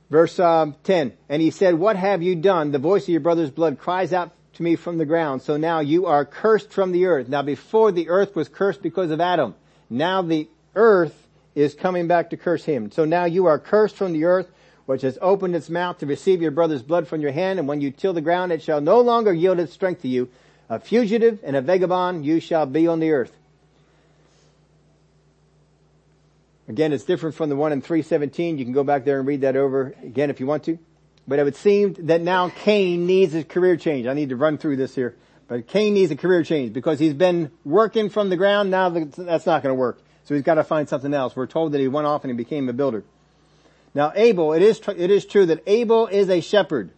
Verse 0.09 0.39
uh, 0.39 0.71
10, 0.83 1.13
and 1.27 1.41
he 1.41 1.51
said, 1.51 1.75
what 1.75 1.95
have 1.95 2.23
you 2.23 2.35
done? 2.35 2.71
The 2.71 2.79
voice 2.79 3.03
of 3.03 3.09
your 3.09 3.19
brother's 3.19 3.51
blood 3.51 3.77
cries 3.77 4.13
out 4.13 4.31
to 4.53 4.63
me 4.63 4.75
from 4.75 4.97
the 4.97 5.05
ground. 5.05 5.41
So 5.41 5.57
now 5.57 5.81
you 5.81 6.05
are 6.05 6.23
cursed 6.23 6.71
from 6.71 6.93
the 6.93 7.07
earth. 7.07 7.27
Now 7.27 7.41
before 7.41 7.91
the 7.91 8.09
earth 8.09 8.35
was 8.35 8.47
cursed 8.47 8.81
because 8.81 9.11
of 9.11 9.19
Adam. 9.19 9.55
Now 9.89 10.21
the 10.21 10.47
earth 10.75 11.27
is 11.55 11.73
coming 11.73 12.07
back 12.07 12.29
to 12.29 12.37
curse 12.37 12.63
him. 12.63 12.91
So 12.91 13.03
now 13.03 13.25
you 13.25 13.47
are 13.47 13.59
cursed 13.59 13.95
from 13.95 14.13
the 14.13 14.25
earth 14.25 14.47
which 14.87 15.01
has 15.01 15.19
opened 15.21 15.53
its 15.53 15.69
mouth 15.69 15.99
to 15.99 16.05
receive 16.05 16.41
your 16.41 16.49
brother's 16.49 16.81
blood 16.81 17.09
from 17.09 17.19
your 17.19 17.33
hand, 17.33 17.59
and 17.59 17.67
when 17.67 17.81
you 17.81 17.91
till 17.91 18.13
the 18.13 18.21
ground, 18.21 18.53
it 18.53 18.63
shall 18.63 18.79
no 18.79 19.01
longer 19.01 19.33
yield 19.33 19.59
its 19.59 19.73
strength 19.73 20.01
to 20.01 20.07
you. 20.07 20.29
A 20.69 20.79
fugitive 20.79 21.41
and 21.43 21.57
a 21.57 21.61
vagabond 21.61 22.25
you 22.25 22.39
shall 22.39 22.65
be 22.65 22.87
on 22.87 23.01
the 23.01 23.11
earth. 23.11 23.33
Again, 26.67 26.91
it's 26.91 27.05
different 27.05 27.35
from 27.35 27.49
the 27.49 27.55
one 27.55 27.71
in 27.71 27.81
317. 27.81 28.57
You 28.57 28.65
can 28.65 28.73
go 28.73 28.83
back 28.83 29.05
there 29.05 29.19
and 29.19 29.27
read 29.27 29.41
that 29.41 29.55
over 29.55 29.95
again 30.03 30.29
if 30.29 30.39
you 30.39 30.47
want 30.47 30.65
to. 30.65 30.77
But 31.27 31.39
it 31.39 31.43
would 31.43 31.55
seem 31.55 31.93
that 32.07 32.21
now 32.21 32.49
Cain 32.49 33.05
needs 33.05 33.33
a 33.35 33.43
career 33.43 33.77
change. 33.77 34.07
I 34.07 34.13
need 34.13 34.29
to 34.29 34.35
run 34.35 34.57
through 34.57 34.77
this 34.77 34.95
here. 34.95 35.15
But 35.47 35.67
Cain 35.67 35.93
needs 35.93 36.11
a 36.11 36.15
career 36.15 36.43
change 36.43 36.73
because 36.73 36.99
he's 36.99 37.13
been 37.13 37.51
working 37.63 38.09
from 38.09 38.29
the 38.29 38.37
ground. 38.37 38.69
Now 38.69 38.89
that's 38.89 39.45
not 39.45 39.63
going 39.63 39.73
to 39.73 39.79
work. 39.79 40.01
So 40.25 40.35
he's 40.35 40.43
got 40.43 40.55
to 40.55 40.63
find 40.63 40.89
something 40.89 41.13
else. 41.13 41.35
We're 41.35 41.47
told 41.47 41.71
that 41.71 41.79
he 41.79 41.87
went 41.87 42.05
off 42.05 42.23
and 42.23 42.31
he 42.31 42.35
became 42.35 42.67
a 42.67 42.73
builder. 42.73 43.03
Now 43.93 44.11
Abel, 44.13 44.53
it 44.53 44.61
is, 44.61 44.81
it 44.87 45.09
is 45.09 45.25
true 45.25 45.45
that 45.45 45.63
Abel 45.67 46.07
is 46.07 46.29
a 46.29 46.41
shepherd, 46.41 46.91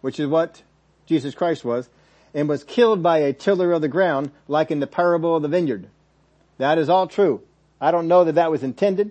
which 0.00 0.18
is 0.18 0.26
what 0.26 0.62
Jesus 1.04 1.34
Christ 1.34 1.62
was, 1.62 1.90
and 2.32 2.48
was 2.48 2.64
killed 2.64 3.02
by 3.02 3.18
a 3.18 3.34
tiller 3.34 3.72
of 3.72 3.82
the 3.82 3.88
ground, 3.88 4.30
like 4.48 4.70
in 4.70 4.80
the 4.80 4.86
parable 4.86 5.36
of 5.36 5.42
the 5.42 5.48
vineyard. 5.48 5.88
That 6.56 6.78
is 6.78 6.88
all 6.88 7.06
true. 7.06 7.42
I 7.82 7.90
don't 7.90 8.06
know 8.06 8.22
that 8.22 8.36
that 8.36 8.50
was 8.52 8.62
intended, 8.62 9.10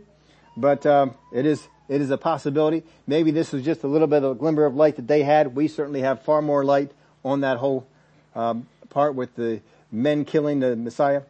but 0.56 0.86
um, 0.86 1.14
it 1.34 1.46
is 1.46 1.68
it 1.90 2.00
is 2.00 2.10
a 2.10 2.18
possibility. 2.18 2.84
Maybe 3.06 3.32
this 3.32 3.52
was 3.52 3.66
just 3.66 3.84
a 3.84 3.88
little 3.88 4.08
bit 4.08 4.24
of 4.24 4.32
a 4.32 4.36
glimmer 4.36 4.64
of 4.64 4.76
light 4.76 4.96
that 4.96 5.10
they 5.10 5.24
had. 5.24 5.56
We 5.58 5.68
certainly 5.68 6.02
have 6.02 6.22
far 6.24 6.42
more 6.42 6.64
light 6.64 6.90
on 7.26 7.42
that 7.42 7.58
whole 7.58 7.86
um, 8.34 8.66
part 8.90 9.14
with 9.14 9.36
the 9.36 9.60
men 9.92 10.24
killing 10.24 10.62
the 10.62 10.78
Messiah 10.78 11.24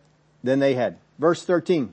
than 0.43 0.59
they 0.59 0.75
had. 0.75 0.97
Verse 1.17 1.43
13. 1.43 1.91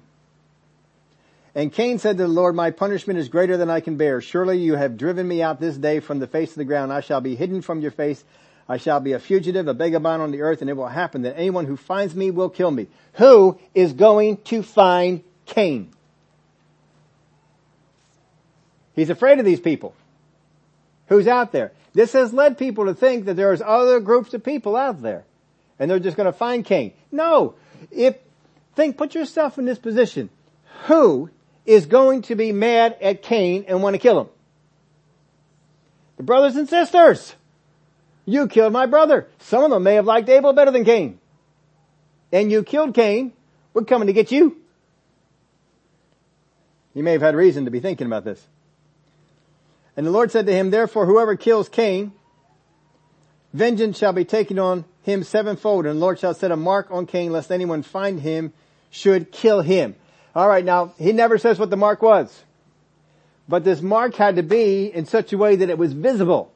And 1.54 1.72
Cain 1.72 1.98
said 1.98 2.18
to 2.18 2.24
the 2.24 2.28
Lord, 2.28 2.54
my 2.54 2.70
punishment 2.70 3.18
is 3.18 3.30
greater 3.30 3.56
than 3.56 3.70
I 3.70 3.80
can 3.80 3.96
bear. 3.96 4.20
Surely 4.20 4.58
you 4.58 4.74
have 4.74 4.98
driven 4.98 5.26
me 5.26 5.42
out 5.42 5.60
this 5.60 5.78
day 5.78 6.00
from 6.00 6.18
the 6.18 6.26
face 6.26 6.50
of 6.50 6.56
the 6.56 6.64
ground. 6.66 6.92
I 6.92 7.00
shall 7.00 7.22
be 7.22 7.36
hidden 7.36 7.62
from 7.62 7.80
your 7.80 7.90
face. 7.90 8.22
I 8.68 8.76
shall 8.76 9.00
be 9.00 9.12
a 9.12 9.18
fugitive, 9.18 9.66
a 9.66 9.72
vagabond 9.72 10.20
on 10.20 10.30
the 10.30 10.42
earth, 10.42 10.60
and 10.60 10.68
it 10.68 10.76
will 10.76 10.88
happen 10.88 11.22
that 11.22 11.38
anyone 11.38 11.64
who 11.64 11.78
finds 11.78 12.14
me 12.14 12.30
will 12.30 12.50
kill 12.50 12.70
me. 12.70 12.86
Who 13.14 13.58
is 13.74 13.94
going 13.94 14.36
to 14.44 14.62
find 14.62 15.24
Cain? 15.48 15.90
He's 18.94 19.10
afraid 19.10 19.38
of 19.38 19.44
these 19.44 19.60
people. 19.60 19.94
Who's 21.08 21.26
out 21.26 21.52
there? 21.52 21.72
This 21.94 22.12
has 22.12 22.32
led 22.32 22.58
people 22.58 22.86
to 22.86 22.94
think 22.94 23.24
that 23.24 23.34
there's 23.34 23.62
other 23.62 24.00
groups 24.00 24.34
of 24.34 24.44
people 24.44 24.76
out 24.76 25.02
there. 25.02 25.24
And 25.78 25.90
they're 25.90 25.98
just 25.98 26.16
gonna 26.16 26.32
find 26.32 26.64
Cain. 26.64 26.92
No! 27.10 27.54
If, 27.90 28.16
think, 28.74 28.96
put 28.96 29.14
yourself 29.14 29.58
in 29.58 29.64
this 29.64 29.78
position. 29.78 30.30
Who 30.86 31.30
is 31.64 31.86
going 31.86 32.22
to 32.22 32.34
be 32.34 32.52
mad 32.52 32.96
at 33.00 33.22
Cain 33.22 33.64
and 33.68 33.82
want 33.82 33.94
to 33.94 33.98
kill 33.98 34.20
him? 34.20 34.28
The 36.16 36.22
brothers 36.24 36.56
and 36.56 36.68
sisters. 36.68 37.34
You 38.24 38.48
killed 38.48 38.72
my 38.72 38.86
brother. 38.86 39.28
Some 39.38 39.64
of 39.64 39.70
them 39.70 39.82
may 39.84 39.94
have 39.94 40.04
liked 40.04 40.28
Abel 40.28 40.52
better 40.52 40.70
than 40.70 40.84
Cain. 40.84 41.18
And 42.32 42.50
you 42.50 42.62
killed 42.62 42.94
Cain. 42.94 43.32
We're 43.72 43.84
coming 43.84 44.08
to 44.08 44.12
get 44.12 44.30
you. 44.30 44.56
He 46.98 47.02
may 47.02 47.12
have 47.12 47.22
had 47.22 47.36
reason 47.36 47.64
to 47.64 47.70
be 47.70 47.78
thinking 47.78 48.08
about 48.08 48.24
this. 48.24 48.44
And 49.96 50.04
the 50.04 50.10
Lord 50.10 50.32
said 50.32 50.46
to 50.46 50.52
him, 50.52 50.70
therefore 50.70 51.06
whoever 51.06 51.36
kills 51.36 51.68
Cain, 51.68 52.10
vengeance 53.54 53.96
shall 53.96 54.12
be 54.12 54.24
taken 54.24 54.58
on 54.58 54.84
him 55.02 55.22
sevenfold, 55.22 55.86
and 55.86 55.94
the 55.94 56.00
Lord 56.00 56.18
shall 56.18 56.34
set 56.34 56.50
a 56.50 56.56
mark 56.56 56.88
on 56.90 57.06
Cain 57.06 57.30
lest 57.30 57.52
anyone 57.52 57.84
find 57.84 58.18
him 58.18 58.52
should 58.90 59.30
kill 59.30 59.60
him. 59.60 59.94
Alright, 60.34 60.64
now, 60.64 60.92
he 60.98 61.12
never 61.12 61.38
says 61.38 61.60
what 61.60 61.70
the 61.70 61.76
mark 61.76 62.02
was. 62.02 62.42
But 63.48 63.62
this 63.62 63.80
mark 63.80 64.16
had 64.16 64.34
to 64.34 64.42
be 64.42 64.86
in 64.86 65.06
such 65.06 65.32
a 65.32 65.38
way 65.38 65.54
that 65.54 65.70
it 65.70 65.78
was 65.78 65.92
visible. 65.92 66.52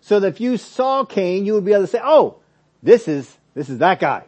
So 0.00 0.20
that 0.20 0.28
if 0.28 0.40
you 0.40 0.58
saw 0.58 1.04
Cain, 1.04 1.44
you 1.44 1.54
would 1.54 1.64
be 1.64 1.72
able 1.72 1.82
to 1.82 1.88
say, 1.88 2.00
oh, 2.04 2.36
this 2.84 3.08
is, 3.08 3.36
this 3.54 3.68
is 3.68 3.78
that 3.78 3.98
guy. 3.98 4.22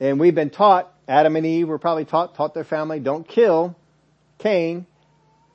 And 0.00 0.18
we've 0.18 0.34
been 0.34 0.50
taught, 0.50 0.92
Adam 1.06 1.36
and 1.36 1.46
Eve 1.46 1.68
were 1.68 1.78
probably 1.78 2.04
taught, 2.04 2.34
taught 2.34 2.52
their 2.52 2.64
family, 2.64 2.98
don't 2.98 3.28
kill 3.28 3.76
Cain. 4.42 4.86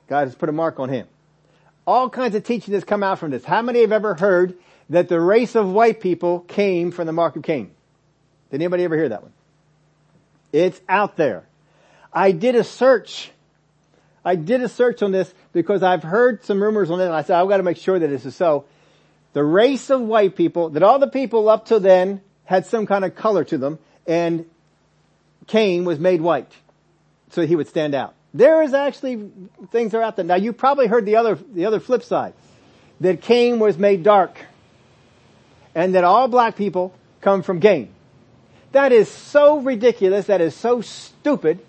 God 0.08 0.26
has 0.26 0.34
put 0.34 0.48
a 0.48 0.52
mark 0.52 0.80
on 0.80 0.88
him. 0.88 1.06
All 1.86 2.08
kinds 2.08 2.34
of 2.34 2.42
teaching 2.44 2.72
has 2.74 2.84
come 2.84 3.02
out 3.02 3.18
from 3.18 3.30
this. 3.30 3.44
How 3.44 3.60
many 3.60 3.82
have 3.82 3.92
ever 3.92 4.14
heard 4.14 4.56
that 4.88 5.08
the 5.08 5.20
race 5.20 5.54
of 5.54 5.70
white 5.70 6.00
people 6.00 6.40
came 6.40 6.90
from 6.90 7.06
the 7.06 7.12
mark 7.12 7.36
of 7.36 7.42
Cain? 7.42 7.70
Did 8.50 8.62
anybody 8.62 8.84
ever 8.84 8.96
hear 8.96 9.10
that 9.10 9.22
one? 9.22 9.32
It's 10.52 10.80
out 10.88 11.16
there. 11.16 11.44
I 12.12 12.32
did 12.32 12.54
a 12.54 12.64
search. 12.64 13.30
I 14.24 14.36
did 14.36 14.62
a 14.62 14.68
search 14.68 15.02
on 15.02 15.12
this 15.12 15.32
because 15.52 15.82
I've 15.82 16.02
heard 16.02 16.42
some 16.44 16.62
rumors 16.62 16.90
on 16.90 17.00
it 17.00 17.04
and 17.04 17.14
I 17.14 17.22
said, 17.22 17.36
I've 17.36 17.48
got 17.48 17.58
to 17.58 17.62
make 17.62 17.76
sure 17.76 17.98
that 17.98 18.08
this 18.08 18.24
is 18.24 18.34
so. 18.34 18.64
The 19.34 19.44
race 19.44 19.90
of 19.90 20.00
white 20.00 20.34
people, 20.34 20.70
that 20.70 20.82
all 20.82 20.98
the 20.98 21.08
people 21.08 21.50
up 21.50 21.66
to 21.66 21.78
then 21.78 22.22
had 22.44 22.64
some 22.64 22.86
kind 22.86 23.04
of 23.04 23.14
color 23.14 23.44
to 23.44 23.58
them 23.58 23.78
and 24.06 24.46
Cain 25.46 25.84
was 25.84 25.98
made 25.98 26.22
white 26.22 26.50
so 27.30 27.46
he 27.46 27.54
would 27.54 27.68
stand 27.68 27.94
out. 27.94 28.14
There 28.34 28.62
is 28.62 28.74
actually 28.74 29.30
things 29.70 29.94
are 29.94 30.02
out 30.02 30.16
there. 30.16 30.24
Now 30.24 30.36
you 30.36 30.52
probably 30.52 30.86
heard 30.86 31.06
the 31.06 31.16
other, 31.16 31.34
the 31.36 31.66
other 31.66 31.80
flip 31.80 32.02
side. 32.02 32.34
That 33.00 33.22
Cain 33.22 33.58
was 33.58 33.78
made 33.78 34.02
dark. 34.02 34.38
And 35.74 35.94
that 35.94 36.04
all 36.04 36.28
black 36.28 36.56
people 36.56 36.92
come 37.20 37.42
from 37.42 37.60
Cain. 37.60 37.90
That 38.72 38.92
is 38.92 39.08
so 39.08 39.60
ridiculous. 39.60 40.26
That 40.26 40.40
is 40.40 40.54
so 40.54 40.80
stupid. 40.80 41.60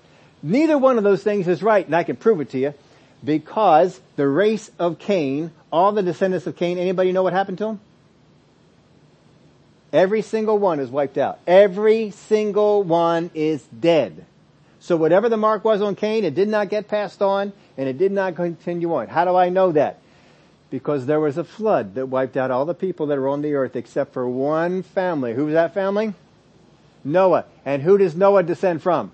Neither 0.42 0.78
one 0.78 0.98
of 0.98 1.04
those 1.04 1.22
things 1.22 1.48
is 1.48 1.62
right, 1.62 1.86
and 1.86 1.96
I 1.96 2.04
can 2.04 2.16
prove 2.16 2.40
it 2.42 2.52
to 2.52 2.58
you, 2.58 2.74
because 3.24 4.00
the 4.16 4.28
race 4.28 4.72
of 4.80 4.98
Cain, 4.98 5.52
all 5.72 5.92
the 5.92 6.02
descendants 6.02 6.48
of 6.48 6.56
Cain, 6.56 6.78
anybody 6.78 7.12
know 7.12 7.24
what 7.24 7.34
happened 7.34 7.58
to 7.60 7.66
them? 7.66 7.80
Every 9.92 10.22
single 10.22 10.58
one 10.58 10.80
is 10.80 10.90
wiped 10.90 11.18
out. 11.18 11.40
Every 11.46 12.12
single 12.12 12.84
one 12.84 13.32
is 13.34 13.64
dead. 13.64 14.26
So 14.90 14.98
whatever 14.98 15.30
the 15.30 15.38
mark 15.38 15.64
was 15.64 15.84
on 15.84 15.94
Cain, 15.94 16.24
it 16.26 16.34
did 16.34 16.48
not 16.48 16.70
get 16.70 16.88
passed 16.88 17.22
on 17.22 17.54
and 17.78 17.88
it 17.88 18.00
did 18.00 18.12
not 18.12 18.36
continue 18.36 18.92
on. 18.96 19.08
How 19.08 19.24
do 19.24 19.36
I 19.36 19.50
know 19.50 19.72
that? 19.74 20.00
Because 20.72 21.06
there 21.06 21.20
was 21.20 21.38
a 21.38 21.44
flood 21.44 21.94
that 21.94 22.08
wiped 22.08 22.36
out 22.36 22.50
all 22.50 22.66
the 22.66 22.74
people 22.74 23.06
that 23.06 23.20
were 23.20 23.28
on 23.28 23.44
the 23.44 23.54
earth 23.54 23.76
except 23.76 24.14
for 24.14 24.28
one 24.28 24.82
family. 24.82 25.36
Who 25.36 25.46
was 25.46 25.54
that 25.54 25.76
family? 25.76 26.16
Noah. 27.04 27.46
And 27.66 27.84
who 27.84 28.00
does 28.00 28.16
Noah 28.16 28.42
descend 28.42 28.82
from? 28.82 29.12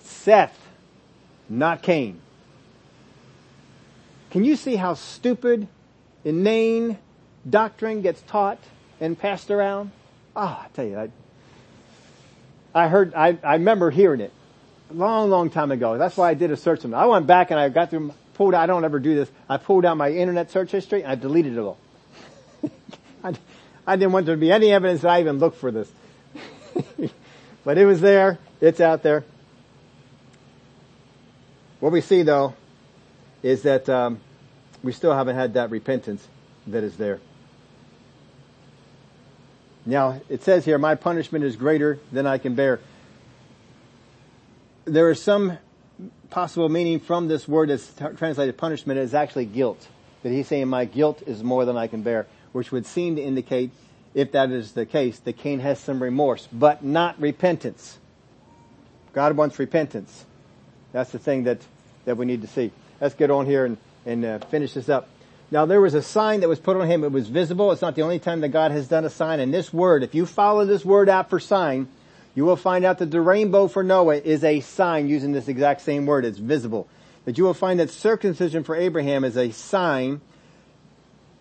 Seth, 0.00 0.60
not 1.48 1.80
Cain. 1.80 2.20
Can 4.30 4.44
you 4.44 4.56
see 4.56 4.76
how 4.76 4.92
stupid, 4.92 5.68
inane 6.22 6.98
doctrine 7.48 8.02
gets 8.02 8.20
taught 8.20 8.58
and 9.00 9.18
passed 9.18 9.50
around? 9.50 9.90
Ah, 10.36 10.58
oh, 10.60 10.64
I 10.66 10.68
tell 10.74 10.84
you, 10.84 10.98
I, 10.98 11.10
I 12.74 12.88
heard, 12.88 13.14
I, 13.14 13.38
I 13.42 13.54
remember 13.54 13.90
hearing 13.90 14.20
it 14.20 14.32
a 14.90 14.94
long, 14.94 15.30
long 15.30 15.50
time 15.50 15.70
ago. 15.70 15.98
That's 15.98 16.16
why 16.16 16.30
I 16.30 16.34
did 16.34 16.50
a 16.50 16.56
search. 16.56 16.84
On 16.84 16.92
it. 16.92 16.96
I 16.96 17.06
went 17.06 17.26
back 17.26 17.50
and 17.50 17.60
I 17.60 17.68
got 17.68 17.90
through, 17.90 18.12
pulled 18.34 18.54
I 18.54 18.66
don't 18.66 18.84
ever 18.84 18.98
do 18.98 19.14
this. 19.14 19.30
I 19.48 19.56
pulled 19.58 19.84
out 19.84 19.96
my 19.96 20.10
internet 20.10 20.50
search 20.50 20.70
history 20.70 21.02
and 21.02 21.12
I 21.12 21.14
deleted 21.14 21.54
it 21.54 21.60
all. 21.60 21.78
I, 23.24 23.34
I 23.86 23.96
didn't 23.96 24.12
want 24.12 24.26
there 24.26 24.34
to 24.34 24.40
be 24.40 24.52
any 24.52 24.72
evidence 24.72 25.02
that 25.02 25.10
I 25.10 25.20
even 25.20 25.38
looked 25.38 25.58
for 25.58 25.70
this. 25.70 25.90
but 27.64 27.78
it 27.78 27.86
was 27.86 28.00
there. 28.00 28.38
It's 28.60 28.80
out 28.80 29.02
there. 29.02 29.24
What 31.80 31.92
we 31.92 32.00
see 32.00 32.22
though 32.22 32.54
is 33.42 33.62
that 33.62 33.88
um, 33.88 34.20
we 34.82 34.92
still 34.92 35.14
haven't 35.14 35.36
had 35.36 35.54
that 35.54 35.70
repentance 35.70 36.26
that 36.68 36.84
is 36.84 36.96
there. 36.96 37.20
Now, 39.84 40.20
it 40.28 40.42
says 40.42 40.64
here, 40.64 40.78
my 40.78 40.94
punishment 40.94 41.44
is 41.44 41.56
greater 41.56 41.98
than 42.12 42.26
I 42.26 42.38
can 42.38 42.54
bear. 42.54 42.80
There 44.84 45.10
is 45.10 45.20
some 45.20 45.58
possible 46.30 46.68
meaning 46.68 47.00
from 47.00 47.28
this 47.28 47.46
word 47.46 47.68
that's 47.68 47.92
translated 48.16 48.56
punishment 48.56 48.98
is 48.98 49.14
actually 49.14 49.46
guilt. 49.46 49.88
That 50.22 50.30
he's 50.30 50.46
saying 50.46 50.68
my 50.68 50.84
guilt 50.84 51.22
is 51.26 51.42
more 51.42 51.64
than 51.64 51.76
I 51.76 51.88
can 51.88 52.02
bear, 52.02 52.26
which 52.52 52.70
would 52.70 52.86
seem 52.86 53.16
to 53.16 53.22
indicate, 53.22 53.70
if 54.14 54.32
that 54.32 54.50
is 54.50 54.72
the 54.72 54.86
case, 54.86 55.18
that 55.20 55.36
Cain 55.36 55.58
has 55.60 55.80
some 55.80 56.02
remorse, 56.02 56.48
but 56.52 56.84
not 56.84 57.20
repentance. 57.20 57.98
God 59.12 59.36
wants 59.36 59.58
repentance. 59.58 60.24
That's 60.92 61.10
the 61.10 61.18
thing 61.18 61.44
that, 61.44 61.58
that 62.04 62.16
we 62.16 62.24
need 62.24 62.42
to 62.42 62.48
see. 62.48 62.70
Let's 63.00 63.14
get 63.14 63.30
on 63.30 63.46
here 63.46 63.64
and, 63.64 63.76
and 64.06 64.24
uh, 64.24 64.38
finish 64.38 64.74
this 64.74 64.88
up. 64.88 65.08
Now 65.52 65.66
there 65.66 65.82
was 65.82 65.92
a 65.92 66.00
sign 66.00 66.40
that 66.40 66.48
was 66.48 66.58
put 66.58 66.78
on 66.78 66.86
him. 66.86 67.04
It 67.04 67.12
was 67.12 67.28
visible. 67.28 67.72
It's 67.72 67.82
not 67.82 67.94
the 67.94 68.00
only 68.00 68.18
time 68.18 68.40
that 68.40 68.48
God 68.48 68.72
has 68.72 68.88
done 68.88 69.04
a 69.04 69.10
sign. 69.10 69.38
And 69.38 69.52
this 69.52 69.70
word, 69.70 70.02
if 70.02 70.14
you 70.14 70.24
follow 70.24 70.64
this 70.64 70.82
word 70.82 71.10
out 71.10 71.28
for 71.28 71.38
sign, 71.38 71.88
you 72.34 72.46
will 72.46 72.56
find 72.56 72.86
out 72.86 72.96
that 73.00 73.10
the 73.10 73.20
rainbow 73.20 73.68
for 73.68 73.82
Noah 73.82 74.16
is 74.16 74.44
a 74.44 74.60
sign 74.60 75.08
using 75.08 75.32
this 75.32 75.48
exact 75.48 75.82
same 75.82 76.06
word. 76.06 76.24
It's 76.24 76.38
visible. 76.38 76.88
That 77.26 77.36
you 77.36 77.44
will 77.44 77.52
find 77.52 77.78
that 77.80 77.90
circumcision 77.90 78.64
for 78.64 78.74
Abraham 78.74 79.24
is 79.24 79.36
a 79.36 79.50
sign. 79.50 80.22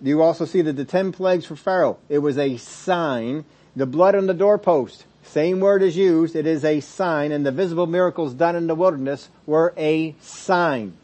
You 0.01 0.21
also 0.21 0.43
see 0.43 0.61
that 0.61 0.75
the 0.75 0.83
ten 0.83 1.13
plagues 1.13 1.45
for 1.45 1.55
Pharaoh, 1.55 1.97
it 2.09 2.17
was 2.17 2.37
a 2.37 2.57
sign. 2.57 3.45
The 3.77 3.85
blood 3.85 4.15
on 4.15 4.27
the 4.27 4.33
doorpost, 4.33 5.05
same 5.23 5.61
word 5.61 5.81
is 5.81 5.95
used. 5.95 6.35
It 6.35 6.45
is 6.45 6.65
a 6.65 6.81
sign. 6.81 7.31
And 7.31 7.45
the 7.45 7.51
visible 7.53 7.87
miracles 7.87 8.33
done 8.33 8.57
in 8.57 8.67
the 8.67 8.75
wilderness 8.75 9.29
were 9.45 9.73
a 9.77 10.15
sign. 10.19 10.97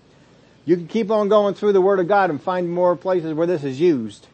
You 0.67 0.75
can 0.75 0.87
keep 0.87 1.09
on 1.11 1.29
going 1.29 1.53
through 1.53 1.71
the 1.71 1.79
Word 1.79 2.01
of 2.01 2.09
God 2.09 2.29
and 2.29 2.43
find 2.43 2.69
more 2.69 2.97
places 2.97 3.33
where 3.33 3.47
this 3.47 3.63
is 3.63 3.79
used. 3.79 4.27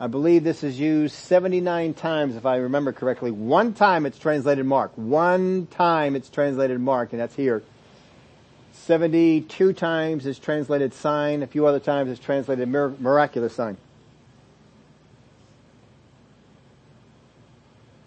I 0.00 0.06
believe 0.06 0.44
this 0.44 0.64
is 0.64 0.80
used 0.80 1.14
79 1.14 1.92
times 1.92 2.36
if 2.36 2.46
I 2.46 2.56
remember 2.56 2.94
correctly. 2.94 3.30
One 3.30 3.74
time 3.74 4.06
it's 4.06 4.18
translated 4.18 4.64
mark. 4.64 4.92
One 4.96 5.66
time 5.66 6.16
it's 6.16 6.30
translated 6.30 6.80
mark 6.80 7.12
and 7.12 7.20
that's 7.20 7.36
here. 7.36 7.62
72 8.72 9.74
times 9.74 10.24
it's 10.24 10.38
translated 10.38 10.94
sign. 10.94 11.42
A 11.42 11.46
few 11.46 11.66
other 11.66 11.80
times 11.80 12.10
it's 12.10 12.18
translated 12.18 12.66
miraculous 12.66 13.54
sign. 13.54 13.76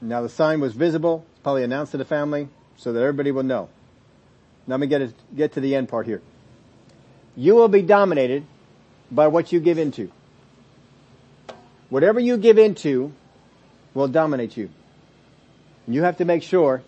Now 0.02 0.24
the 0.24 0.30
sign 0.30 0.62
was 0.62 0.74
visible. 0.74 1.28
It's 1.34 1.44
probably 1.44 1.64
announced 1.64 1.92
to 1.92 2.00
the 2.00 2.06
family 2.06 2.50
so 2.76 2.92
that 2.92 3.00
everybody 3.00 3.30
will 3.30 3.44
know. 3.44 3.70
Now 4.66 4.78
let 4.78 4.80
me 4.80 4.88
get, 4.88 5.14
get 5.36 5.52
to 5.54 5.62
the 5.62 5.76
end 5.76 5.90
part 5.90 6.08
here 6.08 6.24
you 7.36 7.56
will 7.56 7.68
be 7.68 7.82
dominated 7.82 8.46
by 9.12 9.28
what 9.28 9.52
you 9.52 9.60
give 9.60 9.78
into. 9.78 10.12
Whatever 11.90 12.20
you 12.20 12.38
give 12.38 12.58
into 12.58 13.14
will 13.94 14.08
dominate 14.08 14.58
you. 14.58 14.70
And 15.86 15.96
You 15.96 16.04
have 16.04 16.18
to 16.18 16.26
make 16.26 16.44
sure 16.44 16.82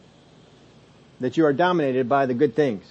that 1.20 1.38
you 1.38 1.46
are 1.46 1.54
dominated 1.54 2.10
by 2.10 2.26
the 2.26 2.34
good 2.34 2.56
things. 2.56 2.84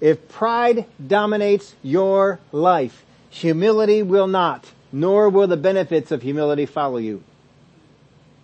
If 0.00 0.28
pride 0.28 0.86
dominates 1.04 1.74
your 1.82 2.40
life, 2.50 3.04
humility 3.30 4.02
will 4.02 4.26
not, 4.26 4.68
nor 4.90 5.28
will 5.28 5.46
the 5.46 5.56
benefits 5.56 6.10
of 6.10 6.22
humility 6.22 6.66
follow 6.66 6.98
you. 6.98 7.22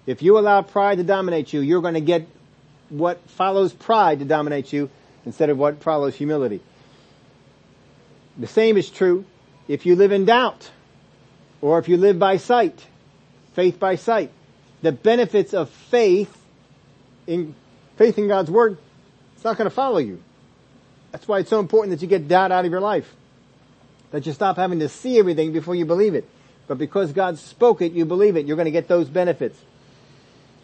If 0.06 0.22
you 0.22 0.38
allow 0.38 0.62
pride 0.62 0.98
to 0.98 1.04
dominate 1.04 1.52
you, 1.52 1.60
you're 1.60 1.82
going 1.82 1.94
to 1.94 2.00
get 2.00 2.26
what 2.88 3.20
follows 3.30 3.72
pride 3.72 4.20
to 4.20 4.24
dominate 4.24 4.72
you 4.72 4.88
instead 5.26 5.50
of 5.50 5.58
what 5.58 5.82
follows 5.82 6.14
humility. 6.14 6.62
The 8.38 8.46
same 8.46 8.76
is 8.76 8.88
true 8.88 9.24
if 9.66 9.84
you 9.84 9.96
live 9.96 10.12
in 10.12 10.24
doubt 10.24 10.70
or 11.60 11.78
if 11.78 11.88
you 11.88 11.96
live 11.96 12.18
by 12.18 12.36
sight, 12.36 12.86
faith 13.54 13.80
by 13.80 13.96
sight. 13.96 14.30
The 14.82 14.92
benefits 14.92 15.54
of 15.54 15.70
faith 15.70 16.34
in 17.26 17.54
faith 17.96 18.16
in 18.16 18.28
God's 18.28 18.50
word, 18.50 18.78
it's 19.34 19.44
not 19.44 19.58
going 19.58 19.68
to 19.68 19.74
follow 19.74 19.98
you. 19.98 20.22
That's 21.10 21.26
why 21.26 21.40
it's 21.40 21.50
so 21.50 21.58
important 21.58 21.96
that 21.96 22.02
you 22.02 22.08
get 22.08 22.28
doubt 22.28 22.52
out 22.52 22.64
of 22.64 22.70
your 22.70 22.80
life. 22.80 23.14
That 24.12 24.24
you 24.24 24.32
stop 24.32 24.56
having 24.56 24.78
to 24.80 24.88
see 24.88 25.18
everything 25.18 25.52
before 25.52 25.74
you 25.74 25.84
believe 25.84 26.14
it. 26.14 26.28
But 26.66 26.78
because 26.78 27.12
God 27.12 27.38
spoke 27.38 27.82
it, 27.82 27.92
you 27.92 28.04
believe 28.04 28.36
it. 28.36 28.46
You're 28.46 28.56
going 28.56 28.66
to 28.66 28.70
get 28.70 28.88
those 28.88 29.08
benefits. 29.08 29.58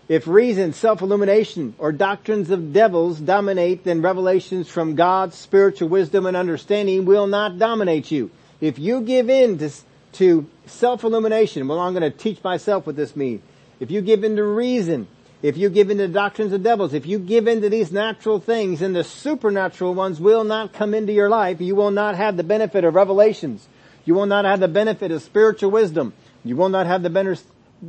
If 0.09 0.27
reason, 0.29 0.75
self-illumination, 0.75 1.77
or 1.79 1.91
doctrines 1.91 2.51
of 2.51 2.75
devils 2.75 3.19
dominate, 3.19 3.85
then 3.85 4.03
revelations 4.03 4.69
from 4.69 4.97
God's 4.97 5.37
spiritual 5.37 5.89
wisdom 5.89 6.27
and 6.27 6.37
understanding 6.37 7.07
will 7.07 7.27
not 7.27 7.59
dominate 7.59 8.11
you. 8.11 8.31
If 8.61 8.79
you 8.79 9.01
give 9.01 9.31
in 9.31 9.59
to, 9.59 9.71
to 10.15 10.47
self-illumination, 10.67 11.67
well 11.69 11.81
I'm 11.81 11.95
going 11.95 12.11
to 12.11 12.17
teach 12.17 12.43
myself 12.45 12.87
what 12.87 12.97
this 12.97 13.17
means. 13.17 13.43
If 13.81 13.91
you 13.91 14.03
give 14.03 14.25
in 14.25 14.37
to 14.37 14.45
reason, 14.45 15.09
if 15.43 15.57
you 15.57 15.69
give 15.69 15.91
in 15.91 15.99
to 15.99 16.09
doctrines 16.09 16.53
of 16.53 16.63
devils, 16.63 16.95
if 16.95 17.07
you 17.07 17.19
give 17.19 17.49
in 17.49 17.63
to 17.63 17.71
these 17.71 17.91
natural 17.93 18.41
things, 18.41 18.81
then 18.81 18.93
the 18.93 19.05
supernatural 19.05 19.95
ones 19.95 20.21
will 20.21 20.45
not 20.45 20.73
come 20.73 20.95
into 20.95 21.13
your 21.13 21.29
life. 21.29 21.61
You 21.61 21.75
will 21.75 21.91
not 21.91 22.15
have 22.15 22.37
the 22.37 22.45
benefit 22.45 22.85
of 22.85 22.95
revelations. 22.95 23.69
You 24.05 24.15
will 24.15 24.27
not 24.27 24.45
have 24.45 24.61
the 24.61 24.69
benefit 24.69 25.11
of 25.11 25.23
spiritual 25.23 25.71
wisdom. 25.71 26.13
You 26.45 26.57
will 26.57 26.69
not 26.69 26.87
have 26.87 27.03
the 27.03 27.39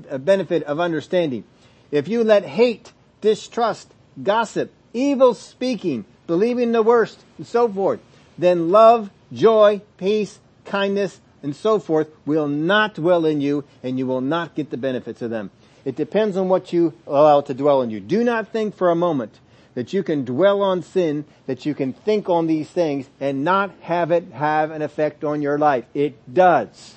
uh, 0.09 0.17
benefit 0.17 0.63
of 0.63 0.79
understanding. 0.79 1.43
If 1.91 2.07
you 2.07 2.23
let 2.23 2.45
hate, 2.45 2.91
distrust, 3.21 3.93
gossip, 4.21 4.71
evil 4.93 5.33
speaking, 5.33 6.05
believing 6.27 6.71
the 6.71 6.83
worst, 6.83 7.23
and 7.37 7.45
so 7.45 7.67
forth, 7.69 7.99
then 8.37 8.69
love, 8.69 9.09
joy, 9.31 9.81
peace, 9.97 10.39
kindness, 10.65 11.19
and 11.43 11.55
so 11.55 11.79
forth 11.79 12.09
will 12.25 12.47
not 12.47 12.95
dwell 12.95 13.25
in 13.25 13.39
you 13.39 13.63
and 13.83 13.99
you 13.99 14.07
will 14.07 14.21
not 14.21 14.55
get 14.55 14.71
the 14.71 14.77
benefits 14.77 15.21
of 15.21 15.29
them. 15.29 15.51
It 15.85 15.95
depends 15.95 16.35
on 16.35 16.49
what 16.49 16.73
you 16.73 16.93
allow 17.05 17.41
to 17.41 17.53
dwell 17.53 17.83
in 17.83 17.91
you. 17.91 17.99
Do 17.99 18.23
not 18.23 18.51
think 18.51 18.75
for 18.75 18.89
a 18.89 18.95
moment 18.95 19.39
that 19.75 19.93
you 19.93 20.01
can 20.01 20.25
dwell 20.25 20.61
on 20.61 20.81
sin, 20.81 21.25
that 21.45 21.65
you 21.65 21.75
can 21.75 21.93
think 21.93 22.29
on 22.29 22.47
these 22.47 22.69
things 22.69 23.07
and 23.19 23.43
not 23.43 23.71
have 23.81 24.09
it 24.09 24.31
have 24.31 24.71
an 24.71 24.81
effect 24.81 25.23
on 25.23 25.43
your 25.43 25.59
life. 25.59 25.85
It 25.93 26.33
does. 26.33 26.95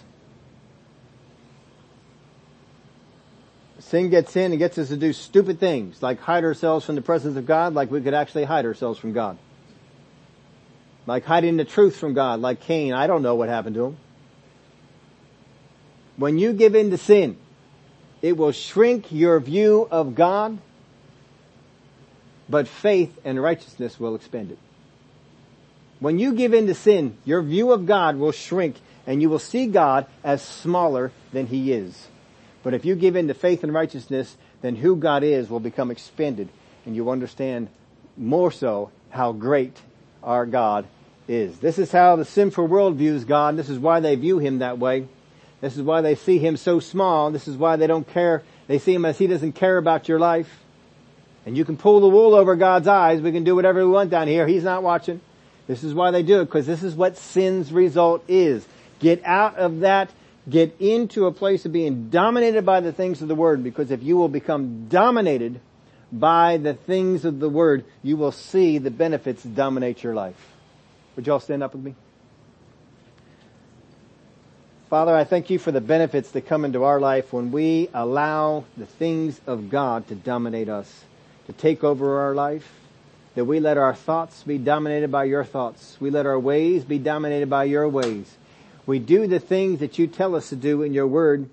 Sin 3.89 4.10
gets 4.10 4.36
in 4.36 4.52
and 4.52 4.59
gets 4.59 4.77
us 4.77 4.89
to 4.89 4.98
do 4.98 5.15
stupid 5.15 5.59
things, 5.59 6.02
like 6.02 6.20
hide 6.20 6.44
ourselves 6.44 6.85
from 6.85 6.94
the 6.94 7.01
presence 7.01 7.39
of 7.39 7.47
God, 7.47 7.73
like 7.73 7.90
we 7.90 8.02
could 8.02 8.12
actually 8.12 8.44
hide 8.44 8.66
ourselves 8.66 8.98
from 8.98 9.15
God. 9.15 9.39
Like 11.06 11.24
hiding 11.24 11.56
the 11.56 11.65
truth 11.65 11.97
from 11.97 12.12
God, 12.12 12.40
like 12.40 12.60
Cain, 12.60 12.93
I 12.93 13.06
don't 13.06 13.23
know 13.23 13.35
what 13.35 13.48
happened 13.48 13.77
to 13.77 13.86
him. 13.86 13.97
When 16.19 16.36
you 16.36 16.52
give 16.52 16.74
in 16.74 16.90
to 16.90 16.98
sin, 16.98 17.39
it 18.20 18.36
will 18.36 18.52
shrink 18.52 19.10
your 19.10 19.40
view 19.40 19.89
of 19.90 20.15
God, 20.15 20.59
but 22.47 22.69
faith 22.69 23.19
and 23.24 23.40
righteousness 23.40 23.98
will 23.98 24.16
expand 24.16 24.51
it. 24.51 24.59
When 25.98 26.19
you 26.19 26.35
give 26.35 26.52
in 26.52 26.66
to 26.66 26.74
sin, 26.74 27.16
your 27.24 27.40
view 27.40 27.73
of 27.73 27.86
God 27.86 28.16
will 28.16 28.32
shrink 28.32 28.77
and 29.06 29.23
you 29.23 29.31
will 29.31 29.39
see 29.39 29.66
God 29.66 30.05
as 30.23 30.43
smaller 30.43 31.10
than 31.32 31.47
He 31.47 31.73
is. 31.73 32.09
But 32.62 32.74
if 32.74 32.85
you 32.85 32.94
give 32.94 33.16
in 33.16 33.28
to 33.28 33.35
faith 33.35 33.62
and 33.62 33.72
righteousness, 33.72 34.36
then 34.62 34.76
who 34.76 34.97
God 34.97 35.22
is 35.22 35.48
will 35.48 35.60
become 35.60 35.90
expanded 35.90 36.48
and 36.85 36.97
you 36.97 37.10
understand 37.10 37.68
more 38.16 38.51
so 38.51 38.90
how 39.10 39.32
great 39.32 39.80
our 40.22 40.47
God 40.47 40.86
is. 41.28 41.59
This 41.59 41.78
is 41.78 41.93
how 41.93 42.16
the 42.16 42.24
sinful 42.24 42.66
world 42.66 42.97
views 42.97 43.24
God. 43.24 43.56
This 43.56 43.68
is 43.68 43.78
why 43.78 44.01
they 44.01 44.16
view 44.16 44.39
Him 44.39 44.59
that 44.59 44.78
way. 44.78 45.06
This 45.60 45.76
is 45.76 45.82
why 45.82 46.01
they 46.01 46.14
see 46.14 46.39
Him 46.39 46.56
so 46.56 46.80
small. 46.80 47.30
This 47.30 47.47
is 47.47 47.56
why 47.56 47.76
they 47.76 47.86
don't 47.86 48.09
care 48.09 48.43
They 48.68 48.78
see 48.78 48.94
him 48.94 49.05
as 49.05 49.18
he 49.18 49.26
doesn't 49.26 49.52
care 49.52 49.78
about 49.78 50.09
your 50.09 50.18
life. 50.20 50.60
And 51.47 51.56
you 51.56 51.64
can 51.64 51.78
pull 51.78 52.01
the 52.01 52.09
wool 52.09 52.35
over 52.35 52.55
God's 52.55 52.86
eyes. 52.86 53.20
We 53.20 53.32
can 53.32 53.43
do 53.43 53.56
whatever 53.56 53.85
we 53.85 53.90
want 53.90 54.10
down 54.10 54.28
here. 54.28 54.47
He's 54.47 54.62
not 54.62 54.82
watching. 54.82 55.20
This 55.66 55.82
is 55.82 55.94
why 55.94 56.10
they 56.10 56.22
do 56.22 56.40
it, 56.40 56.44
because 56.44 56.66
this 56.66 56.82
is 56.82 56.94
what 56.94 57.16
sin's 57.16 57.72
result 57.72 58.22
is. 58.28 58.66
Get 59.01 59.22
out 59.24 59.56
of 59.56 59.80
that. 59.80 60.10
Get 60.48 60.76
into 60.80 61.26
a 61.26 61.32
place 61.32 61.66
of 61.66 61.72
being 61.72 62.08
dominated 62.10 62.64
by 62.64 62.80
the 62.80 62.92
things 62.92 63.20
of 63.20 63.28
the 63.28 63.34
Word, 63.34 63.62
because 63.62 63.90
if 63.90 64.02
you 64.02 64.16
will 64.16 64.28
become 64.28 64.88
dominated 64.88 65.60
by 66.10 66.56
the 66.56 66.72
things 66.72 67.24
of 67.24 67.38
the 67.38 67.48
Word, 67.50 67.84
you 68.02 68.16
will 68.16 68.32
see 68.32 68.78
the 68.78 68.90
benefits 68.90 69.42
dominate 69.42 70.02
your 70.02 70.14
life. 70.14 70.54
Would 71.16 71.26
you 71.26 71.32
all 71.34 71.40
stand 71.40 71.62
up 71.62 71.74
with 71.74 71.84
me? 71.84 71.94
Father, 74.88 75.14
I 75.14 75.24
thank 75.24 75.50
you 75.50 75.58
for 75.58 75.70
the 75.70 75.82
benefits 75.82 76.30
that 76.30 76.46
come 76.46 76.64
into 76.64 76.84
our 76.84 76.98
life 76.98 77.30
when 77.30 77.52
we 77.52 77.90
allow 77.92 78.64
the 78.78 78.86
things 78.86 79.38
of 79.46 79.68
God 79.68 80.08
to 80.08 80.14
dominate 80.14 80.70
us, 80.70 81.04
to 81.46 81.52
take 81.52 81.84
over 81.84 82.20
our 82.20 82.34
life, 82.34 82.66
that 83.34 83.44
we 83.44 83.60
let 83.60 83.76
our 83.76 83.94
thoughts 83.94 84.42
be 84.44 84.56
dominated 84.56 85.12
by 85.12 85.24
your 85.24 85.44
thoughts. 85.44 85.98
We 86.00 86.08
let 86.08 86.24
our 86.24 86.38
ways 86.38 86.84
be 86.84 86.98
dominated 86.98 87.50
by 87.50 87.64
your 87.64 87.86
ways. 87.86 88.34
We 88.89 88.98
do 88.98 89.27
the 89.27 89.39
things 89.39 89.81
that 89.81 89.98
you 89.98 90.06
tell 90.06 90.35
us 90.35 90.48
to 90.48 90.56
do 90.56 90.81
in 90.81 90.94
your 90.94 91.06
word, 91.06 91.51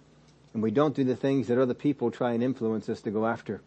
and 0.54 0.64
we 0.64 0.72
don't 0.72 0.96
do 0.96 1.04
the 1.04 1.18
things 1.18 1.50
that 1.50 1.62
other 1.62 1.74
people 1.74 2.10
try 2.10 2.32
and 2.32 2.42
influence 2.42 2.88
us 2.88 3.02
to 3.02 3.12
go 3.12 3.28
after. 3.28 3.60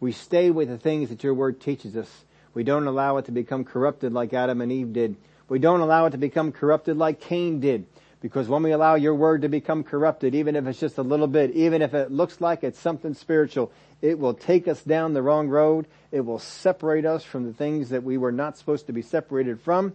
We 0.00 0.10
stay 0.10 0.50
with 0.50 0.68
the 0.68 0.78
things 0.78 1.10
that 1.10 1.22
your 1.22 1.32
word 1.32 1.60
teaches 1.60 1.96
us. 1.96 2.10
We 2.54 2.64
don't 2.64 2.88
allow 2.88 3.18
it 3.18 3.26
to 3.26 3.30
become 3.30 3.62
corrupted 3.62 4.12
like 4.12 4.34
Adam 4.34 4.60
and 4.60 4.72
Eve 4.72 4.92
did. 4.92 5.14
We 5.48 5.60
don't 5.60 5.78
allow 5.78 6.06
it 6.06 6.10
to 6.10 6.18
become 6.18 6.50
corrupted 6.50 6.96
like 6.96 7.20
Cain 7.20 7.60
did. 7.60 7.86
Because 8.20 8.48
when 8.48 8.64
we 8.64 8.72
allow 8.72 8.96
your 8.96 9.14
word 9.14 9.42
to 9.42 9.48
become 9.48 9.84
corrupted, 9.84 10.34
even 10.34 10.56
if 10.56 10.66
it's 10.66 10.80
just 10.80 10.98
a 10.98 11.02
little 11.02 11.28
bit, 11.28 11.52
even 11.52 11.82
if 11.82 11.94
it 11.94 12.10
looks 12.10 12.40
like 12.40 12.64
it's 12.64 12.80
something 12.80 13.14
spiritual, 13.14 13.70
it 14.02 14.18
will 14.18 14.34
take 14.34 14.66
us 14.66 14.82
down 14.82 15.14
the 15.14 15.22
wrong 15.22 15.46
road. 15.46 15.86
It 16.10 16.22
will 16.22 16.40
separate 16.40 17.06
us 17.06 17.22
from 17.22 17.46
the 17.46 17.52
things 17.52 17.90
that 17.90 18.02
we 18.02 18.18
were 18.18 18.32
not 18.32 18.58
supposed 18.58 18.88
to 18.88 18.92
be 18.92 19.02
separated 19.02 19.60
from, 19.60 19.94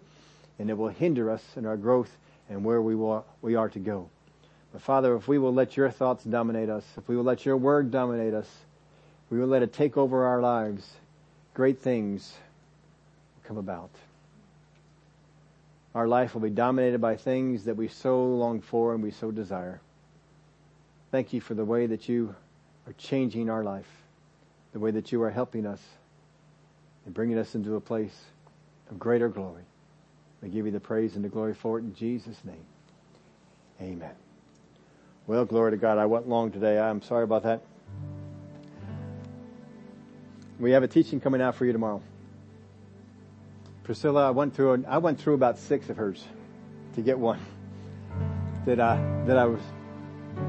and 0.58 0.70
it 0.70 0.78
will 0.78 0.88
hinder 0.88 1.30
us 1.30 1.44
in 1.58 1.66
our 1.66 1.76
growth 1.76 2.16
and 2.50 2.64
where 2.64 2.82
we, 2.82 2.96
will, 2.96 3.26
we 3.42 3.56
are 3.56 3.70
to 3.70 3.80
go. 3.80 4.10
But 4.72 4.82
Father, 4.82 5.16
if 5.16 5.28
we 5.28 5.38
will 5.38 5.54
let 5.54 5.78
your 5.78 5.90
thoughts 5.90 6.24
dominate 6.24 6.70
us, 6.70 6.84
if 6.98 7.08
we 7.08 7.16
will 7.16 7.24
let 7.24 7.46
your 7.46 7.58
word 7.58 7.92
dominate 7.92 8.34
us, 8.34 8.48
we 9.30 9.40
will 9.40 9.48
let 9.48 9.62
it 9.62 9.74
take 9.74 9.98
over 9.98 10.26
our 10.26 10.42
lives, 10.42 10.88
great 11.54 11.80
things 11.80 12.36
will 13.36 13.48
come 13.48 13.58
about. 13.58 13.92
Our 15.96 16.08
life 16.08 16.34
will 16.34 16.42
be 16.42 16.50
dominated 16.50 17.02
by 17.02 17.16
things 17.16 17.66
that 17.66 17.76
we 17.76 17.88
so 17.88 18.24
long 18.24 18.62
for 18.62 18.94
and 18.94 19.04
we 19.04 19.12
so 19.12 19.32
desire. 19.32 19.82
Thank 21.12 21.34
you 21.34 21.42
for 21.42 21.56
the 21.56 21.66
way 21.66 21.88
that 21.88 22.08
you 22.08 22.36
are 22.86 22.94
changing 22.94 23.50
our 23.50 23.64
life, 23.64 23.90
the 24.74 24.80
way 24.80 24.92
that 24.92 25.12
you 25.12 25.22
are 25.24 25.32
helping 25.32 25.66
us 25.66 25.82
and 27.06 27.14
bringing 27.14 27.40
us 27.40 27.56
into 27.56 27.76
a 27.76 27.82
place 27.82 28.16
of 28.92 29.00
greater 29.00 29.30
glory. 29.30 29.64
We 30.42 30.50
give 30.50 30.66
you 30.66 30.72
the 30.72 30.80
praise 30.80 31.16
and 31.16 31.24
the 31.24 31.30
glory 31.30 31.54
for 31.54 31.78
it 31.78 31.82
in 31.82 31.94
Jesus' 31.94 32.38
name. 32.44 32.64
Amen. 33.82 34.16
Well, 35.28 35.46
glory 35.46 35.72
to 35.72 35.78
God. 35.78 35.98
I 35.98 36.06
went 36.06 36.28
long 36.28 36.52
today. 36.52 36.80
I'm 36.80 37.02
sorry 37.02 37.24
about 37.24 37.44
that. 37.44 37.62
We 40.60 40.72
have 40.72 40.84
a 40.84 40.88
teaching 40.88 41.20
coming 41.20 41.42
out 41.42 41.56
for 41.56 41.66
you 41.66 41.72
tomorrow. 41.72 42.02
Priscilla, 43.84 44.28
I 44.28 44.32
went 44.32 44.56
through, 44.56 44.86
I 44.88 44.98
went 44.98 45.20
through 45.20 45.34
about 45.34 45.58
six 45.58 45.90
of 45.90 45.98
hers 45.98 46.24
to 46.96 47.02
get 47.02 47.18
one 47.18 47.40
that 48.66 48.80
I, 48.80 48.98
that 49.26 49.38
I 49.38 49.46
was, 49.46 49.62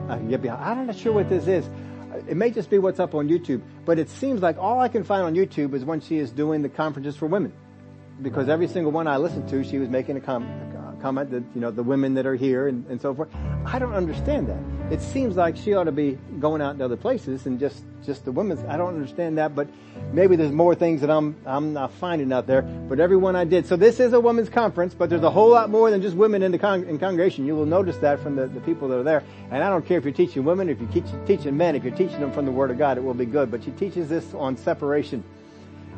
I 0.08 0.16
can 0.16 0.28
get 0.28 0.42
behind. 0.42 0.80
I'm 0.80 0.86
not 0.86 0.96
sure 0.96 1.12
what 1.12 1.28
this 1.28 1.46
is. 1.46 1.68
It 2.28 2.36
may 2.36 2.50
just 2.50 2.68
be 2.68 2.78
what's 2.78 3.00
up 3.00 3.14
on 3.14 3.28
YouTube, 3.28 3.62
but 3.84 3.98
it 3.98 4.10
seems 4.10 4.42
like 4.42 4.58
all 4.58 4.80
I 4.80 4.88
can 4.88 5.04
find 5.04 5.22
on 5.22 5.34
YouTube 5.34 5.74
is 5.74 5.84
when 5.84 6.00
she 6.00 6.18
is 6.18 6.30
doing 6.32 6.62
the 6.62 6.68
conferences 6.68 7.16
for 7.16 7.26
women. 7.26 7.52
Because 8.22 8.48
every 8.48 8.68
single 8.68 8.92
one 8.92 9.06
I 9.06 9.16
listened 9.16 9.48
to, 9.48 9.64
she 9.64 9.78
was 9.78 9.88
making 9.88 10.16
a, 10.16 10.20
com- 10.20 10.70
comment 11.00 11.30
that, 11.30 11.42
you 11.54 11.60
know, 11.60 11.70
the 11.70 11.82
women 11.82 12.14
that 12.14 12.26
are 12.26 12.34
here 12.34 12.68
and, 12.68 12.86
and 12.88 13.00
so 13.00 13.14
forth. 13.14 13.30
I 13.64 13.78
don't 13.78 13.94
understand 13.94 14.48
that 14.48 14.92
it 14.92 15.00
seems 15.00 15.36
like 15.36 15.56
she 15.56 15.74
ought 15.74 15.84
to 15.84 15.92
be 15.92 16.18
going 16.38 16.60
out 16.60 16.78
to 16.78 16.84
other 16.84 16.96
places 16.96 17.46
and 17.46 17.58
just, 17.58 17.84
just 18.04 18.24
the 18.24 18.32
women's. 18.32 18.64
I 18.64 18.76
don't 18.76 18.94
understand 18.94 19.38
that, 19.38 19.54
but 19.54 19.68
maybe 20.12 20.36
there's 20.36 20.52
more 20.52 20.74
things 20.74 21.00
that 21.00 21.10
I'm, 21.10 21.36
I'm 21.46 21.72
not 21.72 21.92
finding 21.94 22.32
out 22.32 22.46
there. 22.46 22.62
But 22.62 22.98
everyone 23.00 23.36
I 23.36 23.44
did. 23.44 23.66
So 23.66 23.76
this 23.76 24.00
is 24.00 24.12
a 24.12 24.20
women's 24.20 24.48
conference, 24.48 24.94
but 24.94 25.08
there's 25.08 25.22
a 25.22 25.30
whole 25.30 25.50
lot 25.50 25.70
more 25.70 25.90
than 25.90 26.02
just 26.02 26.16
women 26.16 26.42
in 26.42 26.52
the 26.52 26.58
con- 26.58 26.84
in 26.84 26.98
congregation. 26.98 27.46
You 27.46 27.54
will 27.54 27.66
notice 27.66 27.96
that 27.98 28.20
from 28.20 28.36
the, 28.36 28.48
the 28.48 28.60
people 28.60 28.88
that 28.88 28.98
are 28.98 29.04
there. 29.04 29.22
And 29.50 29.62
I 29.62 29.68
don't 29.68 29.86
care 29.86 29.98
if 29.98 30.04
you're 30.04 30.12
teaching 30.12 30.44
women, 30.44 30.68
if 30.68 30.80
you're 30.80 30.90
teach, 30.90 31.06
teaching 31.26 31.56
men, 31.56 31.76
if 31.76 31.84
you're 31.84 31.96
teaching 31.96 32.20
them 32.20 32.32
from 32.32 32.44
the 32.44 32.52
Word 32.52 32.70
of 32.70 32.78
God, 32.78 32.98
it 32.98 33.04
will 33.04 33.14
be 33.14 33.26
good. 33.26 33.50
But 33.50 33.64
she 33.64 33.70
teaches 33.72 34.08
this 34.08 34.34
on 34.34 34.56
separation 34.56 35.22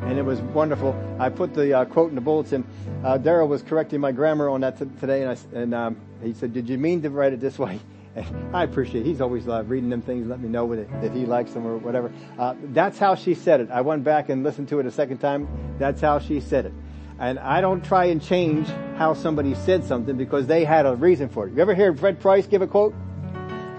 and 0.05 0.19
it 0.19 0.25
was 0.25 0.41
wonderful. 0.41 0.95
I 1.19 1.29
put 1.29 1.55
the 1.55 1.79
uh, 1.79 1.85
quote 1.85 2.11
in 2.11 2.15
the 2.15 2.21
bulletin. 2.21 2.65
Uh, 3.05 3.19
Daryl 3.19 3.49
was 3.49 3.63
correcting 3.63 4.01
my 4.01 4.13
grammar 4.13 4.49
on 4.49 4.61
that 4.63 4.79
t- 4.79 4.87
today, 5.01 5.23
and, 5.23 5.31
I, 5.31 5.59
and 5.59 5.75
um, 5.75 5.97
he 6.23 6.35
said, 6.35 6.53
"Did 6.53 6.69
you 6.69 6.79
mean 6.79 7.03
to 7.03 7.11
write 7.11 7.33
it 7.33 7.41
this 7.41 7.59
way?" 7.59 7.81
And 8.15 8.55
I 8.55 8.65
appreciate. 8.65 9.07
It. 9.07 9.07
He's 9.07 9.23
always 9.23 9.49
uh, 9.49 9.65
reading 9.65 9.89
them 9.89 10.03
things, 10.03 10.27
let 10.27 10.39
me 10.39 10.47
know 10.47 10.77
that, 10.77 11.01
that 11.01 11.13
he 11.13 11.25
likes 11.25 11.55
them 11.55 11.67
or 11.67 11.79
whatever. 11.79 12.13
Uh, 12.39 12.55
that's 12.65 12.99
how 12.99 13.15
she 13.15 13.35
said 13.35 13.63
it. 13.63 13.71
I 13.71 13.81
went 13.81 14.05
back 14.05 14.29
and 14.29 14.45
listened 14.45 14.69
to 14.69 14.81
it 14.81 14.85
a 14.85 14.91
second 14.91 15.17
time. 15.17 15.49
That's 15.79 16.03
how 16.03 16.19
she 16.19 16.41
said 16.41 16.67
it. 16.67 16.75
And 17.19 17.39
I 17.39 17.63
don't 17.63 17.83
try 17.83 18.07
and 18.07 18.21
change 18.21 18.69
how 18.99 19.15
somebody 19.15 19.55
said 19.55 19.85
something 19.85 20.19
because 20.19 20.47
they 20.47 20.63
had 20.63 20.85
a 20.85 20.95
reason 20.95 21.31
for 21.31 21.47
it. 21.47 21.55
You 21.55 21.61
ever 21.61 21.75
hear 21.75 21.95
Fred 21.95 22.21
Price 22.21 22.47
give 22.47 22.61
a 22.61 22.67
quote? 22.67 22.95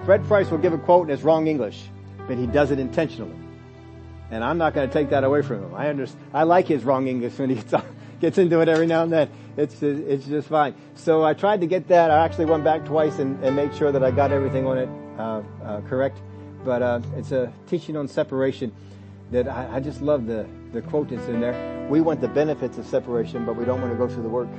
Fred 0.04 0.24
Price 0.26 0.50
will 0.50 0.58
give 0.58 0.74
a 0.74 0.80
quote 0.80 1.04
and 1.04 1.12
it's 1.12 1.22
wrong 1.22 1.46
English, 1.46 1.84
but 2.28 2.36
he 2.36 2.48
does 2.48 2.72
it 2.72 2.80
intentionally. 2.80 3.43
And 4.34 4.44
I'm 4.44 4.58
not 4.58 4.74
going 4.74 4.90
to 4.90 4.94
take 4.94 5.12
that 5.12 5.24
away 5.24 5.44
from 5.44 5.64
him. 5.64 5.76
I 5.76 5.90
understand. 5.90 6.24
I 6.34 6.44
like 6.44 6.68
his 6.68 6.84
wrong 6.84 7.08
English 7.08 7.38
when 7.38 7.50
he 7.50 7.56
gets, 7.62 7.74
gets 8.20 8.38
into 8.40 8.62
it 8.62 8.68
every 8.68 8.88
now 8.88 9.04
and 9.04 9.14
then 9.14 9.30
it's 9.58 9.84
it's 9.84 10.26
just 10.26 10.48
fine. 10.48 10.74
So 10.96 11.24
I 11.24 11.34
tried 11.34 11.62
to 11.62 11.68
get 11.68 11.88
that. 11.90 12.10
I 12.10 12.26
actually 12.26 12.46
went 12.46 12.64
back 12.64 12.86
twice 12.86 13.20
and, 13.20 13.44
and 13.44 13.56
made 13.56 13.76
sure 13.76 13.92
that 13.92 14.04
I 14.04 14.12
got 14.12 14.32
everything 14.32 14.66
on 14.66 14.78
it 14.78 14.90
uh, 15.20 15.44
uh, 15.64 15.82
correct. 15.82 16.18
But 16.66 16.82
uh, 16.82 17.02
it's 17.16 17.32
a 17.32 17.54
teaching 17.68 17.96
on 17.96 18.08
separation 18.08 18.74
that 19.32 19.48
I, 19.48 19.76
I, 19.76 19.80
just 19.80 20.02
love 20.02 20.26
the 20.26 20.48
the 20.72 20.82
quote 20.82 21.10
that's 21.10 21.28
in 21.28 21.40
there. 21.40 21.88
We 21.90 22.02
want 22.02 22.22
the 22.22 22.28
benefits 22.28 22.78
of 22.78 22.86
separation, 22.86 23.46
but 23.46 23.56
we 23.56 23.66
don't 23.66 23.82
want 23.82 23.94
to 23.94 23.98
go 23.98 24.08
through 24.08 24.24
the 24.24 24.30
work. 24.30 24.50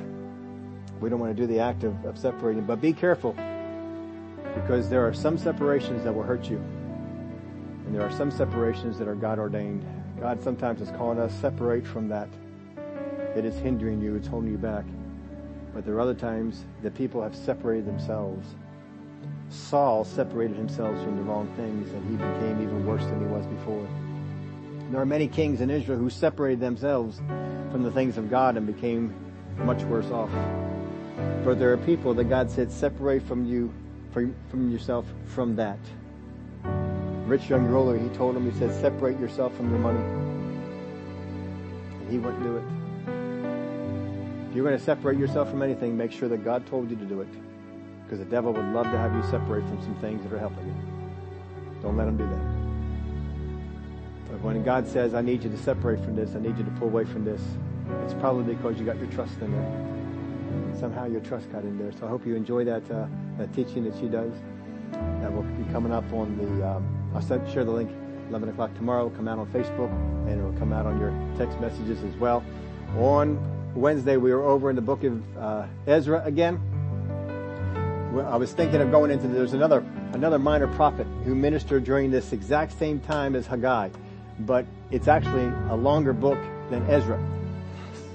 We 1.01 1.10
don't 1.10 1.18
want 1.18 1.36
to 1.36 1.42
do 1.42 1.46
the 1.46 1.59
act 1.59 1.82
of, 1.82 2.05
of 2.05 2.16
separating. 2.16 2.64
But 2.64 2.80
be 2.80 2.92
careful 2.92 3.34
because 4.55 4.88
there 4.88 5.05
are 5.06 5.12
some 5.12 5.36
separations 5.36 6.05
that 6.05 6.14
will 6.14 6.22
hurt 6.22 6.48
you, 6.48 6.62
and 7.85 7.94
there 7.94 8.02
are 8.02 8.11
some 8.11 8.31
separations 8.31 8.98
that 8.98 9.09
are 9.09 9.15
God 9.15 9.39
ordained. 9.39 9.85
God 10.20 10.43
sometimes 10.43 10.81
is 10.81 10.90
calling 10.93 11.19
us 11.19 11.35
separate 11.40 11.86
from 11.86 12.09
that 12.09 12.28
It 13.36 13.44
is 13.44 13.56
hindering 13.56 14.01
you, 14.01 14.15
it's 14.15 14.28
holding 14.28 14.51
you 14.51 14.59
back. 14.59 14.85
But 15.74 15.85
there 15.85 15.94
are 15.94 16.01
other 16.01 16.15
times 16.15 16.65
that 16.82 16.94
people 16.94 17.23
have 17.23 17.35
separated 17.35 17.86
themselves. 17.86 18.47
Saul 19.51 20.05
separated 20.05 20.56
himself 20.56 20.97
from 21.02 21.16
the 21.16 21.23
wrong 21.23 21.52
things 21.56 21.93
and 21.93 22.11
he 22.11 22.16
became 22.16 22.62
even 22.62 22.86
worse 22.86 23.05
than 23.05 23.20
he 23.20 23.27
was 23.27 23.44
before. 23.47 23.86
There 24.90 25.01
are 25.01 25.06
many 25.06 25.27
kings 25.27 25.61
in 25.61 25.70
Israel 25.70 25.98
who 25.98 26.11
separated 26.11 26.61
themselves 26.61 27.19
from 27.70 27.82
the 27.82 27.90
things 27.90 28.16
of 28.16 28.31
God 28.31 28.56
and 28.56 28.66
became 28.66 29.12
much 29.59 29.82
worse 29.82 30.06
off. 30.06 30.31
But 31.44 31.59
there 31.59 31.73
are 31.73 31.77
people 31.77 32.15
that 32.15 32.24
God 32.24 32.51
said 32.51 32.70
separate 32.70 33.23
from 33.23 33.44
you, 33.44 33.73
from, 34.12 34.35
from 34.48 34.70
yourself 34.70 35.06
from 35.27 35.56
that. 35.56 35.78
Rich 37.26 37.48
young 37.48 37.64
ruler, 37.64 37.96
he 37.98 38.09
told 38.10 38.36
him, 38.36 38.51
he 38.51 38.59
said, 38.59 38.72
separate 38.80 39.18
yourself 39.18 39.56
from 39.56 39.70
your 39.70 39.78
money. 39.78 40.01
And 42.01 42.10
he 42.10 42.18
wouldn't 42.18 42.42
do 42.42 42.56
it. 42.59 42.64
If 44.51 44.56
you're 44.56 44.64
going 44.64 44.78
to 44.78 44.84
separate 44.84 45.18
yourself 45.18 45.51
from 45.51 45.62
anything, 45.62 45.96
make 45.96 46.12
sure 46.12 46.28
that 46.28 46.44
God 46.44 46.66
told 46.66 46.90
you 46.90 46.96
to 46.96 47.05
do 47.05 47.22
it. 47.22 47.28
Because 48.05 48.18
the 48.18 48.26
devil 48.26 48.52
would 48.52 48.66
love 48.66 48.84
to 48.84 48.98
have 48.98 49.14
you 49.14 49.22
separate 49.30 49.66
from 49.66 49.80
some 49.82 49.94
things 49.96 50.22
that 50.22 50.32
are 50.34 50.38
helping 50.38 50.66
you. 50.66 50.74
Don't 51.80 51.96
let 51.96 52.06
him 52.06 52.18
do 52.18 52.26
that. 52.26 52.44
But 54.30 54.42
when 54.42 54.62
God 54.62 54.86
says, 54.86 55.14
I 55.14 55.22
need 55.22 55.42
you 55.42 55.51
to 55.51 55.59
separate 55.59 56.01
from 56.05 56.14
this, 56.16 56.34
I 56.34 56.40
need 56.40 56.59
you 56.59 56.64
to 56.64 56.70
pull 56.72 56.88
away 56.88 57.05
from 57.05 57.24
this, 57.24 57.40
it's 58.05 58.14
probably 58.14 58.55
because 58.55 58.78
you 58.78 58.84
got 58.84 58.98
your 58.98 59.10
trust 59.10 59.40
in 59.40 59.51
there. 59.51 60.78
Somehow 60.78 61.06
your 61.06 61.20
trust 61.20 61.51
got 61.51 61.62
in 61.62 61.78
there. 61.78 61.92
So 61.98 62.06
I 62.06 62.09
hope 62.10 62.26
you 62.26 62.34
enjoy 62.34 62.64
that, 62.64 62.90
uh, 62.90 63.06
that 63.38 63.52
teaching 63.55 63.84
that 63.84 63.98
she 63.98 64.09
does. 64.09 64.32
That 64.92 65.32
will 65.32 65.42
be 65.42 65.64
coming 65.72 65.92
up 65.92 66.05
on 66.12 66.36
the, 66.36 66.68
um, 66.68 67.03
I'll 67.14 67.52
share 67.52 67.64
the 67.64 67.70
link 67.70 67.90
11 68.28 68.48
o'clock 68.48 68.74
tomorrow. 68.74 69.08
Come 69.10 69.28
out 69.28 69.38
on 69.38 69.46
Facebook 69.48 69.90
and 70.26 70.38
it'll 70.38 70.52
come 70.54 70.72
out 70.72 70.86
on 70.86 70.98
your 70.98 71.12
text 71.38 71.60
messages 71.60 72.02
as 72.02 72.14
well. 72.16 72.44
On 72.98 73.38
Wednesday 73.74 74.16
we 74.16 74.32
were 74.32 74.42
over 74.42 74.70
in 74.70 74.76
the 74.76 74.82
book 74.82 75.04
of 75.04 75.38
uh, 75.38 75.66
Ezra 75.86 76.22
again. 76.24 76.60
I 78.26 78.36
was 78.36 78.52
thinking 78.52 78.80
of 78.80 78.90
going 78.90 79.10
into 79.10 79.26
there's 79.26 79.54
another 79.54 79.84
another 80.12 80.38
minor 80.38 80.68
prophet 80.68 81.06
who 81.24 81.34
ministered 81.34 81.84
during 81.84 82.10
this 82.10 82.32
exact 82.32 82.78
same 82.78 83.00
time 83.00 83.34
as 83.34 83.46
Haggai, 83.46 83.90
but 84.40 84.64
it's 84.92 85.08
actually 85.08 85.52
a 85.70 85.76
longer 85.76 86.12
book 86.12 86.38
than 86.70 86.88
Ezra. 86.90 87.22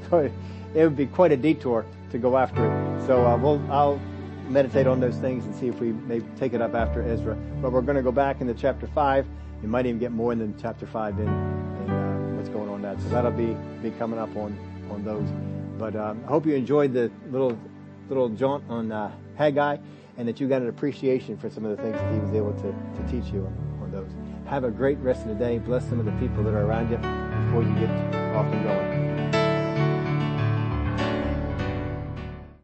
So 0.09 0.17
it, 0.17 0.31
it 0.73 0.83
would 0.83 0.97
be 0.97 1.05
quite 1.05 1.31
a 1.31 1.37
detour 1.37 1.85
to 2.11 2.17
go 2.17 2.35
after 2.35 2.65
it. 2.65 3.05
So 3.05 3.27
uh, 3.27 3.37
we'll 3.37 3.61
I'll 3.71 4.01
meditate 4.49 4.87
on 4.87 4.99
those 4.99 5.17
things 5.17 5.45
and 5.45 5.55
see 5.55 5.67
if 5.67 5.79
we 5.79 5.91
may 5.91 6.19
take 6.37 6.53
it 6.53 6.61
up 6.61 6.73
after 6.73 7.01
Ezra. 7.03 7.35
But 7.61 7.71
we're 7.71 7.81
going 7.81 7.97
to 7.97 8.03
go 8.03 8.11
back 8.11 8.41
into 8.41 8.53
chapter 8.53 8.87
five 8.87 9.25
you 9.61 9.67
might 9.67 9.85
even 9.85 9.99
get 9.99 10.11
more 10.11 10.33
than 10.33 10.55
chapter 10.59 10.85
five 10.85 11.19
in, 11.19 11.27
in 11.27 11.89
uh, 11.89 12.35
what's 12.35 12.49
going 12.49 12.69
on 12.69 12.81
that. 12.81 12.99
So 13.01 13.09
that'll 13.09 13.31
be 13.31 13.57
be 13.81 13.91
coming 13.97 14.19
up 14.19 14.33
on 14.35 14.57
on 14.89 15.03
those. 15.03 15.27
But 15.77 15.95
um, 15.95 16.21
I 16.25 16.29
hope 16.29 16.45
you 16.45 16.55
enjoyed 16.55 16.93
the 16.93 17.11
little 17.29 17.57
little 18.07 18.29
jaunt 18.29 18.63
on 18.69 18.91
uh, 18.91 19.11
Haggai, 19.35 19.77
and 20.17 20.27
that 20.27 20.39
you 20.39 20.47
got 20.47 20.61
an 20.61 20.69
appreciation 20.69 21.37
for 21.37 21.49
some 21.49 21.65
of 21.65 21.75
the 21.75 21.83
things 21.83 21.95
that 21.95 22.13
he 22.13 22.19
was 22.19 22.33
able 22.33 22.53
to 22.53 22.71
to 22.71 23.11
teach 23.11 23.33
you 23.33 23.45
on, 23.45 23.81
on 23.83 23.91
those. 23.91 24.11
Have 24.45 24.63
a 24.63 24.71
great 24.71 24.97
rest 24.99 25.23
of 25.23 25.27
the 25.27 25.35
day. 25.35 25.59
Bless 25.59 25.87
some 25.87 25.99
of 25.99 26.05
the 26.05 26.13
people 26.13 26.43
that 26.43 26.53
are 26.53 26.65
around 26.65 26.89
you 26.89 26.97
before 26.97 27.63
you 27.63 27.85
get 27.85 27.89
off 28.35 28.45
and 28.45 28.63
going. 28.63 29.08